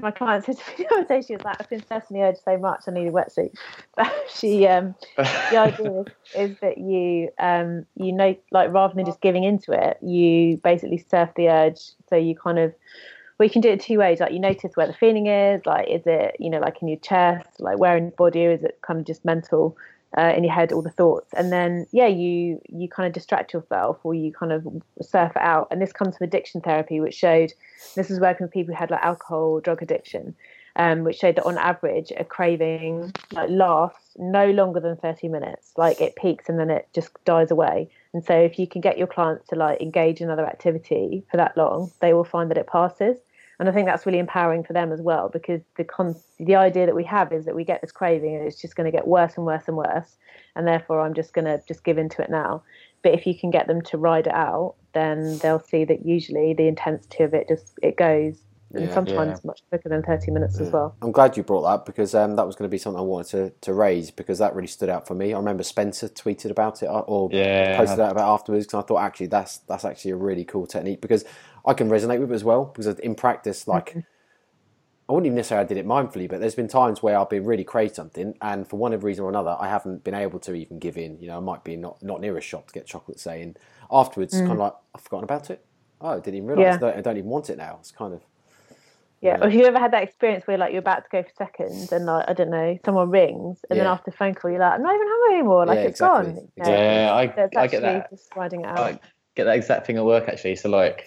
My 0.00 0.10
client 0.10 0.44
said 0.44 0.58
to 0.58 0.70
me 0.70 0.76
the 0.90 0.94
other 0.94 1.04
day, 1.04 1.22
she 1.22 1.34
was 1.34 1.42
like, 1.42 1.56
I've 1.58 1.70
been 1.70 1.80
surfing 1.80 2.10
the 2.10 2.20
edge 2.20 2.36
so 2.44 2.58
much, 2.58 2.82
I 2.86 2.90
need 2.90 3.08
a 3.08 3.12
wetsuit. 3.12 3.54
But 3.96 4.12
she, 4.34 4.66
um, 4.66 4.94
the 5.16 5.56
idea 5.56 6.00
is, 6.00 6.06
is, 6.50 6.56
that 6.60 6.78
you, 6.78 7.30
um, 7.38 7.86
you 7.96 8.12
know, 8.12 8.36
like 8.50 8.72
rather 8.72 8.94
than 8.94 9.06
just 9.06 9.20
giving 9.20 9.44
into 9.44 9.72
it, 9.72 9.98
you 10.02 10.58
basically 10.58 10.98
surf 10.98 11.30
the 11.34 11.48
urge. 11.48 11.80
So 12.08 12.16
you 12.16 12.36
kind 12.36 12.58
of, 12.58 12.74
well, 13.38 13.46
you 13.46 13.50
can 13.50 13.62
do 13.62 13.70
it 13.70 13.80
two 13.80 13.98
ways. 13.98 14.20
Like 14.20 14.32
you 14.32 14.38
notice 14.38 14.72
where 14.74 14.86
the 14.86 14.92
feeling 14.92 15.26
is. 15.26 15.64
Like, 15.64 15.88
is 15.88 16.02
it, 16.06 16.36
you 16.38 16.50
know, 16.50 16.60
like 16.60 16.82
in 16.82 16.88
your 16.88 16.98
chest, 16.98 17.48
like 17.58 17.78
where 17.78 17.96
in 17.96 18.04
your 18.04 18.12
body, 18.12 18.46
or 18.46 18.52
is 18.52 18.62
it 18.62 18.78
kind 18.82 19.00
of 19.00 19.06
just 19.06 19.24
mental? 19.24 19.76
Uh, 20.16 20.32
in 20.36 20.44
your 20.44 20.52
head 20.52 20.72
all 20.72 20.82
the 20.82 20.90
thoughts. 20.90 21.32
And 21.36 21.52
then 21.52 21.86
yeah 21.92 22.06
you 22.06 22.60
you 22.68 22.88
kind 22.88 23.06
of 23.06 23.12
distract 23.12 23.52
yourself 23.52 23.98
or 24.02 24.14
you 24.14 24.32
kind 24.32 24.52
of 24.52 24.66
surf 25.02 25.32
it 25.36 25.42
out. 25.42 25.68
And 25.70 25.80
this 25.80 25.92
comes 25.92 26.16
from 26.16 26.26
addiction 26.26 26.60
therapy 26.60 27.00
which 27.00 27.14
showed 27.14 27.52
this 27.94 28.10
is 28.10 28.20
working 28.20 28.44
with 28.44 28.52
people 28.52 28.74
who 28.74 28.78
had 28.78 28.90
like 28.90 29.02
alcohol 29.02 29.60
drug 29.60 29.82
addiction 29.82 30.34
um, 30.76 31.04
which 31.04 31.18
showed 31.18 31.36
that 31.36 31.44
on 31.44 31.58
average 31.58 32.12
a 32.16 32.24
craving 32.24 33.12
like 33.32 33.50
lasts 33.50 34.16
no 34.18 34.50
longer 34.50 34.80
than 34.80 34.96
30 34.96 35.28
minutes. 35.28 35.72
Like 35.76 36.00
it 36.00 36.16
peaks 36.16 36.48
and 36.48 36.58
then 36.58 36.70
it 36.70 36.88
just 36.94 37.10
dies 37.24 37.50
away. 37.50 37.90
And 38.12 38.24
so 38.24 38.34
if 38.34 38.58
you 38.58 38.66
can 38.66 38.80
get 38.80 38.98
your 38.98 39.06
clients 39.06 39.48
to 39.48 39.56
like 39.56 39.80
engage 39.80 40.20
in 40.20 40.28
another 40.28 40.46
activity 40.46 41.24
for 41.30 41.36
that 41.36 41.56
long 41.56 41.90
they 42.00 42.12
will 42.12 42.24
find 42.24 42.50
that 42.50 42.58
it 42.58 42.66
passes 42.66 43.18
and 43.60 43.68
I 43.68 43.72
think 43.72 43.86
that's 43.86 44.06
really 44.06 44.18
empowering 44.18 44.64
for 44.64 44.72
them 44.72 44.92
as 44.92 45.02
well 45.02 45.28
because 45.28 45.62
the 45.76 45.84
con- 45.84 46.16
the 46.40 46.56
idea 46.56 46.86
that 46.86 46.96
we 46.96 47.04
have 47.04 47.32
is 47.32 47.44
that 47.44 47.54
we 47.54 47.64
get 47.64 47.82
this 47.82 47.92
craving 47.92 48.34
and 48.36 48.46
it's 48.46 48.60
just 48.60 48.74
going 48.74 48.90
to 48.90 48.96
get 48.96 49.06
worse 49.06 49.34
and 49.36 49.46
worse 49.46 49.64
and 49.68 49.76
worse, 49.76 50.16
and 50.56 50.66
therefore 50.66 51.02
I'm 51.02 51.14
just 51.14 51.34
going 51.34 51.44
to 51.44 51.62
just 51.68 51.84
give 51.84 51.98
into 51.98 52.22
it 52.22 52.30
now. 52.30 52.64
But 53.04 53.14
if 53.14 53.26
you 53.26 53.38
can 53.38 53.50
get 53.50 53.68
them 53.68 53.82
to 53.82 53.98
ride 53.98 54.26
it 54.26 54.34
out, 54.34 54.76
then 54.94 55.38
they'll 55.42 55.60
see 55.60 55.84
that 55.84 56.06
usually 56.06 56.54
the 56.54 56.68
intensity 56.68 57.22
of 57.24 57.34
it 57.34 57.48
just 57.48 57.74
it 57.82 57.96
goes, 57.96 58.38
and 58.74 58.88
Yeah. 58.88 58.94
sometimes 58.94 59.44
much 59.44 59.60
quicker 59.68 59.90
than 59.90 60.02
30 60.02 60.32
minutes 60.32 60.60
as 60.60 60.72
well. 60.72 60.96
I'm 61.02 61.12
glad 61.12 61.36
you 61.36 61.42
brought 61.42 61.62
that 61.62 61.86
because 61.86 62.14
um, 62.14 62.36
that 62.36 62.46
was 62.46 62.56
going 62.56 62.68
to 62.68 62.72
be 62.72 62.78
something 62.78 62.98
I 62.98 63.02
wanted 63.02 63.30
to, 63.30 63.52
to 63.62 63.74
raise 63.74 64.10
because 64.10 64.38
that 64.38 64.54
really 64.54 64.68
stood 64.68 64.88
out 64.88 65.06
for 65.06 65.14
me. 65.14 65.34
I 65.34 65.38
remember 65.38 65.62
Spencer 65.62 66.08
tweeted 66.08 66.50
about 66.50 66.82
it 66.82 66.86
uh, 66.88 67.00
or 67.00 67.30
Yeah. 67.30 67.74
posted 67.76 68.00
out 68.00 68.12
about 68.12 68.28
it 68.28 68.32
afterwards 68.32 68.66
because 68.66 68.84
I 68.84 68.86
thought 68.86 69.02
actually 69.02 69.26
that's 69.28 69.58
that's 69.58 69.84
actually 69.84 70.12
a 70.12 70.16
really 70.16 70.44
cool 70.44 70.66
technique 70.66 71.00
because 71.00 71.24
I 71.64 71.74
can 71.74 71.88
resonate 71.88 72.20
with 72.20 72.30
it 72.30 72.34
as 72.34 72.44
well 72.44 72.66
because 72.66 72.86
in 72.98 73.14
practice 73.14 73.68
like 73.68 73.90
mm-hmm. 73.90 74.00
I 75.08 75.12
wouldn't 75.12 75.26
even 75.26 75.36
necessarily 75.36 75.64
I 75.64 75.68
did 75.68 75.78
it 75.78 75.86
mindfully 75.86 76.28
but 76.28 76.40
there's 76.40 76.54
been 76.54 76.68
times 76.68 77.02
where 77.02 77.18
I've 77.18 77.30
been 77.30 77.44
really 77.44 77.64
crave 77.64 77.94
something 77.94 78.34
and 78.40 78.66
for 78.68 78.76
one 78.76 78.98
reason 79.00 79.24
or 79.24 79.28
another 79.28 79.56
I 79.58 79.68
haven't 79.68 80.04
been 80.04 80.14
able 80.14 80.38
to 80.40 80.54
even 80.54 80.78
give 80.78 80.96
in 80.96 81.18
you 81.18 81.28
know 81.28 81.36
I 81.36 81.40
might 81.40 81.64
be 81.64 81.76
not 81.76 82.02
not 82.02 82.20
near 82.20 82.36
a 82.36 82.40
shop 82.40 82.68
to 82.68 82.72
get 82.72 82.86
chocolate 82.86 83.18
say 83.20 83.42
and 83.42 83.58
afterwards 83.90 84.34
kind 84.34 84.52
of 84.52 84.56
mm. 84.56 84.60
like 84.60 84.74
I've 84.94 85.02
forgotten 85.02 85.24
about 85.24 85.50
it 85.50 85.64
oh 86.00 86.10
I 86.10 86.20
didn't 86.20 86.36
even 86.36 86.46
realise 86.46 86.64
Yeah. 86.64 86.74
I, 86.74 86.78
don't, 86.78 86.96
I 86.98 87.00
don't 87.00 87.16
even 87.18 87.30
want 87.30 87.50
it 87.50 87.58
now 87.58 87.78
it's 87.80 87.90
kind 87.90 88.14
of 88.14 88.22
Yeah. 89.20 89.36
Yeah. 89.36 89.44
Or 89.44 89.50
have 89.50 89.54
you 89.54 89.66
ever 89.66 89.78
had 89.78 89.92
that 89.92 90.02
experience 90.02 90.46
where 90.46 90.56
like 90.56 90.72
you're 90.72 90.80
about 90.80 91.04
to 91.04 91.10
go 91.10 91.22
for 91.22 91.30
seconds 91.36 91.92
and 91.92 92.06
like 92.06 92.24
I 92.28 92.32
don't 92.32 92.50
know, 92.50 92.78
someone 92.84 93.10
rings 93.10 93.64
and 93.68 93.78
then 93.78 93.86
after 93.86 94.10
the 94.10 94.16
phone 94.16 94.34
call 94.34 94.50
you're 94.50 94.60
like, 94.60 94.74
I'm 94.74 94.82
not 94.82 94.94
even 94.94 95.06
hungry 95.08 95.38
anymore, 95.38 95.66
like 95.66 95.76
Yeah, 95.76 95.82
it's 95.82 96.00
exactly. 96.00 96.32
gone. 96.32 96.48
You 96.56 96.64
know? 96.64 96.70
Yeah, 96.70 97.14
I, 97.14 97.26
So 97.26 97.42
it's 97.42 97.56
I 97.56 97.66
get 97.66 97.82
that. 97.82 98.10
just 98.10 98.34
riding 98.34 98.60
it 98.62 98.66
out. 98.66 98.78
I 98.78 99.00
get 99.34 99.44
that 99.44 99.56
exact 99.56 99.86
thing 99.86 99.98
at 99.98 100.04
work 100.04 100.28
actually. 100.28 100.56
So 100.56 100.70
like 100.70 101.06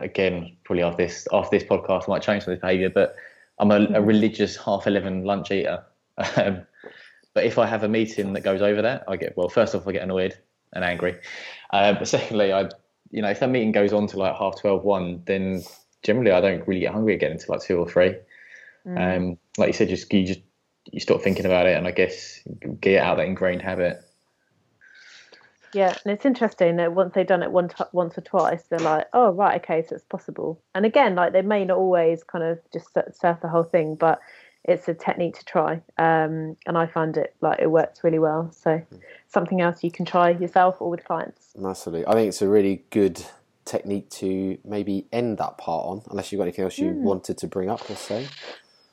again, 0.00 0.56
probably 0.64 0.82
after 0.82 1.04
this 1.04 1.26
after 1.32 1.58
this 1.58 1.68
podcast, 1.68 2.04
I 2.08 2.12
might 2.12 2.22
change 2.22 2.44
some 2.44 2.52
of 2.52 2.58
this 2.58 2.62
behaviour. 2.62 2.90
But 2.90 3.16
I'm 3.58 3.70
a, 3.70 3.86
a 3.94 4.02
religious 4.02 4.56
half 4.56 4.86
eleven 4.86 5.24
lunch 5.24 5.50
eater. 5.50 5.84
Um, 6.36 6.66
but 7.32 7.44
if 7.44 7.58
I 7.58 7.66
have 7.66 7.84
a 7.84 7.88
meeting 7.88 8.32
that 8.32 8.40
goes 8.40 8.60
over 8.60 8.82
that, 8.82 9.04
I 9.06 9.16
get 9.16 9.36
well. 9.36 9.48
First 9.48 9.72
off, 9.72 9.86
I 9.86 9.92
get 9.92 10.02
annoyed 10.02 10.36
and 10.72 10.82
angry. 10.82 11.16
Uh, 11.72 11.92
but 11.92 12.08
secondly, 12.08 12.52
I 12.52 12.62
you 13.12 13.22
know 13.22 13.28
if 13.28 13.38
that 13.38 13.50
meeting 13.50 13.70
goes 13.70 13.92
on 13.92 14.08
to 14.08 14.18
like 14.18 14.34
half 14.36 14.60
12, 14.60 14.82
1, 14.82 15.22
then 15.26 15.62
generally 16.02 16.32
I 16.32 16.40
don't 16.40 16.66
really 16.66 16.80
get 16.80 16.92
hungry 16.92 17.14
again 17.14 17.30
until 17.30 17.54
like 17.54 17.62
two 17.62 17.78
or 17.78 17.88
three. 17.88 18.16
Um, 18.96 19.38
like 19.56 19.68
you 19.68 19.72
said, 19.74 19.88
just 19.88 20.12
you 20.12 20.26
just 20.26 20.40
you 20.90 21.00
stop 21.00 21.20
thinking 21.20 21.46
about 21.46 21.66
it, 21.66 21.76
and 21.76 21.86
I 21.86 21.90
guess 21.90 22.40
get 22.80 23.02
out 23.02 23.18
that 23.18 23.26
ingrained 23.26 23.62
habit. 23.62 24.02
Yeah, 25.74 25.96
and 26.04 26.12
it's 26.12 26.24
interesting 26.24 26.76
that 26.76 26.92
once 26.92 27.14
they've 27.14 27.26
done 27.26 27.42
it 27.42 27.50
one 27.50 27.68
t- 27.68 27.84
once 27.92 28.16
or 28.16 28.22
twice, 28.22 28.64
they're 28.64 28.78
like, 28.78 29.06
"Oh, 29.12 29.30
right, 29.30 29.60
okay, 29.62 29.84
so 29.86 29.94
it's 29.94 30.04
possible." 30.04 30.60
And 30.74 30.86
again, 30.86 31.14
like 31.14 31.32
they 31.32 31.42
may 31.42 31.64
not 31.64 31.78
always 31.78 32.24
kind 32.24 32.44
of 32.44 32.58
just 32.72 32.94
surf 32.94 33.38
the 33.42 33.48
whole 33.48 33.64
thing, 33.64 33.94
but 33.94 34.20
it's 34.64 34.88
a 34.88 34.94
technique 34.94 35.38
to 35.38 35.44
try. 35.44 35.80
Um, 35.96 36.56
and 36.66 36.76
I 36.76 36.86
find 36.86 37.16
it 37.16 37.34
like 37.40 37.58
it 37.60 37.70
works 37.70 38.04
really 38.04 38.18
well. 38.18 38.50
So 38.52 38.82
something 39.28 39.60
else 39.60 39.82
you 39.82 39.90
can 39.90 40.04
try 40.04 40.30
yourself 40.30 40.76
or 40.80 40.90
with 40.90 41.04
clients. 41.04 41.52
Massively. 41.56 42.06
I 42.06 42.12
think 42.12 42.28
it's 42.28 42.42
a 42.42 42.48
really 42.48 42.84
good 42.90 43.24
technique 43.64 44.08
to 44.08 44.58
maybe 44.64 45.06
end 45.12 45.38
that 45.38 45.58
part 45.58 45.86
on, 45.86 46.02
unless 46.10 46.32
you've 46.32 46.38
got 46.38 46.44
anything 46.44 46.64
else 46.64 46.78
you 46.78 46.90
wanted 46.92 47.38
to 47.38 47.46
bring 47.46 47.70
up, 47.70 47.88
let's 47.88 48.02
say. 48.02 48.26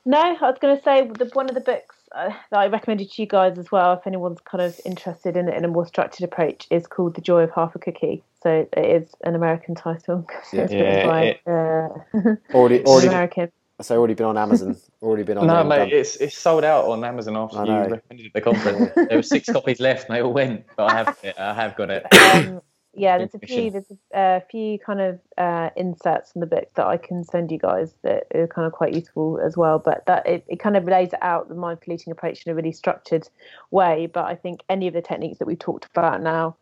No, 0.04 0.20
I 0.20 0.50
was 0.50 0.58
going 0.60 0.76
to 0.76 0.82
say 0.82 1.06
the, 1.06 1.30
one 1.32 1.48
of 1.48 1.54
the 1.54 1.60
books 1.60 1.95
uh, 2.16 2.30
that 2.50 2.58
I 2.58 2.66
recommended 2.68 3.10
to 3.12 3.22
you 3.22 3.28
guys 3.28 3.58
as 3.58 3.70
well, 3.70 3.92
if 3.94 4.06
anyone's 4.06 4.40
kind 4.40 4.62
of 4.62 4.78
interested 4.84 5.36
in 5.36 5.48
in 5.48 5.64
a 5.64 5.68
more 5.68 5.86
structured 5.86 6.24
approach, 6.24 6.66
is 6.70 6.86
called 6.86 7.14
The 7.14 7.20
Joy 7.20 7.42
of 7.42 7.50
Half 7.52 7.74
a 7.74 7.78
Cookie. 7.78 8.22
So 8.42 8.66
it 8.72 8.78
is 9.02 9.14
an 9.24 9.34
American 9.34 9.74
title. 9.74 10.26
So 10.50 10.58
it's 10.58 10.72
Yeah, 10.72 11.06
by 11.06 11.22
it- 11.24 11.40
uh, 11.46 12.36
Already, 12.54 12.84
already, 12.86 13.08
American. 13.08 13.50
so 13.80 13.98
already 13.98 14.14
been 14.14 14.26
on 14.26 14.38
Amazon, 14.38 14.76
already 15.02 15.22
been 15.24 15.38
on. 15.38 15.46
No, 15.46 15.52
there 15.52 15.60
and 15.60 15.68
mate, 15.90 15.92
it's 15.92 16.16
it's 16.16 16.38
sold 16.38 16.64
out 16.64 16.86
on 16.86 17.04
Amazon 17.04 17.36
after 17.36 17.58
I 17.58 17.64
you 17.64 17.66
know. 17.70 17.88
recommended 17.96 18.26
it 18.26 18.26
at 18.28 18.32
the 18.34 18.40
conference. 18.40 18.92
there 19.08 19.18
were 19.18 19.22
six 19.22 19.48
copies 19.48 19.80
left, 19.80 20.08
and 20.08 20.16
they 20.16 20.22
all 20.22 20.32
went. 20.32 20.64
But 20.76 20.92
I 20.92 20.96
have 20.98 21.18
it. 21.22 21.38
I 21.38 21.54
have 21.54 21.76
got 21.76 21.90
it. 21.90 22.04
Um, 22.12 22.60
yeah, 22.96 23.18
there's 23.18 23.34
a 23.34 23.38
few 23.38 23.70
there's 23.70 23.92
a 24.14 24.42
few 24.50 24.78
kind 24.78 25.00
of 25.00 25.20
uh, 25.36 25.70
inserts 25.76 26.32
from 26.32 26.40
the 26.40 26.46
book 26.46 26.70
that 26.76 26.86
I 26.86 26.96
can 26.96 27.24
send 27.24 27.50
you 27.50 27.58
guys 27.58 27.94
that 28.02 28.24
are 28.34 28.46
kind 28.46 28.66
of 28.66 28.72
quite 28.72 28.94
useful 28.94 29.38
as 29.44 29.56
well. 29.56 29.78
But 29.78 30.06
that 30.06 30.26
it, 30.26 30.44
it 30.48 30.58
kind 30.60 30.76
of 30.76 30.84
lays 30.84 31.10
out 31.20 31.48
the 31.48 31.54
mindful 31.54 31.92
eating 31.92 32.10
approach 32.10 32.44
in 32.46 32.52
a 32.52 32.54
really 32.54 32.72
structured 32.72 33.28
way. 33.70 34.06
But 34.06 34.24
I 34.24 34.34
think 34.34 34.62
any 34.68 34.88
of 34.88 34.94
the 34.94 35.02
techniques 35.02 35.38
that 35.38 35.46
we 35.46 35.56
talked 35.56 35.86
about 35.94 36.22
now 36.22 36.56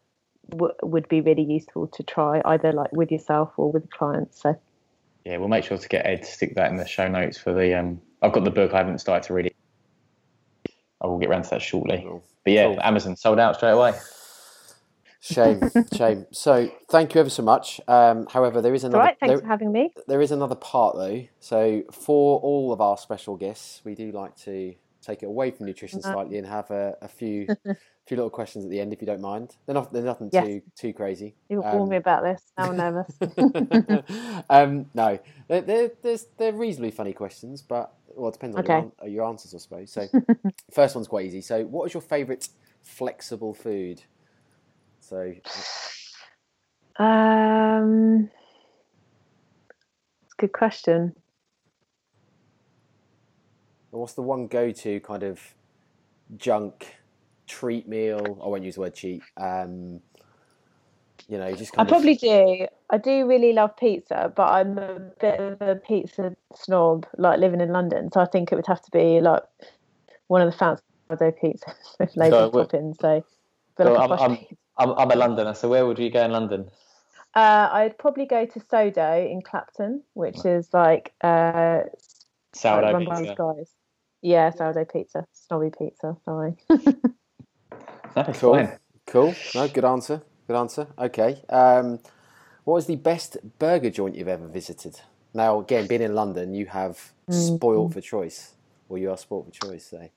w- 0.51 0.75
would 0.83 1.09
be 1.09 1.21
really 1.21 1.45
useful 1.45 1.87
to 1.89 2.03
try 2.03 2.43
either 2.45 2.73
like 2.73 2.93
with 2.93 3.13
yourself 3.13 3.53
or 3.57 3.71
with 3.71 3.89
clients. 3.91 4.43
So 4.43 4.59
Yeah, 5.25 5.37
we'll 5.37 5.49
make 5.49 5.65
sure 5.65 5.79
to 5.79 5.89
get 5.89 6.05
Ed 6.05 6.23
to 6.23 6.29
stick 6.29 6.57
that 6.57 6.71
in 6.71 6.77
the 6.77 6.87
show 6.87 7.09
notes 7.09 7.39
for 7.39 7.53
the. 7.53 7.79
Um, 7.79 8.01
I've 8.23 8.33
got 8.33 8.45
the 8.45 8.51
book. 8.51 8.75
I 8.75 8.79
haven't 8.79 8.99
started 8.99 9.27
to 9.29 9.35
read 9.35 9.47
it. 9.47 9.57
I 11.01 11.07
will 11.07 11.19
get 11.19 11.29
around 11.29 11.43
to 11.45 11.51
that 11.51 11.63
shortly. 11.63 12.03
Cool. 12.03 12.25
But 12.45 12.53
yeah, 12.53 12.67
Cool. 12.67 12.81
Amazon 12.81 13.17
sold 13.17 13.39
out 13.39 13.57
straight 13.57 13.73
away. 13.73 13.93
Shame, 15.25 15.61
shame. 15.97 16.27
So 16.33 16.71
thank 16.91 17.15
you 17.15 17.21
ever 17.21 17.31
so 17.31 17.43
much. 17.43 17.81
Um, 17.89 18.27
however, 18.27 18.61
there 18.61 18.75
is 18.75 18.85
another 18.85 18.99
right, 19.05 19.17
thanks 19.19 19.31
there, 19.33 19.41
for 19.41 19.47
having 19.47 19.73
me. 19.73 19.91
there 20.07 20.21
is 20.21 20.31
another 20.31 20.55
part 20.55 20.97
though. 20.97 21.25
So 21.41 21.83
for 21.91 22.39
all 22.41 22.73
of 22.73 22.81
our 22.83 22.99
special 22.99 23.37
guests, 23.37 23.81
we 23.85 23.95
do 23.95 24.13
like 24.13 24.37
to 24.45 24.75
take 25.01 25.23
it 25.23 25.27
away 25.27 25.51
from 25.51 25.65
nutrition 25.67 26.01
Uh-huh. 26.05 26.13
slightly 26.13 26.37
and 26.39 26.47
have 26.47 26.71
a, 26.71 26.97
a 27.01 27.09
few 27.09 27.47
few 28.07 28.17
little 28.19 28.29
questions 28.29 28.67
at 28.67 28.71
the 28.71 28.79
end, 28.81 28.93
if 28.93 29.01
you 29.01 29.07
don't 29.07 29.23
mind. 29.23 29.57
They're 29.65 29.75
not 29.75 29.93
they're 29.95 30.03
nothing 30.03 30.29
Yes. 30.31 30.47
too 30.47 30.63
too 30.77 30.93
crazy. 30.93 31.35
You 31.49 31.63
Um, 31.65 31.73
warned 31.79 31.91
me 31.91 31.97
about 31.97 32.23
this. 32.23 32.43
Now 32.59 32.71
I'm 32.71 32.77
nervous. 32.77 33.19
um, 34.51 34.87
no, 34.95 35.19
they're, 35.49 35.63
they're, 35.63 35.91
they're, 36.03 36.19
they're 36.37 36.53
reasonably 36.53 36.91
funny 36.91 37.15
questions, 37.15 37.63
but 37.63 37.95
well, 38.15 38.29
it 38.29 38.33
depends 38.33 38.57
on 38.57 38.65
your, 38.67 38.77
Okay. 38.77 38.91
an- 39.03 39.11
your 39.13 39.25
answers, 39.25 39.55
I 39.55 39.59
suppose. 39.59 39.91
So, 39.91 40.07
first 40.71 40.95
one's 40.95 41.09
quite 41.09 41.25
easy. 41.27 41.41
So, 41.41 41.65
what 41.65 41.87
is 41.87 41.95
your 41.95 42.03
favourite 42.03 42.49
flexible 42.83 43.55
food? 43.55 44.03
So, 45.05 45.35
um, 46.99 48.31
it's 50.23 50.33
a 50.33 50.41
good 50.41 50.53
question. 50.53 51.15
what's 53.91 54.15
the 54.15 54.23
one 54.23 54.47
go-to 54.47 55.01
kind 55.01 55.23
of 55.23 55.41
junk 56.37 56.97
treat 57.47 57.87
meal? 57.87 58.39
I 58.43 58.49
won't 58.49 58.65
use 58.65 58.77
the 58.77 58.81
word 58.81 58.95
cheat. 58.95 59.23
Um, 59.37 60.01
you 61.29 61.39
know, 61.39 61.53
just 61.55 61.75
I 61.75 61.77
kind 61.77 61.89
of 61.89 61.93
probably 61.93 62.15
do. 62.15 62.67
I 62.89 62.99
do 62.99 63.27
really 63.27 63.53
love 63.53 63.77
pizza, 63.77 64.33
but 64.35 64.47
I'm 64.51 64.79
a 64.79 65.01
bit 65.21 65.39
of 65.39 65.61
a 65.61 65.77
pizza 65.77 66.35
snob, 66.55 67.07
like 67.19 67.41
living 67.41 67.61
in 67.61 67.71
London. 67.71 68.11
So 68.11 68.21
I 68.21 68.27
think 68.27 68.53
it 68.53 68.57
would 68.57 68.67
have 68.67 68.83
to 68.83 68.91
be 68.91 69.21
like 69.21 69.43
one 70.29 70.41
of 70.41 70.51
the 70.51 70.57
fancy 70.57 70.83
sourdough 71.09 71.33
pizzas 71.43 71.99
with 72.01 72.17
loads 72.17 72.31
So 72.33 72.45
of 72.47 72.53
toppings. 72.53 73.01
So, 73.01 73.25
but 73.77 73.85
So 73.85 73.93
like 73.93 74.11
I'm, 74.11 74.13
I'm. 74.33 74.39
I'm, 74.77 74.91
I'm 74.91 75.11
a 75.11 75.17
Londoner, 75.17 75.55
so 75.55 75.69
where 75.69 75.87
would 75.87 75.99
you 75.99 76.11
go 76.11 76.25
in 76.25 76.33
London? 76.33 76.71
Uh, 77.35 77.69
I'd 77.73 77.99
probably 77.99 78.27
go 78.27 78.47
to 78.47 78.61
Sodo 78.61 79.31
in 79.31 79.43
Clapton, 79.43 80.03
which 80.15 80.45
is 80.45 80.69
like 80.73 81.13
uh, 81.21 81.81
Sourdough 82.53 82.93
run 82.93 83.05
by 83.05 83.21
these 83.21 83.29
pizza. 83.29 83.35
guys. 83.37 83.71
Yeah, 84.23 84.51
sourdough 84.51 84.87
pizza, 84.87 85.27
snobby 85.33 85.71
pizza. 85.77 86.17
Sorry. 86.25 86.55
That's 88.15 88.41
Cool. 88.41 88.55
fine. 88.55 88.79
cool. 89.07 89.37
No, 89.55 89.69
good 89.69 89.85
answer. 89.85 90.23
Good 90.47 90.57
answer. 90.57 90.87
Okay. 90.99 91.43
Um, 91.49 91.99
what 92.65 92.75
was 92.75 92.87
the 92.87 92.97
best 92.97 93.37
burger 93.59 93.91
joint 93.91 94.17
you've 94.17 94.29
ever 94.29 94.47
visited? 94.47 95.01
Now, 95.35 95.61
again, 95.61 95.87
being 95.87 96.03
in 96.03 96.15
London, 96.15 96.55
you 96.55 96.67
have 96.67 97.13
spoiled 97.29 97.93
for 97.93 98.01
choice, 98.01 98.55
or 98.89 98.99
you 98.99 99.11
are 99.11 99.17
spoiled 99.17 99.47
for 99.47 99.51
choice. 99.51 99.87
So, 99.87 100.09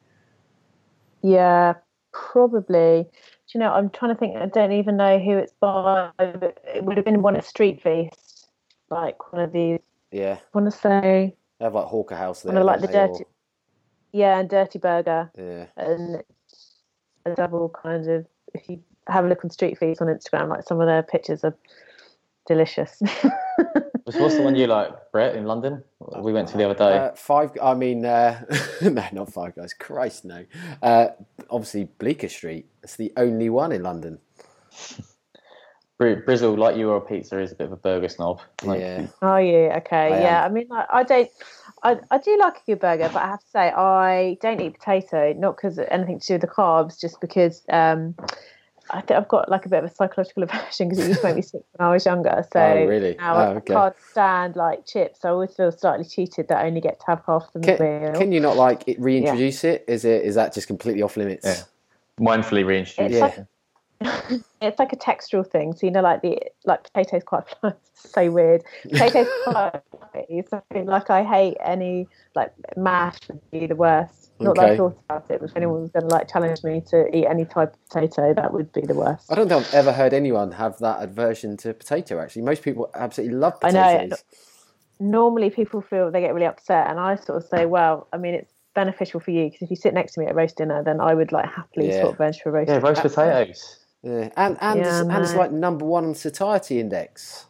Yeah, 1.24 1.74
probably. 2.32 3.04
Do 3.04 3.10
you 3.54 3.60
know, 3.60 3.72
I'm 3.72 3.90
trying 3.90 4.14
to 4.14 4.20
think. 4.20 4.36
I 4.36 4.46
don't 4.48 4.72
even 4.72 4.98
know 4.98 5.20
who 5.20 5.38
it's 5.38 5.54
by. 5.60 6.12
But 6.18 6.60
it 6.64 6.84
would 6.84 6.98
have 6.98 7.06
been 7.06 7.22
one 7.22 7.36
of 7.36 7.46
Street 7.46 7.82
Feast, 7.82 8.48
like 8.90 9.32
one 9.32 9.42
of 9.42 9.52
these. 9.52 9.80
yeah, 10.12 10.38
I 10.40 10.58
want 10.58 10.72
to 10.72 10.78
say, 10.78 11.36
they 11.60 11.66
have 11.66 11.74
like 11.74 11.86
Hawker 11.86 12.16
House 12.16 12.42
there. 12.42 12.54
One 12.54 12.62
of, 12.62 12.66
like, 12.66 12.82
the 12.82 12.88
dirty- 12.88 13.26
yeah, 14.12 14.40
and 14.40 14.50
Dirty 14.50 14.80
Burger, 14.80 15.32
yeah. 15.38 15.66
and 15.78 16.24
a 17.26 17.36
double 17.36 17.70
kind 17.70 18.08
of. 18.10 18.26
If 18.54 18.68
you 18.70 18.82
have 19.08 19.26
a 19.26 19.28
look 19.28 19.44
on 19.44 19.50
Street 19.50 19.78
Feast 19.78 20.02
on 20.02 20.08
Instagram, 20.08 20.50
like 20.50 20.64
some 20.64 20.82
of 20.82 20.88
their 20.88 21.04
pictures 21.04 21.44
are 21.44 21.56
delicious. 22.48 23.02
What's, 24.08 24.20
what's 24.20 24.36
the 24.38 24.42
one 24.42 24.56
you 24.56 24.68
like, 24.68 25.12
Brett, 25.12 25.36
in 25.36 25.44
London? 25.44 25.84
We 26.22 26.32
went 26.32 26.48
to 26.48 26.58
the 26.58 26.64
other 26.64 26.76
day. 26.76 26.98
Uh, 26.98 27.12
five. 27.16 27.52
I 27.62 27.74
mean, 27.74 28.06
uh, 28.06 28.42
no, 28.82 29.04
not 29.12 29.34
Five 29.34 29.54
Guys. 29.58 29.74
Christ, 29.74 30.24
no. 30.24 30.46
Uh, 30.82 31.08
obviously, 31.50 31.90
Bleecker 32.00 32.30
Street. 32.30 32.68
It's 32.84 32.96
the 32.96 33.12
only 33.18 33.50
one 33.50 33.74
in 33.74 33.84
London. 33.84 34.20
Bri- 35.98 36.22
Brizzle, 36.22 36.58
like 36.58 36.78
you 36.78 36.90
or 36.90 37.02
pizza, 37.02 37.38
is 37.38 37.52
a 37.52 37.56
bit 37.56 37.66
of 37.66 37.74
a 37.74 37.76
burger 37.76 38.08
snob. 38.08 38.40
Like, 38.64 38.80
yeah. 38.80 39.08
Are 39.22 39.42
you 39.42 39.72
okay? 39.72 40.14
I 40.14 40.22
yeah, 40.22 40.46
am. 40.46 40.52
I 40.52 40.54
mean, 40.54 40.68
like, 40.70 40.88
I 40.90 41.04
don't. 41.04 41.30
I, 41.84 42.00
I 42.10 42.18
do 42.18 42.38
like 42.38 42.60
a 42.60 42.66
good 42.66 42.80
burger, 42.80 43.10
but 43.12 43.22
I 43.22 43.28
have 43.28 43.42
to 43.42 43.50
say 43.50 43.72
I 43.72 44.38
don't 44.42 44.62
eat 44.62 44.80
potato, 44.80 45.34
not 45.34 45.58
because 45.58 45.80
anything 45.80 46.22
to 46.22 46.28
do 46.28 46.34
with 46.36 46.42
the 46.42 46.48
carbs, 46.48 46.98
just 46.98 47.20
because 47.20 47.62
um, 47.68 48.16
I 48.90 49.02
think 49.02 49.18
I've 49.18 49.28
got 49.28 49.50
like 49.50 49.66
a 49.66 49.70
bit 49.70 49.84
of 49.84 49.92
a 49.92 49.94
psychological 49.94 50.44
aversion 50.50 50.90
because 50.90 51.04
it 51.04 51.08
used 51.10 51.22
to 51.22 51.28
make 51.28 51.36
me 51.36 51.42
sick 51.42 51.62
when 51.74 51.88
I 51.88 51.92
was 51.92 52.06
younger. 52.06 52.34
Oh, 52.38 52.42
so 52.54 52.60
Oh, 52.60 52.86
really? 52.86 53.16
now 53.18 53.36
Oh, 53.36 53.40
I 53.40 53.46
okay. 53.58 53.74
can't 53.74 53.96
stand 54.12 54.56
like 54.56 54.86
chips. 54.86 55.26
I 55.26 55.30
always 55.30 55.54
feel 55.56 55.72
slightly 55.72 56.06
cheated 56.06 56.48
that 56.48 56.58
I 56.64 56.68
only 56.68 56.82
get 56.82 57.00
to 57.02 57.06
have 57.08 57.22
half 57.26 57.52
the 57.54 57.60
Can, 57.60 57.80
meal. 57.80 58.14
can 58.14 58.32
you 58.32 58.40
not 58.40 58.56
like 58.56 58.88
it, 58.88 59.00
reintroduce 59.00 59.64
it? 59.64 59.84
Is 59.88 60.06
it 60.06 60.24
is 60.24 60.36
that 60.36 60.54
just 60.54 60.68
completely 60.68 61.02
off 61.02 61.18
limits? 61.18 61.46
Yeah. 61.46 61.64
Mindfully 62.26 62.66
reintroduce. 62.66 62.98
It's 62.98 63.16
Yeah. 63.16 63.22
like 63.22 63.48
it's 64.62 64.80
like 64.80 64.94
a 64.94 64.98
textural 64.98 65.46
thing. 65.46 65.74
So 65.74 65.86
you 65.88 65.92
know, 65.92 66.02
like 66.02 66.22
the 66.22 66.40
like 66.66 66.84
potatoes 66.84 67.24
quite 67.24 67.44
so 67.94 68.32
weird. 68.32 68.64
Potatoes 68.84 69.28
quite 69.44 69.82
fluffy. 70.50 70.66
So 70.74 70.80
like 70.80 71.10
I 71.10 71.24
hate 71.24 71.58
any 71.64 72.08
like 72.36 72.54
mash 72.76 73.18
would 73.28 73.42
be 73.52 73.68
the 73.68 73.76
worst. 73.76 74.32
Not 74.40 74.56
that 74.56 74.70
I 74.72 74.78
thought 74.78 74.98
about 75.10 75.32
it, 75.32 75.40
but 75.40 75.50
if 75.50 75.56
anyone 75.58 75.82
was 75.82 75.92
going 75.92 76.08
to 76.08 76.14
like 76.14 76.32
challenge 76.32 76.64
me 76.64 76.82
to 76.90 77.08
eat 77.16 77.26
any 77.26 77.44
type 77.46 77.74
of 77.74 77.90
potato, 77.90 78.36
that 78.36 78.54
would 78.54 78.72
be 78.72 78.82
the 78.82 78.94
worst. 78.94 79.32
I 79.32 79.36
don't 79.36 79.50
think 79.50 79.66
I've 79.66 79.74
ever 79.74 79.92
heard 79.92 80.14
anyone 80.14 80.52
have 80.52 80.78
that 80.80 81.02
aversion 81.02 81.58
to 81.58 81.74
potato. 81.74 82.20
Actually, 82.20 82.44
most 82.44 82.62
people 82.62 82.92
absolutely 82.94 83.36
love 83.36 83.60
potatoes. 83.60 83.76
I 83.76 83.94
know. 83.94 83.98
potatoes. 83.98 84.24
Normally, 85.00 85.50
people 85.50 85.82
feel 85.82 86.12
they 86.12 86.22
get 86.22 86.34
really 86.36 86.46
upset, 86.46 86.88
and 86.88 87.00
I 87.00 87.16
sort 87.16 87.42
of 87.44 87.50
say, 87.50 87.66
well, 87.66 88.08
I 88.14 88.18
mean, 88.18 88.36
it's 88.36 88.54
beneficial 88.76 89.20
for 89.20 89.32
you 89.32 89.46
because 89.46 89.64
if 89.64 89.72
you 89.72 89.76
sit 89.76 89.96
next 89.96 90.14
to 90.14 90.20
me 90.20 90.28
at 90.28 90.36
roast 90.36 90.58
dinner, 90.58 90.84
then 90.84 91.02
I 91.02 91.16
would 91.16 91.32
like 91.32 91.48
happily 91.52 91.88
Yeah. 91.88 92.02
sort 92.02 92.12
of 92.14 92.18
bench 92.20 92.42
for 92.44 92.52
roast. 92.52 92.70
Yeah, 92.70 92.78
roast 92.78 93.02
potatoes. 93.02 93.80
Yeah. 94.04 94.30
And 94.38 94.56
and 94.62 94.80
Yeah, 94.80 95.02
it's, 95.02 95.10
and 95.10 95.24
it's 95.24 95.34
like 95.34 95.52
number 95.52 95.84
one 95.84 96.06
on 96.06 96.14
satiety 96.14 96.80
index. 96.80 97.47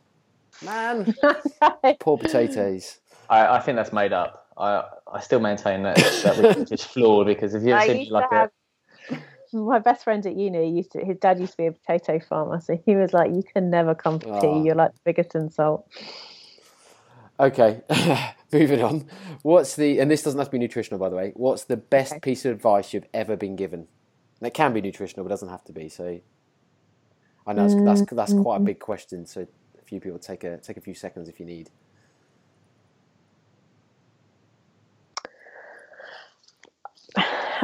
Man, 0.64 1.14
poor 2.00 2.18
potatoes. 2.18 3.00
I, 3.30 3.58
I 3.58 3.60
think 3.60 3.76
that's 3.76 3.94
made 3.94 4.14
up. 4.14 4.48
I 4.58 4.84
I 5.12 5.20
still 5.20 5.40
maintain 5.40 5.84
that 5.84 5.98
that 5.98 6.38
research 6.38 6.72
is 6.72 6.84
flawed 6.84 7.28
because 7.28 7.54
if 7.54 7.64
you 7.64 7.70
ever 7.70 7.82
I 7.82 7.88
seen 7.88 8.10
like 8.10 8.30
to 8.30 8.36
a 8.36 8.50
my 9.54 9.80
best 9.80 10.04
friend 10.04 10.26
at 10.26 10.36
uni 10.36 10.70
used 10.70 10.92
to 10.92 11.00
his 11.00 11.18
dad 11.18 11.40
used 11.40 11.54
to 11.54 11.58
be 11.58 11.68
a 11.68 11.72
potato 11.72 12.20
farmer, 12.20 12.60
so 12.60 12.82
he 12.86 12.96
was 12.96 13.14
like, 13.14 13.32
"You 13.32 13.44
can 13.44 13.70
never 13.70 13.96
come 13.96 14.20
for 14.20 14.34
Oh. 14.34 14.42
tea. 14.42 14.48
Ah. 14.48 14.64
You're 14.64 14.76
like 14.76 14.94
the 14.94 15.02
biggest 15.06 15.36
insult." 15.36 15.88
Okay, 17.40 17.82
moving 18.52 18.82
on. 18.82 19.06
What's 19.44 19.76
the 19.76 20.00
and 20.00 20.10
this 20.10 20.24
doesn't 20.24 20.40
have 20.40 20.48
to 20.48 20.52
be 20.52 20.58
nutritional, 20.58 21.00
by 21.00 21.10
the 21.10 21.16
way. 21.16 21.34
What's 21.36 21.66
the 21.66 21.78
best 21.78 22.14
Okay. 22.14 22.20
piece 22.20 22.46
of 22.46 22.52
advice 22.54 22.94
you've 22.94 23.08
ever 23.14 23.36
been 23.36 23.56
given? 23.56 23.88
And 24.40 24.48
it 24.48 24.54
can 24.54 24.74
be 24.74 24.82
nutritional, 24.82 25.24
but 25.24 25.30
it 25.30 25.34
doesn't 25.34 25.50
have 25.50 25.64
to 25.66 25.74
be. 25.74 25.88
So 25.88 26.20
I 27.46 27.54
know 27.54 27.68
that's 27.68 28.02
that's, 28.02 28.12
that's 28.12 28.34
quite 28.34 28.56
a 28.56 28.60
mm-hmm. 28.60 28.66
big 28.66 28.80
question. 28.80 29.26
So 29.26 29.42
a 29.42 29.48
few 29.88 30.00
people 30.00 30.20
take 30.20 30.44
a 30.44 30.58
take 30.58 30.78
a 30.78 30.82
few 30.82 30.94
seconds 30.94 31.30
if 31.30 31.40
you 31.40 31.46
need. 31.46 31.70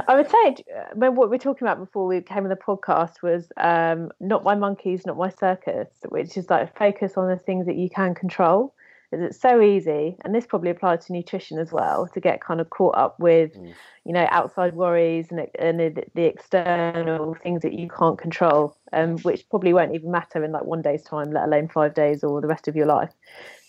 I 0.08 0.16
would 0.16 0.30
say 0.30 0.64
what 0.96 1.16
we 1.16 1.28
were 1.28 1.38
talking 1.38 1.68
about 1.68 1.80
before 1.80 2.08
we 2.08 2.22
came 2.22 2.44
on 2.44 2.50
the 2.50 2.56
podcast 2.56 3.22
was 3.22 3.48
um, 3.58 4.12
not 4.20 4.44
my 4.44 4.56
monkeys, 4.56 5.06
not 5.06 5.18
my 5.18 5.30
circus, 5.30 5.88
which 6.10 6.36
is 6.36 6.50
like 6.50 6.76
focus 6.78 7.14
on 7.16 7.30
the 7.30 7.38
things 7.38 7.68
that 7.68 7.76
you 7.76 7.90
can 7.90 8.16
control. 8.16 8.74
'Cause 9.14 9.22
It's 9.22 9.40
so 9.40 9.62
easy, 9.62 10.18
and 10.22 10.34
this 10.34 10.48
probably 10.48 10.72
applies 10.72 11.06
to 11.06 11.14
nutrition 11.14 11.60
as 11.60 11.72
well, 11.72 12.08
to 12.16 12.20
get 12.20 12.42
kind 12.42 12.60
of 12.60 12.72
caught 12.72 12.98
up 12.98 13.20
with, 13.20 13.52
you 14.06 14.12
know, 14.12 14.28
outside 14.32 14.74
worries 14.74 15.28
and, 15.30 15.48
and 15.60 15.80
the, 15.80 16.04
the 16.16 16.24
external 16.24 17.36
things 17.36 17.62
that 17.62 17.74
you 17.74 17.88
can't 17.88 18.18
control, 18.18 18.76
um, 18.92 19.18
which 19.20 19.48
probably 19.52 19.72
won't 19.72 19.94
even 19.94 20.10
matter 20.10 20.44
in 20.44 20.52
like 20.52 20.66
one 20.66 20.82
day's 20.82 21.04
time, 21.04 21.32
let 21.32 21.44
alone 21.46 21.68
five 21.68 21.94
days 21.94 22.24
or 22.24 22.42
the 22.42 22.48
rest 22.48 22.68
of 22.68 22.76
your 22.76 22.88
life. 22.88 23.12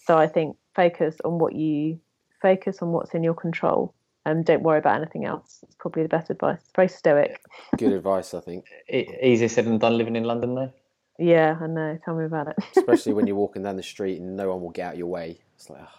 So 0.06 0.16
I 0.16 0.26
think 0.26 0.56
focus 0.74 1.16
on 1.26 1.38
what 1.38 1.54
you 1.54 2.00
focus 2.40 2.80
on 2.80 2.92
what's 2.92 3.12
in 3.14 3.22
your 3.22 3.34
control 3.34 3.94
and 4.24 4.46
don't 4.46 4.62
worry 4.62 4.78
about 4.78 4.96
anything 4.96 5.26
else. 5.26 5.60
It's 5.62 5.76
probably 5.76 6.04
the 6.04 6.08
best 6.08 6.30
advice. 6.30 6.60
Very 6.74 6.88
stoic. 6.88 7.38
Good 7.76 7.92
advice, 7.92 8.32
I 8.32 8.40
think, 8.40 8.64
e- 8.88 9.06
easier 9.22 9.48
said 9.48 9.66
than 9.66 9.76
done 9.78 9.98
living 9.98 10.16
in 10.16 10.24
London 10.24 10.54
though. 10.54 10.72
Yeah, 11.18 11.56
I 11.60 11.66
know. 11.66 11.98
Tell 12.04 12.14
me 12.14 12.24
about 12.24 12.48
it. 12.48 12.56
especially 12.76 13.12
when 13.12 13.26
you're 13.26 13.36
walking 13.44 13.62
down 13.62 13.76
the 13.76 13.82
street 13.82 14.20
and 14.20 14.36
no 14.36 14.50
one 14.50 14.60
will 14.60 14.70
get 14.70 14.86
out 14.86 14.92
of 14.94 14.98
your 14.98 15.08
way. 15.08 15.38
It's 15.56 15.70
like, 15.70 15.82
ah. 15.82 15.94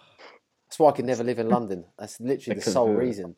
that's 0.66 0.78
why 0.78 0.90
I 0.90 0.92
could 0.92 1.06
never 1.06 1.24
live 1.24 1.38
in 1.38 1.48
London. 1.48 1.84
That's 1.98 2.20
literally 2.20 2.60
the 2.60 2.70
sole 2.70 2.92
reason. 2.92 3.36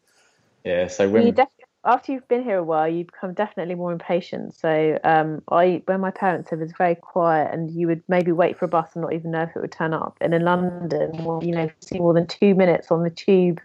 Yeah, 0.65 0.89
so 0.89 1.05
you 1.17 1.33
def- 1.33 1.49
after 1.85 2.13
you've 2.13 2.29
been 2.29 2.43
here 2.43 2.59
a 2.59 2.63
while, 2.63 2.89
you 2.89 3.05
become 3.05 3.33
definitely 3.33 3.75
more 3.75 3.93
impatient. 3.93 4.55
So 4.55 4.99
um, 5.05 5.43
I, 5.51 5.83
when 5.87 6.01
my 6.01 6.11
parents 6.11 6.51
lived, 6.51 6.63
it 6.63 6.67
was 6.67 6.73
very 6.77 6.97
quiet, 6.97 7.55
and 7.55 7.71
you 7.71 7.87
would 7.87 8.03
maybe 8.09 8.33
wait 8.33 8.59
for 8.59 8.65
a 8.65 8.69
bus 8.69 8.91
and 8.95 9.03
not 9.03 9.13
even 9.13 9.31
know 9.31 9.43
if 9.43 9.51
it 9.55 9.61
would 9.61 9.73
turn 9.73 9.95
up. 9.95 10.17
And 10.21 10.35
in 10.35 10.43
London, 10.43 11.25
well, 11.25 11.43
you 11.43 11.53
know, 11.53 11.63
if 11.63 11.71
you 11.81 11.89
see 11.89 11.99
more 11.99 12.13
than 12.13 12.27
two 12.27 12.55
minutes 12.55 12.91
on 12.91 13.05
the 13.05 13.11
tube, 13.11 13.61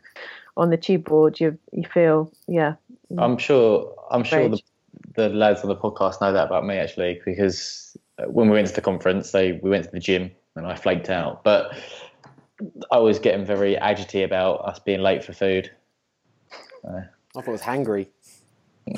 on 0.56 0.70
the 0.70 0.78
tube 0.78 1.04
board, 1.06 1.40
you 1.40 1.58
you 1.72 1.84
feel 1.92 2.32
yeah. 2.48 2.76
I'm 3.18 3.38
sure 3.38 3.94
I'm 4.12 4.24
sure 4.24 4.48
the, 4.48 4.62
the 5.16 5.30
lads 5.30 5.62
on 5.62 5.70
the 5.70 5.76
podcast 5.76 6.22
know 6.22 6.32
that 6.32 6.46
about 6.46 6.66
me 6.66 6.78
actually 6.78 7.20
because 7.26 7.83
when 8.28 8.50
we 8.50 8.56
went 8.56 8.68
to 8.68 8.74
the 8.74 8.82
conference, 8.82 9.32
they 9.32 9.54
we 9.64 9.70
went 9.70 9.86
to 9.86 9.92
the 9.92 10.00
gym 10.00 10.32
and 10.56 10.68
I 10.68 10.76
flaked 10.76 11.10
out, 11.10 11.44
but 11.44 11.76
I 12.92 13.00
was 13.00 13.20
getting 13.20 13.46
very 13.46 13.78
agitated 13.78 14.30
about 14.30 14.66
us 14.66 14.80
being 14.80 15.02
late 15.02 15.24
for 15.24 15.34
food. 15.34 15.72
I 16.86 17.02
thought 17.34 17.48
it 17.48 17.52
was 17.52 17.62
hangry. 17.62 18.08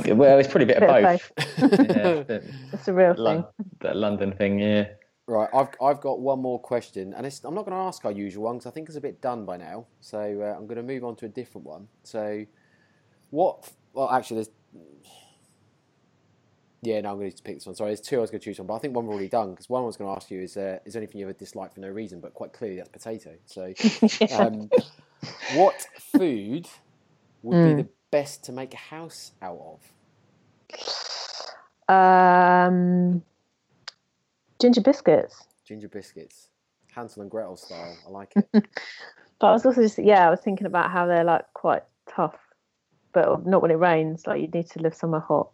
Well, 0.08 0.40
it's 0.40 0.48
probably 0.48 0.74
a 0.74 0.80
bit, 0.80 0.80
Bit 0.80 0.90
of 0.90 0.96
of 0.96 1.04
both. 1.04 1.32
yeah, 1.72 2.24
the, 2.24 2.44
It's 2.74 2.88
a 2.88 2.94
real 2.94 3.14
thing. 3.14 3.24
Lon- 3.24 3.46
that 3.82 3.96
London 3.96 4.34
thing, 4.34 4.60
yeah. 4.60 4.88
Right, 5.28 5.50
I've 5.54 5.70
I've 5.82 6.02
got 6.02 6.20
one 6.20 6.40
more 6.40 6.60
question, 6.60 7.14
and 7.14 7.26
it's, 7.26 7.44
I'm 7.44 7.56
not 7.56 7.66
going 7.66 7.76
to 7.76 7.84
ask 7.84 8.04
our 8.06 8.12
usual 8.12 8.44
one 8.44 8.58
because 8.58 8.68
I 8.70 8.72
think 8.72 8.90
it's 8.90 8.98
a 8.98 9.02
bit 9.02 9.22
done 9.22 9.46
by 9.46 9.58
now. 9.58 9.88
So 10.02 10.20
uh, 10.20 10.58
I'm 10.58 10.68
going 10.68 10.78
to 10.78 10.84
move 10.84 11.04
on 11.04 11.16
to 11.18 11.26
a 11.26 11.30
different 11.30 11.66
one. 11.66 11.88
So, 12.04 12.46
what? 13.30 13.72
Well, 13.94 14.10
actually, 14.10 14.36
there's. 14.36 14.50
Yeah, 16.86 17.02
no, 17.02 17.12
I'm 17.12 17.18
going 17.18 17.32
to 17.32 17.44
pick 17.44 17.56
this 17.56 17.66
one. 17.66 17.76
Sorry, 17.76 17.90
there's 17.90 18.02
two 18.02 18.18
I 18.18 18.22
was 18.22 18.30
going 18.32 18.40
to 18.42 18.46
choose 18.46 18.58
from, 18.58 18.68
but 18.68 18.76
I 18.76 18.80
think 18.80 18.96
one 18.96 19.06
we've 19.06 19.12
already 19.14 19.30
done 19.30 19.52
because 19.52 19.70
one 19.70 19.82
I 19.82 19.86
was 19.86 19.98
going 19.98 20.12
to 20.12 20.16
ask 20.16 20.30
you 20.30 20.42
is: 20.42 20.56
uh, 20.56 20.80
Is 20.86 20.94
there 20.94 21.02
anything 21.02 21.20
you 21.20 21.26
ever 21.26 21.34
dislike 21.34 21.74
for 21.74 21.80
no 21.80 21.90
reason? 21.90 22.22
But 22.22 22.34
quite 22.36 22.54
clearly, 22.54 22.78
that's 22.78 22.90
potato. 22.90 23.36
So, 23.48 23.74
um, 24.32 24.70
what 25.48 25.88
food 25.98 26.68
would 27.44 27.58
Hmm. 27.58 27.64
be 27.64 27.74
the 27.74 27.90
best 28.12 28.44
to 28.46 28.52
make 28.52 28.74
a 28.74 28.78
house 28.78 29.32
out 29.42 29.60
of? 31.90 31.96
Um, 31.96 33.24
ginger 34.62 34.82
biscuits. 34.82 35.44
Ginger 35.68 35.90
biscuits, 35.90 36.50
Hansel 36.94 37.24
and 37.24 37.32
Gretel 37.32 37.58
style. 37.58 37.98
I 38.08 38.12
like 38.12 38.36
it. 38.38 38.48
But 39.40 39.48
I 39.48 39.52
was 39.52 39.66
also 39.66 39.82
just 39.82 40.00
yeah, 40.00 40.26
I 40.26 40.30
was 40.30 40.40
thinking 40.40 40.66
about 40.66 40.92
how 40.92 41.08
they're 41.08 41.26
like 41.26 41.44
quite 41.54 41.84
tough, 42.10 42.38
but 43.14 43.46
not 43.46 43.62
when 43.62 43.72
it 43.72 43.76
rains. 43.76 44.26
Like 44.26 44.40
you 44.40 44.48
need 44.48 44.70
to 44.72 44.80
live 44.80 44.96
somewhere 44.96 45.20
hot. 45.20 45.50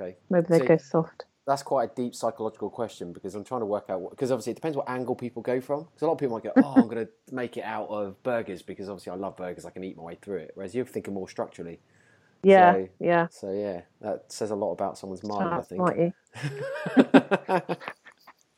Okay. 0.00 0.16
Maybe 0.30 0.46
they 0.48 0.58
So- 0.60 0.66
go 0.66 0.76
soft. 0.76 1.24
that's 1.46 1.62
quite 1.62 1.90
a 1.90 1.94
deep 1.94 2.14
psychological 2.14 2.70
question 2.70 3.12
because 3.12 3.34
I'm 3.34 3.44
trying 3.44 3.60
to 3.60 3.66
work 3.66 3.90
out 3.90 4.00
what 4.00 4.10
because 4.10 4.30
obviously 4.32 4.52
it 4.52 4.54
depends 4.54 4.76
what 4.76 4.88
angle 4.88 5.14
people 5.14 5.42
go 5.42 5.60
from. 5.60 5.80
Because 5.84 6.02
a 6.02 6.06
lot 6.06 6.12
of 6.12 6.18
people 6.18 6.34
might 6.36 6.42
go, 6.44 6.52
"Oh, 6.56 6.74
I'm 6.76 6.88
going 6.88 7.06
to 7.28 7.34
make 7.34 7.56
it 7.56 7.64
out 7.64 7.88
of 7.88 8.20
burgers 8.22 8.62
because 8.62 8.88
obviously 8.88 9.12
I 9.12 9.16
love 9.16 9.36
burgers. 9.36 9.64
I 9.66 9.70
can 9.70 9.84
eat 9.84 9.96
my 9.96 10.02
way 10.02 10.18
through 10.20 10.38
it." 10.38 10.52
Whereas 10.54 10.74
you're 10.74 10.84
thinking 10.86 11.14
more 11.14 11.28
structurally. 11.28 11.80
Yeah, 12.42 12.72
So- 12.74 12.88
yeah. 13.00 13.26
So 13.30 13.52
yeah, 13.52 13.80
that 14.00 14.30
says 14.32 14.50
a 14.50 14.54
lot 14.56 14.72
about 14.72 14.98
someone's 14.98 15.22
mind. 15.24 15.48
I 15.54 15.60
think. 15.62 15.80
might 15.80 15.98
you? 15.98 16.12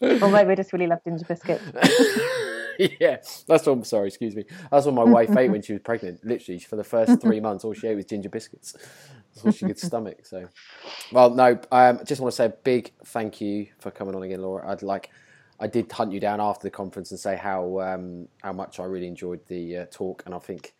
or 0.22 0.28
maybe 0.30 0.54
just 0.56 0.72
really 0.72 0.86
love 0.86 1.00
ginger 1.04 1.24
biscuits. 1.24 1.62
yeah, 2.78 3.16
that's 3.46 3.46
what 3.48 3.68
I'm 3.68 3.84
sorry. 3.84 4.08
Excuse 4.08 4.34
me. 4.36 4.44
That's 4.70 4.86
what 4.86 4.94
my 4.94 5.04
wife 5.04 5.34
ate 5.36 5.50
when 5.50 5.62
she 5.62 5.72
was 5.72 5.82
pregnant. 5.82 6.24
Literally, 6.24 6.58
for 6.60 6.76
the 6.76 6.84
first 6.84 7.20
three 7.20 7.40
months, 7.40 7.64
all 7.64 7.72
she 7.74 7.86
ate 7.86 7.94
was 7.96 8.04
ginger 8.04 8.28
biscuits. 8.28 8.74
That's 9.36 9.44
all 9.44 9.52
she 9.52 9.66
could 9.66 9.78
stomach. 9.78 10.24
So, 10.24 10.48
well, 11.12 11.30
no. 11.30 11.58
Um, 11.70 11.98
I 12.00 12.04
just 12.04 12.20
want 12.22 12.32
to 12.32 12.36
say 12.36 12.46
a 12.46 12.50
big 12.50 12.92
thank 13.04 13.40
you 13.40 13.66
for 13.78 13.90
coming 13.90 14.14
on 14.14 14.22
again, 14.22 14.40
Laura. 14.40 14.68
I'd 14.70 14.82
like. 14.82 15.10
I 15.58 15.66
did 15.66 15.90
hunt 15.90 16.12
you 16.12 16.20
down 16.20 16.38
after 16.38 16.64
the 16.64 16.70
conference 16.70 17.10
and 17.10 17.20
say 17.20 17.36
how 17.36 17.80
um, 17.80 18.28
how 18.42 18.52
much 18.52 18.80
I 18.80 18.84
really 18.84 19.06
enjoyed 19.06 19.40
the 19.46 19.78
uh, 19.78 19.86
talk, 19.90 20.22
and 20.26 20.34
I 20.34 20.38
think 20.38 20.74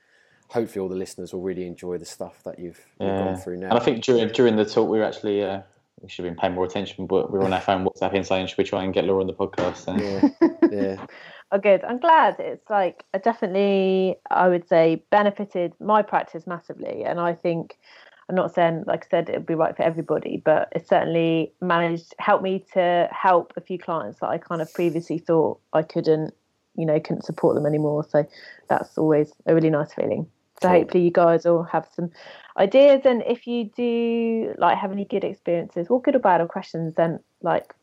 hopefully 0.49 0.83
all 0.83 0.89
the 0.89 0.97
listeners 0.97 1.33
will 1.33 1.43
really 1.43 1.67
enjoy 1.67 1.99
the 1.99 2.05
stuff 2.05 2.43
that 2.45 2.59
you've, 2.59 2.79
you've 3.01 3.09
Yeah. 3.09 3.19
gone 3.19 3.37
through 3.37 3.59
now. 3.59 3.71
And 3.71 3.79
I 3.79 3.83
think 3.83 4.03
during 4.05 4.29
during 4.29 4.57
the 4.57 4.65
talk, 4.65 4.89
we 4.89 4.99
were 4.99 5.05
actually 5.05 5.43
uh, 5.43 5.63
we 6.01 6.09
should 6.09 6.25
have 6.25 6.35
been 6.35 6.41
paying 6.41 6.55
more 6.55 6.65
attention, 6.65 7.07
but 7.07 7.31
we 7.31 7.39
were 7.39 7.45
on 7.45 7.53
our 7.53 7.61
phone 7.61 7.85
WhatsApping 7.87 8.25
saying, 8.27 8.47
"Should 8.49 8.59
we 8.59 8.65
try 8.65 8.85
and 8.85 8.93
get 8.93 9.05
Laura 9.05 9.21
on 9.21 9.27
the 9.27 9.35
podcast?" 9.35 9.77
So. 9.77 9.97
yeah, 9.97 10.71
yeah, 10.71 11.07
Oh, 11.53 11.59
good. 11.59 11.85
I'm 11.85 12.01
glad. 12.01 12.41
It's 12.41 12.69
like 12.69 13.05
I 13.15 13.19
definitely, 13.19 14.17
I 14.29 14.49
would 14.49 14.69
say, 14.69 15.05
benefited 15.11 15.75
my 15.79 16.03
practice 16.03 16.47
massively, 16.47 17.05
and 17.05 17.21
I 17.21 17.35
think. 17.35 17.79
I'm 18.29 18.35
not 18.35 18.55
saying, 18.55 18.85
like 18.87 19.07
I 19.07 19.09
said, 19.11 19.29
it 19.29 19.37
would 19.37 19.47
be 19.47 19.55
right 19.55 19.77
for 19.77 19.83
everybody, 19.83 20.43
but 20.45 20.69
it 20.73 20.89
certainly 20.89 21.53
managed 21.61 22.15
helped 22.19 22.43
me 22.43 22.65
to 22.75 23.09
help 23.13 23.53
a 23.57 23.61
few 23.61 23.79
clients 23.79 24.19
that 24.21 24.29
I 24.29 24.39
kind 24.39 24.61
of 24.61 24.73
previously 24.75 25.19
thought 25.19 25.61
I 25.73 25.83
couldn't, 25.83 26.35
you 26.75 26.87
know, 26.87 26.99
couldn't 26.99 27.25
support 27.25 27.55
them 27.55 27.67
anymore. 27.67 28.05
So 28.09 28.27
that's 28.69 28.99
always 28.99 29.33
a 29.47 29.55
really 29.55 29.71
nice 29.71 29.93
feeling. 29.95 30.27
So 30.61 30.69
Cool. 30.69 30.79
hopefully 30.79 31.05
you 31.05 31.11
guys 31.11 31.47
all 31.47 31.63
have 31.65 31.87
some 31.95 32.11
ideas, 32.59 33.03
and 33.05 33.23
if 33.27 33.47
you 33.47 33.71
do 33.77 34.55
like 34.59 34.79
have 34.79 34.91
any 34.91 35.05
good 35.05 35.23
experiences, 35.23 35.87
or 35.89 36.01
good 36.01 36.17
or 36.17 36.19
bad, 36.21 36.41
or 36.41 36.49
questions, 36.49 36.95
then 36.97 37.21
like 37.43 37.75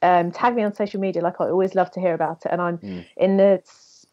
um, 0.00 0.30
tag 0.30 0.54
me 0.54 0.62
on 0.62 0.72
social 0.74 1.00
media. 1.00 1.20
Like 1.20 1.40
I 1.40 1.44
always 1.50 1.74
love 1.74 1.90
to 1.92 2.00
hear 2.00 2.14
about 2.14 2.46
it, 2.46 2.52
and 2.52 2.62
I'm 2.62 2.78
Mm. 2.78 3.04
in 3.16 3.36
the 3.36 3.62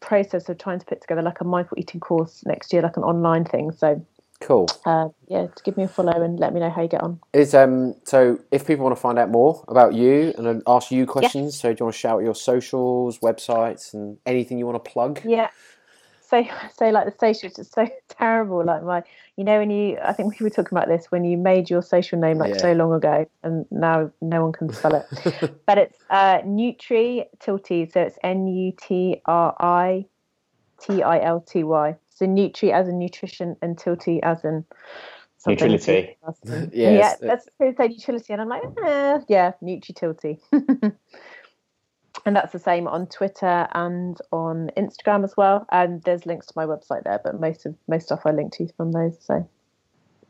process 0.00 0.48
of 0.48 0.58
trying 0.58 0.78
to 0.78 0.86
put 0.86 1.00
together 1.00 1.22
like 1.22 1.40
a 1.40 1.44
mindful 1.44 1.78
eating 1.78 2.00
course 2.00 2.42
next 2.46 2.72
year, 2.72 2.82
like 2.82 2.96
an 2.96 3.02
online 3.04 3.44
thing. 3.44 3.70
So 3.70 4.04
Cool. 4.40 4.68
uh, 4.86 5.08
yeah, 5.28 5.46
to 5.46 5.62
give 5.62 5.76
me 5.76 5.84
a 5.84 5.88
follow 5.88 6.22
and 6.22 6.40
let 6.40 6.54
me 6.54 6.60
know 6.60 6.70
how 6.70 6.82
you 6.82 6.88
get 6.88 7.02
on. 7.02 7.20
Is 7.32 7.54
um 7.54 7.94
so 8.04 8.38
if 8.50 8.66
people 8.66 8.84
want 8.84 8.96
to 8.96 9.00
find 9.00 9.18
out 9.18 9.30
more 9.30 9.64
about 9.68 9.94
you 9.94 10.32
and 10.38 10.62
ask 10.66 10.90
you 10.90 11.06
questions, 11.06 11.58
so 11.58 11.72
do 11.72 11.76
you 11.80 11.84
want 11.86 11.94
to 11.94 11.98
shout 12.00 12.16
out 12.16 12.24
your 12.24 12.34
socials, 12.34 13.18
websites, 13.18 13.92
and 13.94 14.18
anything 14.26 14.58
you 14.58 14.66
want 14.66 14.82
to 14.82 14.90
plug? 14.90 15.20
Yeah. 15.24 15.50
So, 16.30 16.44
so 16.76 16.90
like 16.90 17.06
the 17.06 17.14
socials 17.18 17.58
is 17.58 17.68
so 17.70 17.88
terrible. 18.08 18.64
Like 18.64 18.84
my, 18.84 19.02
you 19.36 19.42
know, 19.42 19.58
when 19.58 19.70
you, 19.70 19.98
I 20.02 20.12
think 20.12 20.38
we 20.38 20.44
were 20.44 20.50
talking 20.50 20.78
about 20.78 20.86
this 20.86 21.06
when 21.10 21.24
you 21.24 21.36
made 21.36 21.68
your 21.68 21.82
social 21.82 22.20
name 22.20 22.38
like 22.38 22.54
Yeah. 22.54 22.60
so 22.60 22.72
long 22.72 22.92
ago, 22.92 23.26
and 23.42 23.66
now 23.72 24.12
no 24.20 24.42
one 24.42 24.52
can 24.52 24.72
spell 24.72 24.94
it. 24.94 25.06
but 25.66 25.76
it's 25.78 25.98
uh, 26.08 26.38
Nutri 26.42 27.24
Tilty, 27.40 27.92
so 27.92 28.02
it's 28.02 28.16
N 28.22 28.46
U 28.46 28.72
T 28.80 29.20
R 29.26 29.56
I 29.58 30.06
T 30.80 31.02
I 31.02 31.20
L 31.20 31.40
T 31.40 31.64
Y. 31.64 31.96
So 32.20 32.26
Nutri 32.26 32.70
as 32.70 32.86
in 32.86 32.98
nutrition 32.98 33.56
and 33.62 33.78
Tilty 33.78 34.20
as 34.22 34.44
in 34.44 34.66
something. 35.38 35.70
Utility. 35.70 36.18
Yes, 36.70 37.16
yeah, 37.22 37.28
that's 37.28 37.46
supposed 37.46 37.78
to 37.78 37.82
say 37.82 37.88
utility, 37.88 38.34
and 38.34 38.42
I'm 38.42 38.48
like, 38.50 38.62
eh, 38.84 39.20
yeah, 39.26 39.52
Nutri 39.62 39.94
Tilty. 39.94 40.38
and 42.26 42.36
that's 42.36 42.52
the 42.52 42.58
same 42.58 42.86
on 42.86 43.06
Twitter 43.06 43.66
and 43.72 44.18
on 44.32 44.70
Instagram 44.76 45.24
as 45.24 45.34
well. 45.34 45.64
And 45.72 46.02
there's 46.02 46.26
links 46.26 46.48
to 46.48 46.52
my 46.56 46.66
website 46.66 47.04
there, 47.04 47.22
but 47.24 47.40
most 47.40 47.64
of 47.64 47.74
most 47.88 48.04
stuff 48.04 48.20
I 48.26 48.32
link 48.32 48.52
to 48.58 48.68
from 48.76 48.92
those. 48.92 49.16
So 49.18 49.48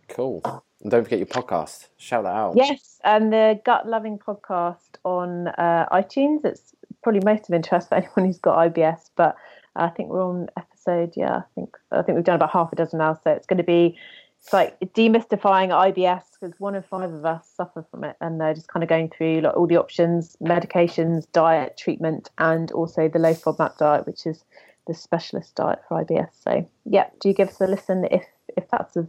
Cool. 0.06 0.42
And 0.80 0.92
don't 0.92 1.02
forget 1.02 1.18
your 1.18 1.26
podcast. 1.26 1.88
Shout 1.96 2.22
that 2.22 2.32
out. 2.32 2.54
yes, 2.54 3.00
and 3.02 3.32
the 3.32 3.60
Gut 3.64 3.88
Loving 3.88 4.16
podcast 4.16 4.78
on 5.04 5.48
uh, 5.48 5.86
iTunes. 5.90 6.44
It's 6.44 6.72
probably 7.02 7.22
most 7.24 7.48
of 7.48 7.54
interest 7.54 7.88
for 7.88 7.94
anyone 7.96 8.26
who's 8.26 8.38
got 8.38 8.72
IBS, 8.72 9.10
but 9.16 9.34
I 9.74 9.88
think 9.88 10.10
we're 10.10 10.24
on 10.24 10.48
episode. 10.81 11.12
Yeah, 11.16 11.36
I 11.36 11.43
think 11.55 11.77
I 11.93 12.02
think 12.02 12.16
we've 12.16 12.24
done 12.24 12.36
about 12.36 12.51
half 12.51 12.73
a 12.73 12.77
dozen 12.77 12.98
now. 12.98 13.19
So 13.23 13.31
it's 13.31 13.47
going 13.47 13.59
to 13.59 13.65
be 13.65 13.97
it's 14.40 14.52
like 14.52 14.78
demystifying 14.81 15.69
IBS 15.69 16.23
because 16.40 16.59
one 16.59 16.74
in 16.74 16.82
five 16.82 17.12
of 17.12 17.24
us 17.24 17.51
suffer 17.55 17.85
from 17.90 18.05
it, 18.05 18.16
and 18.20 18.40
they're 18.40 18.55
just 18.55 18.69
kind 18.69 18.82
of 18.82 18.89
going 18.89 19.11
through 19.11 19.43
like 19.43 19.57
all 19.57 19.66
the 19.66 19.77
options, 19.77 20.36
medications, 20.43 21.27
diet, 21.32 21.77
treatment, 21.77 22.31
and 22.39 22.73
also 22.73 23.09
the 23.09 23.19
low 23.19 23.35
FODMAP 23.35 23.77
diet, 23.77 24.07
which 24.07 24.27
is 24.27 24.44
the 24.86 24.94
specialist 24.94 25.55
diet 25.55 25.81
for 25.89 26.02
IBS. 26.02 26.31
So 26.43 26.69
yeah, 26.85 27.09
do 27.20 27.28
you 27.28 27.35
give 27.35 27.48
us 27.48 27.61
a 27.61 27.66
listen 27.66 28.07
if 28.11 28.24
if 28.57 28.69
that's 28.70 28.97
of 28.97 29.09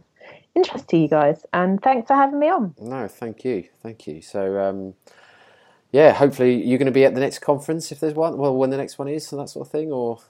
interest 0.54 0.88
to 0.88 0.96
you 0.96 1.08
guys. 1.08 1.44
And 1.52 1.82
thanks 1.82 2.08
for 2.08 2.14
having 2.14 2.38
me 2.38 2.48
on. 2.48 2.74
No, 2.80 3.08
thank 3.08 3.44
you, 3.44 3.68
thank 3.82 4.06
you. 4.06 4.20
So, 4.20 4.58
um, 4.58 4.94
yeah, 5.90 6.12
hopefully 6.12 6.62
you're 6.62 6.78
going 6.78 6.86
to 6.86 6.92
be 6.92 7.04
at 7.04 7.14
the 7.14 7.20
next 7.20 7.40
conference 7.40 7.92
if 7.92 8.00
there's 8.00 8.14
one. 8.14 8.36
Well, 8.36 8.56
when 8.56 8.70
the 8.70 8.76
next 8.76 8.98
one 8.98 9.08
is 9.08 9.30
and 9.32 9.40
that 9.40 9.48
sort 9.48 9.66
of 9.66 9.72
thing, 9.72 9.92
or 9.92 10.20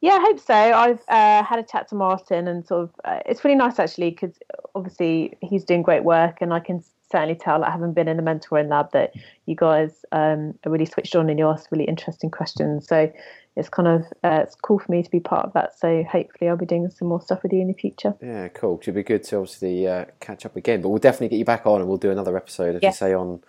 Yeah, 0.00 0.12
I 0.12 0.20
hope 0.20 0.40
so. 0.40 0.54
I've 0.54 1.00
uh, 1.08 1.42
had 1.42 1.58
a 1.58 1.62
chat 1.62 1.88
to 1.88 1.94
Martin, 1.94 2.48
and 2.48 2.66
sort 2.66 2.84
of 2.84 2.90
uh, 3.04 3.20
it's 3.26 3.44
really 3.44 3.56
nice 3.56 3.78
actually 3.78 4.10
because 4.10 4.38
obviously 4.74 5.36
he's 5.40 5.64
doing 5.64 5.82
great 5.82 6.04
work, 6.04 6.38
and 6.40 6.52
I 6.52 6.60
can 6.60 6.82
certainly 7.10 7.34
tell, 7.34 7.60
like, 7.60 7.70
having 7.70 7.92
been 7.92 8.08
in 8.08 8.16
the 8.16 8.22
mentoring 8.22 8.68
lab, 8.68 8.92
that 8.92 9.14
you 9.46 9.54
guys 9.54 10.04
um, 10.12 10.54
are 10.64 10.70
really 10.70 10.86
switched 10.86 11.14
on 11.14 11.30
and 11.30 11.38
you 11.38 11.48
ask 11.48 11.70
really 11.70 11.84
interesting 11.84 12.30
questions. 12.30 12.86
So 12.86 13.12
it's 13.56 13.68
kind 13.68 13.88
of 13.88 14.02
uh, 14.22 14.40
it's 14.42 14.54
cool 14.54 14.78
for 14.78 14.90
me 14.92 15.02
to 15.02 15.10
be 15.10 15.20
part 15.20 15.46
of 15.46 15.52
that. 15.54 15.78
So 15.78 16.04
hopefully 16.04 16.50
I'll 16.50 16.56
be 16.56 16.66
doing 16.66 16.90
some 16.90 17.08
more 17.08 17.22
stuff 17.22 17.42
with 17.42 17.52
you 17.52 17.60
in 17.60 17.68
the 17.68 17.74
future. 17.74 18.14
yeah, 18.20 18.48
cool. 18.48 18.78
It'd 18.82 18.94
be 18.94 19.02
good 19.02 19.22
to 19.24 19.36
obviously 19.36 19.86
uh, 19.86 20.06
catch 20.20 20.44
up 20.44 20.56
again. 20.56 20.82
But 20.82 20.90
we'll 20.90 20.98
definitely 20.98 21.28
get 21.28 21.38
you 21.38 21.44
back 21.44 21.66
on, 21.66 21.80
and 21.80 21.88
we'll 21.88 21.98
do 21.98 22.10
another 22.10 22.36
episode, 22.36 22.76
as 22.76 22.82
you 22.82 22.92
say, 22.92 23.14
on 23.14 23.42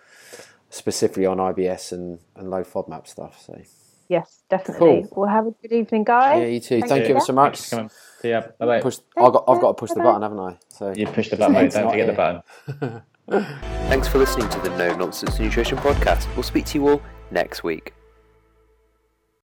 specifically 0.70 1.26
on 1.26 1.38
IBS 1.38 1.92
and 1.92 2.20
and 2.36 2.50
low 2.50 2.62
FODMAP 2.62 3.06
stuff. 3.06 3.42
So 3.44 3.60
Yes, 4.08 4.42
definitely. 4.48 5.06
Cool. 5.12 5.24
Well, 5.24 5.30
have 5.30 5.46
a 5.46 5.50
good 5.62 5.72
evening, 5.72 6.04
guys. 6.04 6.40
yeah, 6.40 6.46
you 6.46 6.60
too. 6.60 6.78
Thank 6.80 6.88
Thank 6.88 7.02
you. 7.02 7.08
you 7.10 7.14
ever 7.16 7.24
so 7.24 7.32
much. 7.34 7.58
Thanks 7.58 7.68
for 7.68 7.76
coming. 7.76 7.90
See 8.22 8.30
ya. 8.30 8.42
Bye 8.58 8.66
bye. 8.66 8.80
Push, 8.80 8.98
I've 9.16 9.32
got, 9.32 9.44
I've 9.46 9.60
got 9.60 9.68
to 9.68 9.74
push 9.74 9.90
the 9.90 9.96
Bye-bye. 9.96 10.18
button, 10.18 10.22
haven't 10.22 10.38
I? 10.40 10.58
So 10.68 10.92
You 10.96 11.06
push 11.06 11.28
the 11.28 11.36
button, 11.36 11.52
mate. 11.54 11.72
Don't 11.72 11.90
forget 11.90 12.06
the 12.06 12.12
button. 12.82 13.02
Thanks 13.88 14.08
for 14.08 14.16
listening 14.18 14.48
to 14.48 14.58
the 14.60 14.70
No 14.78 14.96
Nonsense 14.96 15.38
Nutrition 15.38 15.76
Podcast. 15.78 16.26
We'll 16.34 16.42
speak 16.42 16.64
to 16.66 16.78
you 16.78 16.88
all 16.88 17.02
next 17.30 17.62
week. 17.62 17.92